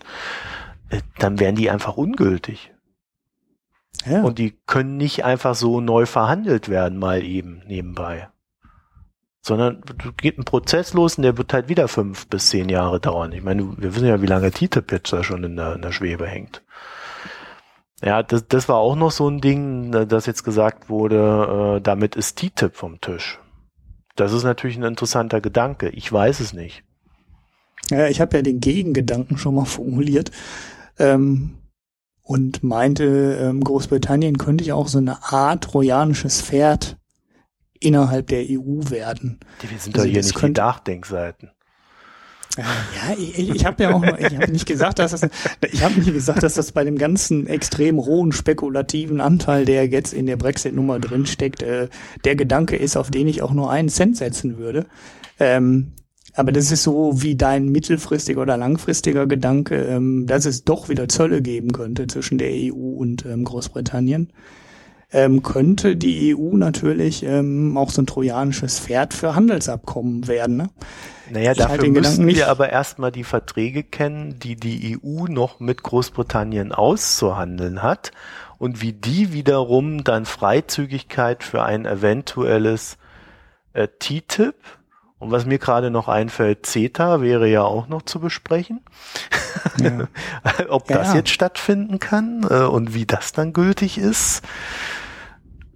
äh, 0.91 1.02
dann 1.20 1.41
werden 1.41 1.58
die 1.58 1.70
einfach 1.70 1.98
ungültig. 1.98 2.72
Ja. 4.06 4.22
Und 4.22 4.39
die 4.39 4.58
können 4.66 4.98
nicht 4.98 5.26
einfach 5.26 5.56
so 5.56 5.82
neu 5.82 6.06
verhandelt 6.06 6.70
werden, 6.70 7.00
mal 7.00 7.24
eben 7.24 7.62
nebenbei. 7.68 8.30
Sondern 9.41 9.82
geht 10.18 10.38
ein 10.38 10.46
Prozess 10.46 10.93
los 10.93 11.18
und 11.18 11.24
der 11.24 11.38
wird 11.38 11.54
halt 11.54 11.70
wieder 11.70 11.88
fünf 11.88 12.28
bis 12.28 12.50
zehn 12.50 12.70
Jahre 12.70 13.00
dauern. 13.00 13.32
Ich 13.32 13.43
meine, 13.43 13.78
wir 13.78 13.96
wissen 13.96 14.08
ja, 14.08 14.22
wie 14.22 14.28
lange 14.28 14.52
TTIP 14.52 14.91
jetzt 14.91 15.14
da 15.14 15.24
schon 15.24 15.43
in 15.43 15.56
der, 15.56 15.76
in 15.76 15.82
der 15.82 15.91
Schwebe 15.91 16.28
hängt. 16.28 16.64
Ja, 18.04 18.24
das, 18.24 18.48
das 18.48 18.68
war 18.68 18.78
auch 18.78 18.96
noch 18.96 19.11
so 19.11 19.30
ein 19.30 19.41
Ding, 19.41 19.91
das 20.07 20.26
jetzt 20.26 20.44
gesagt 20.44 20.90
wurde, 20.90 21.78
äh, 21.78 21.82
damit 21.82 22.15
ist 22.15 22.38
TTIP 22.38 22.76
vom 22.76 22.99
Tisch. 23.02 23.40
Das 24.15 24.34
ist 24.34 24.44
natürlich 24.44 24.78
ein 24.78 24.84
interessanter 24.84 25.41
Gedanke. 25.41 25.90
Ich 25.90 26.11
weiß 26.11 26.40
es 26.40 26.53
nicht. 26.53 26.84
Ja, 27.90 28.07
ich 28.07 28.22
habe 28.22 28.38
ja 28.38 28.41
den 28.41 28.60
Gegengedanken 28.60 29.38
schon 29.38 29.56
mal 29.56 29.65
formuliert. 29.65 30.32
Ähm, 30.98 31.56
und 32.26 32.64
meinte, 32.64 33.38
ähm, 33.39 33.64
Großbritannien 33.64 34.38
könnte 34.38 34.64
ja 34.64 34.73
auch 34.73 34.88
so 34.88 34.97
eine 34.97 35.23
Art 35.31 35.64
trojanisches 35.64 36.41
Pferd 36.41 36.97
innerhalb 37.80 38.27
der 38.27 38.45
EU 38.49 38.89
werden. 38.89 39.39
Die, 39.61 39.69
wir 39.69 39.77
sind 39.77 39.95
also 39.95 40.07
doch 40.07 40.11
hier 40.11 40.23
nicht 40.23 40.34
könnte, 40.34 40.60
die 40.60 40.65
Nachdenkseiten. 40.65 41.52
Ja, 42.57 43.15
ich, 43.18 43.38
ich 43.38 43.65
habe 43.65 43.84
ja 43.84 43.93
auch 43.93 44.02
noch, 44.02 44.18
ich 44.18 44.35
habe 44.35 44.52
nicht 44.52 44.65
gesagt, 44.65 44.97
dass 44.97 45.11
das, 45.11 45.30
ich 45.72 45.84
habe 45.84 45.99
nicht 45.99 46.14
gesagt, 46.14 46.41
dass 46.41 46.56
das 46.56 46.72
bei 46.72 46.84
dem 46.84 46.97
ganzen 46.97 47.45
extrem 47.45 47.99
rohen 47.99 48.31
spekulativen 48.31 49.22
Anteil, 49.22 49.65
der 49.65 49.88
jetzt 49.88 50.14
in 50.14 50.26
der 50.26 50.38
Brexit-Nummer 50.38 50.99
drin 50.99 51.27
steckt, 51.27 51.61
äh, 51.61 51.89
der 52.23 52.35
Gedanke 52.35 52.76
ist, 52.76 52.97
auf 52.97 53.11
den 53.11 53.27
ich 53.27 53.43
auch 53.43 53.52
nur 53.52 53.69
einen 53.69 53.89
Cent 53.89 54.18
setzen 54.18 54.57
würde. 54.57 54.88
Ähm, 55.39 55.91
aber 56.36 56.52
das 56.52 56.72
ist 56.72 56.84
so 56.84 57.22
wie 57.22 57.36
dein 57.36 57.70
mittelfristiger 57.70 58.41
oder 58.41 58.57
langfristiger 58.57 59.26
Gedanke, 59.26 59.76
ähm, 59.76 60.28
dass 60.28 60.45
es 60.45 60.64
doch 60.64 60.90
wieder 60.90 61.07
Zölle 61.07 61.41
geben 61.41 61.72
könnte 61.72 62.07
zwischen 62.07 62.38
der 62.38 62.52
EU 62.52 62.74
und 62.74 63.26
ähm, 63.26 63.44
Großbritannien. 63.44 64.32
Ähm, 65.14 65.44
könnte 65.44 65.95
die 65.95 66.36
EU 66.36 66.57
natürlich 66.57 67.24
ähm, 67.24 67.78
auch 67.78 67.90
so 67.90 68.02
ein 68.02 68.07
trojanisches 68.07 68.80
Pferd 68.80 69.14
für 69.14 69.36
Handelsabkommen 69.36 70.28
werden. 70.28 70.57
Ne? 70.57 70.70
Naja, 71.32 71.52
ich 71.52 71.57
dafür 71.57 71.90
müssen 71.90 72.28
wir 72.28 72.49
aber 72.49 72.70
erstmal 72.70 73.12
die 73.12 73.24
Verträge 73.24 73.84
kennen, 73.84 74.40
die 74.40 74.56
die 74.56 74.98
EU 74.98 75.28
noch 75.28 75.60
mit 75.60 75.84
Großbritannien 75.84 76.72
auszuhandeln 76.74 77.82
hat 77.82 78.12
und 78.57 78.82
wie 78.82 78.94
die 78.94 79.32
wiederum 79.32 80.03
dann 80.03 80.26
Freizügigkeit 80.26 81.44
für 81.44 81.64
ein 81.64 81.86
eventuelles 81.86 82.98
äh, 83.74 83.88
TTIP 83.88 84.56
und 85.18 85.32
was 85.32 85.46
mir 85.46 85.60
gerade 85.60 85.92
noch 85.92 86.08
einfällt, 86.08 86.66
CETA 86.66 87.22
wäre 87.22 87.48
ja 87.48 87.64
auch 87.64 87.88
noch 87.88 88.02
zu 88.02 88.20
besprechen. 88.20 88.82
Ja. 89.80 90.08
Ob 90.70 90.90
ja, 90.90 90.98
das 90.98 91.14
jetzt 91.14 91.30
stattfinden 91.30 92.00
kann 92.00 92.46
äh, 92.50 92.64
und 92.64 92.94
wie 92.94 93.06
das 93.06 93.32
dann 93.32 93.54
gültig 93.54 93.98
ist. 93.98 94.44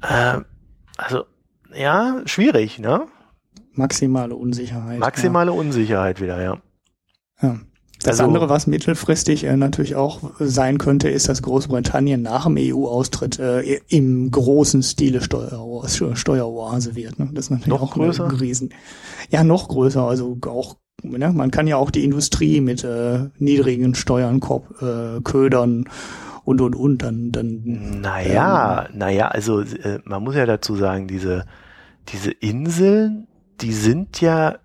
Äh, 0.01 0.41
also, 0.97 1.25
ja, 1.73 2.21
schwierig, 2.25 2.79
ne? 2.79 3.07
Maximale 3.73 4.35
Unsicherheit. 4.35 4.99
Maximale 4.99 5.53
Unsicherheit 5.53 6.19
wieder, 6.19 6.41
ja. 6.41 6.57
Ja. 7.41 7.59
Das 8.01 8.11
also, 8.11 8.23
andere, 8.23 8.47
was 8.47 8.65
mittelfristig 8.65 9.43
äh, 9.43 9.57
natürlich 9.57 9.95
auch 9.95 10.21
sein 10.39 10.77
könnte, 10.77 11.09
ist, 11.09 11.27
dass 11.27 11.41
Großbritannien 11.41 12.21
nach 12.21 12.45
dem 12.45 12.55
EU-Austritt 12.57 13.39
äh, 13.39 13.81
im 13.89 14.31
großen 14.31 14.83
Stile 14.83 15.21
Steuer, 15.21 15.83
Steueroase 16.13 16.95
wird. 16.95 17.19
Ne? 17.19 17.29
Das 17.33 17.45
ist 17.45 17.51
natürlich 17.51 17.67
noch 17.67 17.81
auch 17.81 17.93
größer? 17.93 18.25
ein 18.25 18.35
Riesen. 18.35 18.69
Ja, 19.29 19.43
noch 19.43 19.67
größer. 19.67 20.01
Also 20.01 20.37
auch, 20.45 20.77
ne? 21.03 21.33
man 21.33 21.51
kann 21.51 21.67
ja 21.67 21.75
auch 21.75 21.91
die 21.91 22.05
Industrie 22.05 22.61
mit 22.61 22.85
äh, 22.85 23.29
niedrigen 23.37 23.93
Steuern 23.95 24.39
äh, 24.39 25.21
ködern 25.21 25.89
und 26.45 26.61
und 26.61 26.75
und 26.75 27.03
dann 27.03 27.33
dann. 27.33 27.99
Naja, 28.01 28.87
ähm, 28.89 28.97
naja, 28.97 29.27
also 29.27 29.59
äh, 29.59 29.99
man 30.05 30.23
muss 30.23 30.35
ja 30.35 30.45
dazu 30.45 30.77
sagen, 30.77 31.09
diese 31.09 31.45
diese 32.07 32.31
Inseln, 32.31 33.27
die 33.59 33.73
sind 33.73 34.21
ja 34.21 34.55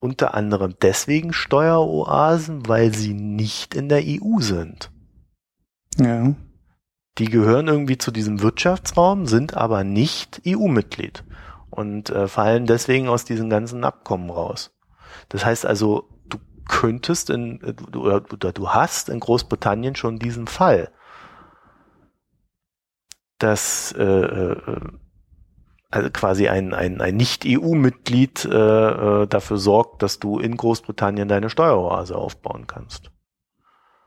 unter 0.00 0.34
anderem 0.34 0.74
deswegen 0.80 1.32
Steueroasen, 1.32 2.66
weil 2.66 2.92
sie 2.94 3.14
nicht 3.14 3.74
in 3.74 3.88
der 3.88 4.02
EU 4.04 4.40
sind. 4.40 4.90
Ja. 5.96 6.34
Die 7.18 7.26
gehören 7.26 7.68
irgendwie 7.68 7.98
zu 7.98 8.10
diesem 8.10 8.40
Wirtschaftsraum, 8.40 9.26
sind 9.26 9.54
aber 9.54 9.84
nicht 9.84 10.40
EU-Mitglied 10.46 11.24
und 11.68 12.08
äh, 12.10 12.28
fallen 12.28 12.66
deswegen 12.66 13.08
aus 13.08 13.24
diesen 13.24 13.50
ganzen 13.50 13.84
Abkommen 13.84 14.30
raus. 14.30 14.72
Das 15.28 15.44
heißt 15.44 15.66
also, 15.66 16.08
du 16.28 16.38
könntest 16.66 17.28
in, 17.28 17.60
oder, 17.94 18.22
oder 18.32 18.52
du 18.52 18.70
hast 18.70 19.10
in 19.10 19.20
Großbritannien 19.20 19.96
schon 19.96 20.18
diesen 20.18 20.46
Fall, 20.46 20.90
dass 23.38 23.92
äh, 23.92 24.02
äh, 24.02 24.80
also 25.90 26.08
quasi 26.10 26.48
ein, 26.48 26.72
ein, 26.72 27.00
ein 27.00 27.16
Nicht-EU-Mitglied 27.16 28.44
äh, 28.44 28.48
äh, 29.22 29.26
dafür 29.26 29.58
sorgt, 29.58 30.02
dass 30.02 30.18
du 30.18 30.38
in 30.38 30.56
Großbritannien 30.56 31.28
deine 31.28 31.50
Steueroase 31.50 32.16
aufbauen 32.16 32.66
kannst. 32.66 33.10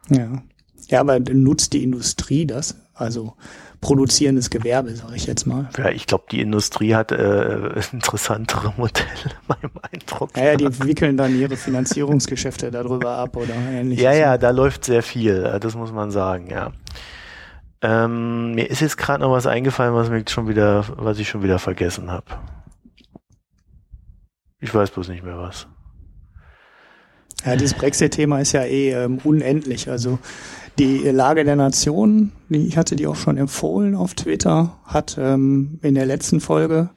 Ja. 0.10 0.42
Ja, 0.88 1.00
aber 1.00 1.20
nutzt 1.20 1.74
die 1.74 1.84
Industrie 1.84 2.46
das? 2.46 2.76
Also 2.94 3.36
produzierendes 3.82 4.50
Gewerbe, 4.50 4.96
sage 4.96 5.16
ich 5.16 5.26
jetzt 5.26 5.46
mal. 5.46 5.70
Ja, 5.78 5.90
ich 5.90 6.08
glaube, 6.08 6.26
die 6.32 6.42
Industrie 6.42 6.96
hat 6.96 7.12
äh, 7.12 7.82
interessantere 7.92 8.74
Modelle, 8.78 9.08
meinem 9.48 9.72
Eindruck. 9.92 10.38
Ja, 10.38 10.46
ja, 10.46 10.56
die 10.56 10.84
wickeln 10.86 11.18
dann 11.18 11.38
ihre 11.38 11.58
Finanzierungsgeschäfte 11.58 12.72
darüber 12.72 13.18
ab 13.18 13.36
oder 13.36 13.54
ähnliches. 13.56 14.04
Ja, 14.04 14.14
ja, 14.14 14.38
da 14.38 14.52
läuft 14.52 14.86
sehr 14.86 15.04
viel, 15.04 15.44
äh, 15.44 15.60
das 15.60 15.76
muss 15.76 15.92
man 15.92 16.12
sagen, 16.12 16.50
ja. 16.50 16.72
Ähm, 17.84 18.56
mir 18.56 18.70
ist 18.70 18.80
jetzt 18.80 18.98
gerade 18.98 19.24
noch 19.24 19.32
was 19.32 19.46
eingefallen, 19.46 19.94
was 19.94 20.10
mir 20.10 20.24
schon 20.28 20.48
wieder, 20.48 20.86
was 20.96 21.20
ich 21.20 21.28
schon 21.28 21.44
wieder 21.44 21.60
vergessen 21.60 22.10
habe. 22.10 22.26
Ich 24.62 24.74
weiß 24.74 24.92
bloß 24.92 25.10
nicht 25.10 25.24
mehr 25.24 25.38
was. 25.38 25.68
Ja, 27.46 27.58
dieses 27.58 27.74
Brexit-Thema 27.74 28.40
ist 28.40 28.54
ja 28.54 28.64
eh 28.64 28.92
ähm, 28.92 29.20
unendlich. 29.26 29.90
Also 29.90 30.18
die 30.80 31.00
Lage 31.00 31.44
der 31.44 31.58
Nation, 31.58 32.32
die, 32.48 32.66
ich 32.66 32.78
hatte 32.78 32.96
die 32.96 33.06
auch 33.06 33.18
schon 33.18 33.36
empfohlen 33.36 33.96
auf 33.96 34.14
Twitter, 34.14 34.78
hat 34.86 35.18
ähm, 35.20 35.80
in 35.82 35.96
der 35.96 36.06
letzten 36.06 36.40
Folge 36.40 36.90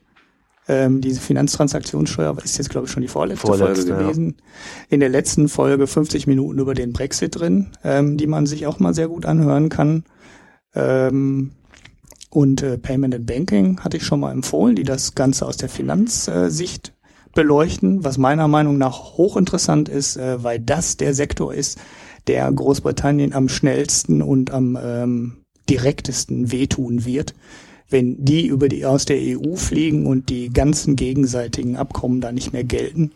ähm, 0.69 1.01
diese 1.01 1.21
Finanztransaktionssteuer, 1.21 2.37
ist 2.45 2.59
jetzt 2.59 2.71
glaube 2.71 2.87
ich 2.87 2.93
schon 2.93 3.03
die 3.03 3.09
vorletzte, 3.09 3.49
vorletzte 3.49 3.87
Folge 3.89 4.05
gewesen, 4.05 4.37
ja. 4.39 4.45
in 4.91 5.01
der 5.01 5.09
letzten 5.09 5.49
Folge 5.49 5.89
50 5.89 6.29
Minuten 6.29 6.61
über 6.61 6.75
den 6.75 6.93
Brexit 6.93 7.41
drin, 7.41 7.73
ähm, 7.83 8.17
die 8.17 8.29
man 8.29 8.47
sich 8.47 8.69
auch 8.69 8.79
mal 8.79 8.95
sehr 8.95 9.09
gut 9.09 9.27
anhören 9.27 9.69
kann. 9.69 10.05
Ähm, 10.77 11.53
und 12.31 12.63
äh, 12.63 12.77
Payment 12.77 13.15
and 13.15 13.27
Banking 13.27 13.81
hatte 13.81 13.97
ich 13.97 14.05
schon 14.05 14.21
mal 14.21 14.33
empfohlen, 14.33 14.77
die 14.77 14.83
das 14.85 15.15
Ganze 15.15 15.47
aus 15.47 15.57
der 15.57 15.69
Finanzsicht 15.69 16.93
beleuchten, 17.35 18.05
was 18.05 18.19
meiner 18.19 18.49
Meinung 18.49 18.79
nach 18.79 19.17
hochinteressant 19.17 19.89
ist, 19.89 20.17
äh, 20.17 20.43
weil 20.43 20.61
das 20.61 20.97
der 20.97 21.15
Sektor 21.15 21.55
ist, 21.55 21.79
der 22.27 22.51
Großbritannien 22.51 23.33
am 23.33 23.49
schnellsten 23.49 24.23
und 24.23 24.51
am 24.51 24.77
ähm, 24.83 25.37
direktesten 25.69 26.51
wehtun 26.53 27.05
wird, 27.05 27.35
wenn 27.89 28.25
die 28.25 28.47
über 28.47 28.69
die 28.69 28.85
aus 28.85 29.05
der 29.05 29.19
EU 29.19 29.55
fliegen 29.55 30.07
und 30.07 30.29
die 30.29 30.51
ganzen 30.51 30.97
gegenseitigen 30.97 31.77
Abkommen 31.77 32.21
da 32.21 32.33
nicht 32.33 32.53
mehr 32.53 32.65
gelten 32.65 33.13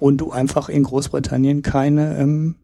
und 0.00 0.18
du 0.18 0.32
einfach 0.32 0.68
in 0.68 0.82
Großbritannien 0.82 1.62
keine 1.62 2.18
ähm, 2.18 2.56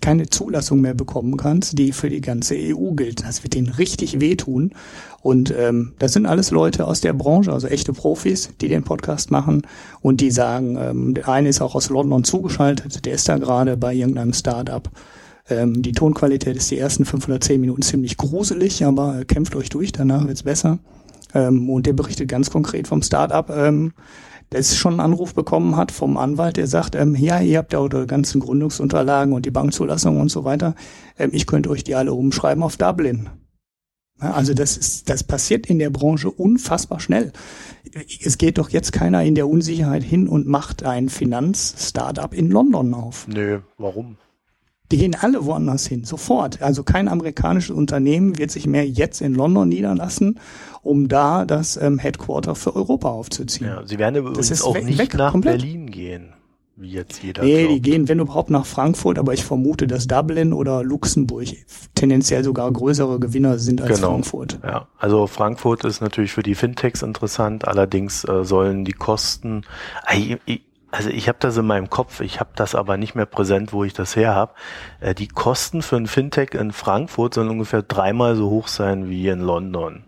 keine 0.00 0.28
Zulassung 0.28 0.80
mehr 0.80 0.94
bekommen 0.94 1.36
kannst, 1.36 1.78
die 1.78 1.92
für 1.92 2.08
die 2.08 2.20
ganze 2.20 2.54
EU 2.56 2.92
gilt. 2.92 3.24
Das 3.24 3.42
wird 3.42 3.54
denen 3.54 3.68
richtig 3.68 4.20
wehtun. 4.20 4.72
Und 5.22 5.54
ähm, 5.56 5.92
das 5.98 6.12
sind 6.12 6.26
alles 6.26 6.50
Leute 6.50 6.86
aus 6.86 7.00
der 7.00 7.12
Branche, 7.12 7.52
also 7.52 7.66
echte 7.66 7.92
Profis, 7.92 8.50
die 8.60 8.68
den 8.68 8.84
Podcast 8.84 9.30
machen 9.30 9.62
und 10.02 10.20
die 10.20 10.30
sagen, 10.30 10.76
ähm, 10.78 11.14
der 11.14 11.28
eine 11.28 11.48
ist 11.48 11.60
auch 11.60 11.74
aus 11.74 11.88
London 11.88 12.24
zugeschaltet, 12.24 13.06
der 13.06 13.14
ist 13.14 13.28
da 13.28 13.38
gerade 13.38 13.76
bei 13.76 13.94
irgendeinem 13.94 14.34
Start-up. 14.34 14.90
Ähm, 15.48 15.82
die 15.82 15.92
Tonqualität 15.92 16.56
ist 16.56 16.70
die 16.70 16.78
ersten 16.78 17.04
510 17.04 17.60
Minuten 17.60 17.82
ziemlich 17.82 18.16
gruselig, 18.16 18.84
aber 18.84 19.20
äh, 19.20 19.24
kämpft 19.24 19.56
euch 19.56 19.68
durch, 19.68 19.92
danach 19.92 20.26
wird's 20.26 20.42
besser. 20.42 20.78
Ähm, 21.34 21.68
und 21.68 21.86
der 21.86 21.92
berichtet 21.92 22.28
ganz 22.28 22.50
konkret 22.50 22.88
vom 22.88 23.02
Start-up. 23.02 23.50
Ähm, 23.50 23.92
das 24.54 24.76
schon 24.76 24.94
einen 24.94 25.00
Anruf 25.00 25.34
bekommen 25.34 25.76
hat 25.76 25.90
vom 25.90 26.16
Anwalt, 26.16 26.56
der 26.56 26.68
sagt, 26.68 26.94
ähm, 26.94 27.16
ja, 27.16 27.40
ihr 27.40 27.58
habt 27.58 27.72
ja 27.72 27.80
eure 27.80 28.06
ganzen 28.06 28.40
Gründungsunterlagen 28.40 29.34
und 29.34 29.46
die 29.46 29.50
Bankzulassung 29.50 30.20
und 30.20 30.30
so 30.30 30.44
weiter. 30.44 30.74
Ähm, 31.18 31.30
ich 31.32 31.46
könnte 31.46 31.70
euch 31.70 31.82
die 31.82 31.96
alle 31.96 32.12
umschreiben 32.12 32.62
auf 32.62 32.76
Dublin. 32.76 33.30
Ja, 34.22 34.32
also 34.32 34.54
das 34.54 34.76
ist, 34.76 35.10
das 35.10 35.24
passiert 35.24 35.66
in 35.66 35.80
der 35.80 35.90
Branche 35.90 36.30
unfassbar 36.30 37.00
schnell. 37.00 37.32
Es 38.22 38.38
geht 38.38 38.58
doch 38.58 38.70
jetzt 38.70 38.92
keiner 38.92 39.24
in 39.24 39.34
der 39.34 39.48
Unsicherheit 39.48 40.04
hin 40.04 40.28
und 40.28 40.46
macht 40.46 40.84
ein 40.84 41.08
Finanz-Startup 41.08 42.32
in 42.32 42.48
London 42.48 42.94
auf. 42.94 43.26
Nö, 43.26 43.60
warum? 43.76 44.18
Die 44.92 44.98
gehen 44.98 45.16
alle 45.18 45.46
woanders 45.46 45.86
hin, 45.86 46.04
sofort. 46.04 46.60
Also 46.60 46.82
kein 46.82 47.08
amerikanisches 47.08 47.74
Unternehmen 47.74 48.36
wird 48.38 48.50
sich 48.50 48.66
mehr 48.66 48.86
jetzt 48.86 49.22
in 49.22 49.34
London 49.34 49.68
niederlassen, 49.68 50.38
um 50.82 51.08
da 51.08 51.46
das 51.46 51.78
ähm, 51.78 51.98
Headquarter 51.98 52.54
für 52.54 52.76
Europa 52.76 53.08
aufzuziehen. 53.08 53.66
Ja, 53.66 53.86
sie 53.86 53.98
werden 53.98 54.16
übrigens 54.16 54.62
auch 54.62 54.74
weg, 54.74 54.84
nicht 54.84 54.98
weg, 54.98 55.14
nach 55.14 55.32
komplett. 55.32 55.62
Berlin 55.62 55.90
gehen, 55.90 56.34
wie 56.76 56.90
jetzt 56.90 57.22
jeder 57.22 57.42
Nee, 57.42 57.62
glaubt. 57.62 57.74
die 57.74 57.80
gehen, 57.80 58.08
wenn 58.08 58.20
überhaupt, 58.20 58.50
nach 58.50 58.66
Frankfurt, 58.66 59.18
aber 59.18 59.32
ich 59.32 59.42
vermute, 59.42 59.86
dass 59.86 60.06
Dublin 60.06 60.52
oder 60.52 60.84
Luxemburg 60.84 61.48
tendenziell 61.94 62.44
sogar 62.44 62.70
größere 62.70 63.18
Gewinner 63.18 63.58
sind 63.58 63.80
als 63.80 63.96
genau. 63.96 64.10
Frankfurt. 64.10 64.58
Ja, 64.62 64.86
also 64.98 65.26
Frankfurt 65.26 65.84
ist 65.84 66.02
natürlich 66.02 66.32
für 66.32 66.42
die 66.42 66.54
Fintechs 66.54 67.00
interessant, 67.00 67.66
allerdings 67.66 68.24
äh, 68.24 68.44
sollen 68.44 68.84
die 68.84 68.92
Kosten... 68.92 69.62
Ich, 70.14 70.36
ich, 70.44 70.62
also 70.94 71.10
ich 71.10 71.28
habe 71.28 71.38
das 71.40 71.56
in 71.56 71.66
meinem 71.66 71.90
Kopf, 71.90 72.20
ich 72.20 72.38
habe 72.40 72.50
das 72.54 72.74
aber 72.74 72.96
nicht 72.96 73.14
mehr 73.14 73.26
präsent, 73.26 73.72
wo 73.72 73.84
ich 73.84 73.92
das 73.92 74.14
her 74.14 74.34
habe. 74.34 74.52
Äh, 75.00 75.14
die 75.14 75.28
Kosten 75.28 75.82
für 75.82 75.96
ein 75.96 76.06
Fintech 76.06 76.54
in 76.54 76.72
Frankfurt 76.72 77.34
sollen 77.34 77.50
ungefähr 77.50 77.82
dreimal 77.82 78.36
so 78.36 78.48
hoch 78.48 78.68
sein 78.68 79.08
wie 79.08 79.28
in 79.28 79.40
London. 79.40 80.04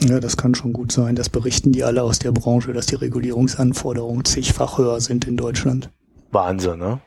Ja, 0.00 0.20
das 0.20 0.36
kann 0.36 0.54
schon 0.54 0.72
gut 0.72 0.92
sein. 0.92 1.16
Das 1.16 1.28
berichten 1.28 1.72
die 1.72 1.82
alle 1.82 2.04
aus 2.04 2.20
der 2.20 2.30
Branche, 2.30 2.72
dass 2.72 2.86
die 2.86 2.94
Regulierungsanforderungen 2.94 4.24
zigfach 4.24 4.78
höher 4.78 5.00
sind 5.00 5.26
in 5.26 5.36
Deutschland. 5.36 5.90
Wahnsinn, 6.30 6.78
ne? 6.78 7.00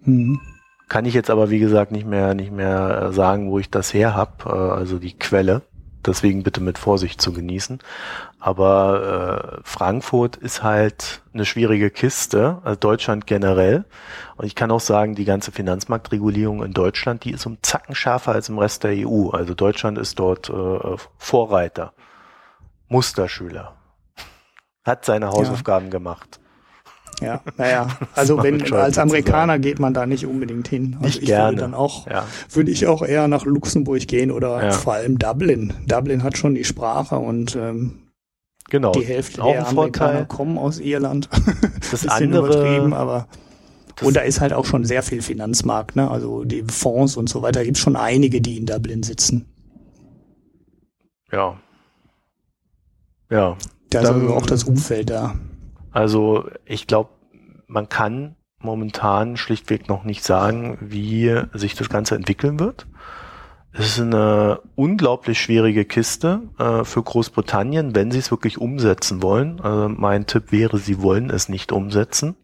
Mhm. 0.00 0.40
Kann 0.88 1.04
ich 1.04 1.14
jetzt 1.14 1.30
aber 1.30 1.50
wie 1.50 1.60
gesagt 1.60 1.92
nicht 1.92 2.06
mehr 2.06 2.34
nicht 2.34 2.50
mehr 2.50 3.10
äh, 3.10 3.12
sagen, 3.12 3.50
wo 3.50 3.60
ich 3.60 3.70
das 3.70 3.94
her 3.94 4.16
habe, 4.16 4.44
äh, 4.46 4.50
also 4.50 4.98
die 4.98 5.16
Quelle 5.16 5.62
deswegen 6.06 6.42
bitte 6.42 6.60
mit 6.60 6.78
Vorsicht 6.78 7.20
zu 7.20 7.32
genießen. 7.32 7.78
Aber 8.38 9.56
äh, 9.56 9.60
Frankfurt 9.64 10.36
ist 10.36 10.62
halt 10.62 11.22
eine 11.32 11.44
schwierige 11.44 11.90
Kiste, 11.90 12.58
also 12.64 12.78
Deutschland 12.78 13.26
generell. 13.26 13.84
Und 14.36 14.46
ich 14.46 14.54
kann 14.54 14.70
auch 14.70 14.80
sagen, 14.80 15.14
die 15.14 15.24
ganze 15.24 15.52
Finanzmarktregulierung 15.52 16.62
in 16.62 16.72
Deutschland, 16.72 17.24
die 17.24 17.30
ist 17.32 17.46
um 17.46 17.58
Zacken 17.62 17.94
schärfer 17.94 18.32
als 18.32 18.48
im 18.48 18.58
Rest 18.58 18.84
der 18.84 18.92
EU. 19.06 19.30
Also 19.30 19.54
Deutschland 19.54 19.98
ist 19.98 20.18
dort 20.18 20.50
äh, 20.50 20.96
Vorreiter, 21.18 21.92
Musterschüler, 22.88 23.74
hat 24.84 25.04
seine 25.04 25.28
Hausaufgaben 25.28 25.86
ja. 25.86 25.92
gemacht. 25.92 26.41
Ja, 27.22 27.40
naja, 27.56 27.88
also 28.14 28.42
wenn 28.42 28.72
als 28.72 28.98
Amerikaner 28.98 29.58
geht 29.58 29.78
man 29.78 29.94
da 29.94 30.06
nicht 30.06 30.26
unbedingt 30.26 30.68
hin. 30.68 30.94
Also 30.94 31.06
nicht 31.06 31.22
ich 31.22 31.26
gerne. 31.26 31.52
würde 31.52 31.62
dann 31.62 31.74
auch, 31.74 32.06
ja. 32.06 32.26
würde 32.50 32.70
ich 32.70 32.86
auch 32.86 33.02
eher 33.02 33.28
nach 33.28 33.44
Luxemburg 33.44 34.06
gehen 34.08 34.30
oder 34.30 34.62
ja. 34.62 34.70
vor 34.72 34.94
allem 34.94 35.18
Dublin. 35.18 35.74
Dublin 35.86 36.22
hat 36.22 36.36
schon 36.36 36.54
die 36.54 36.64
Sprache 36.64 37.16
und 37.16 37.56
ähm, 37.56 38.08
genau. 38.68 38.92
die 38.92 39.04
Hälfte 39.04 39.42
auch 39.42 39.52
der 39.52 39.68
Amerikaner 39.68 40.10
Vorteil. 40.12 40.26
kommen 40.26 40.58
aus 40.58 40.78
Irland. 40.78 41.28
Das 41.90 42.06
andere, 42.08 42.94
aber 42.94 43.26
und 44.00 44.16
da 44.16 44.20
ist 44.22 44.40
halt 44.40 44.52
auch 44.52 44.64
schon 44.64 44.84
sehr 44.84 45.02
viel 45.02 45.20
Finanzmarkt, 45.20 45.96
ne? 45.96 46.10
Also 46.10 46.44
die 46.44 46.62
Fonds 46.62 47.16
und 47.16 47.28
so 47.28 47.42
weiter. 47.42 47.64
Gibt 47.64 47.78
schon 47.78 47.96
einige, 47.96 48.40
die 48.40 48.56
in 48.56 48.66
Dublin 48.66 49.02
sitzen. 49.02 49.46
Ja. 51.30 51.58
Ja. 53.30 53.56
Da 53.90 54.00
ist 54.00 54.08
also 54.08 54.34
auch 54.34 54.46
das 54.46 54.64
Umfeld 54.64 55.10
da. 55.10 55.34
Also 55.92 56.48
ich 56.64 56.86
glaube, 56.86 57.10
man 57.66 57.88
kann 57.88 58.36
momentan 58.58 59.36
schlichtweg 59.36 59.88
noch 59.88 60.04
nicht 60.04 60.24
sagen, 60.24 60.78
wie 60.80 61.34
sich 61.52 61.74
das 61.74 61.88
Ganze 61.88 62.14
entwickeln 62.16 62.60
wird. 62.60 62.86
Es 63.72 63.86
ist 63.86 64.00
eine 64.00 64.60
unglaublich 64.74 65.40
schwierige 65.40 65.84
Kiste 65.86 66.42
äh, 66.58 66.84
für 66.84 67.02
Großbritannien, 67.02 67.94
wenn 67.94 68.10
sie 68.10 68.18
es 68.18 68.30
wirklich 68.30 68.58
umsetzen 68.58 69.22
wollen. 69.22 69.60
Also 69.60 69.88
mein 69.88 70.26
Tipp 70.26 70.52
wäre, 70.52 70.76
sie 70.78 71.00
wollen 71.00 71.30
es 71.30 71.48
nicht 71.48 71.72
umsetzen. 71.72 72.36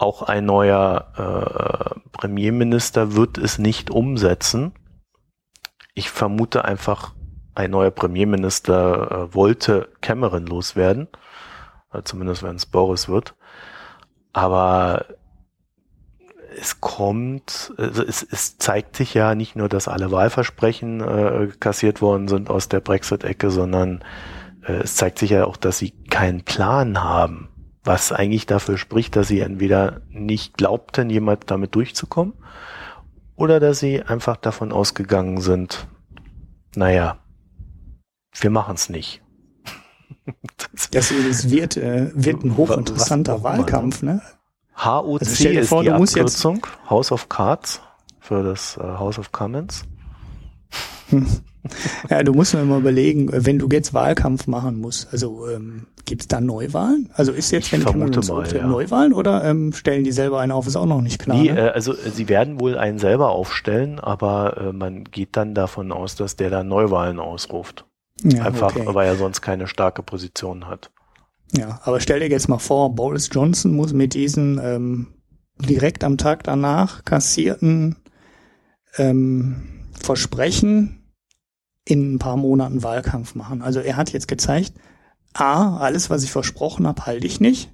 auch 0.00 0.22
ein 0.22 0.46
neuer 0.46 1.12
äh, 1.16 2.00
Premierminister 2.12 3.14
wird 3.14 3.36
es 3.36 3.58
nicht 3.58 3.90
umsetzen. 3.90 4.72
Ich 5.94 6.10
vermute 6.10 6.64
einfach, 6.64 7.14
ein 7.54 7.70
neuer 7.72 7.90
Premierminister 7.90 9.28
äh, 9.30 9.34
wollte 9.34 9.90
Cameron 10.00 10.46
loswerden, 10.46 11.08
zumindest 12.04 12.42
wenn 12.42 12.56
es 12.56 12.66
Boris 12.66 13.08
wird. 13.08 13.34
Aber 14.32 15.06
es 16.58 16.80
kommt, 16.80 17.72
also 17.76 18.02
es, 18.02 18.22
es 18.22 18.58
zeigt 18.58 18.96
sich 18.96 19.14
ja 19.14 19.34
nicht 19.34 19.56
nur, 19.56 19.68
dass 19.68 19.88
alle 19.88 20.10
Wahlversprechen 20.10 21.00
äh, 21.00 21.48
kassiert 21.60 22.02
worden 22.02 22.28
sind 22.28 22.50
aus 22.50 22.68
der 22.68 22.80
Brexit-Ecke, 22.80 23.50
sondern 23.50 24.04
äh, 24.66 24.72
es 24.72 24.96
zeigt 24.96 25.18
sich 25.18 25.30
ja 25.30 25.44
auch, 25.44 25.56
dass 25.56 25.78
sie 25.78 25.90
keinen 26.10 26.42
Plan 26.42 27.02
haben, 27.02 27.48
was 27.84 28.12
eigentlich 28.12 28.46
dafür 28.46 28.78
spricht, 28.78 29.16
dass 29.16 29.28
sie 29.28 29.40
entweder 29.40 30.00
nicht 30.08 30.56
glaubten, 30.56 31.10
jemand 31.10 31.50
damit 31.50 31.74
durchzukommen, 31.74 32.34
oder 33.36 33.60
dass 33.60 33.78
sie 33.78 34.02
einfach 34.02 34.36
davon 34.36 34.72
ausgegangen 34.72 35.40
sind, 35.40 35.86
naja, 36.74 37.18
wir 38.38 38.50
machen 38.50 38.74
es 38.74 38.88
nicht. 38.90 39.22
Das, 40.92 41.12
das 41.12 41.50
wird, 41.50 41.76
äh, 41.76 42.10
wird 42.14 42.44
ein 42.44 42.56
hochinteressanter 42.56 43.42
Wahlkampf, 43.42 44.02
ne? 44.02 44.22
HOC 44.76 45.20
also 45.20 45.48
ist 45.48 45.68
vor, 45.68 45.82
die 45.82 45.90
Abkürzung, 45.90 46.66
House 46.88 47.12
of 47.12 47.28
Cards 47.28 47.82
für 48.18 48.42
das 48.42 48.76
äh, 48.78 48.82
House 48.82 49.18
of 49.18 49.32
Commons. 49.32 49.84
Hm. 51.10 51.26
Ja, 52.08 52.22
du 52.22 52.32
musst 52.32 52.54
mir 52.54 52.64
mal 52.64 52.80
überlegen, 52.80 53.28
wenn 53.32 53.58
du 53.58 53.68
jetzt 53.70 53.92
Wahlkampf 53.92 54.46
machen 54.46 54.80
musst, 54.80 55.12
also 55.12 55.46
ähm, 55.48 55.86
gibt 56.06 56.22
es 56.22 56.28
da 56.28 56.40
Neuwahlen? 56.40 57.10
Also 57.14 57.32
ist 57.32 57.50
jetzt, 57.50 57.66
ich 57.66 57.72
wenn 57.72 57.82
vermute 57.82 58.20
mal, 58.32 58.46
ja. 58.52 58.66
Neuwahlen 58.66 59.12
oder 59.12 59.44
ähm, 59.44 59.72
stellen 59.72 60.04
die 60.04 60.12
selber 60.12 60.40
einen 60.40 60.52
auf? 60.52 60.66
Ist 60.66 60.76
auch 60.76 60.86
noch 60.86 61.02
nicht 61.02 61.18
klar. 61.20 61.36
Nee, 61.36 61.52
ne? 61.52 61.68
äh, 61.68 61.70
also 61.70 61.92
äh, 61.92 62.10
sie 62.10 62.28
werden 62.28 62.60
wohl 62.60 62.78
einen 62.78 62.98
selber 62.98 63.30
aufstellen, 63.30 64.00
aber 64.00 64.56
äh, 64.56 64.72
man 64.72 65.04
geht 65.04 65.36
dann 65.36 65.54
davon 65.54 65.92
aus, 65.92 66.16
dass 66.16 66.36
der 66.36 66.50
da 66.50 66.64
Neuwahlen 66.64 67.20
ausruft. 67.20 67.84
Ja, 68.22 68.44
Einfach, 68.44 68.76
okay. 68.76 68.86
weil 68.86 69.06
er 69.06 69.16
sonst 69.16 69.40
keine 69.40 69.66
starke 69.66 70.02
Position 70.02 70.66
hat. 70.66 70.90
Ja, 71.52 71.80
aber 71.84 72.00
stell 72.00 72.20
dir 72.20 72.28
jetzt 72.28 72.48
mal 72.48 72.58
vor, 72.58 72.94
Boris 72.94 73.28
Johnson 73.32 73.74
muss 73.74 73.92
mit 73.92 74.14
diesen 74.14 74.60
ähm, 74.62 75.08
direkt 75.58 76.04
am 76.04 76.16
Tag 76.16 76.44
danach 76.44 77.04
kassierten 77.04 77.96
ähm, 78.96 79.88
Versprechen 79.92 81.12
in 81.84 82.14
ein 82.14 82.18
paar 82.18 82.36
Monaten 82.36 82.82
Wahlkampf 82.82 83.34
machen. 83.34 83.62
Also 83.62 83.80
er 83.80 83.96
hat 83.96 84.12
jetzt 84.12 84.28
gezeigt, 84.28 84.74
A, 85.32 85.78
alles, 85.78 86.10
was 86.10 86.22
ich 86.22 86.30
versprochen 86.30 86.86
habe, 86.86 87.06
halte 87.06 87.26
ich 87.26 87.40
nicht. 87.40 87.70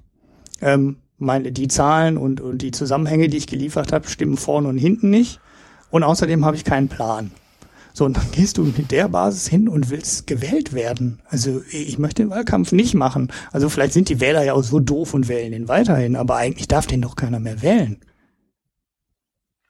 Ähm, 0.61 0.97
meine, 1.17 1.51
die 1.51 1.67
Zahlen 1.67 2.17
und, 2.17 2.41
und 2.41 2.61
die 2.61 2.71
Zusammenhänge, 2.71 3.27
die 3.27 3.37
ich 3.37 3.47
geliefert 3.47 3.91
habe, 3.91 4.07
stimmen 4.07 4.37
vorne 4.37 4.67
und 4.67 4.77
hinten 4.77 5.09
nicht. 5.09 5.39
Und 5.89 6.03
außerdem 6.03 6.45
habe 6.45 6.55
ich 6.55 6.63
keinen 6.63 6.89
Plan. 6.89 7.31
So, 7.97 8.05
und 8.05 8.15
dann 8.15 8.29
gehst 8.31 8.59
du 8.59 8.63
mit 8.63 8.91
der 8.91 9.07
Basis 9.07 9.47
hin 9.47 9.67
und 9.67 9.89
willst 9.89 10.27
gewählt 10.27 10.73
werden. 10.73 11.19
Also 11.29 11.63
ich 11.71 11.97
möchte 11.97 12.21
den 12.21 12.29
Wahlkampf 12.29 12.71
nicht 12.71 12.93
machen. 12.93 13.33
Also 13.51 13.69
vielleicht 13.69 13.93
sind 13.93 14.09
die 14.09 14.19
Wähler 14.19 14.43
ja 14.43 14.53
auch 14.53 14.61
so 14.61 14.79
doof 14.79 15.15
und 15.15 15.27
wählen 15.29 15.51
den 15.51 15.67
weiterhin, 15.67 16.15
aber 16.15 16.35
eigentlich 16.35 16.67
darf 16.67 16.85
den 16.85 17.01
doch 17.01 17.15
keiner 17.15 17.39
mehr 17.39 17.63
wählen. 17.63 17.99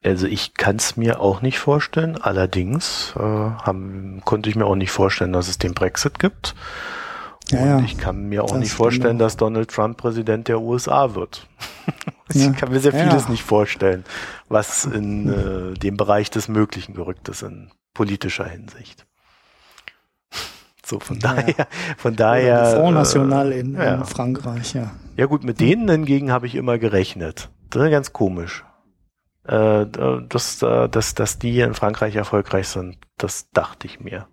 Also 0.03 0.27
ich 0.27 0.55
kann 0.55 0.75
es 0.75 0.97
mir 0.97 1.21
auch 1.21 1.41
nicht 1.41 1.57
vorstellen. 1.57 2.17
Allerdings 2.17 3.13
äh, 3.15 3.21
haben, 3.21 4.21
konnte 4.25 4.49
ich 4.49 4.57
mir 4.57 4.65
auch 4.65 4.75
nicht 4.75 4.91
vorstellen, 4.91 5.31
dass 5.31 5.47
es 5.47 5.57
den 5.57 5.73
Brexit 5.73 6.19
gibt. 6.19 6.53
Ja, 7.47 7.61
und 7.61 7.65
ja. 7.65 7.79
ich 7.79 7.97
kann 7.97 8.27
mir 8.27 8.43
auch 8.43 8.57
nicht 8.57 8.73
vorstellen, 8.73 9.19
dass 9.19 9.37
Donald 9.37 9.69
Trump 9.69 9.95
Präsident 9.95 10.49
der 10.49 10.59
USA 10.59 11.15
wird. 11.15 11.47
ich 12.33 12.43
ja. 12.43 12.51
kann 12.51 12.73
mir 12.73 12.81
sehr 12.81 12.91
vieles 12.91 13.23
ja. 13.23 13.29
nicht 13.29 13.43
vorstellen, 13.43 14.03
was 14.49 14.83
in 14.83 15.29
äh, 15.29 15.79
dem 15.79 15.95
Bereich 15.95 16.29
des 16.29 16.49
Möglichen 16.49 16.93
gerückt 16.93 17.29
ist 17.29 17.41
in 17.41 17.71
politischer 17.97 18.45
Hinsicht. 18.45 19.07
So, 20.85 20.99
von 20.99 21.19
ja. 21.19 21.33
daher, 21.33 21.67
von 21.97 22.15
daher. 22.15 22.65
Front 22.67 22.93
National 22.93 23.51
in, 23.51 23.73
ja. 23.73 23.95
in, 23.95 24.05
Frankreich, 24.05 24.75
ja. 24.75 24.91
Ja 25.17 25.25
gut, 25.25 25.43
mit 25.43 25.59
denen 25.59 25.89
hingegen 25.89 26.31
habe 26.31 26.45
ich 26.45 26.53
immer 26.53 26.77
gerechnet. 26.77 27.49
Das 27.71 27.83
ist 27.83 27.91
ganz 27.91 28.13
komisch. 28.13 28.63
Äh, 29.45 29.87
dass, 30.29 30.61
äh, 30.61 30.87
dass, 30.87 31.15
dass 31.15 31.39
die 31.39 31.59
in 31.59 31.73
Frankreich 31.73 32.15
erfolgreich 32.15 32.67
sind, 32.67 32.97
das 33.17 33.49
dachte 33.51 33.87
ich 33.87 33.99
mir. 33.99 34.27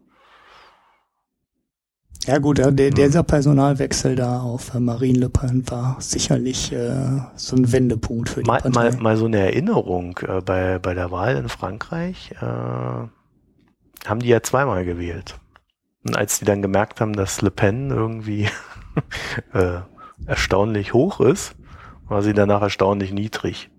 Ja 2.27 2.39
gut, 2.39 2.59
der, 2.59 2.66
hm. 2.66 2.77
dieser 2.77 3.23
Personalwechsel 3.23 4.15
da 4.15 4.41
auf 4.41 4.74
Marine 4.74 5.20
Le 5.20 5.31
Pen 5.31 5.65
war 5.70 5.97
sicherlich 6.01 6.73
äh, 6.73 7.20
so 7.35 7.57
ein 7.57 7.73
Wendepunkt 7.73 8.28
für 8.28 8.43
die 8.43 8.47
mal, 8.47 8.61
Partei. 8.61 8.91
Mal, 8.91 9.01
mal 9.01 9.16
so 9.16 9.24
eine 9.24 9.39
Erinnerung 9.39 10.19
äh, 10.28 10.41
bei, 10.41 10.78
bei 10.78 10.95
der 10.95 11.11
Wahl 11.11 11.36
in 11.36 11.49
Frankreich. 11.49 12.32
Äh, 12.41 13.09
haben 14.07 14.21
die 14.21 14.29
ja 14.29 14.43
zweimal 14.43 14.85
gewählt. 14.85 15.37
Und 16.07 16.17
als 16.17 16.39
die 16.39 16.45
dann 16.45 16.63
gemerkt 16.63 17.01
haben, 17.01 17.15
dass 17.15 17.41
Le 17.41 17.51
Pen 17.51 17.91
irgendwie 17.91 18.49
äh, 19.53 19.81
erstaunlich 20.27 20.93
hoch 20.93 21.21
ist, 21.21 21.55
war 22.07 22.23
sie 22.23 22.35
danach 22.35 22.63
erstaunlich 22.63 23.13
niedrig. 23.13 23.71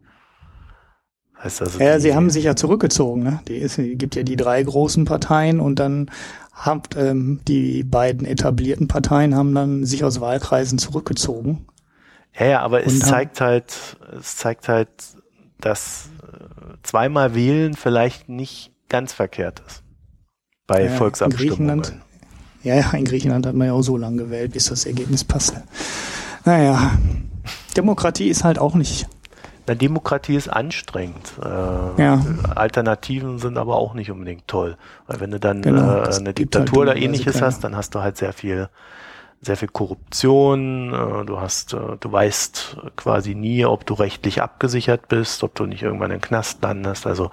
Heißt 1.42 1.62
also 1.62 1.80
ja, 1.80 2.00
sie 2.00 2.16
haben 2.16 2.30
sich 2.30 2.46
ja 2.46 2.56
zurückgezogen. 2.56 3.24
Ne? 3.24 3.40
Die 3.48 3.58
ist, 3.58 3.76
gibt 3.76 4.16
ja 4.16 4.24
die 4.24 4.36
drei 4.36 4.64
großen 4.64 5.06
Parteien 5.06 5.60
und 5.60 5.78
dann 5.78 6.10
haben 6.54 6.82
ähm, 6.96 7.42
die 7.48 7.84
beiden 7.84 8.26
etablierten 8.26 8.88
Parteien 8.88 9.36
haben 9.36 9.54
dann 9.54 9.86
sich 9.86 10.04
aus 10.04 10.22
Wahlkreisen 10.22 10.80
zurückgezogen. 10.80 11.68
Ja, 12.40 12.46
ja, 12.46 12.62
aber 12.62 12.86
es 12.86 13.00
zeigt 13.00 13.40
halt, 13.40 13.98
es 14.18 14.38
zeigt 14.38 14.68
halt, 14.68 14.90
dass 15.60 16.10
äh, 16.24 16.78
zweimal 16.84 17.36
wählen 17.36 17.76
vielleicht 17.76 18.30
nicht 18.30 18.72
ganz 18.90 19.14
verkehrt 19.14 19.62
ist 19.68 19.85
bei 20.68 20.86
ja, 20.86 20.92
Volksabstimmungen. 20.92 21.84
ja, 22.64 22.76
ja, 22.76 22.92
in 22.92 23.06
Griechenland 23.06 23.46
hat 23.46 23.56
man 23.56 23.68
ja 23.68 23.74
auch 23.74 23.82
so 23.82 23.98
lange 23.98 24.18
gewählt, 24.18 24.54
bis 24.54 24.66
das 24.66 24.86
Ergebnis 24.86 25.24
passte. 25.24 25.64
Naja, 26.46 26.92
Demokratie 27.76 28.30
ist 28.30 28.44
halt 28.44 28.60
auch 28.60 28.76
nicht. 28.76 29.08
Na, 29.68 29.74
Demokratie 29.74 30.36
ist 30.36 30.48
anstrengend. 30.48 31.34
Äh, 31.44 32.02
ja. 32.02 32.24
Alternativen 32.54 33.40
sind 33.40 33.58
aber 33.58 33.76
auch 33.78 33.96
nicht 33.96 34.12
unbedingt 34.12 34.48
toll. 34.48 34.78
Weil 35.08 35.20
wenn 35.20 35.32
du 35.32 35.40
dann 35.40 35.64
genau, 35.64 36.04
äh, 36.04 36.16
eine 36.16 36.34
Diktatur 36.34 36.86
halt 36.86 36.90
oder 36.90 36.96
ähnliches 36.96 37.42
hast, 37.42 37.64
dann 37.64 37.76
hast 37.76 37.96
du 37.96 38.02
halt 38.02 38.18
sehr 38.18 38.32
viel 38.34 38.70
sehr 39.41 39.57
viel 39.57 39.68
Korruption, 39.68 40.94
äh, 40.94 41.26
du 41.26 41.40
hast, 41.40 41.74
äh, 41.74 41.98
du 41.99 42.12
weißt 42.12 42.78
quasi 42.95 43.36
nie, 43.36 43.66
ob 43.66 43.86
du 43.86 43.94
rechtlich 43.94 44.41
abgesichert 44.41 45.07
bist, 45.07 45.44
ob 45.44 45.56
du 45.56 45.66
nicht 45.66 45.84
irgendwann 45.84 46.12
im 46.12 46.22
Knast 46.22 46.62
landest. 46.64 47.06
Also 47.06 47.32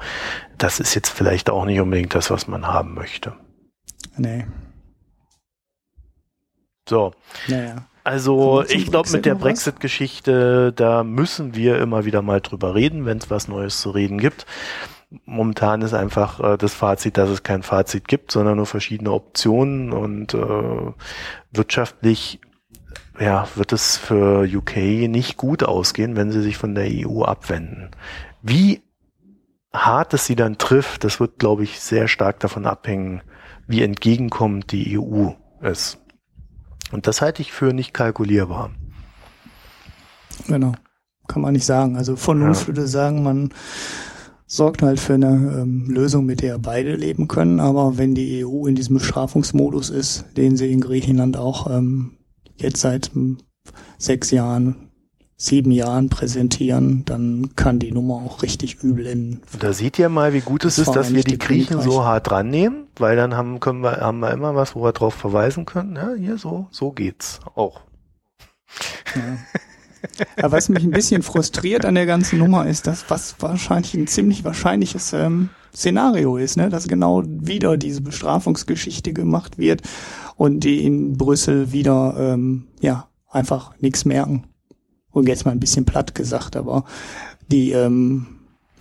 das 0.58 0.80
ist 0.80 0.94
jetzt 0.94 1.08
vielleicht 1.08 1.50
auch 1.50 1.64
nicht 1.64 1.80
unbedingt 1.80 2.14
das, 2.14 2.30
was 2.30 2.46
man 2.48 2.66
haben 2.66 2.94
möchte. 2.94 3.34
Nee. 4.16 4.46
So. 6.88 7.12
Naja. 7.48 7.76
Also 8.04 8.64
ich 8.68 8.86
glaube, 8.86 9.08
mit 9.10 9.24
der 9.24 9.36
Brexit-Geschichte, 9.36 10.72
da 10.74 11.04
müssen 11.04 11.54
wir 11.54 11.78
immer 11.78 12.04
wieder 12.04 12.20
mal 12.20 12.40
drüber 12.40 12.74
reden, 12.74 13.06
wenn 13.06 13.18
es 13.18 13.30
was 13.30 13.46
Neues 13.46 13.80
zu 13.80 13.90
reden 13.90 14.18
gibt 14.18 14.44
momentan 15.24 15.82
ist 15.82 15.94
einfach 15.94 16.40
äh, 16.40 16.56
das 16.56 16.74
Fazit, 16.74 17.16
dass 17.16 17.28
es 17.28 17.42
kein 17.42 17.62
Fazit 17.62 18.08
gibt, 18.08 18.32
sondern 18.32 18.56
nur 18.56 18.66
verschiedene 18.66 19.12
Optionen 19.12 19.92
und 19.92 20.34
äh, 20.34 20.92
wirtschaftlich 21.52 22.40
ja, 23.20 23.46
wird 23.54 23.72
es 23.72 23.96
für 23.96 24.44
UK 24.44 24.76
nicht 25.08 25.36
gut 25.36 25.62
ausgehen, 25.62 26.16
wenn 26.16 26.32
sie 26.32 26.42
sich 26.42 26.56
von 26.56 26.74
der 26.74 26.88
EU 26.88 27.22
abwenden. 27.22 27.90
Wie 28.42 28.82
hart 29.72 30.14
es 30.14 30.26
sie 30.26 30.36
dann 30.36 30.58
trifft, 30.58 31.04
das 31.04 31.20
wird, 31.20 31.38
glaube 31.38 31.64
ich, 31.64 31.80
sehr 31.80 32.08
stark 32.08 32.40
davon 32.40 32.66
abhängen, 32.66 33.22
wie 33.66 33.82
entgegenkommend 33.82 34.72
die 34.72 34.98
EU 34.98 35.30
ist. 35.60 35.98
Und 36.90 37.06
das 37.06 37.22
halte 37.22 37.42
ich 37.42 37.52
für 37.52 37.72
nicht 37.72 37.94
kalkulierbar. 37.94 38.70
Genau. 40.46 40.74
Kann 41.28 41.42
man 41.42 41.52
nicht 41.52 41.64
sagen. 41.64 41.96
Also 41.96 42.16
Vernunft 42.16 42.62
ja. 42.62 42.66
würde 42.68 42.86
sagen, 42.86 43.22
man 43.22 43.54
sorgt 44.52 44.82
halt 44.82 45.00
für 45.00 45.14
eine 45.14 45.62
ähm, 45.62 45.86
Lösung, 45.88 46.26
mit 46.26 46.42
der 46.42 46.58
beide 46.58 46.94
leben 46.94 47.26
können. 47.26 47.58
Aber 47.58 47.96
wenn 47.96 48.14
die 48.14 48.44
EU 48.44 48.66
in 48.66 48.74
diesem 48.74 48.98
Bestrafungsmodus 48.98 49.88
ist, 49.88 50.26
den 50.36 50.58
sie 50.58 50.70
in 50.70 50.82
Griechenland 50.82 51.38
auch 51.38 51.70
ähm, 51.70 52.18
jetzt 52.56 52.82
seit 52.82 53.12
ähm, 53.16 53.38
sechs 53.96 54.30
Jahren, 54.30 54.90
sieben 55.38 55.70
Jahren 55.70 56.10
präsentieren, 56.10 57.06
dann 57.06 57.56
kann 57.56 57.78
die 57.78 57.92
Nummer 57.92 58.16
auch 58.16 58.42
richtig 58.42 58.82
übel 58.82 59.06
enden. 59.06 59.40
Da 59.58 59.72
seht 59.72 59.98
ihr 59.98 60.10
mal, 60.10 60.34
wie 60.34 60.40
gut 60.40 60.66
es 60.66 60.78
ist, 60.78 60.94
dass 60.94 61.14
wir 61.14 61.24
die 61.24 61.38
Griechen 61.38 61.80
so 61.80 62.04
hart 62.04 62.28
dran 62.28 62.50
nehmen, 62.50 62.88
weil 62.96 63.16
dann 63.16 63.34
haben, 63.34 63.58
können 63.58 63.80
wir, 63.80 64.02
haben 64.02 64.20
wir 64.20 64.32
immer 64.32 64.54
was, 64.54 64.76
wo 64.76 64.82
wir 64.82 64.92
drauf 64.92 65.14
verweisen 65.14 65.64
können. 65.64 65.96
Ja, 65.96 66.10
hier 66.14 66.36
so, 66.36 66.66
so 66.70 66.92
geht's 66.92 67.40
auch. 67.54 67.80
Ja. 69.16 69.38
Aber 70.36 70.52
was 70.52 70.68
mich 70.68 70.82
ein 70.84 70.90
bisschen 70.90 71.22
frustriert 71.22 71.84
an 71.84 71.94
der 71.94 72.06
ganzen 72.06 72.38
Nummer 72.38 72.66
ist, 72.66 72.86
dass 72.86 73.04
was 73.08 73.36
wahrscheinlich 73.40 73.94
ein 73.94 74.06
ziemlich 74.06 74.44
wahrscheinliches 74.44 75.12
ähm, 75.12 75.50
Szenario 75.74 76.36
ist, 76.36 76.56
ne? 76.56 76.68
dass 76.68 76.88
genau 76.88 77.22
wieder 77.26 77.76
diese 77.76 78.02
Bestrafungsgeschichte 78.02 79.12
gemacht 79.12 79.58
wird 79.58 79.82
und 80.36 80.60
die 80.60 80.84
in 80.84 81.16
Brüssel 81.16 81.72
wieder 81.72 82.14
ähm, 82.18 82.66
ja 82.80 83.08
einfach 83.30 83.72
nichts 83.80 84.04
merken. 84.04 84.44
und 85.10 85.28
jetzt 85.28 85.44
mal 85.44 85.52
ein 85.52 85.60
bisschen 85.60 85.84
platt 85.84 86.14
gesagt, 86.14 86.56
aber 86.56 86.84
die, 87.50 87.72
ähm, 87.72 88.26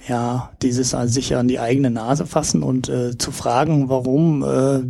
ja, 0.08 0.52
dieses 0.62 0.94
also 0.94 1.14
sich 1.14 1.36
an 1.36 1.48
die 1.48 1.60
eigene 1.60 1.92
Nase 1.92 2.26
fassen 2.26 2.64
und 2.64 2.90
äh, 2.90 3.18
zu 3.18 3.32
fragen, 3.32 3.90
warum 3.90 4.44
äh, 4.44 4.82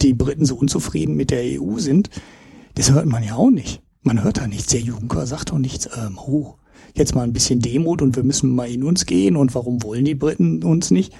die 0.00 0.14
Briten 0.14 0.44
so 0.44 0.56
unzufrieden 0.56 1.14
mit 1.14 1.30
der 1.30 1.42
EU 1.60 1.78
sind, 1.78 2.10
das 2.74 2.90
hört 2.92 3.06
man 3.06 3.22
ja 3.22 3.36
auch 3.36 3.50
nicht. 3.50 3.83
Man 4.04 4.22
hört 4.22 4.36
da 4.36 4.46
nichts. 4.46 4.66
Der 4.66 4.80
Juncker 4.80 5.26
sagt 5.26 5.50
doch 5.50 5.58
nichts, 5.58 5.88
ähm, 5.96 6.18
oh, 6.18 6.54
jetzt 6.94 7.14
mal 7.14 7.22
ein 7.22 7.32
bisschen 7.32 7.60
Demut 7.60 8.02
und 8.02 8.16
wir 8.16 8.22
müssen 8.22 8.54
mal 8.54 8.70
in 8.70 8.84
uns 8.84 9.06
gehen 9.06 9.34
und 9.34 9.54
warum 9.54 9.82
wollen 9.82 10.04
die 10.04 10.14
Briten 10.14 10.62
uns 10.62 10.90
nicht? 10.90 11.14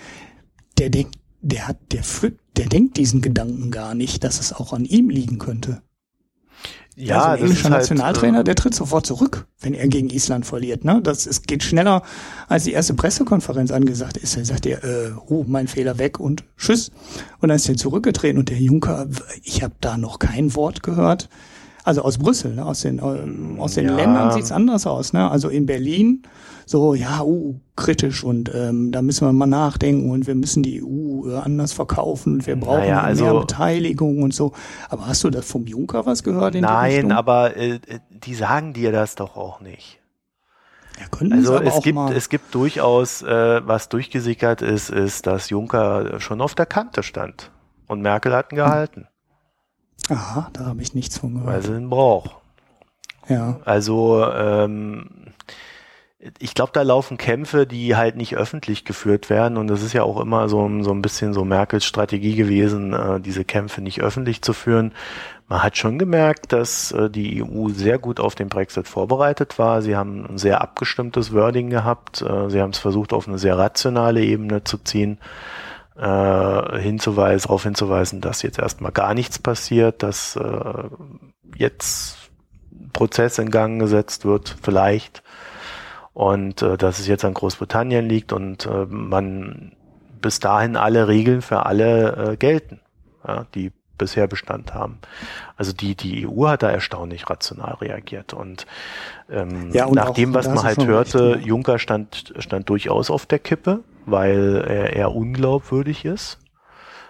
Der 0.79 0.91
denkt, 0.91 1.17
der 1.41 1.67
hat, 1.67 1.79
der, 1.93 2.03
der 2.57 2.67
denkt 2.67 2.99
diesen 2.99 3.23
Gedanken 3.23 3.71
gar 3.71 3.95
nicht, 3.95 4.23
dass 4.23 4.39
es 4.39 4.53
auch 4.53 4.75
an 4.75 4.85
ihm 4.85 5.09
liegen 5.09 5.39
könnte. 5.39 5.83
Ja, 6.97 7.25
also 7.25 7.29
ein 7.29 7.39
englischer 7.41 7.71
halt, 7.71 7.81
Nationaltrainer, 7.81 8.41
äh, 8.41 8.45
der 8.45 8.55
tritt 8.55 8.75
sofort 8.75 9.05
zurück, 9.07 9.47
wenn 9.61 9.75
er 9.75 9.89
gegen 9.89 10.11
Island 10.11 10.47
verliert. 10.47 10.85
Ne? 10.85 11.01
Das 11.03 11.27
es 11.27 11.43
geht 11.43 11.63
schneller, 11.63 12.03
als 12.49 12.65
die 12.65 12.73
erste 12.73 12.95
Pressekonferenz 12.95 13.73
angesagt 13.73 14.17
ist. 14.17 14.37
Er 14.37 14.45
sagt 14.45 14.67
er, 14.67 14.85
äh, 14.85 15.13
oh, 15.27 15.45
mein 15.49 15.69
Fehler 15.69 15.99
weg 15.99 16.21
und 16.21 16.45
tschüss. 16.57 16.93
Und 17.41 17.49
dann 17.49 17.57
ist 17.57 17.69
er 17.69 17.77
zurückgetreten 17.77 18.39
und 18.39 18.51
der 18.51 18.61
Juncker, 18.61 19.09
ich 19.43 19.63
habe 19.63 19.75
da 19.81 19.97
noch 19.97 20.19
kein 20.19 20.55
Wort 20.55 20.83
gehört. 20.83 21.29
Also 21.85 22.03
aus 22.03 22.17
Brüssel, 22.19 22.55
ne? 22.55 22.65
aus 22.65 22.81
den, 22.81 22.99
äh, 22.99 23.61
aus 23.61 23.75
den 23.75 23.87
ja. 23.87 23.95
Ländern 23.95 24.33
sieht's 24.33 24.51
anders 24.51 24.87
aus. 24.87 25.13
Ne? 25.13 25.31
Also 25.31 25.51
in 25.51 25.67
Berlin 25.67 26.23
so, 26.67 26.95
ja, 26.95 27.23
uh, 27.23 27.61
kritisch 27.77 28.25
und 28.25 28.51
ähm, 28.55 28.91
da 28.91 29.03
müssen 29.03 29.27
wir 29.27 29.33
mal 29.33 29.47
nachdenken 29.47 30.11
und 30.11 30.27
wir 30.27 30.35
müssen 30.35 30.63
die 30.63 30.83
EU 30.83 31.29
äh, 31.29 31.37
anders 31.37 31.75
verkaufen 31.75 32.35
und 32.35 32.47
wir 32.47 32.57
brauchen 32.57 32.81
naja, 32.81 33.03
also, 33.03 33.25
mehr 33.25 33.35
Beteiligung 33.35 34.23
und 34.23 34.33
so. 34.33 34.53
Aber 34.89 35.07
hast 35.07 35.25
du 35.25 35.31
das 35.31 35.45
vom 35.45 35.67
Juncker 35.67 36.07
was 36.07 36.23
gehört? 36.23 36.55
In 36.55 36.63
nein, 36.63 37.13
aber 37.13 37.57
äh, 37.57 37.81
die 38.11 38.35
sagen 38.35 38.73
dir 38.73 38.93
das 38.93 39.15
doch 39.15 39.37
auch 39.37 39.61
nicht. 39.61 40.01
Ja, 40.99 41.07
also 41.31 41.59
es 41.59 41.83
gibt 41.83 41.97
mal. 41.97 42.13
es 42.15 42.29
gibt 42.29 42.55
durchaus 42.55 43.23
äh, 43.23 43.61
was 43.67 43.89
durchgesickert 43.89 44.63
ist, 44.63 44.91
ist, 44.91 45.27
dass 45.27 45.51
Juncker 45.51 46.21
schon 46.21 46.41
auf 46.41 46.55
der 46.55 46.67
Kante 46.67 47.03
stand 47.03 47.51
und 47.89 48.01
Merkel 48.01 48.33
hat 48.33 48.53
ihn 48.53 48.57
gehalten. 48.57 49.09
Aha, 50.11 50.51
da 50.53 50.67
habe 50.67 50.83
ich 50.83 50.95
nichts 50.95 51.19
von 51.19 51.35
gehört. 51.35 51.47
Weil 51.47 51.63
sie 51.63 51.77
ihn 51.77 51.91
braucht. 51.91 52.37
Ja. 53.29 53.61
Also 53.65 54.25
ähm, 54.27 55.09
ich 56.39 56.55
glaube, 56.55 56.73
da 56.73 56.83
laufen 56.83 57.19
Kämpfe, 57.19 57.67
die 57.67 57.97
halt 57.97 58.17
nicht 58.17 58.37
öffentlich 58.37 58.85
geführt 58.85 59.29
werden. 59.29 59.59
Und 59.59 59.67
das 59.67 59.83
ist 59.83 59.93
ja 59.93 60.03
auch 60.03 60.21
immer 60.21 60.49
so, 60.49 60.83
so 60.83 60.91
ein 60.91 61.03
bisschen 61.03 61.35
so 61.35 61.45
Merkels 61.45 61.85
Strategie 61.85 62.35
gewesen, 62.35 62.93
äh, 62.93 63.21
diese 63.21 63.45
Kämpfe 63.45 63.83
nicht 63.83 64.01
öffentlich 64.01 64.41
zu 64.41 64.53
führen. 64.53 64.93
Man 65.49 65.63
hat 65.63 65.77
schon 65.77 65.99
gemerkt, 65.99 66.53
dass 66.53 66.93
äh, 66.93 67.11
die 67.11 67.43
EU 67.43 67.69
sehr 67.69 67.99
gut 67.99 68.21
auf 68.21 68.35
den 68.35 68.49
Brexit 68.49 68.89
vorbereitet 68.89 69.59
war. 69.59 69.83
Sie 69.83 69.97
haben 69.97 70.27
ein 70.27 70.39
sehr 70.39 70.63
abgestimmtes 70.63 71.33
Wording 71.33 71.69
gehabt. 71.69 72.23
Äh, 72.23 72.49
sie 72.49 72.61
haben 72.61 72.71
es 72.71 72.79
versucht, 72.79 73.13
auf 73.13 73.29
eine 73.29 73.39
sehr 73.39 73.59
rationale 73.59 74.23
Ebene 74.23 74.65
zu 74.65 74.79
ziehen. 74.79 75.19
Äh, 75.97 76.81
hinzuweisen, 76.81 77.47
darauf 77.47 77.63
hinzuweisen, 77.63 78.21
dass 78.21 78.43
jetzt 78.43 78.59
erstmal 78.59 78.91
gar 78.91 79.15
nichts 79.15 79.39
passiert, 79.39 80.03
dass 80.03 80.35
äh, 80.35 80.85
jetzt 81.55 82.31
Prozess 82.93 83.39
in 83.39 83.51
Gang 83.53 83.79
gesetzt 83.79 84.25
wird, 84.25 84.57
vielleicht. 84.61 85.23
Und 86.13 86.63
äh, 86.63 86.77
dass 86.77 86.99
es 86.99 87.07
jetzt 87.07 87.25
an 87.25 87.35
Großbritannien 87.35 88.09
liegt 88.09 88.33
und 88.33 88.67
äh, 88.67 88.87
man 88.87 89.77
bis 90.21 90.41
dahin 90.41 90.75
alle 90.77 91.07
Regeln 91.07 91.43
für 91.43 91.65
alle 91.65 92.33
äh, 92.33 92.37
gelten, 92.37 92.81
ja, 93.27 93.47
die 93.55 93.71
bisher 93.99 94.27
Bestand 94.27 94.75
haben. 94.75 94.99
Also 95.57 95.73
die, 95.73 95.95
die 95.95 96.27
EU 96.27 96.49
hat 96.49 96.63
da 96.63 96.71
erstaunlich 96.71 97.29
rational 97.29 97.75
reagiert. 97.75 98.33
Und, 98.33 98.67
ähm, 99.31 99.71
ja, 99.73 99.87
und 99.87 99.95
nach 99.95 100.11
dem, 100.11 100.35
was 100.35 100.49
man 100.49 100.63
halt 100.63 100.85
hörte, 100.87 101.37
recht, 101.37 101.47
Juncker 101.47 101.79
stand, 101.79 102.35
stand 102.39 102.69
durchaus 102.69 103.11
auf 103.11 103.27
der 103.27 103.39
Kippe, 103.39 103.81
weil 104.07 104.65
er 104.67 104.93
eher 104.95 105.15
unglaubwürdig 105.15 106.05
ist. 106.05 106.39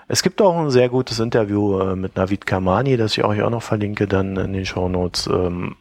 Es 0.06 0.22
gibt 0.22 0.42
auch 0.42 0.56
ein 0.58 0.70
sehr 0.70 0.88
gutes 0.88 1.18
Interview 1.18 1.80
äh, 1.80 1.96
mit 1.96 2.16
Navid 2.16 2.46
Kamani, 2.46 2.96
das 2.96 3.16
ich 3.16 3.24
euch 3.24 3.42
auch 3.42 3.50
noch 3.50 3.62
verlinke, 3.62 4.06
dann 4.06 4.36
in 4.36 4.52
den 4.52 4.66
Show 4.66 4.88
Notes, 4.88 5.26
ähm, 5.26 5.76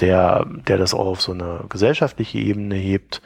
der, 0.00 0.46
der 0.46 0.78
das 0.78 0.94
auch 0.94 1.06
auf 1.06 1.22
so 1.22 1.32
eine 1.32 1.60
gesellschaftliche 1.68 2.38
Ebene 2.38 2.74
hebt. 2.74 3.22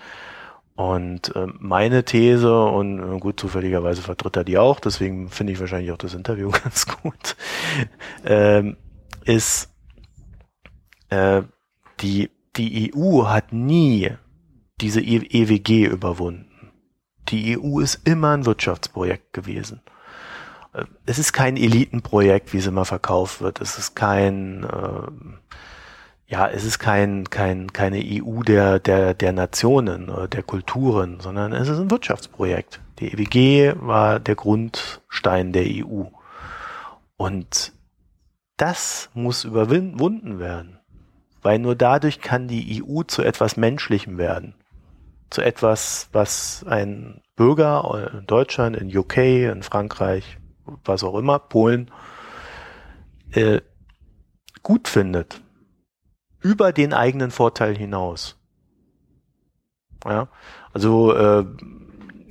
Und 0.74 1.36
äh, 1.36 1.47
meine 1.59 2.05
These, 2.05 2.65
und 2.65 2.99
äh, 2.99 3.19
gut, 3.19 3.39
zufälligerweise 3.39 4.01
vertritt 4.01 4.36
er 4.36 4.44
die 4.44 4.59
auch, 4.59 4.81
deswegen 4.81 5.28
finde 5.28 5.53
ich 5.53 5.61
wahrscheinlich 5.61 5.93
auch 5.93 5.99
das 5.99 6.15
Interview 6.15 6.51
ganz 6.62 6.86
gut, 6.86 7.36
ähm, 8.24 8.77
ist, 9.24 9.70
äh, 11.11 11.43
die, 12.01 12.31
die 12.57 12.93
EU 12.94 13.27
hat 13.27 13.53
nie 13.53 14.12
diese 14.81 15.01
EWG 15.01 15.85
e 15.85 15.86
überwunden. 15.86 16.73
Die 17.28 17.57
EU 17.59 17.78
ist 17.78 18.07
immer 18.07 18.32
ein 18.32 18.47
Wirtschaftsprojekt 18.47 19.32
gewesen. 19.32 19.82
Äh, 20.73 20.85
es 21.07 21.19
ist 21.19 21.32
kein 21.32 21.57
Elitenprojekt, 21.57 22.53
wie 22.53 22.59
es 22.59 22.66
immer 22.66 22.85
verkauft 22.85 23.40
wird. 23.40 23.61
Es 23.61 23.78
ist 23.78 23.94
kein, 23.94 24.65
äh, 24.65 25.36
ja, 26.33 26.49
es 26.49 26.65
ist 26.65 26.79
kein, 26.79 27.29
kein, 27.29 27.75
keine 27.75 27.99
EU 27.99 28.43
der, 28.43 28.79
der, 28.79 29.13
der 29.13 29.35
Nationen 29.35 30.09
oder 30.09 30.29
der 30.29 30.43
Kulturen, 30.43 31.21
sondern 31.21 31.53
es 31.53 31.69
ist 31.69 31.79
ein 31.79 31.91
Wirtschaftsprojekt. 31.91 32.81
Die 33.01 33.13
EWG 33.13 33.75
war 33.77 34.19
der 34.19 34.35
Grundstein 34.35 35.53
der 35.53 35.65
EU. 35.67 36.05
Und 37.19 37.75
das 38.57 39.11
muss 39.13 39.45
überwunden 39.45 40.39
werden, 40.39 40.79
weil 41.43 41.59
nur 41.59 41.77
dadurch 41.77 42.23
kann 42.23 42.49
die 42.49 42.83
EU 42.83 43.03
zu 43.03 43.21
etwas 43.21 43.59
Menschlichem 43.59 44.17
werden. 44.17 44.55
Zu 45.29 45.43
etwas, 45.43 46.09
was 46.13 46.65
ein 46.67 47.21
Bürger 47.37 48.11
in 48.19 48.27
Deutschland, 48.27 48.75
in 48.75 48.97
UK, 48.97 49.19
in 49.19 49.63
Frankreich, 49.63 50.39
was 50.65 51.05
auch 51.05 51.19
immer, 51.19 51.39
Polen, 51.39 51.91
äh, 53.33 53.61
gut 54.63 54.89
findet 54.89 55.41
über 56.43 56.73
den 56.73 56.93
eigenen 56.93 57.31
Vorteil 57.31 57.77
hinaus. 57.77 58.39
Ja, 60.05 60.28
also 60.73 61.14
äh, 61.14 61.44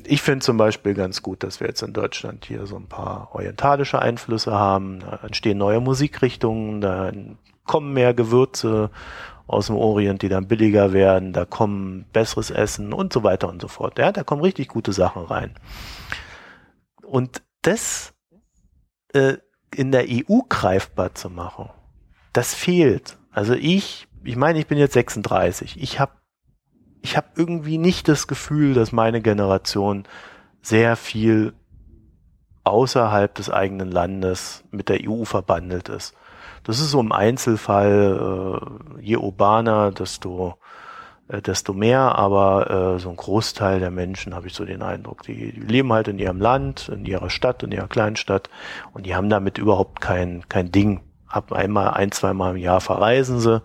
ich 0.06 0.22
finde 0.22 0.44
zum 0.44 0.58
Beispiel 0.58 0.94
ganz 0.94 1.22
gut, 1.22 1.44
dass 1.44 1.60
wir 1.60 1.68
jetzt 1.68 1.82
in 1.82 1.94
Deutschland 1.94 2.46
hier 2.46 2.66
so 2.66 2.76
ein 2.76 2.88
paar 2.88 3.30
orientalische 3.34 4.02
Einflüsse 4.02 4.52
haben. 4.52 5.00
Da 5.00 5.20
entstehen 5.24 5.58
neue 5.58 5.80
Musikrichtungen, 5.80 6.82
da 6.82 7.12
kommen 7.66 7.94
mehr 7.94 8.14
Gewürze 8.14 8.90
aus 9.48 9.68
dem 9.68 9.76
Orient, 9.76 10.22
die 10.22 10.30
dann 10.30 10.48
billiger 10.48 10.94
werden, 10.94 11.34
da 11.34 11.46
kommen 11.46 12.06
besseres 12.14 12.52
Essen 12.52 12.94
und 12.94 13.12
so 13.12 13.24
weiter 13.24 13.50
und 13.50 13.62
so 13.62 13.68
fort. 13.68 14.00
Ja, 14.00 14.12
da 14.12 14.24
kommen 14.24 14.42
richtig 14.42 14.70
gute 14.70 14.94
Sachen 14.94 15.24
rein. 15.24 15.56
Und 17.04 17.42
das 17.62 18.14
äh, 19.14 19.38
in 19.76 19.92
der 19.92 20.06
EU 20.10 20.40
greifbar 20.48 21.16
zu 21.16 21.30
machen, 21.30 21.70
das 22.34 22.54
fehlt. 22.54 23.18
Also 23.32 23.54
ich, 23.54 24.08
ich 24.24 24.36
meine, 24.36 24.60
ich 24.60 24.68
bin 24.68 24.78
jetzt 24.78 24.94
36. 24.94 25.82
Ich 25.82 26.00
habe 26.00 26.12
ich 27.02 27.18
hab 27.18 27.38
irgendwie 27.38 27.78
nicht 27.78 28.08
das 28.08 28.28
Gefühl, 28.28 28.74
dass 28.74 28.92
meine 28.92 29.22
Generation 29.22 30.04
sehr 30.62 30.96
viel 30.96 31.54
außerhalb 32.64 33.34
des 33.34 33.50
eigenen 33.50 33.92
Landes 33.92 34.64
mit 34.70 34.90
der 34.90 35.00
EU 35.10 35.24
verbandelt 35.24 35.90
ist. 35.90 36.14
Das 36.64 36.80
ist 36.80 36.92
so 36.92 37.00
im 37.00 37.12
Einzelfall, 37.12 38.60
äh, 39.00 39.02
je 39.02 39.16
urbaner, 39.16 39.92
desto, 39.92 40.60
äh, 41.28 41.42
desto 41.42 41.74
mehr, 41.74 42.16
aber 42.20 42.96
äh, 42.96 43.00
so 43.00 43.10
ein 43.10 43.16
Großteil 43.16 43.80
der 43.80 43.90
Menschen 43.90 44.36
habe 44.36 44.46
ich 44.46 44.54
so 44.54 44.64
den 44.64 44.84
Eindruck, 44.84 45.24
die, 45.24 45.54
die 45.54 45.62
leben 45.62 45.92
halt 45.92 46.08
in 46.08 46.20
ihrem 46.20 46.40
Land, 46.40 46.88
in 46.90 47.06
ihrer 47.06 47.32
Stadt, 47.32 47.64
in 47.64 47.72
ihrer 47.72 47.88
Kleinstadt 47.88 48.52
und 48.94 49.08
die 49.08 49.16
haben 49.16 49.30
damit 49.30 49.58
überhaupt 49.58 50.02
kein, 50.02 50.48
kein 50.50 50.72
Ding 50.72 51.02
ab 51.32 51.52
einmal, 51.52 51.92
ein, 51.92 52.12
zweimal 52.12 52.52
im 52.52 52.58
Jahr 52.58 52.82
verreisen 52.82 53.40
sie. 53.40 53.62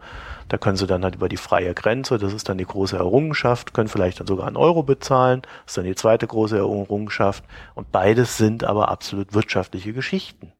Da 0.48 0.59
können 0.59 0.76
sie 0.76 0.86
dann 0.86 1.02
halt 1.02 1.16
über 1.16 1.28
die 1.28 1.36
freie 1.36 1.74
Grenze, 1.74 2.18
das 2.18 2.32
ist 2.32 2.48
dann 2.48 2.59
die 2.59 2.66
große 2.66 2.97
Errungenschaft, 2.97 3.74
können 3.74 3.88
vielleicht 3.88 4.20
dann 4.20 4.28
sogar 4.28 4.47
einen 4.47 4.56
Euro 4.56 4.84
bezahlen, 4.84 5.43
das 5.43 5.72
ist 5.72 5.76
dann 5.78 5.84
die 5.84 5.97
zweite 5.97 6.26
große 6.26 6.56
Errungenschaft. 6.56 7.43
Und 7.74 7.90
beides 7.90 8.36
sind 8.36 8.62
aber 8.62 8.88
absolut 8.88 9.34
wirtschaftliche 9.34 9.93
Geschichten. 9.93 10.52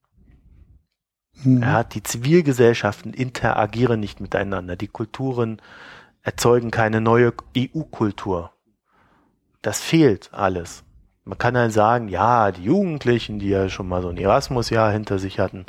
Mhm. 1.44 1.62
Ja, 1.62 1.84
die 1.84 2.02
Zivilgesellschaften 2.02 3.14
interagieren 3.14 4.00
nicht 4.00 4.20
miteinander. 4.20 4.76
Die 4.76 4.88
Kulturen 4.88 5.60
erzeugen 6.22 6.70
keine 6.70 7.00
neue 7.00 7.32
EU-Kultur. 7.56 8.50
Das 9.62 9.80
fehlt 9.80 10.30
alles. 10.32 10.82
Man 11.24 11.38
kann 11.38 11.54
dann 11.54 11.70
sagen, 11.70 12.08
ja, 12.08 12.52
die 12.52 12.64
Jugendlichen, 12.64 13.38
die 13.40 13.48
ja 13.48 13.68
schon 13.68 13.88
mal 13.88 14.00
so 14.00 14.08
ein 14.08 14.16
Erasmus-Jahr 14.16 14.92
hinter 14.92 15.18
sich 15.18 15.40
hatten, 15.40 15.66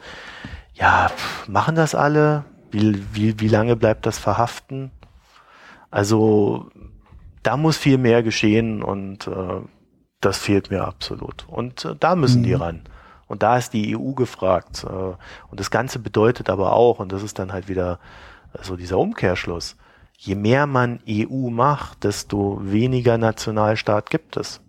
ja, 0.79 1.11
machen 1.47 1.75
das 1.75 1.95
alle? 1.95 2.45
Wie, 2.71 3.03
wie, 3.13 3.39
wie 3.39 3.47
lange 3.47 3.75
bleibt 3.75 4.05
das 4.05 4.19
verhaften? 4.19 4.91
Also 5.89 6.69
da 7.43 7.57
muss 7.57 7.77
viel 7.77 7.97
mehr 7.97 8.23
geschehen 8.23 8.83
und 8.83 9.27
äh, 9.27 9.61
das 10.21 10.37
fehlt 10.37 10.69
mir 10.69 10.83
absolut. 10.85 11.45
Und 11.47 11.85
äh, 11.85 11.95
da 11.99 12.15
müssen 12.15 12.41
mhm. 12.41 12.45
die 12.45 12.53
ran. 12.53 12.81
Und 13.27 13.43
da 13.43 13.57
ist 13.57 13.73
die 13.73 13.95
EU 13.97 14.11
gefragt. 14.11 14.83
Äh, 14.83 14.87
und 14.89 15.59
das 15.59 15.71
Ganze 15.71 15.99
bedeutet 15.99 16.49
aber 16.49 16.73
auch, 16.73 16.99
und 16.99 17.11
das 17.11 17.23
ist 17.23 17.39
dann 17.39 17.53
halt 17.53 17.67
wieder 17.67 17.99
so 18.61 18.75
dieser 18.75 18.97
Umkehrschluss, 18.97 19.77
je 20.17 20.35
mehr 20.35 20.67
man 20.67 20.99
EU 21.07 21.49
macht, 21.49 22.03
desto 22.03 22.59
weniger 22.61 23.17
Nationalstaat 23.17 24.09
gibt 24.09 24.37
es. 24.37 24.61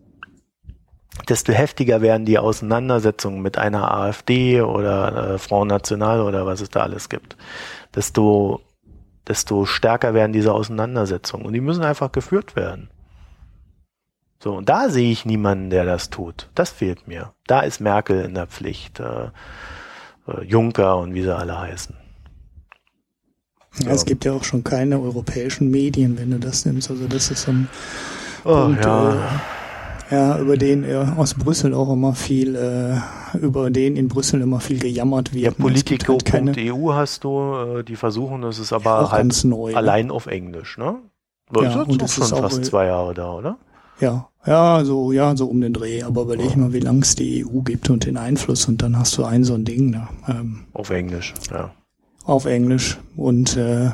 Desto 1.28 1.52
heftiger 1.52 2.00
werden 2.00 2.24
die 2.24 2.38
Auseinandersetzungen 2.38 3.40
mit 3.40 3.58
einer 3.58 3.92
AfD 3.92 4.60
oder 4.60 5.34
äh, 5.34 5.38
Front 5.38 5.70
National 5.70 6.20
oder 6.20 6.46
was 6.46 6.60
es 6.60 6.70
da 6.70 6.80
alles 6.80 7.08
gibt. 7.08 7.36
Desto, 7.94 8.60
desto 9.26 9.64
stärker 9.64 10.14
werden 10.14 10.32
diese 10.32 10.52
Auseinandersetzungen. 10.52 11.46
Und 11.46 11.52
die 11.52 11.60
müssen 11.60 11.84
einfach 11.84 12.12
geführt 12.12 12.56
werden. 12.56 12.90
So, 14.42 14.54
und 14.54 14.68
da 14.68 14.88
sehe 14.88 15.10
ich 15.10 15.24
niemanden, 15.24 15.70
der 15.70 15.84
das 15.84 16.10
tut. 16.10 16.48
Das 16.54 16.70
fehlt 16.70 17.08
mir. 17.08 17.32
Da 17.46 17.60
ist 17.60 17.80
Merkel 17.80 18.24
in 18.24 18.34
der 18.34 18.46
Pflicht. 18.46 19.00
Äh, 19.00 19.30
äh, 20.28 20.44
Juncker 20.44 20.98
und 20.98 21.14
wie 21.14 21.22
sie 21.22 21.34
alle 21.34 21.58
heißen. 21.58 21.94
Ja, 23.84 23.92
es 23.92 24.04
gibt 24.04 24.24
ja 24.24 24.32
auch 24.32 24.44
schon 24.44 24.64
keine 24.64 25.00
europäischen 25.00 25.70
Medien, 25.70 26.18
wenn 26.18 26.30
du 26.30 26.38
das 26.38 26.64
nimmst. 26.64 26.90
Also 26.90 27.06
das 27.06 27.30
ist 27.30 27.42
so 27.42 27.52
ein 27.52 27.68
oh, 28.44 28.64
Punkt, 28.64 28.84
ja. 28.84 29.14
Äh, 29.14 29.18
ja, 30.10 30.39
über 30.39 30.56
den 30.56 30.85
äh, 30.85 31.06
aus 31.16 31.35
Brüssel 31.35 31.74
auch 31.74 31.93
immer 31.93 32.14
viel, 32.14 32.55
äh, 32.55 33.39
über 33.39 33.70
den 33.70 33.97
in 33.97 34.09
Brüssel 34.09 34.40
immer 34.40 34.60
viel 34.60 34.78
gejammert 34.78 35.35
wird. 35.35 35.44
Ja, 35.44 35.51
Politico.eu 35.51 36.89
halt 36.89 36.97
hast 36.97 37.24
du, 37.24 37.78
äh, 37.78 37.85
die 37.85 37.97
versuchen, 37.97 38.43
das 38.43 38.59
ist 38.59 38.72
aber 38.72 39.02
ja, 39.02 39.10
halt 39.10 39.44
neu, 39.44 39.72
ne? 39.72 39.76
allein 39.76 40.06
ne? 40.06 40.12
auf 40.12 40.26
Englisch, 40.26 40.78
ne? 40.78 40.97
Das 41.51 41.62
ja, 41.62 41.82
ist 41.82 41.89
und 41.89 42.02
das 42.02 42.14
schon 42.14 42.24
ist 42.24 42.30
fast 42.30 42.64
zwei 42.64 42.86
Jahre 42.86 43.14
da, 43.14 43.32
oder? 43.32 43.59
Ja, 44.01 44.28
ja, 44.47 44.85
so, 44.85 45.12
ja, 45.12 45.36
so 45.36 45.47
um 45.47 45.60
den 45.60 45.72
Dreh. 45.72 46.02
Aber 46.02 46.22
überleg 46.22 46.56
mal, 46.56 46.72
wie 46.72 46.80
lang 46.80 47.02
es 47.02 47.16
die 47.16 47.44
EU 47.44 47.60
gibt 47.60 47.90
und 47.90 48.06
den 48.06 48.16
Einfluss 48.16 48.66
und 48.68 48.82
dann 48.82 48.98
hast 48.98 49.16
du 49.18 49.24
ein 49.24 49.44
so 49.44 49.55
ein 49.55 49.64
Ding 49.64 49.93
da. 49.93 50.09
Ähm, 50.28 50.66
auf 50.72 50.90
Englisch, 50.90 51.35
ja. 51.51 51.72
Auf 52.24 52.44
Englisch. 52.44 52.98
Und 53.16 53.56
äh, 53.56 53.90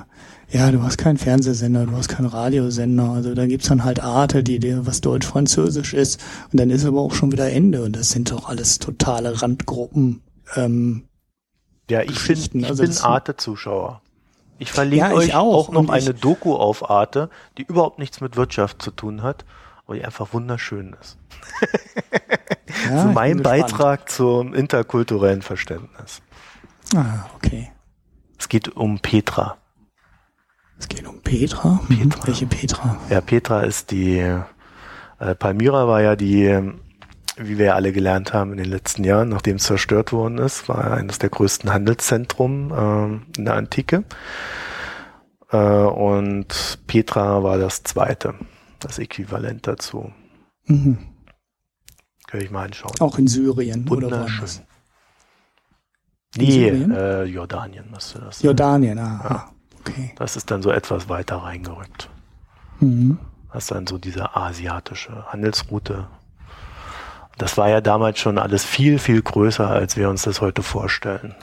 ja, 0.55 0.71
du 0.71 0.83
hast 0.83 0.99
keinen 0.99 1.19
Fernsehsender, 1.19 1.87
du 1.87 1.97
hast 1.97 2.09
keinen 2.09 2.27
Radiosender. 2.27 3.11
Also 3.11 3.35
da 3.35 3.47
gibt's 3.47 3.69
dann 3.69 3.85
halt 3.85 4.01
Arte, 4.01 4.43
die 4.43 4.59
dir 4.59 4.87
was 4.87 5.01
Deutsch-Französisch 5.01 5.95
ist. 5.95 6.23
Und 6.53 6.61
dann 6.61 6.71
ist 6.71 6.85
aber 6.85 7.01
auch 7.01 7.13
schon 7.13 7.33
wieder 7.33 7.51
Ende. 7.51 7.83
Und 7.83 7.97
das 7.97 8.11
sind 8.11 8.31
doch 8.31 8.49
alles 8.49 8.79
totale 8.79 9.43
Randgruppen. 9.43 10.23
Ähm, 10.55 11.05
ja, 11.91 12.03
ich, 12.03 12.27
bin, 12.27 12.61
ich 12.61 12.69
also 12.69 12.83
bin 12.83 12.97
Arte-Zuschauer. 12.97 14.01
Ich 14.59 14.71
verlinke 14.71 15.07
ja, 15.07 15.13
euch 15.13 15.35
auch, 15.35 15.69
auch 15.69 15.73
noch 15.73 15.89
eine 15.89 16.15
Doku 16.15 16.55
auf 16.55 16.89
Arte, 16.89 17.29
die 17.59 17.63
überhaupt 17.63 17.99
nichts 17.99 18.21
mit 18.21 18.37
Wirtschaft 18.37 18.81
zu 18.81 18.91
tun 18.93 19.23
hat 19.23 19.45
aber 19.87 19.97
die 19.97 20.05
einfach 20.05 20.33
wunderschön 20.33 20.97
ist. 21.01 21.19
Ja, 22.91 23.03
so 23.03 23.09
mein 23.11 23.43
Beitrag 23.43 24.11
zum 24.11 24.53
interkulturellen 24.53 25.43
Verständnis. 25.43 26.21
Ah, 26.95 27.27
okay. 27.37 27.71
Es 28.39 28.49
geht 28.49 28.77
um 28.77 28.99
Petra. 28.99 29.57
Es 30.79 30.89
geht 30.89 31.07
um 31.07 31.21
Petra? 31.21 31.81
Petra. 31.89 32.27
Welche 32.27 32.47
Petra? 32.47 32.97
Ja, 33.09 33.21
Petra 33.21 33.63
ist 33.63 33.91
die, 33.91 34.19
äh, 34.19 35.35
Palmyra 35.39 35.87
war 35.89 36.03
ja 36.03 36.17
die, 36.17 36.73
wie 37.37 37.59
wir 37.59 37.75
alle 37.75 37.93
gelernt 37.93 38.33
haben 38.33 38.53
in 38.53 38.59
den 38.59 38.71
letzten 38.71 39.05
Jahren, 39.05 39.29
nachdem 39.29 39.57
es 39.57 39.65
zerstört 39.65 40.13
worden 40.13 40.39
ist, 40.39 40.69
war 40.69 40.93
eines 40.93 41.19
der 41.19 41.31
größten 41.31 41.73
Handelszentrum 41.73 42.73
äh, 42.73 43.39
in 43.39 43.45
der 43.45 43.55
Antike. 43.55 44.05
Äh, 45.51 45.57
und 45.57 46.79
Petra 46.87 47.43
war 47.43 47.59
das 47.59 47.83
zweite 47.83 48.35
das 48.85 48.99
Äquivalent 48.99 49.67
dazu. 49.67 50.13
Mhm. 50.67 50.99
Kann 52.27 52.41
ich 52.41 52.51
mal 52.51 52.65
anschauen. 52.65 52.93
Auch 53.01 53.19
in 53.19 53.27
Syrien 53.27 53.89
oder 53.89 54.11
woanders? 54.11 54.63
Nee, 56.37 56.69
äh, 56.69 57.25
Jordanien 57.25 57.91
müsste 57.91 58.19
das. 58.19 58.43
Jordanien, 58.43 58.99
ah, 58.99 59.21
ja. 59.25 59.54
Okay. 59.87 60.13
Das 60.17 60.37
ist 60.37 60.51
dann 60.51 60.63
so 60.63 60.71
etwas 60.71 61.09
weiter 61.09 61.37
reingerückt. 61.37 62.09
Mhm. 62.81 63.19
Das 63.53 63.65
ist 63.65 63.71
dann 63.71 63.87
so 63.87 63.99
diese 63.99 64.35
asiatische 64.37 65.27
Handelsroute. 65.27 66.07
Das 67.39 67.57
war 67.57 67.69
ja 67.69 67.81
damals 67.81 68.19
schon 68.19 68.39
alles 68.39 68.65
viel, 68.65 68.99
viel 68.99 69.23
größer, 69.23 69.69
als 69.69 69.97
wir 69.97 70.09
uns 70.09 70.23
das 70.23 70.41
heute 70.41 70.63
vorstellen. 70.63 71.35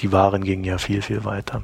Die 0.00 0.12
Waren 0.12 0.44
gingen 0.44 0.64
ja 0.64 0.78
viel, 0.78 1.02
viel 1.02 1.24
weiter. 1.24 1.62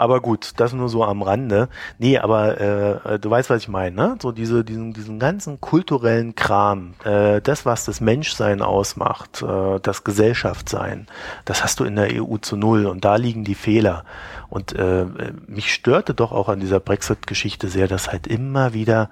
Aber 0.00 0.22
gut, 0.22 0.52
das 0.56 0.72
nur 0.72 0.88
so 0.88 1.04
am 1.04 1.20
Rande. 1.20 1.68
Nee, 1.98 2.16
aber 2.16 2.58
äh, 2.58 3.18
du 3.18 3.28
weißt, 3.28 3.50
was 3.50 3.60
ich 3.60 3.68
meine, 3.68 3.94
ne? 3.94 4.16
So 4.18 4.32
diese, 4.32 4.64
diesen, 4.64 4.94
diesen 4.94 5.18
ganzen 5.18 5.60
kulturellen 5.60 6.34
Kram, 6.34 6.94
äh, 7.04 7.42
das, 7.42 7.66
was 7.66 7.84
das 7.84 8.00
Menschsein 8.00 8.62
ausmacht, 8.62 9.42
äh, 9.42 9.78
das 9.78 10.02
Gesellschaftsein, 10.02 11.06
das 11.44 11.62
hast 11.62 11.80
du 11.80 11.84
in 11.84 11.96
der 11.96 12.08
EU 12.14 12.38
zu 12.38 12.56
null 12.56 12.86
und 12.86 13.04
da 13.04 13.16
liegen 13.16 13.44
die 13.44 13.54
Fehler. 13.54 14.06
Und 14.48 14.72
äh, 14.72 15.04
mich 15.46 15.70
störte 15.70 16.14
doch 16.14 16.32
auch 16.32 16.48
an 16.48 16.60
dieser 16.60 16.80
Brexit-Geschichte 16.80 17.68
sehr, 17.68 17.86
dass 17.86 18.10
halt 18.10 18.26
immer 18.26 18.72
wieder 18.72 19.10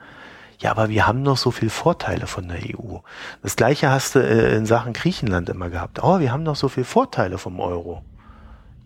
ja, 0.61 0.71
aber 0.71 0.89
wir 0.89 1.07
haben 1.07 1.23
noch 1.23 1.37
so 1.37 1.51
viel 1.51 1.71
Vorteile 1.71 2.27
von 2.27 2.49
der 2.49 2.59
EU. 2.61 2.97
Das 3.43 3.57
gleiche 3.57 3.91
hast 3.91 4.15
du 4.15 4.21
äh, 4.21 4.57
in 4.57 4.65
Sachen 4.65 4.95
Griechenland 4.95 5.51
immer 5.51 5.69
gehabt. 5.69 6.03
Oh, 6.03 6.19
wir 6.19 6.33
haben 6.33 6.43
noch 6.45 6.57
so 6.57 6.69
viel 6.69 6.85
Vorteile 6.85 7.37
vom 7.37 7.61
Euro. 7.61 8.03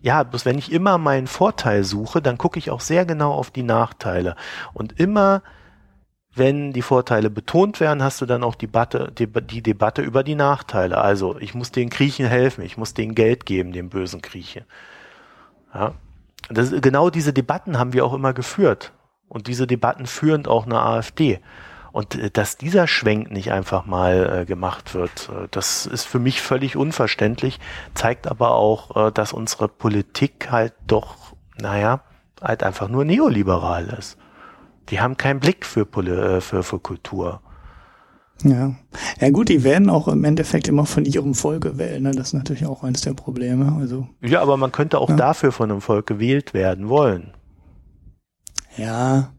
Ja, 0.03 0.23
bloß 0.23 0.43
wenn 0.43 0.57
ich 0.57 0.69
immer 0.69 0.97
meinen 0.97 1.27
Vorteil 1.27 1.85
suche, 1.85 2.21
dann 2.21 2.37
gucke 2.37 2.59
ich 2.59 2.69
auch 2.69 2.81
sehr 2.81 3.05
genau 3.05 3.31
auf 3.31 3.51
die 3.51 3.63
Nachteile. 3.63 4.35
Und 4.73 4.99
immer, 4.99 5.41
wenn 6.35 6.73
die 6.73 6.81
Vorteile 6.81 7.29
betont 7.29 7.79
werden, 7.79 8.03
hast 8.03 8.19
du 8.19 8.25
dann 8.25 8.43
auch 8.43 8.55
die, 8.55 8.67
Debatte, 8.67 9.13
die, 9.13 9.61
Debatte 9.63 10.01
über 10.01 10.25
die 10.25 10.35
Nachteile. 10.35 10.97
Also, 10.97 11.37
ich 11.39 11.55
muss 11.55 11.71
den 11.71 11.89
Griechen 11.89 12.25
helfen, 12.25 12.65
ich 12.65 12.75
muss 12.75 12.93
denen 12.93 13.15
Geld 13.15 13.45
geben, 13.45 13.71
dem 13.71 13.87
bösen 13.87 14.21
Grieche. 14.21 14.65
Ja. 15.73 15.93
Das, 16.49 16.71
genau 16.81 17.09
diese 17.09 17.31
Debatten 17.31 17.79
haben 17.79 17.93
wir 17.93 18.03
auch 18.03 18.13
immer 18.13 18.33
geführt. 18.33 18.91
Und 19.29 19.47
diese 19.47 19.67
Debatten 19.67 20.05
führen 20.05 20.47
auch 20.47 20.65
eine 20.65 20.81
AfD. 20.81 21.39
Und 21.93 22.15
äh, 22.15 22.29
dass 22.29 22.57
dieser 22.57 22.87
Schwenk 22.87 23.31
nicht 23.31 23.53
einfach 23.53 23.85
mal 23.85 24.41
äh, 24.41 24.45
gemacht 24.45 24.93
wird, 24.95 25.29
äh, 25.29 25.47
das 25.51 25.85
ist 25.85 26.03
für 26.03 26.19
mich 26.19 26.41
völlig 26.41 26.75
unverständlich, 26.75 27.59
zeigt 27.93 28.27
aber 28.27 28.55
auch, 28.55 29.07
äh, 29.07 29.11
dass 29.11 29.31
unsere 29.31 29.69
Politik 29.69 30.51
halt 30.51 30.73
doch, 30.87 31.15
naja, 31.57 32.01
halt 32.41 32.63
einfach 32.63 32.89
nur 32.89 33.05
neoliberal 33.05 33.95
ist. 33.97 34.17
Die 34.89 34.99
haben 34.99 35.15
keinen 35.15 35.39
Blick 35.39 35.65
für, 35.65 35.81
äh, 35.81 36.41
für, 36.41 36.63
für 36.63 36.79
Kultur. 36.79 37.41
Ja. 38.43 38.73
Ja 39.21 39.29
gut, 39.29 39.49
die 39.49 39.63
werden 39.63 39.91
auch 39.91 40.07
im 40.07 40.23
Endeffekt 40.23 40.67
immer 40.67 40.87
von 40.87 41.05
ihrem 41.05 41.35
Volk 41.35 41.61
gewählt. 41.61 42.01
Ne? 42.01 42.11
Das 42.11 42.27
ist 42.27 42.33
natürlich 42.33 42.65
auch 42.65 42.83
eines 42.83 43.01
der 43.01 43.13
Probleme. 43.13 43.77
Also, 43.79 44.07
ja, 44.19 44.41
aber 44.41 44.57
man 44.57 44.71
könnte 44.71 44.97
auch 44.97 45.09
ja. 45.09 45.15
dafür 45.15 45.51
von 45.51 45.69
einem 45.69 45.79
Volk 45.81 46.07
gewählt 46.07 46.55
werden 46.55 46.89
wollen. 46.89 47.33
Ja, 48.75 49.31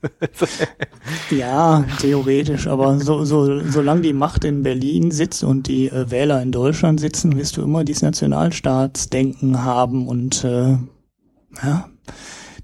ja, 1.30 1.84
theoretisch, 2.00 2.66
aber 2.66 2.98
so, 3.00 3.24
so, 3.24 3.60
solange 3.68 4.00
die 4.02 4.12
Macht 4.12 4.44
in 4.44 4.62
Berlin 4.62 5.10
sitzt 5.10 5.44
und 5.44 5.68
die 5.68 5.88
äh, 5.88 6.10
Wähler 6.10 6.42
in 6.42 6.52
Deutschland 6.52 7.00
sitzen, 7.00 7.36
wirst 7.36 7.56
du 7.56 7.62
immer 7.62 7.84
dieses 7.84 8.02
Nationalstaatsdenken 8.02 9.62
haben 9.62 10.08
und 10.08 10.44
äh, 10.44 10.78
ja, 11.62 11.88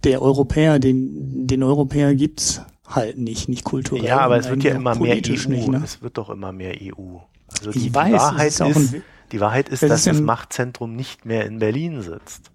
der 0.04 0.22
Europäer, 0.22 0.78
den, 0.78 1.46
den 1.46 1.62
Europäer 1.62 2.14
gibt's 2.14 2.62
halt 2.88 3.18
nicht, 3.18 3.48
nicht 3.48 3.64
kulturell. 3.64 4.04
Ja, 4.04 4.20
aber 4.20 4.38
es 4.38 4.48
wird 4.48 4.62
ja 4.62 4.74
immer 4.74 4.94
mehr 4.94 5.16
EU. 5.16 5.48
Nicht, 5.48 5.68
ne? 5.68 5.80
Es 5.82 6.02
wird 6.02 6.18
doch 6.18 6.30
immer 6.30 6.52
mehr 6.52 6.74
EU. 6.80 7.18
Also 7.58 7.70
die, 7.70 7.94
weiß, 7.94 8.12
die 8.12 8.18
Wahrheit 8.18 8.46
ist, 8.48 8.60
ist 8.60 8.94
die 9.32 9.40
Wahrheit 9.40 9.68
ist, 9.68 9.82
dass 9.82 10.00
ist 10.00 10.06
das 10.06 10.20
Machtzentrum 10.20 10.94
nicht 10.94 11.24
mehr 11.24 11.46
in 11.46 11.58
Berlin 11.58 12.02
sitzt. 12.02 12.50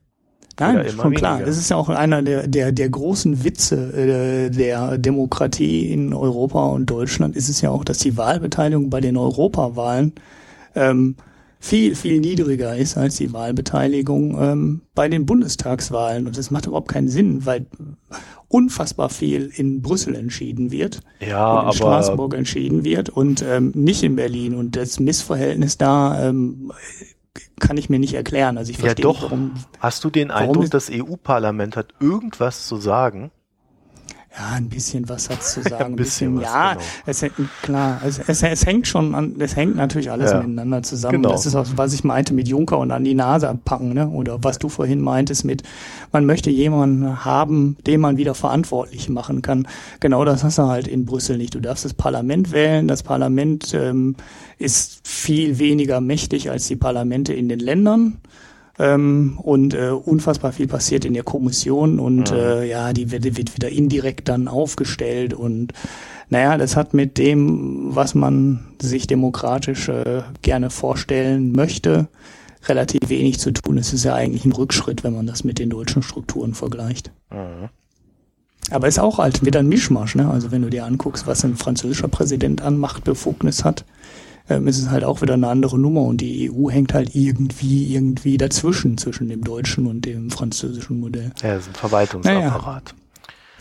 Nein, 0.62 0.90
schon 0.90 1.14
klar. 1.14 1.40
Das 1.40 1.58
ist 1.58 1.70
ja 1.70 1.76
auch 1.76 1.90
einer 1.90 2.22
der, 2.22 2.48
der, 2.48 2.72
der 2.72 2.90
großen 2.90 3.44
Witze 3.44 3.76
äh, 3.94 4.50
der 4.50 4.98
Demokratie 4.98 5.92
in 5.92 6.14
Europa 6.14 6.68
und 6.68 6.90
Deutschland 6.90 7.36
ist 7.36 7.50
es 7.50 7.62
ja 7.62 7.70
auch, 7.70 7.84
dass 7.84 7.98
die 7.98 8.18
Wahlbeteiligung 8.18 8.90
bei 8.90 9.02
den 9.02 9.18
Europawahlen 9.18 10.14
ähm, 10.76 11.16
viel, 11.62 11.96
viel 11.96 12.20
niedriger 12.20 12.76
ist 12.76 12.98
als 12.98 13.18
die 13.18 13.34
Wahlbeteiligung 13.34 14.38
ähm, 14.42 14.82
bei 14.96 15.08
den 15.08 15.28
Bundestagswahlen. 15.28 16.26
Und 16.26 16.36
das 16.38 16.50
macht 16.50 16.66
überhaupt 16.66 16.88
keinen 16.88 17.08
Sinn, 17.08 17.46
weil 17.46 17.68
unfassbar 18.48 19.10
viel 19.10 19.52
in 19.56 19.82
Brüssel 19.84 20.16
entschieden 20.16 20.72
wird 20.72 21.02
ja, 21.20 21.60
und 21.60 21.68
in 21.68 21.74
Straßburg 21.74 22.34
entschieden 22.34 22.84
wird 22.84 23.10
und 23.10 23.44
ähm, 23.48 23.72
nicht 23.76 24.02
in 24.02 24.16
Berlin. 24.16 24.56
Und 24.56 24.76
das 24.76 25.00
Missverhältnis 25.00 25.78
da 25.78 26.28
ähm, 26.28 26.72
kann 27.60 27.78
ich 27.78 27.90
mir 27.90 28.00
nicht 28.00 28.14
erklären. 28.14 28.58
Also 28.58 28.72
ich 28.72 28.78
verstehe 28.78 29.06
ja, 29.06 29.12
doch. 29.12 29.22
Nicht, 29.22 29.32
warum. 29.32 29.54
Hast 29.80 30.04
du 30.04 30.10
den 30.10 30.32
Eindruck, 30.32 30.70
das 30.70 30.90
EU-Parlament 30.92 31.76
hat 31.78 31.94
irgendwas 32.00 32.68
zu 32.68 32.78
sagen? 32.78 33.32
Ja, 34.34 34.56
ein 34.56 34.70
bisschen 34.70 35.10
was 35.10 35.30
hat's 35.30 35.54
zu 35.54 35.62
sagen. 35.70 35.84
ein 35.84 35.96
bisschen, 35.98 36.36
bisschen 36.36 36.54
ja, 36.54 36.74
genau. 36.74 36.86
es, 37.06 37.26
klar, 37.62 38.02
es, 38.06 38.20
es, 38.20 38.42
es 38.44 38.66
hängt 38.66 38.88
schon 38.88 39.14
an, 39.14 39.36
es 39.40 39.58
hängt 39.58 39.76
natürlich 39.76 40.10
alles 40.10 40.32
ja. 40.32 40.38
miteinander 40.38 40.84
zusammen. 40.84 41.22
Genau. 41.22 41.32
Das 41.32 41.46
ist 41.46 41.56
auch, 41.56 41.66
was 41.76 41.92
ich 41.92 42.06
meinte 42.06 42.34
mit 42.34 42.48
Juncker 42.48 42.78
und 42.78 42.92
an 42.92 43.04
die 43.04 43.14
Nase 43.14 43.50
abpacken, 43.50 43.94
ne? 43.94 44.08
Oder 44.08 44.42
was 44.42 44.58
du 44.58 44.70
vorhin 44.70 45.02
meintest 45.02 45.44
mit, 45.44 45.64
man 46.14 46.26
möchte 46.26 46.50
jemanden 46.50 47.26
haben, 47.26 47.76
den 47.86 48.00
man 48.00 48.16
wieder 48.16 48.34
verantwortlich 48.34 49.10
machen 49.10 49.42
kann. 49.42 49.68
Genau 50.00 50.24
das 50.24 50.46
hast 50.46 50.58
du 50.60 50.64
halt 50.64 50.88
in 50.88 51.06
Brüssel 51.06 51.38
nicht. 51.38 51.54
Du 51.54 51.60
darfst 51.60 51.84
das 51.84 51.94
Parlament 51.94 52.54
wählen. 52.54 52.88
Das 52.88 53.04
Parlament 53.04 53.74
ähm, 53.74 54.16
ist 54.58 55.06
viel 55.06 55.60
weniger 55.60 56.00
mächtig 56.00 56.50
als 56.50 56.68
die 56.68 56.78
Parlamente 56.78 57.34
in 57.34 57.50
den 57.50 57.60
Ländern. 57.60 58.18
Ähm, 58.82 59.38
und 59.38 59.76
äh, 59.76 59.92
unfassbar 59.92 60.54
viel 60.54 60.68
passiert 60.68 61.06
in 61.06 61.14
der 61.14 61.22
Kommission 61.22 62.00
und 62.00 62.32
mhm. 62.32 62.38
äh, 62.38 62.66
ja, 62.66 62.94
die 62.94 63.12
wird, 63.12 63.24
wird 63.38 63.56
wieder 63.56 63.70
indirekt 63.70 64.28
dann 64.28 64.48
aufgestellt 64.48 65.36
und 65.36 65.72
naja, 66.30 66.58
das 66.58 66.76
hat 66.76 66.96
mit 66.96 67.20
dem, 67.20 67.96
was 67.96 68.16
man 68.16 68.74
sich 68.82 69.06
demokratisch 69.06 69.88
äh, 69.88 70.24
gerne 70.42 70.72
vorstellen 70.72 71.52
möchte, 71.52 72.08
relativ 72.66 73.02
wenig 73.08 73.40
zu 73.40 73.52
tun. 73.52 73.78
Es 73.78 73.94
ist 73.94 74.04
ja 74.04 74.16
eigentlich 74.16 74.46
ein 74.46 74.54
Rückschritt, 74.54 75.04
wenn 75.04 75.14
man 75.14 75.28
das 75.28 75.44
mit 75.44 75.60
den 75.60 75.70
deutschen 75.70 76.02
Strukturen 76.02 76.56
vergleicht. 76.56 77.12
Mhm. 77.30 77.70
Aber 78.72 78.88
ist 78.88 79.00
auch 79.00 79.20
halt 79.20 79.46
wieder 79.46 79.60
ein 79.60 79.70
Mischmasch, 79.70 80.16
ne? 80.16 80.28
Also 80.28 80.52
wenn 80.52 80.62
du 80.64 80.70
dir 80.70 80.86
anguckst, 80.86 81.28
was 81.28 81.44
ein 81.44 81.56
französischer 81.56 82.08
Präsident 82.08 82.62
an 82.62 82.78
Machtbefugnis 82.78 83.64
hat, 83.64 83.86
ähm, 84.52 84.68
ist 84.68 84.80
es 84.80 84.90
halt 84.90 85.04
auch 85.04 85.22
wieder 85.22 85.34
eine 85.34 85.48
andere 85.48 85.80
Nummer 85.80 86.02
und 86.02 86.22
die 86.22 86.52
EU 86.52 86.70
hängt 86.70 86.94
halt 86.94 87.16
irgendwie, 87.16 87.94
irgendwie 87.94 88.38
dazwischen, 88.38 88.98
zwischen 88.98 89.30
dem 89.30 89.44
deutschen 89.44 89.88
und 89.88 90.06
dem 90.06 90.30
französischen 90.30 91.00
Modell. 91.00 91.32
Ja, 91.42 91.56
das 91.56 91.64
ist 91.64 91.70
ein 91.70 91.76
Verwaltungsapparat. 91.76 92.96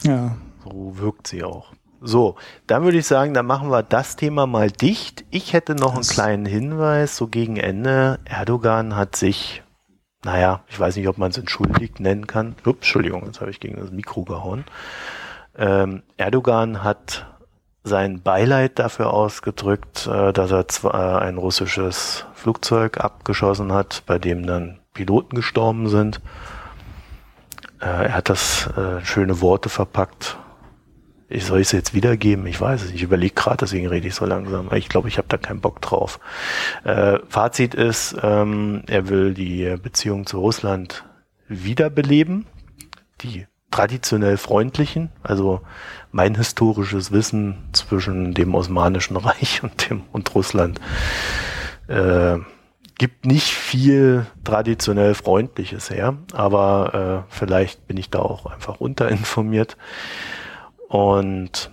Naja. 0.05 0.17
Ja. 0.17 0.37
So 0.65 0.99
wirkt 0.99 1.27
sie 1.27 1.43
auch. 1.43 1.73
So, 2.03 2.37
dann 2.67 2.85
würde 2.85 2.99
ich 2.99 3.07
sagen, 3.07 3.35
dann 3.35 3.47
machen 3.47 3.71
wir 3.71 3.83
das 3.83 4.17
Thema 4.17 4.47
mal 4.47 4.71
dicht. 4.71 5.25
Ich 5.31 5.53
hätte 5.53 5.75
noch 5.75 5.97
das 5.97 6.09
einen 6.09 6.15
kleinen 6.15 6.47
Hinweis, 6.47 7.17
so 7.17 7.29
gegen 7.29 7.59
Ende. 7.59 8.19
Erdogan 8.25 8.97
hat 8.97 9.17
sich, 9.17 9.63
naja, 10.25 10.65
ich 10.69 10.81
weiß 10.81 10.97
nicht, 10.97 11.09
ob 11.09 11.19
man 11.19 11.31
es 11.31 11.39
entschuldigt 11.39 12.01
nennen 12.01 12.27
kann. 12.27 12.55
Ups, 12.65 12.79
Entschuldigung, 12.79 13.27
jetzt 13.27 13.41
habe 13.43 13.51
ich 13.51 13.61
gegen 13.61 13.77
das 13.77 13.91
Mikro 13.91 14.25
gehauen. 14.25 14.65
Ähm, 15.57 16.03
Erdogan 16.17 16.83
hat 16.83 17.27
sein 17.83 18.23
Beileid 18.23 18.79
dafür 18.79 19.13
ausgedrückt, 19.13 20.07
äh, 20.07 20.33
dass 20.33 20.51
er 20.51 20.69
zwar 20.69 21.23
ein 21.23 21.39
russisches 21.39 22.27
Flugzeug 22.35 22.99
abgeschossen 22.99 23.73
hat, 23.73 24.03
bei 24.07 24.19
dem 24.19 24.47
dann 24.47 24.81
Piloten 24.93 25.37
gestorben 25.37 25.89
sind. 25.89 26.21
Äh, 27.81 27.87
er 27.87 28.15
hat 28.15 28.29
das 28.29 28.69
äh, 28.77 29.05
schöne 29.05 29.41
Worte 29.41 29.69
verpackt 29.69 30.37
ich 31.33 31.45
soll 31.45 31.61
es 31.61 31.71
jetzt 31.71 31.95
wiedergeben? 31.95 32.45
Ich 32.47 32.61
weiß 32.61 32.83
es. 32.83 32.91
Ich 32.91 33.05
überlege 33.05 33.35
gerade, 33.35 33.59
deswegen 33.59 33.87
rede 33.87 34.09
ich 34.09 34.17
so 34.17 34.27
langsam. 34.27 34.69
Ich 34.75 34.89
glaube, 34.89 35.07
ich 35.07 35.17
habe 35.17 35.29
da 35.29 35.39
keinen 35.39 35.61
Bock 35.61 35.81
drauf. 35.81 36.19
Äh, 36.83 37.21
Fazit 37.29 37.75
ist, 37.75 38.17
ähm, 38.21 38.83
er 38.89 39.09
will 39.09 39.33
die 39.33 39.77
Beziehung 39.81 40.27
zu 40.27 40.41
Russland 40.41 41.05
wiederbeleben. 41.47 42.47
Die 43.21 43.47
traditionell 43.71 44.37
freundlichen, 44.37 45.11
also 45.23 45.61
mein 46.13 46.35
historisches 46.35 47.13
Wissen 47.13 47.69
zwischen 47.73 48.35
dem 48.35 48.55
Osmanischen 48.55 49.17
Reich 49.17 49.63
und 49.63 49.91
dem 49.91 50.03
und 50.13 50.35
Russland 50.35 50.81
äh, 51.89 52.39
gibt 52.99 53.25
nicht 53.25 53.49
viel 53.49 54.27
traditionell 54.45 55.15
Freundliches 55.15 55.89
her, 55.89 56.19
aber 56.33 57.25
äh, 57.31 57.33
vielleicht 57.35 57.87
bin 57.87 57.97
ich 57.97 58.11
da 58.11 58.19
auch 58.19 58.45
einfach 58.47 58.79
unterinformiert. 58.81 59.77
Und 60.89 61.71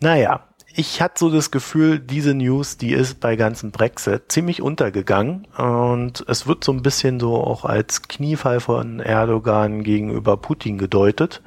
naja, 0.00 0.40
ich 0.74 1.00
hatte 1.02 1.18
so 1.18 1.30
das 1.30 1.50
Gefühl, 1.50 1.98
diese 1.98 2.34
News, 2.34 2.76
die 2.76 2.92
ist 2.92 3.20
bei 3.20 3.36
ganzen 3.36 3.70
Brexit 3.70 4.30
ziemlich 4.32 4.62
untergegangen 4.62 5.46
und 5.56 6.24
es 6.28 6.46
wird 6.46 6.64
so 6.64 6.72
ein 6.72 6.82
bisschen 6.82 7.20
so 7.20 7.36
auch 7.36 7.64
als 7.64 8.02
Kniefall 8.02 8.60
von 8.60 9.00
Erdogan 9.00 9.82
gegenüber 9.82 10.36
Putin 10.36 10.78
gedeutet, 10.78 11.42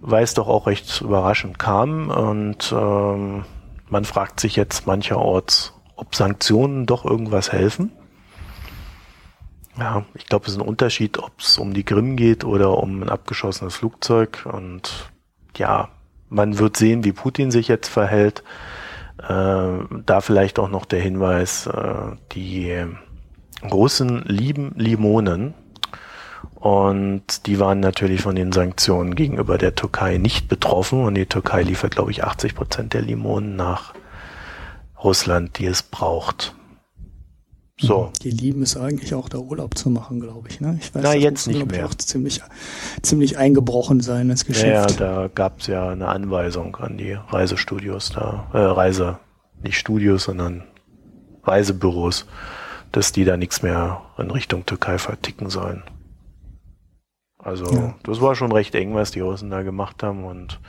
weil 0.00 0.24
es 0.24 0.34
doch 0.34 0.48
auch 0.48 0.66
recht 0.66 1.00
überraschend 1.00 1.58
kam 1.58 2.10
und 2.10 2.72
ähm, 2.76 3.44
man 3.88 4.04
fragt 4.04 4.40
sich 4.40 4.56
jetzt 4.56 4.86
mancherorts, 4.86 5.74
ob 5.96 6.14
Sanktionen 6.14 6.86
doch 6.86 7.04
irgendwas 7.04 7.52
helfen. 7.52 7.92
Ja, 9.78 10.04
ich 10.14 10.26
glaube, 10.26 10.46
es 10.46 10.52
ist 10.52 10.58
ein 10.58 10.66
Unterschied, 10.66 11.18
ob 11.18 11.32
es 11.38 11.56
um 11.56 11.72
die 11.72 11.84
Krim 11.84 12.16
geht 12.16 12.44
oder 12.44 12.78
um 12.78 13.02
ein 13.02 13.08
abgeschossenes 13.08 13.74
Flugzeug 13.74 14.46
und 14.50 15.10
ja, 15.56 15.88
man 16.32 16.58
wird 16.58 16.76
sehen, 16.76 17.04
wie 17.04 17.12
Putin 17.12 17.50
sich 17.50 17.68
jetzt 17.68 17.88
verhält. 17.88 18.42
Äh, 19.18 19.24
da 20.06 20.20
vielleicht 20.20 20.58
auch 20.58 20.68
noch 20.68 20.84
der 20.84 21.00
Hinweis, 21.00 21.66
äh, 21.66 22.16
die 22.32 22.84
Russen 23.70 24.24
lieben 24.26 24.72
Limonen 24.76 25.54
und 26.56 27.46
die 27.46 27.60
waren 27.60 27.80
natürlich 27.80 28.22
von 28.22 28.34
den 28.34 28.52
Sanktionen 28.52 29.14
gegenüber 29.14 29.58
der 29.58 29.74
Türkei 29.74 30.18
nicht 30.18 30.48
betroffen 30.48 31.04
und 31.04 31.14
die 31.14 31.26
Türkei 31.26 31.62
liefert, 31.62 31.94
glaube 31.94 32.10
ich, 32.10 32.24
80 32.24 32.54
Prozent 32.54 32.94
der 32.94 33.02
Limonen 33.02 33.54
nach 33.54 33.94
Russland, 35.02 35.58
die 35.58 35.66
es 35.66 35.82
braucht. 35.82 36.54
So. 37.80 38.12
Die 38.22 38.30
lieben 38.30 38.62
es 38.62 38.76
eigentlich 38.76 39.14
auch, 39.14 39.28
da 39.28 39.38
Urlaub 39.38 39.76
zu 39.76 39.90
machen, 39.90 40.20
glaube 40.20 40.48
ich. 40.48 40.60
Ne? 40.60 40.78
Ich 40.80 40.94
weiß, 40.94 41.02
Na, 41.02 41.14
jetzt 41.14 41.46
nicht 41.48 41.70
mehr. 41.70 41.86
Auch 41.86 41.94
ziemlich, 41.94 42.40
ziemlich 43.02 43.38
eingebrochen 43.38 44.00
sein 44.00 44.30
ins 44.30 44.44
Geschäft. 44.44 45.00
Ja, 45.00 45.22
da 45.24 45.28
gab 45.34 45.60
es 45.60 45.66
ja 45.66 45.88
eine 45.88 46.08
Anweisung 46.08 46.76
an 46.76 46.98
die 46.98 47.12
Reisestudios 47.12 48.10
da, 48.10 48.46
äh, 48.52 48.58
Reise, 48.58 49.18
nicht 49.62 49.78
Studios, 49.78 50.24
sondern 50.24 50.64
Reisebüros, 51.44 52.26
dass 52.92 53.12
die 53.12 53.24
da 53.24 53.36
nichts 53.36 53.62
mehr 53.62 54.02
in 54.18 54.30
Richtung 54.30 54.66
Türkei 54.66 54.98
verticken 54.98 55.50
sollen. 55.50 55.82
Also, 57.38 57.66
ja. 57.72 57.94
das 58.04 58.20
war 58.20 58.36
schon 58.36 58.52
recht 58.52 58.74
eng, 58.74 58.94
was 58.94 59.10
die 59.10 59.20
Russen 59.20 59.50
da 59.50 59.62
gemacht 59.62 60.02
haben 60.02 60.24
und 60.24 60.60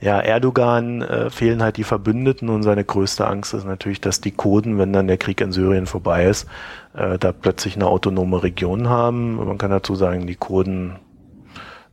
ja, 0.00 0.20
Erdogan 0.20 1.02
äh, 1.02 1.28
fehlen 1.28 1.62
halt 1.62 1.76
die 1.76 1.84
Verbündeten 1.84 2.48
und 2.48 2.62
seine 2.62 2.84
größte 2.84 3.26
Angst 3.26 3.52
ist 3.52 3.64
natürlich, 3.64 4.00
dass 4.00 4.20
die 4.20 4.30
Kurden, 4.30 4.78
wenn 4.78 4.92
dann 4.92 5.08
der 5.08 5.18
Krieg 5.18 5.40
in 5.40 5.50
Syrien 5.50 5.86
vorbei 5.86 6.26
ist, 6.26 6.46
äh, 6.94 7.18
da 7.18 7.32
plötzlich 7.32 7.74
eine 7.74 7.88
autonome 7.88 8.42
Region 8.42 8.88
haben. 8.88 9.36
Man 9.36 9.58
kann 9.58 9.70
dazu 9.70 9.96
sagen, 9.96 10.26
die 10.26 10.36
Kurden 10.36 10.96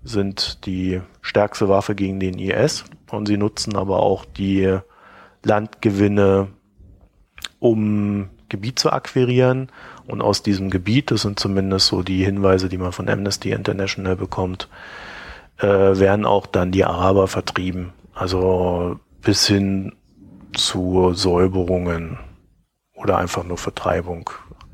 sind 0.04 0.66
die 0.68 1.02
stärkste 1.22 1.68
Waffe 1.68 1.96
gegen 1.96 2.20
den 2.20 2.38
IS 2.38 2.86
und 3.10 3.28
sie 3.28 3.38
nutzen 3.38 3.76
aber 3.76 4.04
auch 4.04 4.24
die 4.24 4.78
Landgewinne, 5.44 6.48
um 7.60 8.30
Gebiet 8.50 8.78
zu 8.78 8.92
akquirieren. 8.92 9.70
Und 10.06 10.22
aus 10.22 10.44
diesem 10.44 10.70
Gebiet, 10.70 11.10
das 11.10 11.24
sind 11.24 11.40
zumindest 11.40 11.88
so 11.88 12.04
die 12.04 12.24
Hinweise, 12.24 12.70
die 12.70 12.78
man 12.78 12.92
von 12.92 13.10
Amnesty 13.10 13.52
International 13.52 14.16
bekommt, 14.16 14.70
äh, 15.58 15.68
werden 15.68 16.26
auch 16.26 16.46
dann 16.46 16.72
die 16.72 16.86
Araber 16.86 17.28
vertrieben. 17.28 17.94
Also 18.14 19.00
bis 19.22 19.48
hin 19.48 19.94
zu 20.54 21.14
Säuberungen 21.14 22.18
oder 22.94 23.18
einfach 23.18 23.44
nur 23.44 23.58
Vertreibung 23.58 24.30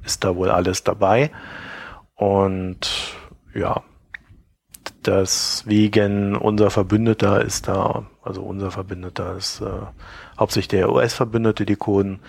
ist 0.06 0.24
da 0.24 0.36
wohl 0.36 0.50
alles 0.50 0.84
dabei. 0.84 1.32
Und 2.16 3.16
ja, 3.54 3.82
deswegen 5.06 6.36
unser 6.36 6.70
Verbündeter 6.70 7.42
ist 7.42 7.68
da, 7.68 8.06
also 8.24 8.42
unser 8.44 8.72
Verbündeter 8.72 9.36
ist 9.36 9.62
äh, 9.62 9.66
hauptsächlich 10.40 10.70
der 10.70 10.92
US-Verbündete, 10.92 11.66
die 11.66 11.76
Kurden, 11.76 12.20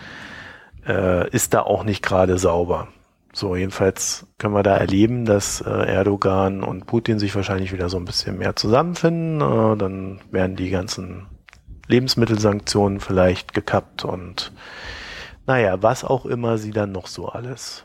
äh, 0.86 1.28
ist 1.30 1.54
da 1.54 1.60
auch 1.60 1.84
nicht 1.84 2.02
gerade 2.02 2.38
sauber. 2.38 2.88
So, 3.34 3.56
jedenfalls 3.56 4.26
können 4.36 4.54
wir 4.54 4.62
da 4.62 4.76
erleben, 4.76 5.24
dass 5.24 5.62
äh, 5.62 5.70
Erdogan 5.70 6.62
und 6.62 6.86
Putin 6.86 7.18
sich 7.18 7.34
wahrscheinlich 7.34 7.72
wieder 7.72 7.88
so 7.88 7.96
ein 7.96 8.04
bisschen 8.04 8.36
mehr 8.36 8.56
zusammenfinden. 8.56 9.40
Äh, 9.40 9.76
dann 9.78 10.20
werden 10.30 10.54
die 10.54 10.68
ganzen 10.68 11.26
Lebensmittelsanktionen 11.88 13.00
vielleicht 13.00 13.54
gekappt 13.54 14.04
und 14.04 14.52
naja, 15.46 15.82
was 15.82 16.04
auch 16.04 16.26
immer 16.26 16.58
sie 16.58 16.70
dann 16.70 16.92
noch 16.92 17.06
so 17.06 17.28
alles 17.28 17.84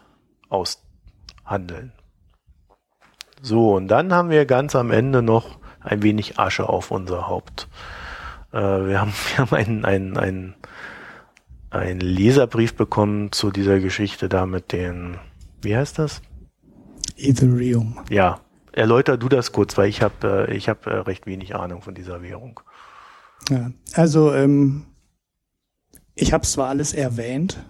aushandeln. 0.49 1.93
So, 3.41 3.75
und 3.75 3.87
dann 3.87 4.13
haben 4.13 4.29
wir 4.29 4.45
ganz 4.45 4.75
am 4.75 4.91
Ende 4.91 5.21
noch 5.21 5.59
ein 5.79 6.03
wenig 6.03 6.39
Asche 6.39 6.67
auf 6.67 6.91
unser 6.91 7.27
Haupt. 7.27 7.69
Äh, 8.51 8.57
wir 8.57 8.99
haben, 8.99 9.13
wir 9.29 9.37
haben 9.37 9.55
einen, 9.55 9.85
einen, 9.85 10.17
einen, 10.17 10.55
einen 11.69 12.01
Leserbrief 12.01 12.75
bekommen 12.75 13.31
zu 13.31 13.49
dieser 13.49 13.79
Geschichte 13.79 14.27
da 14.27 14.45
mit 14.45 14.73
den 14.73 15.17
wie 15.67 15.75
heißt 15.75 15.99
das? 15.99 16.21
Ethereum. 17.17 17.99
Ja, 18.09 18.39
erläuter 18.71 19.17
du 19.17 19.27
das 19.27 19.51
kurz, 19.51 19.77
weil 19.77 19.89
ich 19.89 20.01
habe 20.01 20.47
äh, 20.49 20.55
ich 20.55 20.69
hab, 20.69 20.87
äh, 20.87 20.93
recht 20.93 21.25
wenig 21.25 21.55
Ahnung 21.55 21.81
von 21.81 21.93
dieser 21.93 22.21
Währung. 22.21 22.61
Ja, 23.49 23.71
also 23.93 24.33
ähm, 24.33 24.85
ich 26.15 26.31
habe 26.31 26.47
zwar 26.47 26.69
alles 26.69 26.93
erwähnt, 26.93 27.61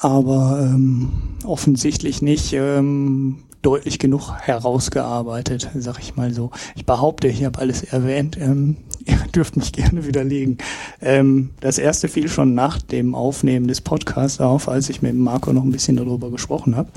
aber 0.00 0.58
ähm, 0.60 1.38
offensichtlich 1.44 2.20
nicht 2.20 2.52
ähm, 2.52 3.44
deutlich 3.62 4.00
genug 4.00 4.32
herausgearbeitet, 4.32 5.70
sag 5.76 6.00
ich 6.00 6.16
mal 6.16 6.32
so. 6.34 6.50
Ich 6.74 6.84
behaupte, 6.84 7.28
ich 7.28 7.44
habe 7.44 7.60
alles 7.60 7.84
erwähnt. 7.84 8.36
Ähm, 8.38 8.78
ihr 9.06 9.18
dürft 9.34 9.56
mich 9.56 9.72
gerne 9.72 10.06
widerlegen. 10.06 10.58
Ähm, 11.00 11.50
das 11.60 11.78
erste 11.78 12.08
fiel 12.08 12.28
schon 12.28 12.54
nach 12.54 12.80
dem 12.80 13.14
Aufnehmen 13.14 13.68
des 13.68 13.80
Podcasts 13.80 14.40
auf, 14.40 14.68
als 14.68 14.88
ich 14.88 15.02
mit 15.02 15.14
Marco 15.14 15.52
noch 15.52 15.64
ein 15.64 15.72
bisschen 15.72 15.96
darüber 15.96 16.30
gesprochen 16.30 16.76
habe. 16.76 16.90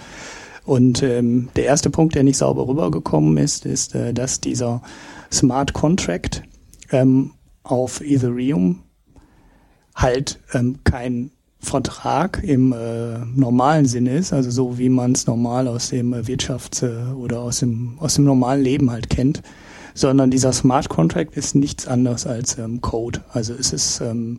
Und 0.65 1.03
ähm, 1.03 1.49
der 1.55 1.65
erste 1.65 1.89
Punkt, 1.89 2.15
der 2.15 2.23
nicht 2.23 2.37
sauber 2.37 2.67
rübergekommen 2.67 3.37
ist, 3.37 3.65
ist, 3.65 3.93
äh, 3.93 4.13
dass 4.13 4.41
dieser 4.41 4.81
Smart 5.31 5.73
Contract 5.73 6.43
ähm, 6.91 7.31
auf 7.63 8.01
Ethereum 8.01 8.83
halt 9.95 10.39
ähm, 10.53 10.79
kein 10.83 11.31
Vertrag 11.59 12.41
im 12.43 12.73
äh, 12.73 13.17
normalen 13.35 13.85
Sinne 13.85 14.17
ist, 14.17 14.33
also 14.33 14.51
so 14.51 14.77
wie 14.77 14.89
man 14.89 15.13
es 15.13 15.25
normal 15.25 15.67
aus 15.67 15.89
dem 15.89 16.13
Wirtschafts- 16.13 16.83
äh, 16.85 17.13
oder 17.13 17.39
aus 17.39 17.59
dem, 17.59 17.97
aus 17.99 18.15
dem 18.15 18.25
normalen 18.25 18.61
Leben 18.61 18.91
halt 18.91 19.09
kennt, 19.09 19.41
sondern 19.95 20.29
dieser 20.29 20.53
Smart 20.53 20.89
Contract 20.89 21.35
ist 21.35 21.55
nichts 21.55 21.87
anderes 21.87 22.27
als 22.27 22.59
ähm, 22.59 22.81
Code. 22.81 23.23
Also 23.31 23.53
es 23.53 23.73
ist 23.73 24.01
ähm, 24.01 24.37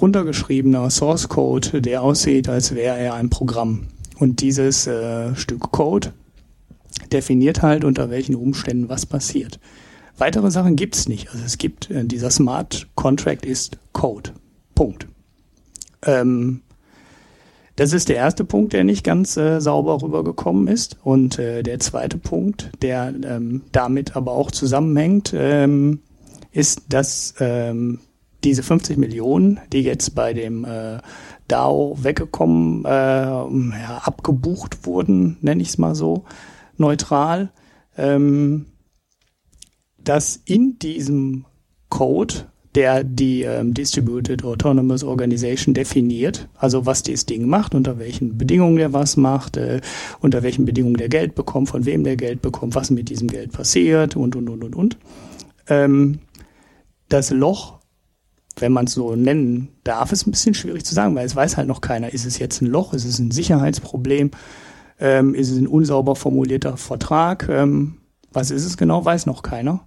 runtergeschriebener 0.00 0.88
Source 0.88 1.28
Code, 1.28 1.82
der 1.82 2.02
aussieht, 2.02 2.48
als 2.48 2.74
wäre 2.74 2.96
er 2.96 3.14
ein 3.14 3.28
Programm. 3.28 3.88
Und 4.18 4.40
dieses 4.40 4.86
äh, 4.86 5.34
Stück 5.34 5.72
Code 5.72 6.12
definiert 7.12 7.62
halt, 7.62 7.84
unter 7.84 8.08
welchen 8.08 8.36
Umständen 8.36 8.88
was 8.88 9.04
passiert. 9.04 9.58
Weitere 10.16 10.50
Sachen 10.50 10.76
gibt's 10.76 11.08
nicht. 11.08 11.30
Also 11.30 11.44
es 11.44 11.58
gibt, 11.58 11.90
äh, 11.90 12.04
dieser 12.04 12.30
Smart 12.30 12.86
Contract 12.94 13.44
ist 13.44 13.78
Code. 13.92 14.30
Punkt. 14.74 15.08
Ähm, 16.02 16.62
das 17.78 17.92
ist 17.92 18.08
der 18.08 18.16
erste 18.16 18.44
Punkt, 18.44 18.72
der 18.72 18.82
nicht 18.82 19.04
ganz 19.04 19.36
äh, 19.36 19.60
sauber 19.60 20.02
rübergekommen 20.02 20.66
ist. 20.66 20.96
Und 21.04 21.38
äh, 21.38 21.62
der 21.62 21.78
zweite 21.78 22.18
Punkt, 22.18 22.72
der 22.82 23.14
ähm, 23.22 23.62
damit 23.70 24.16
aber 24.16 24.32
auch 24.32 24.50
zusammenhängt, 24.50 25.32
ähm, 25.32 26.00
ist, 26.50 26.82
dass 26.88 27.36
ähm, 27.38 28.00
diese 28.42 28.64
50 28.64 28.98
Millionen, 28.98 29.60
die 29.72 29.82
jetzt 29.82 30.16
bei 30.16 30.32
dem 30.32 30.64
äh, 30.64 30.98
DAO 31.46 31.96
weggekommen, 32.02 32.84
äh, 32.84 32.88
ja, 32.88 34.02
abgebucht 34.02 34.84
wurden, 34.84 35.36
nenne 35.40 35.62
ich 35.62 35.68
es 35.68 35.78
mal 35.78 35.94
so, 35.94 36.24
neutral, 36.78 37.52
ähm, 37.96 38.66
dass 40.02 40.34
in 40.34 40.80
diesem 40.80 41.44
Code 41.90 42.34
der 42.78 43.02
die 43.02 43.42
ähm, 43.42 43.74
Distributed 43.74 44.44
Autonomous 44.44 45.02
Organization 45.02 45.74
definiert, 45.74 46.48
also 46.54 46.86
was 46.86 47.02
dieses 47.02 47.26
Ding 47.26 47.48
macht, 47.48 47.74
unter 47.74 47.98
welchen 47.98 48.38
Bedingungen 48.38 48.76
der 48.76 48.92
was 48.92 49.16
macht, 49.16 49.56
äh, 49.56 49.80
unter 50.20 50.44
welchen 50.44 50.64
Bedingungen 50.64 50.96
der 50.96 51.08
Geld 51.08 51.34
bekommt, 51.34 51.70
von 51.70 51.86
wem 51.86 52.04
der 52.04 52.14
Geld 52.14 52.40
bekommt, 52.40 52.76
was 52.76 52.90
mit 52.90 53.08
diesem 53.08 53.26
Geld 53.26 53.50
passiert 53.50 54.14
und, 54.14 54.36
und, 54.36 54.48
und, 54.48 54.62
und, 54.62 54.76
und. 54.76 54.96
Ähm, 55.66 56.20
das 57.08 57.30
Loch, 57.30 57.80
wenn 58.60 58.70
man 58.70 58.84
es 58.84 58.92
so 58.92 59.16
nennen 59.16 59.70
darf, 59.82 60.12
ist 60.12 60.28
ein 60.28 60.30
bisschen 60.30 60.54
schwierig 60.54 60.84
zu 60.84 60.94
sagen, 60.94 61.16
weil 61.16 61.26
es 61.26 61.34
weiß 61.34 61.56
halt 61.56 61.66
noch 61.66 61.80
keiner, 61.80 62.12
ist 62.12 62.26
es 62.26 62.38
jetzt 62.38 62.62
ein 62.62 62.66
Loch, 62.66 62.94
ist 62.94 63.06
es 63.06 63.18
ein 63.18 63.32
Sicherheitsproblem, 63.32 64.30
ähm, 65.00 65.34
ist 65.34 65.50
es 65.50 65.58
ein 65.58 65.66
unsauber 65.66 66.14
formulierter 66.14 66.76
Vertrag, 66.76 67.48
ähm, 67.48 67.96
was 68.32 68.52
ist 68.52 68.64
es 68.64 68.76
genau, 68.76 69.04
weiß 69.04 69.26
noch 69.26 69.42
keiner. 69.42 69.80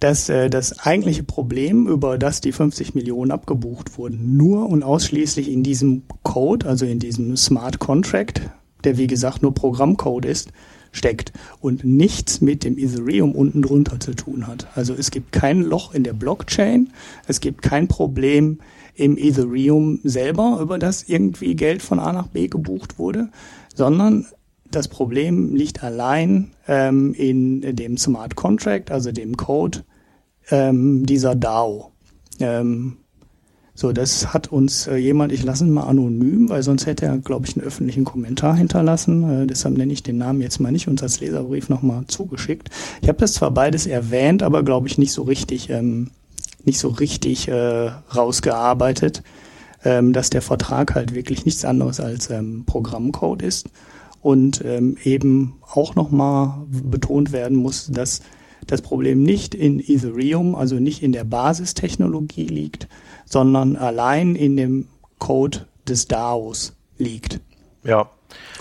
Dass 0.00 0.28
äh, 0.28 0.50
das 0.50 0.80
eigentliche 0.80 1.22
Problem, 1.22 1.86
über 1.86 2.18
das 2.18 2.40
die 2.40 2.52
50 2.52 2.94
Millionen 2.94 3.30
abgebucht 3.30 3.98
wurden, 3.98 4.36
nur 4.36 4.68
und 4.68 4.82
ausschließlich 4.82 5.50
in 5.50 5.62
diesem 5.62 6.02
Code, 6.22 6.66
also 6.66 6.86
in 6.86 6.98
diesem 6.98 7.36
Smart 7.36 7.78
Contract, 7.78 8.42
der 8.84 8.96
wie 8.98 9.06
gesagt 9.06 9.42
nur 9.42 9.54
Programmcode 9.54 10.24
ist, 10.24 10.52
steckt 10.92 11.32
und 11.60 11.84
nichts 11.84 12.40
mit 12.40 12.64
dem 12.64 12.78
Ethereum 12.78 13.32
unten 13.32 13.62
drunter 13.62 14.00
zu 14.00 14.14
tun 14.14 14.46
hat. 14.46 14.66
Also 14.74 14.94
es 14.94 15.10
gibt 15.10 15.32
kein 15.32 15.62
Loch 15.62 15.94
in 15.94 16.02
der 16.02 16.12
Blockchain, 16.12 16.90
es 17.26 17.40
gibt 17.40 17.62
kein 17.62 17.88
Problem 17.88 18.58
im 18.94 19.16
Ethereum 19.16 20.00
selber, 20.02 20.58
über 20.60 20.78
das 20.78 21.04
irgendwie 21.04 21.54
Geld 21.54 21.82
von 21.82 22.00
A 22.00 22.12
nach 22.12 22.26
B 22.26 22.48
gebucht 22.48 22.98
wurde, 22.98 23.28
sondern 23.74 24.26
das 24.70 24.88
Problem 24.88 25.54
liegt 25.54 25.82
allein 25.82 26.52
ähm, 26.68 27.14
in 27.14 27.76
dem 27.76 27.96
Smart 27.96 28.36
Contract, 28.36 28.90
also 28.90 29.12
dem 29.12 29.36
Code 29.36 29.84
ähm, 30.50 31.06
dieser 31.06 31.34
DAO. 31.34 31.92
Ähm, 32.38 32.96
so, 33.74 33.92
das 33.92 34.34
hat 34.34 34.48
uns 34.48 34.86
äh, 34.88 34.96
jemand, 34.96 35.32
ich 35.32 35.42
lasse 35.42 35.64
ihn 35.64 35.70
mal 35.70 35.84
anonym, 35.84 36.50
weil 36.50 36.62
sonst 36.62 36.86
hätte 36.86 37.06
er, 37.06 37.16
glaube 37.18 37.46
ich, 37.46 37.56
einen 37.56 37.66
öffentlichen 37.66 38.04
Kommentar 38.04 38.54
hinterlassen. 38.56 39.44
Äh, 39.44 39.46
deshalb 39.46 39.76
nenne 39.76 39.92
ich 39.92 40.02
den 40.02 40.18
Namen 40.18 40.42
jetzt 40.42 40.60
mal 40.60 40.72
nicht 40.72 40.86
uns 40.86 41.02
als 41.02 41.20
Leserbrief 41.20 41.68
nochmal 41.68 42.04
zugeschickt. 42.06 42.68
Ich 43.00 43.08
habe 43.08 43.18
das 43.18 43.32
zwar 43.32 43.50
beides 43.52 43.86
erwähnt, 43.86 44.42
aber 44.42 44.62
glaube 44.64 44.86
ich 44.86 44.98
nicht 44.98 45.12
so 45.12 45.22
richtig, 45.22 45.70
ähm, 45.70 46.10
nicht 46.64 46.78
so 46.78 46.88
richtig 46.88 47.48
äh, 47.48 47.90
rausgearbeitet, 48.14 49.22
ähm, 49.84 50.12
dass 50.12 50.28
der 50.28 50.42
Vertrag 50.42 50.94
halt 50.94 51.14
wirklich 51.14 51.46
nichts 51.46 51.64
anderes 51.64 52.00
als 52.00 52.28
ähm, 52.28 52.64
Programmcode 52.66 53.42
ist 53.42 53.70
und 54.22 54.62
ähm, 54.64 54.96
eben 55.04 55.54
auch 55.62 55.94
nochmal 55.94 56.66
betont 56.68 57.32
werden 57.32 57.56
muss, 57.56 57.86
dass 57.86 58.20
das 58.66 58.82
Problem 58.82 59.22
nicht 59.22 59.54
in 59.54 59.80
Ethereum, 59.80 60.54
also 60.54 60.76
nicht 60.76 61.02
in 61.02 61.12
der 61.12 61.24
Basistechnologie 61.24 62.46
liegt, 62.46 62.88
sondern 63.24 63.76
allein 63.76 64.36
in 64.36 64.56
dem 64.56 64.88
Code 65.18 65.66
des 65.88 66.08
DAOs 66.08 66.74
liegt. 66.98 67.40
Ja. 67.84 68.10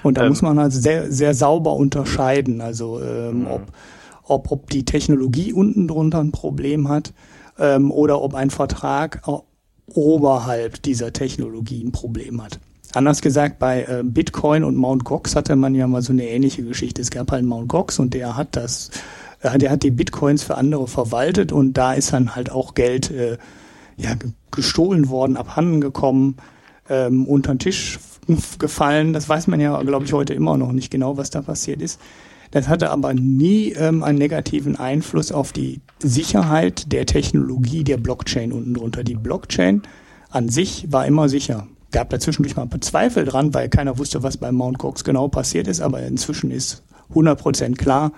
Und 0.04 0.18
da 0.18 0.24
ähm, 0.24 0.30
muss 0.30 0.42
man 0.42 0.58
also 0.58 0.80
sehr, 0.80 1.12
sehr 1.12 1.34
sauber 1.34 1.74
unterscheiden, 1.74 2.62
also 2.62 3.02
ähm, 3.02 3.42
mhm. 3.42 3.48
ob, 3.48 3.62
ob, 4.24 4.52
ob 4.52 4.70
die 4.70 4.86
Technologie 4.86 5.54
unten 5.54 5.88
drunter 5.88 6.20
ein 6.20 6.32
Problem 6.32 6.88
hat 6.88 7.14
ähm, 7.60 7.92
oder 7.92 8.22
ob 8.22 8.34
ein 8.34 8.50
Vertrag 8.50 9.22
oberhalb 9.88 10.82
dieser 10.84 11.14
Technologie 11.14 11.84
ein 11.84 11.92
Problem 11.92 12.42
hat. 12.42 12.60
Anders 12.94 13.22
gesagt, 13.22 13.60
bei 13.60 13.84
äh, 13.84 14.04
Bitcoin 14.04 14.64
und 14.64 14.76
Mt. 14.76 15.04
Gox 15.04 15.36
hatte 15.36 15.56
man 15.56 15.76
ja 15.76 15.88
mal 15.88 16.02
so 16.02 16.12
eine 16.12 16.28
ähnliche 16.28 16.64
Geschichte. 16.64 17.02
Es 17.02 17.12
gab 17.12 17.32
halt 17.32 17.46
Mt. 17.46 17.68
Gox 17.68 18.00
und 18.00 18.14
der 18.14 18.36
hat 18.36 18.56
das 18.56 18.90
der 19.42 19.72
hat 19.72 19.84
die 19.84 19.92
Bitcoins 19.92 20.44
für 20.44 20.56
andere 20.56 20.88
verwaltet 20.88 21.52
und 21.52 21.74
da 21.74 21.94
ist 21.94 22.12
dann 22.12 22.36
halt 22.36 22.52
auch 22.52 22.74
Geld 22.74 23.10
äh, 23.12 23.38
ja, 23.96 24.12
gestohlen 24.52 25.10
worden, 25.10 25.38
abhanden 25.38 25.82
gekommen, 25.82 26.38
ähm, 26.90 27.26
unter 27.26 27.54
den 27.54 27.60
Tisch 27.60 28.00
gefallen. 28.60 29.14
Das 29.14 29.30
weiß 29.30 29.48
man 29.48 29.60
ja, 29.60 29.82
glaube 29.84 30.06
ich, 30.06 30.14
heute 30.14 30.34
immer 30.34 30.58
noch 30.58 30.72
nicht 30.72 30.92
genau, 30.92 31.18
was 31.18 31.30
da 31.30 31.42
passiert 31.42 31.82
ist. 31.82 32.00
Das 32.52 32.68
hatte 32.68 32.90
aber 32.90 33.14
nie 33.14 33.74
ähm, 33.74 34.04
einen 34.04 34.18
negativen 34.18 34.76
Einfluss 34.76 35.32
auf 35.32 35.54
die 35.54 35.82
Sicherheit 36.00 36.92
der 36.92 37.06
Technologie 37.06 37.84
der 37.84 37.98
Blockchain 37.98 38.52
unten 38.52 38.74
drunter. 38.74 39.04
Die 39.04 39.16
Blockchain 39.16 39.84
an 40.32 40.50
sich 40.50 40.92
war 40.92 41.06
immer 41.06 41.30
sicher. 41.30 41.68
Gab 41.92 42.10
da 42.10 42.20
zwischendurch 42.20 42.56
mal 42.56 42.64
ein 42.64 42.70
paar 42.70 42.82
Zweifel 42.82 43.26
dran, 43.26 43.54
weil 43.54 43.70
keiner 43.70 43.98
wusste, 43.98 44.22
was 44.22 44.38
bei 44.38 44.52
Mt. 44.52 44.78
Gox 44.78 45.04
genau 45.04 45.28
passiert 45.28 45.68
ist, 45.68 45.82
aber 45.82 46.02
inzwischen 46.04 46.52
ist 46.52 46.84
100% 47.14 47.76
klar, 47.76 48.12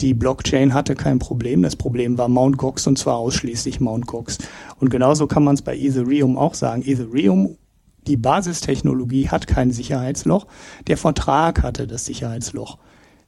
die 0.00 0.14
Blockchain 0.14 0.72
hatte 0.72 0.94
kein 0.94 1.18
Problem. 1.18 1.62
Das 1.62 1.76
Problem 1.76 2.16
war 2.16 2.28
Mt. 2.28 2.56
Gox 2.56 2.86
und 2.86 2.98
zwar 2.98 3.16
ausschließlich 3.16 3.80
Mt. 3.80 4.06
Gox. 4.06 4.38
Und 4.78 4.88
genauso 4.88 5.26
kann 5.26 5.44
man 5.44 5.54
es 5.54 5.62
bei 5.62 5.76
Ethereum 5.76 6.38
auch 6.38 6.54
sagen. 6.54 6.82
Ethereum, 6.82 7.58
die 8.06 8.16
Basistechnologie 8.16 9.28
hat 9.28 9.46
kein 9.46 9.70
Sicherheitsloch. 9.70 10.46
Der 10.86 10.96
Vertrag 10.96 11.62
hatte 11.62 11.86
das 11.86 12.06
Sicherheitsloch. 12.06 12.78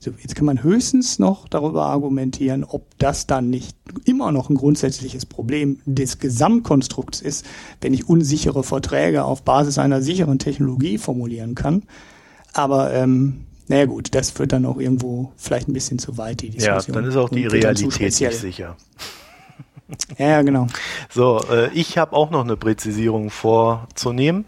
So, 0.05 0.11
jetzt 0.21 0.35
kann 0.35 0.47
man 0.47 0.65
höchstens 0.65 1.21
noch 1.21 1.47
darüber 1.47 1.87
argumentieren, 1.87 2.65
ob 2.65 2.99
das 2.99 3.29
dann 3.29 3.51
nicht 3.51 3.77
immer 4.05 4.33
noch 4.33 4.51
ein 4.51 4.57
grundsätzliches 4.57 5.27
Problem 5.27 5.79
des 5.85 6.19
Gesamtkonstrukts 6.19 7.21
ist, 7.21 7.47
wenn 7.81 7.95
ich 7.95 8.09
unsichere 8.09 8.65
Verträge 8.65 9.23
auf 9.23 9.45
Basis 9.45 9.79
einer 9.79 10.03
sicheren 10.03 10.41
Technologie 10.41 10.99
formulieren 10.99 11.55
kann. 11.55 11.85
Aber 12.53 12.93
ähm, 12.93 13.47
naja 13.69 13.85
gut, 13.85 14.13
das 14.17 14.33
führt 14.33 14.53
dann 14.53 14.67
auch 14.67 14.79
irgendwo 14.79 15.31
vielleicht 15.37 15.69
ein 15.69 15.73
bisschen 15.73 16.01
zu 16.01 16.19
weit, 16.19 16.41
die 16.41 16.51
Diskussion. 16.51 16.97
Ja, 16.97 17.01
dann 17.01 17.09
ist 17.09 17.17
auch 17.17 17.29
die 17.29 17.47
Realität 17.47 18.01
nicht 18.01 18.41
sicher. 18.41 18.77
Ja, 20.19 20.43
genau. 20.43 20.67
So, 21.11 21.45
äh, 21.49 21.71
ich 21.75 21.97
habe 21.97 22.17
auch 22.17 22.31
noch 22.31 22.43
eine 22.43 22.57
Präzisierung 22.57 23.31
vorzunehmen. 23.31 24.47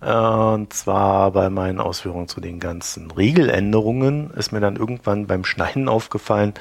Äh, 0.00 0.14
und 0.14 0.72
zwar 0.72 1.30
bei 1.32 1.50
meinen 1.50 1.80
Ausführungen 1.80 2.28
zu 2.28 2.40
den 2.40 2.60
ganzen 2.60 3.10
Regeländerungen 3.10 4.30
ist 4.30 4.52
mir 4.52 4.60
dann 4.60 4.76
irgendwann 4.76 5.26
beim 5.26 5.44
Schneiden 5.44 5.88
aufgefallen, 5.88 6.54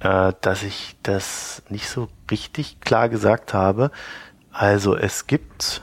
äh, 0.00 0.32
dass 0.40 0.62
ich 0.62 0.96
das 1.02 1.62
nicht 1.68 1.88
so 1.88 2.08
richtig 2.30 2.80
klar 2.80 3.08
gesagt 3.08 3.54
habe. 3.54 3.90
Also 4.52 4.96
es 4.96 5.26
gibt 5.26 5.82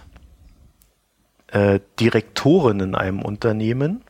äh, 1.48 1.80
Direktoren 2.00 2.80
in 2.80 2.96
einem 2.96 3.22
Unternehmen, 3.22 4.04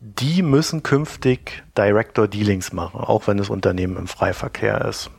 die 0.00 0.42
müssen 0.42 0.82
künftig 0.82 1.64
Director 1.78 2.28
Dealings 2.28 2.72
machen, 2.72 3.00
auch 3.00 3.26
wenn 3.26 3.38
das 3.38 3.48
Unternehmen 3.48 3.96
im 3.96 4.06
Freiverkehr 4.06 4.84
ist. 4.84 5.10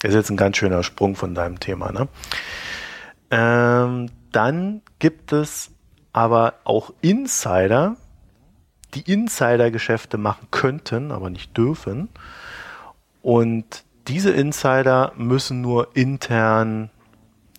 Das 0.00 0.10
ist 0.10 0.16
jetzt 0.16 0.30
ein 0.30 0.36
ganz 0.36 0.56
schöner 0.56 0.82
Sprung 0.82 1.14
von 1.14 1.34
deinem 1.34 1.60
Thema. 1.60 1.92
Ne? 1.92 2.08
Ähm, 3.30 4.10
dann 4.32 4.82
gibt 4.98 5.32
es 5.32 5.70
aber 6.14 6.54
auch 6.62 6.92
Insider, 7.02 7.96
die 8.94 9.12
Insider-Geschäfte 9.12 10.16
machen 10.16 10.46
könnten, 10.50 11.10
aber 11.10 11.28
nicht 11.28 11.54
dürfen. 11.58 12.08
Und 13.20 13.84
diese 14.06 14.30
Insider 14.30 15.12
müssen 15.16 15.60
nur 15.60 15.88
intern 15.94 16.88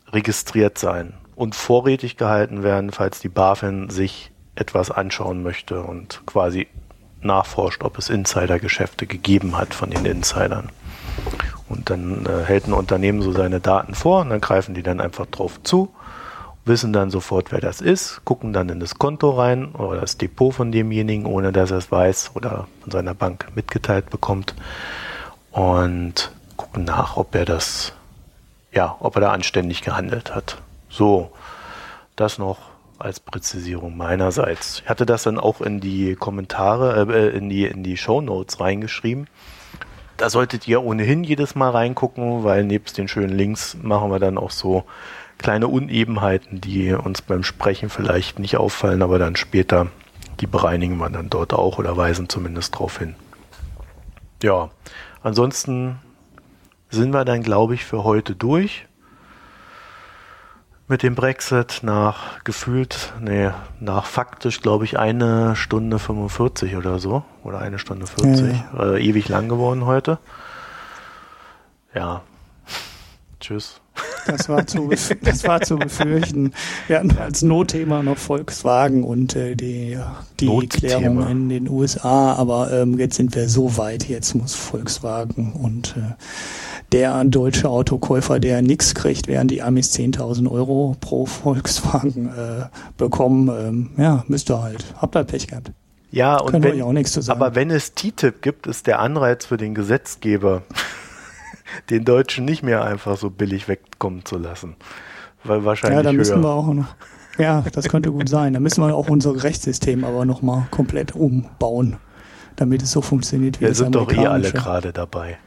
registriert 0.08 0.78
sein 0.78 1.14
und 1.36 1.54
vorrätig 1.54 2.16
gehalten 2.16 2.64
werden, 2.64 2.92
falls 2.92 3.20
die 3.20 3.30
BaFin 3.30 3.90
sich 3.90 4.32
etwas 4.56 4.90
anschauen 4.90 5.44
möchte 5.44 5.82
und 5.82 6.22
quasi 6.26 6.68
nachforscht, 7.20 7.84
ob 7.84 7.98
es 7.98 8.10
Insidergeschäfte 8.10 9.06
gegeben 9.06 9.58
hat 9.58 9.74
von 9.74 9.90
den 9.90 10.06
Insidern. 10.06 10.70
Und 11.68 11.90
dann 11.90 12.26
äh, 12.26 12.46
hält 12.46 12.68
ein 12.68 12.74
Unternehmen 12.74 13.22
so 13.22 13.34
seine 13.34 13.60
Daten 13.60 13.96
vor 13.96 14.22
und 14.22 14.30
dann 14.30 14.40
greifen 14.40 14.76
die 14.76 14.84
dann 14.84 15.02
einfach 15.02 15.26
drauf 15.26 15.62
zu 15.64 15.92
wissen 16.66 16.94
dann 16.94 17.12
sofort, 17.12 17.52
wer 17.52 17.62
das 17.62 17.80
ist, 17.80 18.26
gucken 18.26 18.52
dann 18.52 18.70
in 18.70 18.80
das 18.80 18.96
Konto 18.96 19.32
rein 19.32 19.74
oder 19.74 20.02
das 20.02 20.18
Depot 20.18 20.54
von 20.54 20.72
demjenigen, 20.72 21.26
ohne 21.26 21.52
dass 21.52 21.72
er 21.72 21.78
es 21.78 21.92
weiß 21.92 22.32
oder 22.34 22.68
von 22.82 22.92
seiner 22.92 23.14
Bank 23.14 23.48
mitgeteilt 23.56 24.10
bekommt 24.10 24.56
und 25.52 26.32
gucken 26.58 26.84
nach, 26.84 27.18
ob 27.18 27.36
er 27.36 27.46
das, 27.46 27.94
ja, 28.72 28.96
ob 29.00 29.16
er 29.16 29.22
da 29.22 29.32
anständig 29.32 29.82
gehandelt 29.82 30.34
hat. 30.34 30.58
So, 30.90 31.32
das 32.16 32.38
noch 32.38 32.58
als 32.98 33.20
Präzisierung 33.20 33.96
meinerseits. 33.98 34.82
Ich 34.84 34.90
hatte 34.90 35.06
das 35.06 35.24
dann 35.24 35.38
auch 35.38 35.62
in 35.62 35.82
die 35.82 36.16
Kommentare, 36.16 37.06
äh, 37.14 37.38
in 37.38 37.50
die 37.50 37.66
in 37.66 37.84
die 37.84 37.98
Show 37.98 38.22
Notes 38.22 38.60
reingeschrieben. 38.60 39.28
Da 40.18 40.30
solltet 40.30 40.68
ihr 40.68 40.82
ohnehin 40.82 41.26
jedes 41.26 41.56
Mal 41.56 41.72
reingucken, 41.72 42.46
weil 42.46 42.64
nebst 42.64 42.98
den 42.98 43.10
schönen 43.10 43.36
Links 43.36 43.78
machen 43.82 44.10
wir 44.12 44.20
dann 44.20 44.38
auch 44.38 44.52
so 44.52 44.86
kleine 45.38 45.68
Unebenheiten, 45.68 46.62
die 46.62 46.94
uns 46.94 47.22
beim 47.22 47.44
Sprechen 47.44 47.90
vielleicht 47.90 48.40
nicht 48.40 48.58
auffallen, 48.58 49.02
aber 49.02 49.20
dann 49.20 49.36
später, 49.36 49.88
die 50.40 50.48
bereinigen 50.48 50.98
wir 50.98 51.10
dann 51.10 51.30
dort 51.30 51.54
auch 51.54 51.78
oder 51.78 51.98
weisen 51.98 52.30
zumindest 52.30 52.76
darauf 52.76 52.98
hin. 52.98 53.16
Ja, 54.42 54.70
ansonsten 55.22 56.00
sind 56.90 57.14
wir 57.14 57.26
dann, 57.26 57.44
glaube 57.44 57.74
ich, 57.74 57.86
für 57.86 58.04
heute 58.04 58.36
durch 58.36 58.88
mit 60.88 61.02
dem 61.02 61.16
Brexit 61.16 61.80
nach 61.82 62.44
gefühlt, 62.44 63.14
nee, 63.20 63.50
nach 63.80 64.06
faktisch, 64.06 64.62
glaube 64.62 64.86
ich, 64.86 65.00
eine 65.00 65.56
Stunde 65.56 65.98
45 65.98 66.76
oder 66.76 67.00
so. 67.00 67.24
Oder 67.44 67.60
eine 67.60 67.80
Stunde 67.80 68.06
40. 68.06 68.56
Ja. 68.78 68.94
Äh, 68.94 69.04
ewig 69.04 69.28
lang 69.30 69.50
geworden 69.50 69.86
heute. 69.86 70.20
Ja. 71.94 72.22
Tschüss. 73.40 73.82
Das 74.28 74.50
war 74.50 74.66
zu, 74.66 74.90
das 75.22 75.44
war 75.44 75.62
zu 75.62 75.78
befürchten. 75.78 76.54
Wir 76.88 77.00
hatten 77.00 77.18
als 77.18 77.42
Notthema 77.42 78.04
noch 78.04 78.18
Volkswagen 78.18 79.04
und 79.04 79.36
äh, 79.36 79.56
die, 79.56 79.98
die 80.40 80.68
Klärung 80.68 81.28
in 81.30 81.50
den 81.50 81.70
USA, 81.70 82.34
aber 82.34 82.72
ähm, 82.72 82.98
jetzt 82.98 83.16
sind 83.16 83.36
wir 83.36 83.50
so 83.50 83.78
weit, 83.78 84.08
jetzt 84.10 84.34
muss 84.34 84.56
Volkswagen 84.56 85.54
und 85.54 85.96
äh, 85.98 86.14
der 86.92 87.24
deutsche 87.26 87.70
Autokäufer, 87.70 88.40
der 88.40 88.62
nichts 88.62 88.96
kriegt, 88.96 89.28
während 89.28 89.52
die 89.52 89.62
Amis 89.62 89.94
10.000 89.94 90.50
Euro 90.50 90.96
pro 91.00 91.26
Volkswagen 91.26 92.28
äh, 92.28 92.66
bekommen, 92.98 93.50
ähm, 93.50 93.90
ja, 93.98 94.24
müsst 94.28 94.50
ihr 94.50 94.62
halt. 94.62 94.86
Habt 94.98 95.16
ihr 95.16 95.20
halt 95.20 95.28
Pech 95.28 95.48
gehabt. 95.48 95.72
Ja, 96.12 96.38
und 96.38 96.64
wenn, 96.64 96.82
auch 96.82 96.94
nichts 96.94 97.12
zu 97.12 97.22
sagen. 97.22 97.42
aber 97.42 97.56
wenn 97.56 97.70
es 97.70 97.94
TTIP 97.94 98.42
gibt, 98.42 98.68
ist 98.68 98.88
der 98.88 99.00
Anreiz 99.00 99.46
für 99.46 99.58
den 99.58 99.76
Gesetzgeber 99.76 100.62
den 101.90 102.06
Deutschen 102.06 102.46
nicht 102.46 102.64
mehr 102.64 102.84
einfach 102.84 103.18
so 103.18 103.30
billig 103.30 103.68
wegkommen 103.68 104.26
zu 104.26 104.38
lassen. 104.38 104.76
Weil 105.44 105.66
wahrscheinlich. 105.66 105.98
Ja, 105.98 106.04
da 106.04 106.14
müssen 106.14 106.42
wir 106.42 106.50
auch 106.50 106.74
noch. 106.74 106.96
Ja, 107.38 107.64
das 107.72 107.90
könnte 107.90 108.12
gut 108.12 108.30
sein. 108.30 108.54
Da 108.54 108.60
müssen 108.60 108.82
wir 108.82 108.96
auch 108.96 109.10
unser 109.10 109.44
Rechtssystem 109.44 110.04
aber 110.04 110.26
nochmal 110.26 110.68
komplett 110.72 111.16
umbauen, 111.16 111.98
damit 112.56 112.82
es 112.82 112.92
so 112.92 113.02
funktioniert 113.02 113.58
wie 113.58 113.62
wir 113.62 113.70
das 113.70 113.80
sind 113.80 113.96
doch 113.96 114.12
eh 114.12 114.26
alle 114.26 114.52
gerade 114.52 114.94
dabei. 114.94 115.38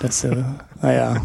Das, 0.00 0.24
äh, 0.24 0.44
naja. 0.80 1.16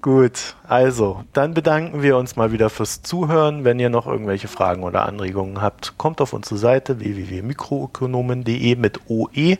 Gut, 0.00 0.56
also, 0.66 1.22
dann 1.32 1.54
bedanken 1.54 2.02
wir 2.02 2.16
uns 2.16 2.34
mal 2.34 2.50
wieder 2.50 2.70
fürs 2.70 3.02
Zuhören. 3.02 3.64
Wenn 3.64 3.78
ihr 3.78 3.88
noch 3.88 4.08
irgendwelche 4.08 4.48
Fragen 4.48 4.82
oder 4.82 5.06
Anregungen 5.06 5.62
habt, 5.62 5.96
kommt 5.96 6.20
auf 6.20 6.32
unsere 6.32 6.56
Seite 6.56 6.98
www.mikroökonomen.de 6.98 8.74
mit 8.74 9.00
OE, 9.08 9.58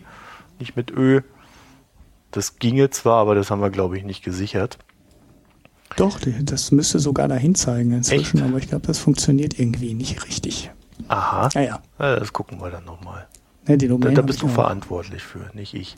nicht 0.58 0.74
mit 0.74 0.90
Ö. 0.90 1.20
Das 2.32 2.58
ginge 2.58 2.90
zwar, 2.90 3.18
aber 3.18 3.34
das 3.34 3.50
haben 3.50 3.60
wir, 3.60 3.70
glaube 3.70 3.96
ich, 3.96 4.04
nicht 4.04 4.24
gesichert. 4.24 4.78
Doch, 5.96 6.18
das 6.42 6.72
müsste 6.72 6.98
sogar 6.98 7.28
dahin 7.28 7.54
zeigen 7.54 7.92
inzwischen, 7.92 8.38
Echt? 8.38 8.48
aber 8.48 8.58
ich 8.58 8.68
glaube, 8.68 8.86
das 8.86 8.98
funktioniert 8.98 9.58
irgendwie 9.58 9.94
nicht 9.94 10.26
richtig. 10.26 10.70
Aha. 11.08 11.50
Ja, 11.54 11.60
ja. 11.60 11.80
das 11.98 12.32
gucken 12.32 12.60
wir 12.60 12.70
dann 12.70 12.84
nochmal. 12.84 13.26
Ja, 13.68 13.76
da, 13.76 13.96
da 13.96 14.22
bist 14.22 14.42
du 14.42 14.48
verantwortlich 14.48 15.22
für, 15.22 15.50
nicht 15.54 15.74
ich. 15.74 15.96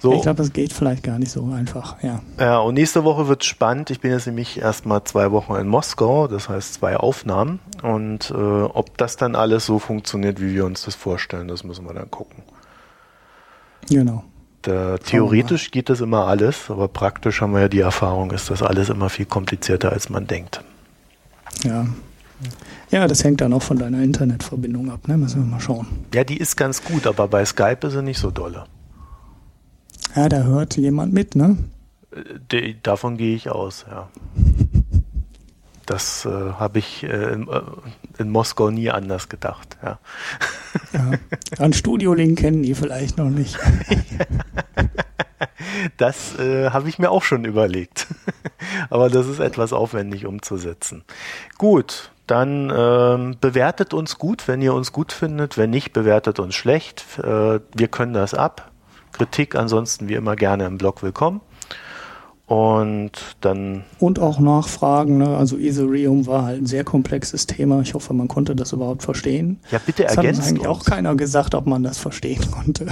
So. 0.00 0.14
Ich 0.14 0.22
glaube, 0.22 0.38
das 0.38 0.52
geht 0.52 0.72
vielleicht 0.72 1.02
gar 1.02 1.18
nicht 1.18 1.30
so 1.30 1.44
einfach, 1.52 2.02
ja. 2.02 2.22
Ja, 2.38 2.58
und 2.58 2.74
nächste 2.74 3.04
Woche 3.04 3.26
wird 3.26 3.44
spannend. 3.44 3.90
Ich 3.90 4.00
bin 4.00 4.12
jetzt 4.12 4.26
nämlich 4.26 4.60
erstmal 4.60 5.02
zwei 5.04 5.32
Wochen 5.32 5.54
in 5.56 5.66
Moskau, 5.66 6.28
das 6.28 6.48
heißt 6.48 6.74
zwei 6.74 6.96
Aufnahmen. 6.96 7.58
Und 7.82 8.30
äh, 8.30 8.34
ob 8.34 8.96
das 8.96 9.16
dann 9.16 9.34
alles 9.34 9.66
so 9.66 9.78
funktioniert, 9.78 10.40
wie 10.40 10.54
wir 10.54 10.64
uns 10.64 10.84
das 10.84 10.94
vorstellen, 10.94 11.48
das 11.48 11.64
müssen 11.64 11.84
wir 11.84 11.94
dann 11.94 12.10
gucken. 12.10 12.44
Genau. 13.88 14.24
Da, 14.68 14.98
theoretisch 14.98 15.70
geht 15.70 15.88
das 15.88 16.02
immer 16.02 16.26
alles, 16.26 16.70
aber 16.70 16.88
praktisch 16.88 17.40
haben 17.40 17.54
wir 17.54 17.60
ja 17.62 17.68
die 17.68 17.80
Erfahrung, 17.80 18.32
ist 18.32 18.50
das 18.50 18.62
alles 18.62 18.90
immer 18.90 19.08
viel 19.08 19.24
komplizierter, 19.24 19.92
als 19.92 20.10
man 20.10 20.26
denkt. 20.26 20.62
Ja. 21.64 21.86
Ja, 22.90 23.08
das 23.08 23.24
hängt 23.24 23.40
dann 23.40 23.54
auch 23.54 23.62
von 23.62 23.78
deiner 23.78 24.02
Internetverbindung 24.02 24.90
ab, 24.90 25.08
ne? 25.08 25.16
Müssen 25.16 25.42
wir 25.42 25.50
mal 25.50 25.60
schauen. 25.60 25.86
Ja, 26.12 26.22
die 26.22 26.36
ist 26.36 26.56
ganz 26.56 26.84
gut, 26.84 27.06
aber 27.06 27.28
bei 27.28 27.46
Skype 27.46 27.86
ist 27.86 27.94
sie 27.94 28.02
nicht 28.02 28.18
so 28.18 28.30
dolle. 28.30 28.66
Ja, 30.14 30.28
da 30.28 30.42
hört 30.42 30.76
jemand 30.76 31.14
mit, 31.14 31.34
ne? 31.34 31.56
De, 32.52 32.76
davon 32.82 33.16
gehe 33.16 33.36
ich 33.36 33.48
aus, 33.48 33.86
ja. 33.90 34.10
Das 35.88 36.26
äh, 36.26 36.28
habe 36.28 36.80
ich 36.80 37.02
äh, 37.02 37.32
in, 37.32 37.48
äh, 37.48 37.62
in, 38.18 38.28
Moskau 38.28 38.68
nie 38.68 38.90
anders 38.90 39.30
gedacht, 39.30 39.78
ja. 39.82 39.98
ja. 40.92 41.12
An 41.58 41.72
Studiolink 41.72 42.40
kennen 42.40 42.62
die 42.62 42.74
vielleicht 42.74 43.16
noch 43.16 43.30
nicht. 43.30 43.58
das 45.96 46.38
äh, 46.38 46.68
habe 46.68 46.90
ich 46.90 46.98
mir 46.98 47.10
auch 47.10 47.22
schon 47.22 47.46
überlegt. 47.46 48.06
Aber 48.90 49.08
das 49.08 49.28
ist 49.28 49.40
etwas 49.40 49.72
aufwendig 49.72 50.26
umzusetzen. 50.26 51.04
Gut, 51.56 52.10
dann 52.26 52.70
ähm, 52.76 53.36
bewertet 53.40 53.94
uns 53.94 54.18
gut, 54.18 54.46
wenn 54.46 54.60
ihr 54.60 54.74
uns 54.74 54.92
gut 54.92 55.10
findet. 55.10 55.56
Wenn 55.56 55.70
nicht, 55.70 55.94
bewertet 55.94 56.38
uns 56.38 56.54
schlecht. 56.54 57.06
Äh, 57.18 57.60
wir 57.74 57.88
können 57.88 58.12
das 58.12 58.34
ab. 58.34 58.72
Kritik 59.12 59.54
ansonsten 59.54 60.10
wie 60.10 60.14
immer 60.14 60.36
gerne 60.36 60.66
im 60.66 60.76
Blog 60.76 61.02
willkommen. 61.02 61.40
Und 62.48 63.12
dann. 63.42 63.84
Und 63.98 64.18
auch 64.18 64.40
Nachfragen, 64.40 65.18
ne? 65.18 65.36
Also 65.36 65.58
Ethereum 65.58 66.26
war 66.26 66.44
halt 66.44 66.62
ein 66.62 66.66
sehr 66.66 66.82
komplexes 66.82 67.46
Thema. 67.46 67.82
Ich 67.82 67.92
hoffe, 67.92 68.14
man 68.14 68.26
konnte 68.26 68.56
das 68.56 68.72
überhaupt 68.72 69.02
verstehen. 69.02 69.60
Ja, 69.70 69.78
bitte 69.84 70.04
ergänzt. 70.04 70.40
Es 70.40 70.46
hat 70.46 70.52
eigentlich 70.52 70.66
uns. 70.66 70.80
auch 70.80 70.84
keiner 70.86 71.14
gesagt, 71.14 71.54
ob 71.54 71.66
man 71.66 71.82
das 71.82 71.98
verstehen 71.98 72.50
konnte. 72.50 72.86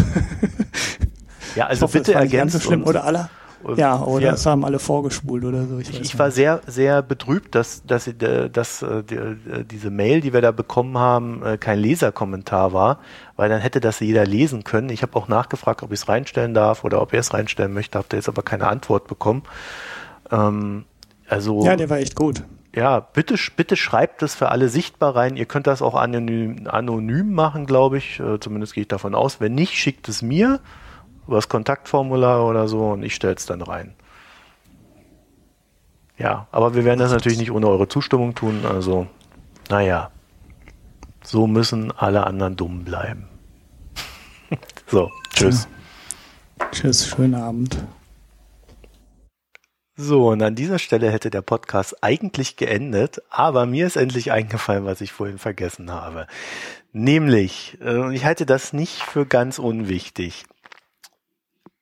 Ja, 1.55 1.69
also 1.69 1.85
hoffe, 1.85 2.01
bitte 2.01 2.13
ergänzt. 2.13 2.53
So 2.53 2.61
schlimm. 2.61 2.85
Oder 2.85 3.05
alle, 3.05 3.31
ja, 3.77 4.01
oder 4.03 4.27
ja. 4.27 4.31
das 4.33 4.47
haben 4.47 4.65
alle 4.65 4.79
vorgespult 4.79 5.45
oder 5.45 5.67
so. 5.67 5.79
Ich, 5.79 5.91
ich, 5.91 6.01
ich 6.01 6.19
war 6.19 6.31
sehr, 6.31 6.61
sehr 6.67 7.03
betrübt, 7.03 7.55
dass, 7.55 7.85
dass, 7.85 8.07
äh, 8.07 8.15
dass, 8.15 8.81
dass 8.81 8.83
äh, 8.83 9.17
äh, 9.17 9.65
diese 9.65 9.91
Mail, 9.91 10.21
die 10.21 10.33
wir 10.33 10.41
da 10.41 10.53
bekommen 10.53 10.99
haben, 10.99 11.43
kein 11.61 11.79
Leserkommentar 11.79 12.73
war, 12.73 13.01
weil 13.37 13.49
dann 13.49 13.61
hätte 13.61 13.81
das 13.81 14.01
jeder 14.01 14.27
lesen 14.27 14.65
können. 14.65 14.91
Ich 14.91 15.03
habe 15.03 15.17
auch 15.17 15.29
nachgefragt, 15.29 15.83
ob 15.83 15.93
ich 15.93 16.01
es 16.01 16.09
reinstellen 16.09 16.55
darf 16.55 16.85
oder 16.85 17.01
ob 17.03 17.13
er 17.13 17.21
es 17.21 17.33
reinstellen 17.35 17.73
möchte, 17.73 17.99
habe 17.99 18.07
da 18.09 18.17
jetzt 18.17 18.29
aber 18.29 18.43
keine 18.43 18.69
Antwort 18.69 19.07
bekommen. 19.09 19.43
Ähm, 20.31 20.85
also, 21.29 21.65
ja, 21.65 21.77
der 21.77 21.91
war 21.91 21.99
echt 21.99 22.15
gut. 22.15 22.43
Ja, 22.75 23.01
bitte, 23.01 23.37
bitte 23.57 23.75
schreibt 23.75 24.23
es 24.23 24.35
für 24.35 24.51
alle 24.51 24.69
sichtbar 24.69 25.17
rein. 25.17 25.37
Ihr 25.37 25.47
könnt 25.47 25.67
das 25.67 25.81
auch 25.81 25.95
anonym, 25.95 26.67
anonym 26.67 27.33
machen, 27.33 27.65
glaube 27.65 27.97
ich. 27.97 28.21
Zumindest 28.41 28.75
gehe 28.75 28.83
ich 28.83 28.89
davon 28.89 29.15
aus. 29.15 29.41
Wenn 29.41 29.55
nicht, 29.55 29.73
schickt 29.73 30.11
es 30.11 30.21
mir 30.21 30.61
über 31.27 31.37
das 31.37 31.49
Kontaktformular 31.49 32.47
oder 32.47 32.69
so 32.69 32.91
und 32.91 33.03
ich 33.03 33.15
stelle 33.15 33.35
es 33.35 33.47
dann 33.47 33.63
rein. 33.63 33.95
Ja, 36.19 36.47
aber 36.51 36.75
wir 36.75 36.85
werden 36.85 36.99
das 36.99 37.13
natürlich 37.13 37.39
nicht 37.39 37.51
ohne 37.51 37.69
eure 37.69 37.89
Zustimmung 37.89 38.35
tun. 38.35 38.65
Also, 38.65 39.07
naja, 39.69 40.11
so 41.23 41.47
müssen 41.47 41.93
alle 41.93 42.27
anderen 42.27 42.57
dumm 42.57 42.85
bleiben. 42.85 43.29
so, 44.87 45.11
tschüss. 45.35 45.69
Ja. 46.59 46.69
Tschüss, 46.71 47.07
schönen 47.07 47.35
Abend. 47.35 47.77
So, 49.99 50.29
und 50.29 50.43
an 50.43 50.55
dieser 50.55 50.79
Stelle 50.79 51.11
hätte 51.11 51.31
der 51.31 51.41
Podcast 51.41 52.03
eigentlich 52.03 52.57
geendet, 52.57 53.23
aber 53.31 53.65
mir 53.65 53.87
ist 53.87 53.97
endlich 53.97 54.31
eingefallen, 54.31 54.85
was 54.85 55.01
ich 55.01 55.11
vorhin 55.11 55.39
vergessen 55.39 55.91
habe. 55.91 56.27
Nämlich, 56.93 57.79
äh, 57.83 58.15
ich 58.15 58.25
halte 58.27 58.45
das 58.45 58.75
nicht 58.75 59.03
für 59.03 59.25
ganz 59.25 59.59
unwichtig 59.59 60.45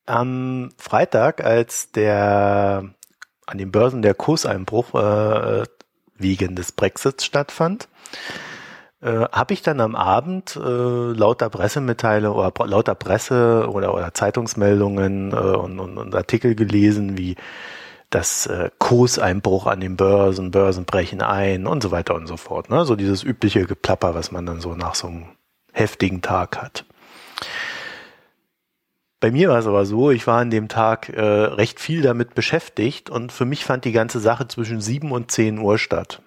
am 0.05 0.69
Freitag, 0.77 1.43
als 1.43 1.91
der 1.91 2.89
an 3.45 3.57
den 3.57 3.71
Börsen 3.71 4.01
der 4.01 4.13
Kurseinbruch 4.13 4.93
äh, 4.95 5.63
wegen 6.17 6.55
des 6.55 6.71
Brexits 6.71 7.25
stattfand, 7.25 7.87
äh, 9.01 9.25
habe 9.31 9.53
ich 9.53 9.61
dann 9.61 9.79
am 9.81 9.95
Abend 9.95 10.55
äh, 10.55 10.59
lauter 10.59 11.49
Pressemitteilungen 11.49 12.37
oder 12.37 12.67
lauter 12.67 12.95
Presse 12.95 13.69
oder, 13.69 13.93
oder 13.93 14.13
Zeitungsmeldungen 14.13 15.31
äh, 15.31 15.35
und, 15.35 15.79
und, 15.79 15.97
und 15.97 16.15
Artikel 16.15 16.55
gelesen, 16.55 17.17
wie 17.17 17.35
das 18.09 18.47
äh, 18.47 18.69
Kurseinbruch 18.79 19.67
an 19.67 19.79
den 19.79 19.97
Börsen, 19.97 20.51
Börsen 20.51 20.85
brechen 20.85 21.21
ein 21.21 21.67
und 21.67 21.83
so 21.83 21.91
weiter 21.91 22.15
und 22.15 22.27
so 22.27 22.37
fort. 22.37 22.69
Ne? 22.69 22.85
So 22.85 22.95
dieses 22.95 23.23
übliche 23.23 23.65
Geplapper, 23.65 24.15
was 24.15 24.31
man 24.31 24.45
dann 24.45 24.61
so 24.61 24.73
nach 24.73 24.95
so 24.95 25.07
einem 25.07 25.25
heftigen 25.73 26.21
Tag 26.21 26.57
hat. 26.57 26.85
Bei 29.19 29.31
mir 29.31 29.49
war 29.49 29.59
es 29.59 29.67
aber 29.67 29.85
so, 29.85 30.11
ich 30.11 30.27
war 30.27 30.39
an 30.41 30.49
dem 30.49 30.67
Tag 30.67 31.09
äh, 31.09 31.21
recht 31.21 31.79
viel 31.79 32.01
damit 32.01 32.35
beschäftigt 32.35 33.09
und 33.09 33.31
für 33.31 33.45
mich 33.45 33.65
fand 33.65 33.85
die 33.85 33.91
ganze 33.91 34.19
Sache 34.19 34.47
zwischen 34.47 34.81
sieben 34.81 35.11
und 35.11 35.31
zehn 35.31 35.57
Uhr 35.59 35.77
statt. 35.77 36.21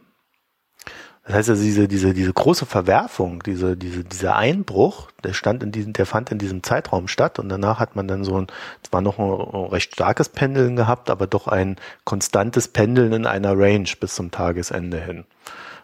Das 1.28 1.36
heißt 1.36 1.50
also 1.50 1.62
diese, 1.62 1.88
diese, 1.88 2.14
diese 2.14 2.32
große 2.32 2.64
Verwerfung, 2.64 3.42
diese, 3.42 3.76
diese, 3.76 4.02
dieser 4.02 4.36
Einbruch, 4.36 5.10
der 5.22 5.34
stand 5.34 5.62
in 5.62 5.70
diesem, 5.72 5.92
der 5.92 6.06
fand 6.06 6.32
in 6.32 6.38
diesem 6.38 6.62
Zeitraum 6.62 7.06
statt 7.06 7.38
und 7.38 7.50
danach 7.50 7.78
hat 7.78 7.96
man 7.96 8.08
dann 8.08 8.24
so 8.24 8.40
ein, 8.40 8.46
zwar 8.82 9.02
noch 9.02 9.18
ein 9.18 9.66
recht 9.70 9.92
starkes 9.92 10.30
Pendeln 10.30 10.74
gehabt, 10.74 11.10
aber 11.10 11.26
doch 11.26 11.46
ein 11.46 11.76
konstantes 12.04 12.68
Pendeln 12.68 13.12
in 13.12 13.26
einer 13.26 13.58
Range 13.58 13.90
bis 14.00 14.14
zum 14.14 14.30
Tagesende 14.30 14.98
hin. 14.98 15.26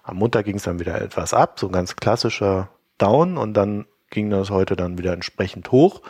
Am 0.03 0.17
Montag 0.17 0.47
ging 0.47 0.57
es 0.57 0.63
dann 0.63 0.81
wieder 0.81 0.99
etwas 0.99 1.35
ab, 1.35 1.61
so 1.61 1.69
ganz 1.69 1.95
klassischer 1.95 2.71
Down 2.97 3.37
und 3.37 3.53
dann 3.53 3.85
ging 4.15 4.31
das 4.31 4.49
heute 4.49 4.77
dann 4.77 4.97
wieder 4.97 5.13
entsprechend 5.13 5.71
hoch, 5.71 6.01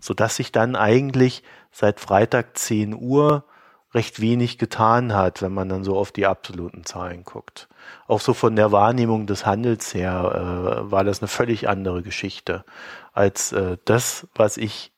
so 0.00 0.14
dass 0.14 0.36
sich 0.36 0.50
dann 0.50 0.74
eigentlich 0.74 1.44
seit 1.70 2.00
Freitag 2.00 2.58
10 2.58 2.94
Uhr 2.94 3.44
recht 3.92 4.20
wenig 4.20 4.58
getan 4.58 5.14
hat, 5.14 5.42
wenn 5.42 5.52
man 5.52 5.68
dann 5.68 5.84
so 5.84 5.96
auf 5.96 6.12
die 6.12 6.26
absoluten 6.26 6.84
Zahlen 6.84 7.24
guckt. 7.24 7.68
Auch 8.06 8.20
so 8.20 8.34
von 8.34 8.54
der 8.56 8.72
Wahrnehmung 8.72 9.26
des 9.26 9.46
Handels 9.46 9.94
her 9.94 10.84
äh, 10.86 10.90
war 10.90 11.04
das 11.04 11.20
eine 11.20 11.28
völlig 11.28 11.68
andere 11.68 12.02
Geschichte 12.02 12.64
als 13.12 13.52
äh, 13.52 13.78
das, 13.84 14.28
was 14.34 14.56
ich 14.56 14.92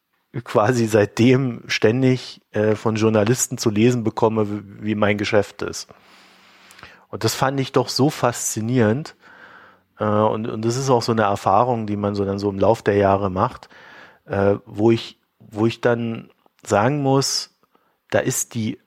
quasi 0.45 0.87
seitdem 0.87 1.63
ständig 1.67 2.41
äh, 2.53 2.75
von 2.75 2.97
Journalisten 2.97 3.59
zu 3.59 3.71
lesen 3.71 4.05
bekomme, 4.05 4.49
wie, 4.51 4.85
wie 4.85 4.95
mein 4.95 5.19
Geschäft 5.19 5.63
ist. 5.63 5.89
Und 7.09 7.25
das 7.25 7.35
fand 7.35 7.61
ich 7.61 7.73
doch 7.73 7.89
so 7.89 8.09
faszinierend. 8.09 9.15
Äh, 10.03 10.05
und, 10.05 10.49
und 10.49 10.65
das 10.65 10.77
ist 10.77 10.91
auch 10.91 11.03
so 11.03 11.13
eine 11.13 11.23
Erfahrung, 11.23 11.87
die 11.87 11.97
man 11.97 12.17
so 12.17 12.25
dann 12.25 12.41
so 12.41 12.51
im 12.51 12.59
Lauf 12.59 12.83
der 12.83 12.97
Jahre 12.97 13.31
macht, 13.31 13.69
äh, 14.25 14.57
wo 14.67 14.91
ich, 14.91 15.21
wo 15.39 15.67
ich 15.67 15.81
dann 15.81 16.31
sagen 16.65 17.03
muss, 17.03 17.57
da 18.11 18.19
ist 18.19 18.55
die, 18.55 18.81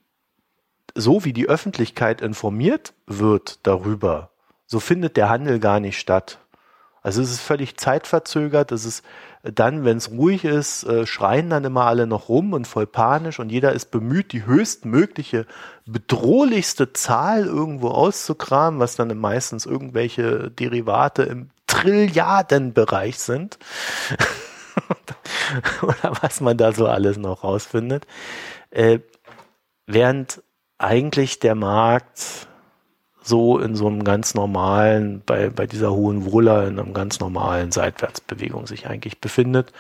so 0.93 1.23
wie 1.23 1.33
die 1.33 1.47
Öffentlichkeit 1.47 2.21
informiert 2.21 2.93
wird 3.07 3.65
darüber, 3.65 4.31
so 4.65 4.79
findet 4.79 5.15
der 5.15 5.29
Handel 5.29 5.59
gar 5.59 5.79
nicht 5.79 5.97
statt. 5.99 6.39
Also 7.01 7.21
es 7.21 7.31
ist 7.31 7.41
völlig 7.41 7.77
zeitverzögert, 7.77 8.71
es 8.71 8.83
ist 8.83 9.05
dann, 9.53 9.85
wenn 9.85 9.97
es 9.97 10.11
ruhig 10.11 10.43
ist, 10.43 10.83
äh, 10.83 11.05
schreien 11.05 11.49
dann 11.49 11.63
immer 11.65 11.85
alle 11.85 12.07
noch 12.07 12.29
rum 12.29 12.53
und 12.53 12.67
voll 12.67 12.87
panisch 12.87 13.39
und 13.39 13.51
jeder 13.51 13.73
ist 13.73 13.91
bemüht, 13.91 14.31
die 14.31 14.45
höchstmögliche, 14.45 15.45
bedrohlichste 15.85 16.93
Zahl 16.93 17.45
irgendwo 17.45 17.89
auszukramen, 17.89 18.79
was 18.79 18.95
dann 18.95 19.15
meistens 19.17 19.65
irgendwelche 19.65 20.49
Derivate 20.51 21.23
im 21.23 21.49
Trilliardenbereich 21.67 23.19
sind. 23.19 23.59
Oder 25.81 26.13
was 26.21 26.41
man 26.41 26.57
da 26.57 26.71
so 26.73 26.87
alles 26.87 27.17
noch 27.17 27.43
rausfindet. 27.43 28.07
Äh, 28.71 28.99
während 29.85 30.41
eigentlich 30.77 31.39
der 31.39 31.55
Markt 31.55 32.47
so 33.25 33.57
in 33.57 33.75
so 33.75 33.87
einem 33.87 34.03
ganz 34.03 34.35
normalen, 34.35 35.21
bei, 35.25 35.49
bei 35.49 35.65
dieser 35.65 35.91
hohen 35.91 36.31
Wohler, 36.31 36.67
in 36.67 36.79
einem 36.79 36.93
ganz 36.93 37.19
normalen 37.19 37.71
Seitwärtsbewegung 37.71 38.67
sich 38.67 38.87
eigentlich 38.87 39.19
befindet 39.19 39.73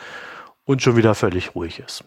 und 0.65 0.81
schon 0.81 0.95
wieder 0.95 1.13
völlig 1.13 1.53
ruhig 1.53 1.79
ist. 1.79 2.03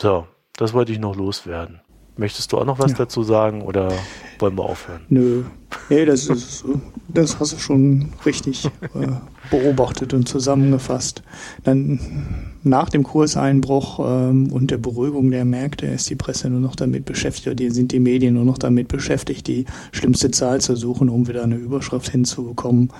So, 0.00 0.26
das 0.56 0.72
wollte 0.72 0.92
ich 0.92 0.98
noch 0.98 1.16
loswerden. 1.16 1.80
Möchtest 2.16 2.52
du 2.52 2.58
auch 2.58 2.64
noch 2.64 2.78
was 2.78 2.92
ja. 2.92 2.98
dazu 2.98 3.24
sagen 3.24 3.62
oder 3.62 3.92
wollen 4.38 4.56
wir 4.56 4.64
aufhören? 4.64 5.04
Nö, 5.08 5.42
nee, 5.90 6.04
das, 6.04 6.26
ist, 6.26 6.64
das 7.08 7.40
hast 7.40 7.52
du 7.52 7.58
schon 7.58 8.12
richtig 8.24 8.64
äh, 8.94 9.08
beobachtet 9.50 10.14
und 10.14 10.28
zusammengefasst. 10.28 11.22
Dann 11.64 12.53
nach 12.64 12.88
dem 12.88 13.02
Kurseinbruch 13.02 13.98
ähm, 14.00 14.52
und 14.52 14.70
der 14.70 14.78
Beruhigung 14.78 15.30
der 15.30 15.44
Märkte 15.44 15.86
ist 15.86 16.08
die 16.10 16.16
Presse 16.16 16.48
nur 16.48 16.60
noch 16.60 16.76
damit 16.76 17.04
beschäftigt, 17.04 17.48
oder 17.48 17.70
sind 17.70 17.92
die 17.92 18.00
Medien 18.00 18.34
nur 18.34 18.44
noch 18.44 18.58
damit 18.58 18.88
beschäftigt, 18.88 19.46
die 19.46 19.66
schlimmste 19.92 20.30
Zahl 20.30 20.60
zu 20.60 20.74
suchen, 20.74 21.08
um 21.08 21.28
wieder 21.28 21.42
eine 21.42 21.56
Überschrift 21.56 22.10
hinzubekommen, 22.10 22.90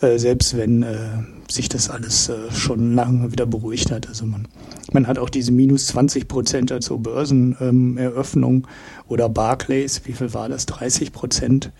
äh, 0.00 0.18
selbst 0.18 0.56
wenn 0.56 0.82
äh, 0.82 0.96
sich 1.50 1.68
das 1.68 1.88
alles 1.88 2.28
äh, 2.28 2.50
schon 2.52 2.94
lange 2.94 3.32
wieder 3.32 3.46
beruhigt 3.46 3.90
hat. 3.90 4.08
Also 4.08 4.26
man, 4.26 4.46
man 4.92 5.06
hat 5.06 5.18
auch 5.18 5.30
diese 5.30 5.52
minus 5.52 5.86
20 5.88 6.28
Prozent 6.28 6.72
zur 6.82 7.02
Börseneröffnung 7.02 8.54
ähm, 8.54 8.64
oder 9.08 9.28
Barclays, 9.28 10.02
wie 10.04 10.12
viel 10.12 10.34
war 10.34 10.48
das? 10.48 10.66
30 10.66 11.12
Prozent. 11.12 11.72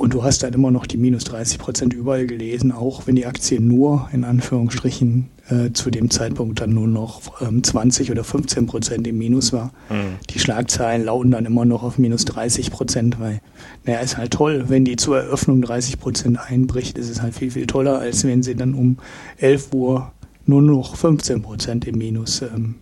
Und 0.00 0.14
du 0.14 0.24
hast 0.24 0.42
dann 0.42 0.54
immer 0.54 0.70
noch 0.70 0.86
die 0.86 0.96
minus 0.96 1.24
30 1.24 1.58
Prozent 1.58 1.92
überall 1.92 2.26
gelesen, 2.26 2.72
auch 2.72 3.06
wenn 3.06 3.16
die 3.16 3.26
Aktie 3.26 3.60
nur 3.60 4.08
in 4.14 4.24
Anführungsstrichen 4.24 5.28
äh, 5.50 5.72
zu 5.74 5.90
dem 5.90 6.08
Zeitpunkt 6.08 6.62
dann 6.62 6.72
nur 6.72 6.88
noch 6.88 7.42
ähm, 7.42 7.62
20 7.62 8.10
oder 8.10 8.24
15 8.24 8.66
Prozent 8.66 9.06
im 9.06 9.18
Minus 9.18 9.52
war. 9.52 9.74
Mhm. 9.90 10.16
Die 10.30 10.38
Schlagzeilen 10.38 11.04
lauten 11.04 11.32
dann 11.32 11.44
immer 11.44 11.66
noch 11.66 11.82
auf 11.82 11.98
minus 11.98 12.24
30 12.24 12.70
Prozent, 12.70 13.20
weil, 13.20 13.42
naja, 13.84 13.98
ist 13.98 14.16
halt 14.16 14.30
toll, 14.30 14.64
wenn 14.68 14.86
die 14.86 14.96
zur 14.96 15.18
Eröffnung 15.18 15.60
30 15.60 16.00
Prozent 16.00 16.38
einbricht, 16.40 16.96
ist 16.96 17.10
es 17.10 17.20
halt 17.20 17.34
viel, 17.34 17.50
viel 17.50 17.66
toller, 17.66 17.98
als 17.98 18.24
wenn 18.24 18.42
sie 18.42 18.54
dann 18.54 18.72
um 18.72 18.96
11 19.36 19.74
Uhr 19.74 20.12
nur 20.46 20.62
noch 20.62 20.96
15 20.96 21.42
Prozent 21.42 21.86
im 21.86 21.98
Minus 21.98 22.40
ähm, 22.40 22.76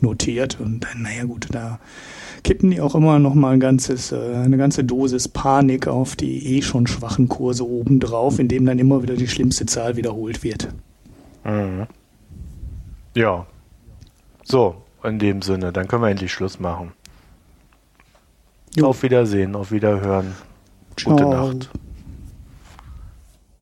notiert. 0.00 0.58
Und 0.58 0.80
dann, 0.80 1.02
naja 1.02 1.22
gut, 1.26 1.46
da 1.52 1.78
kippen 2.42 2.70
die 2.70 2.80
auch 2.80 2.94
immer 2.94 3.18
noch 3.18 3.34
mal 3.34 3.52
ein 3.52 3.60
ganzes, 3.60 4.12
äh, 4.12 4.34
eine 4.34 4.56
ganze 4.56 4.84
Dosis 4.84 5.28
Panik 5.28 5.86
auf 5.86 6.16
die 6.16 6.56
eh 6.56 6.62
schon 6.62 6.86
schwachen 6.86 7.28
Kurse 7.28 7.68
obendrauf, 7.68 8.38
indem 8.38 8.66
dann 8.66 8.78
immer 8.78 9.02
wieder 9.02 9.14
die 9.14 9.28
schlimmste 9.28 9.66
Zahl 9.66 9.96
wiederholt 9.96 10.42
wird. 10.42 10.68
Mhm. 11.44 11.86
Ja. 13.14 13.46
So, 14.44 14.76
in 15.02 15.18
dem 15.18 15.42
Sinne, 15.42 15.72
dann 15.72 15.88
können 15.88 16.02
wir 16.02 16.10
endlich 16.10 16.32
Schluss 16.32 16.60
machen. 16.60 16.92
Jo. 18.76 18.88
Auf 18.88 19.02
Wiedersehen, 19.02 19.56
auf 19.56 19.72
Wiederhören. 19.72 20.34
Gute 21.02 21.16
Ciao. 21.16 21.48
Nacht. 21.48 21.70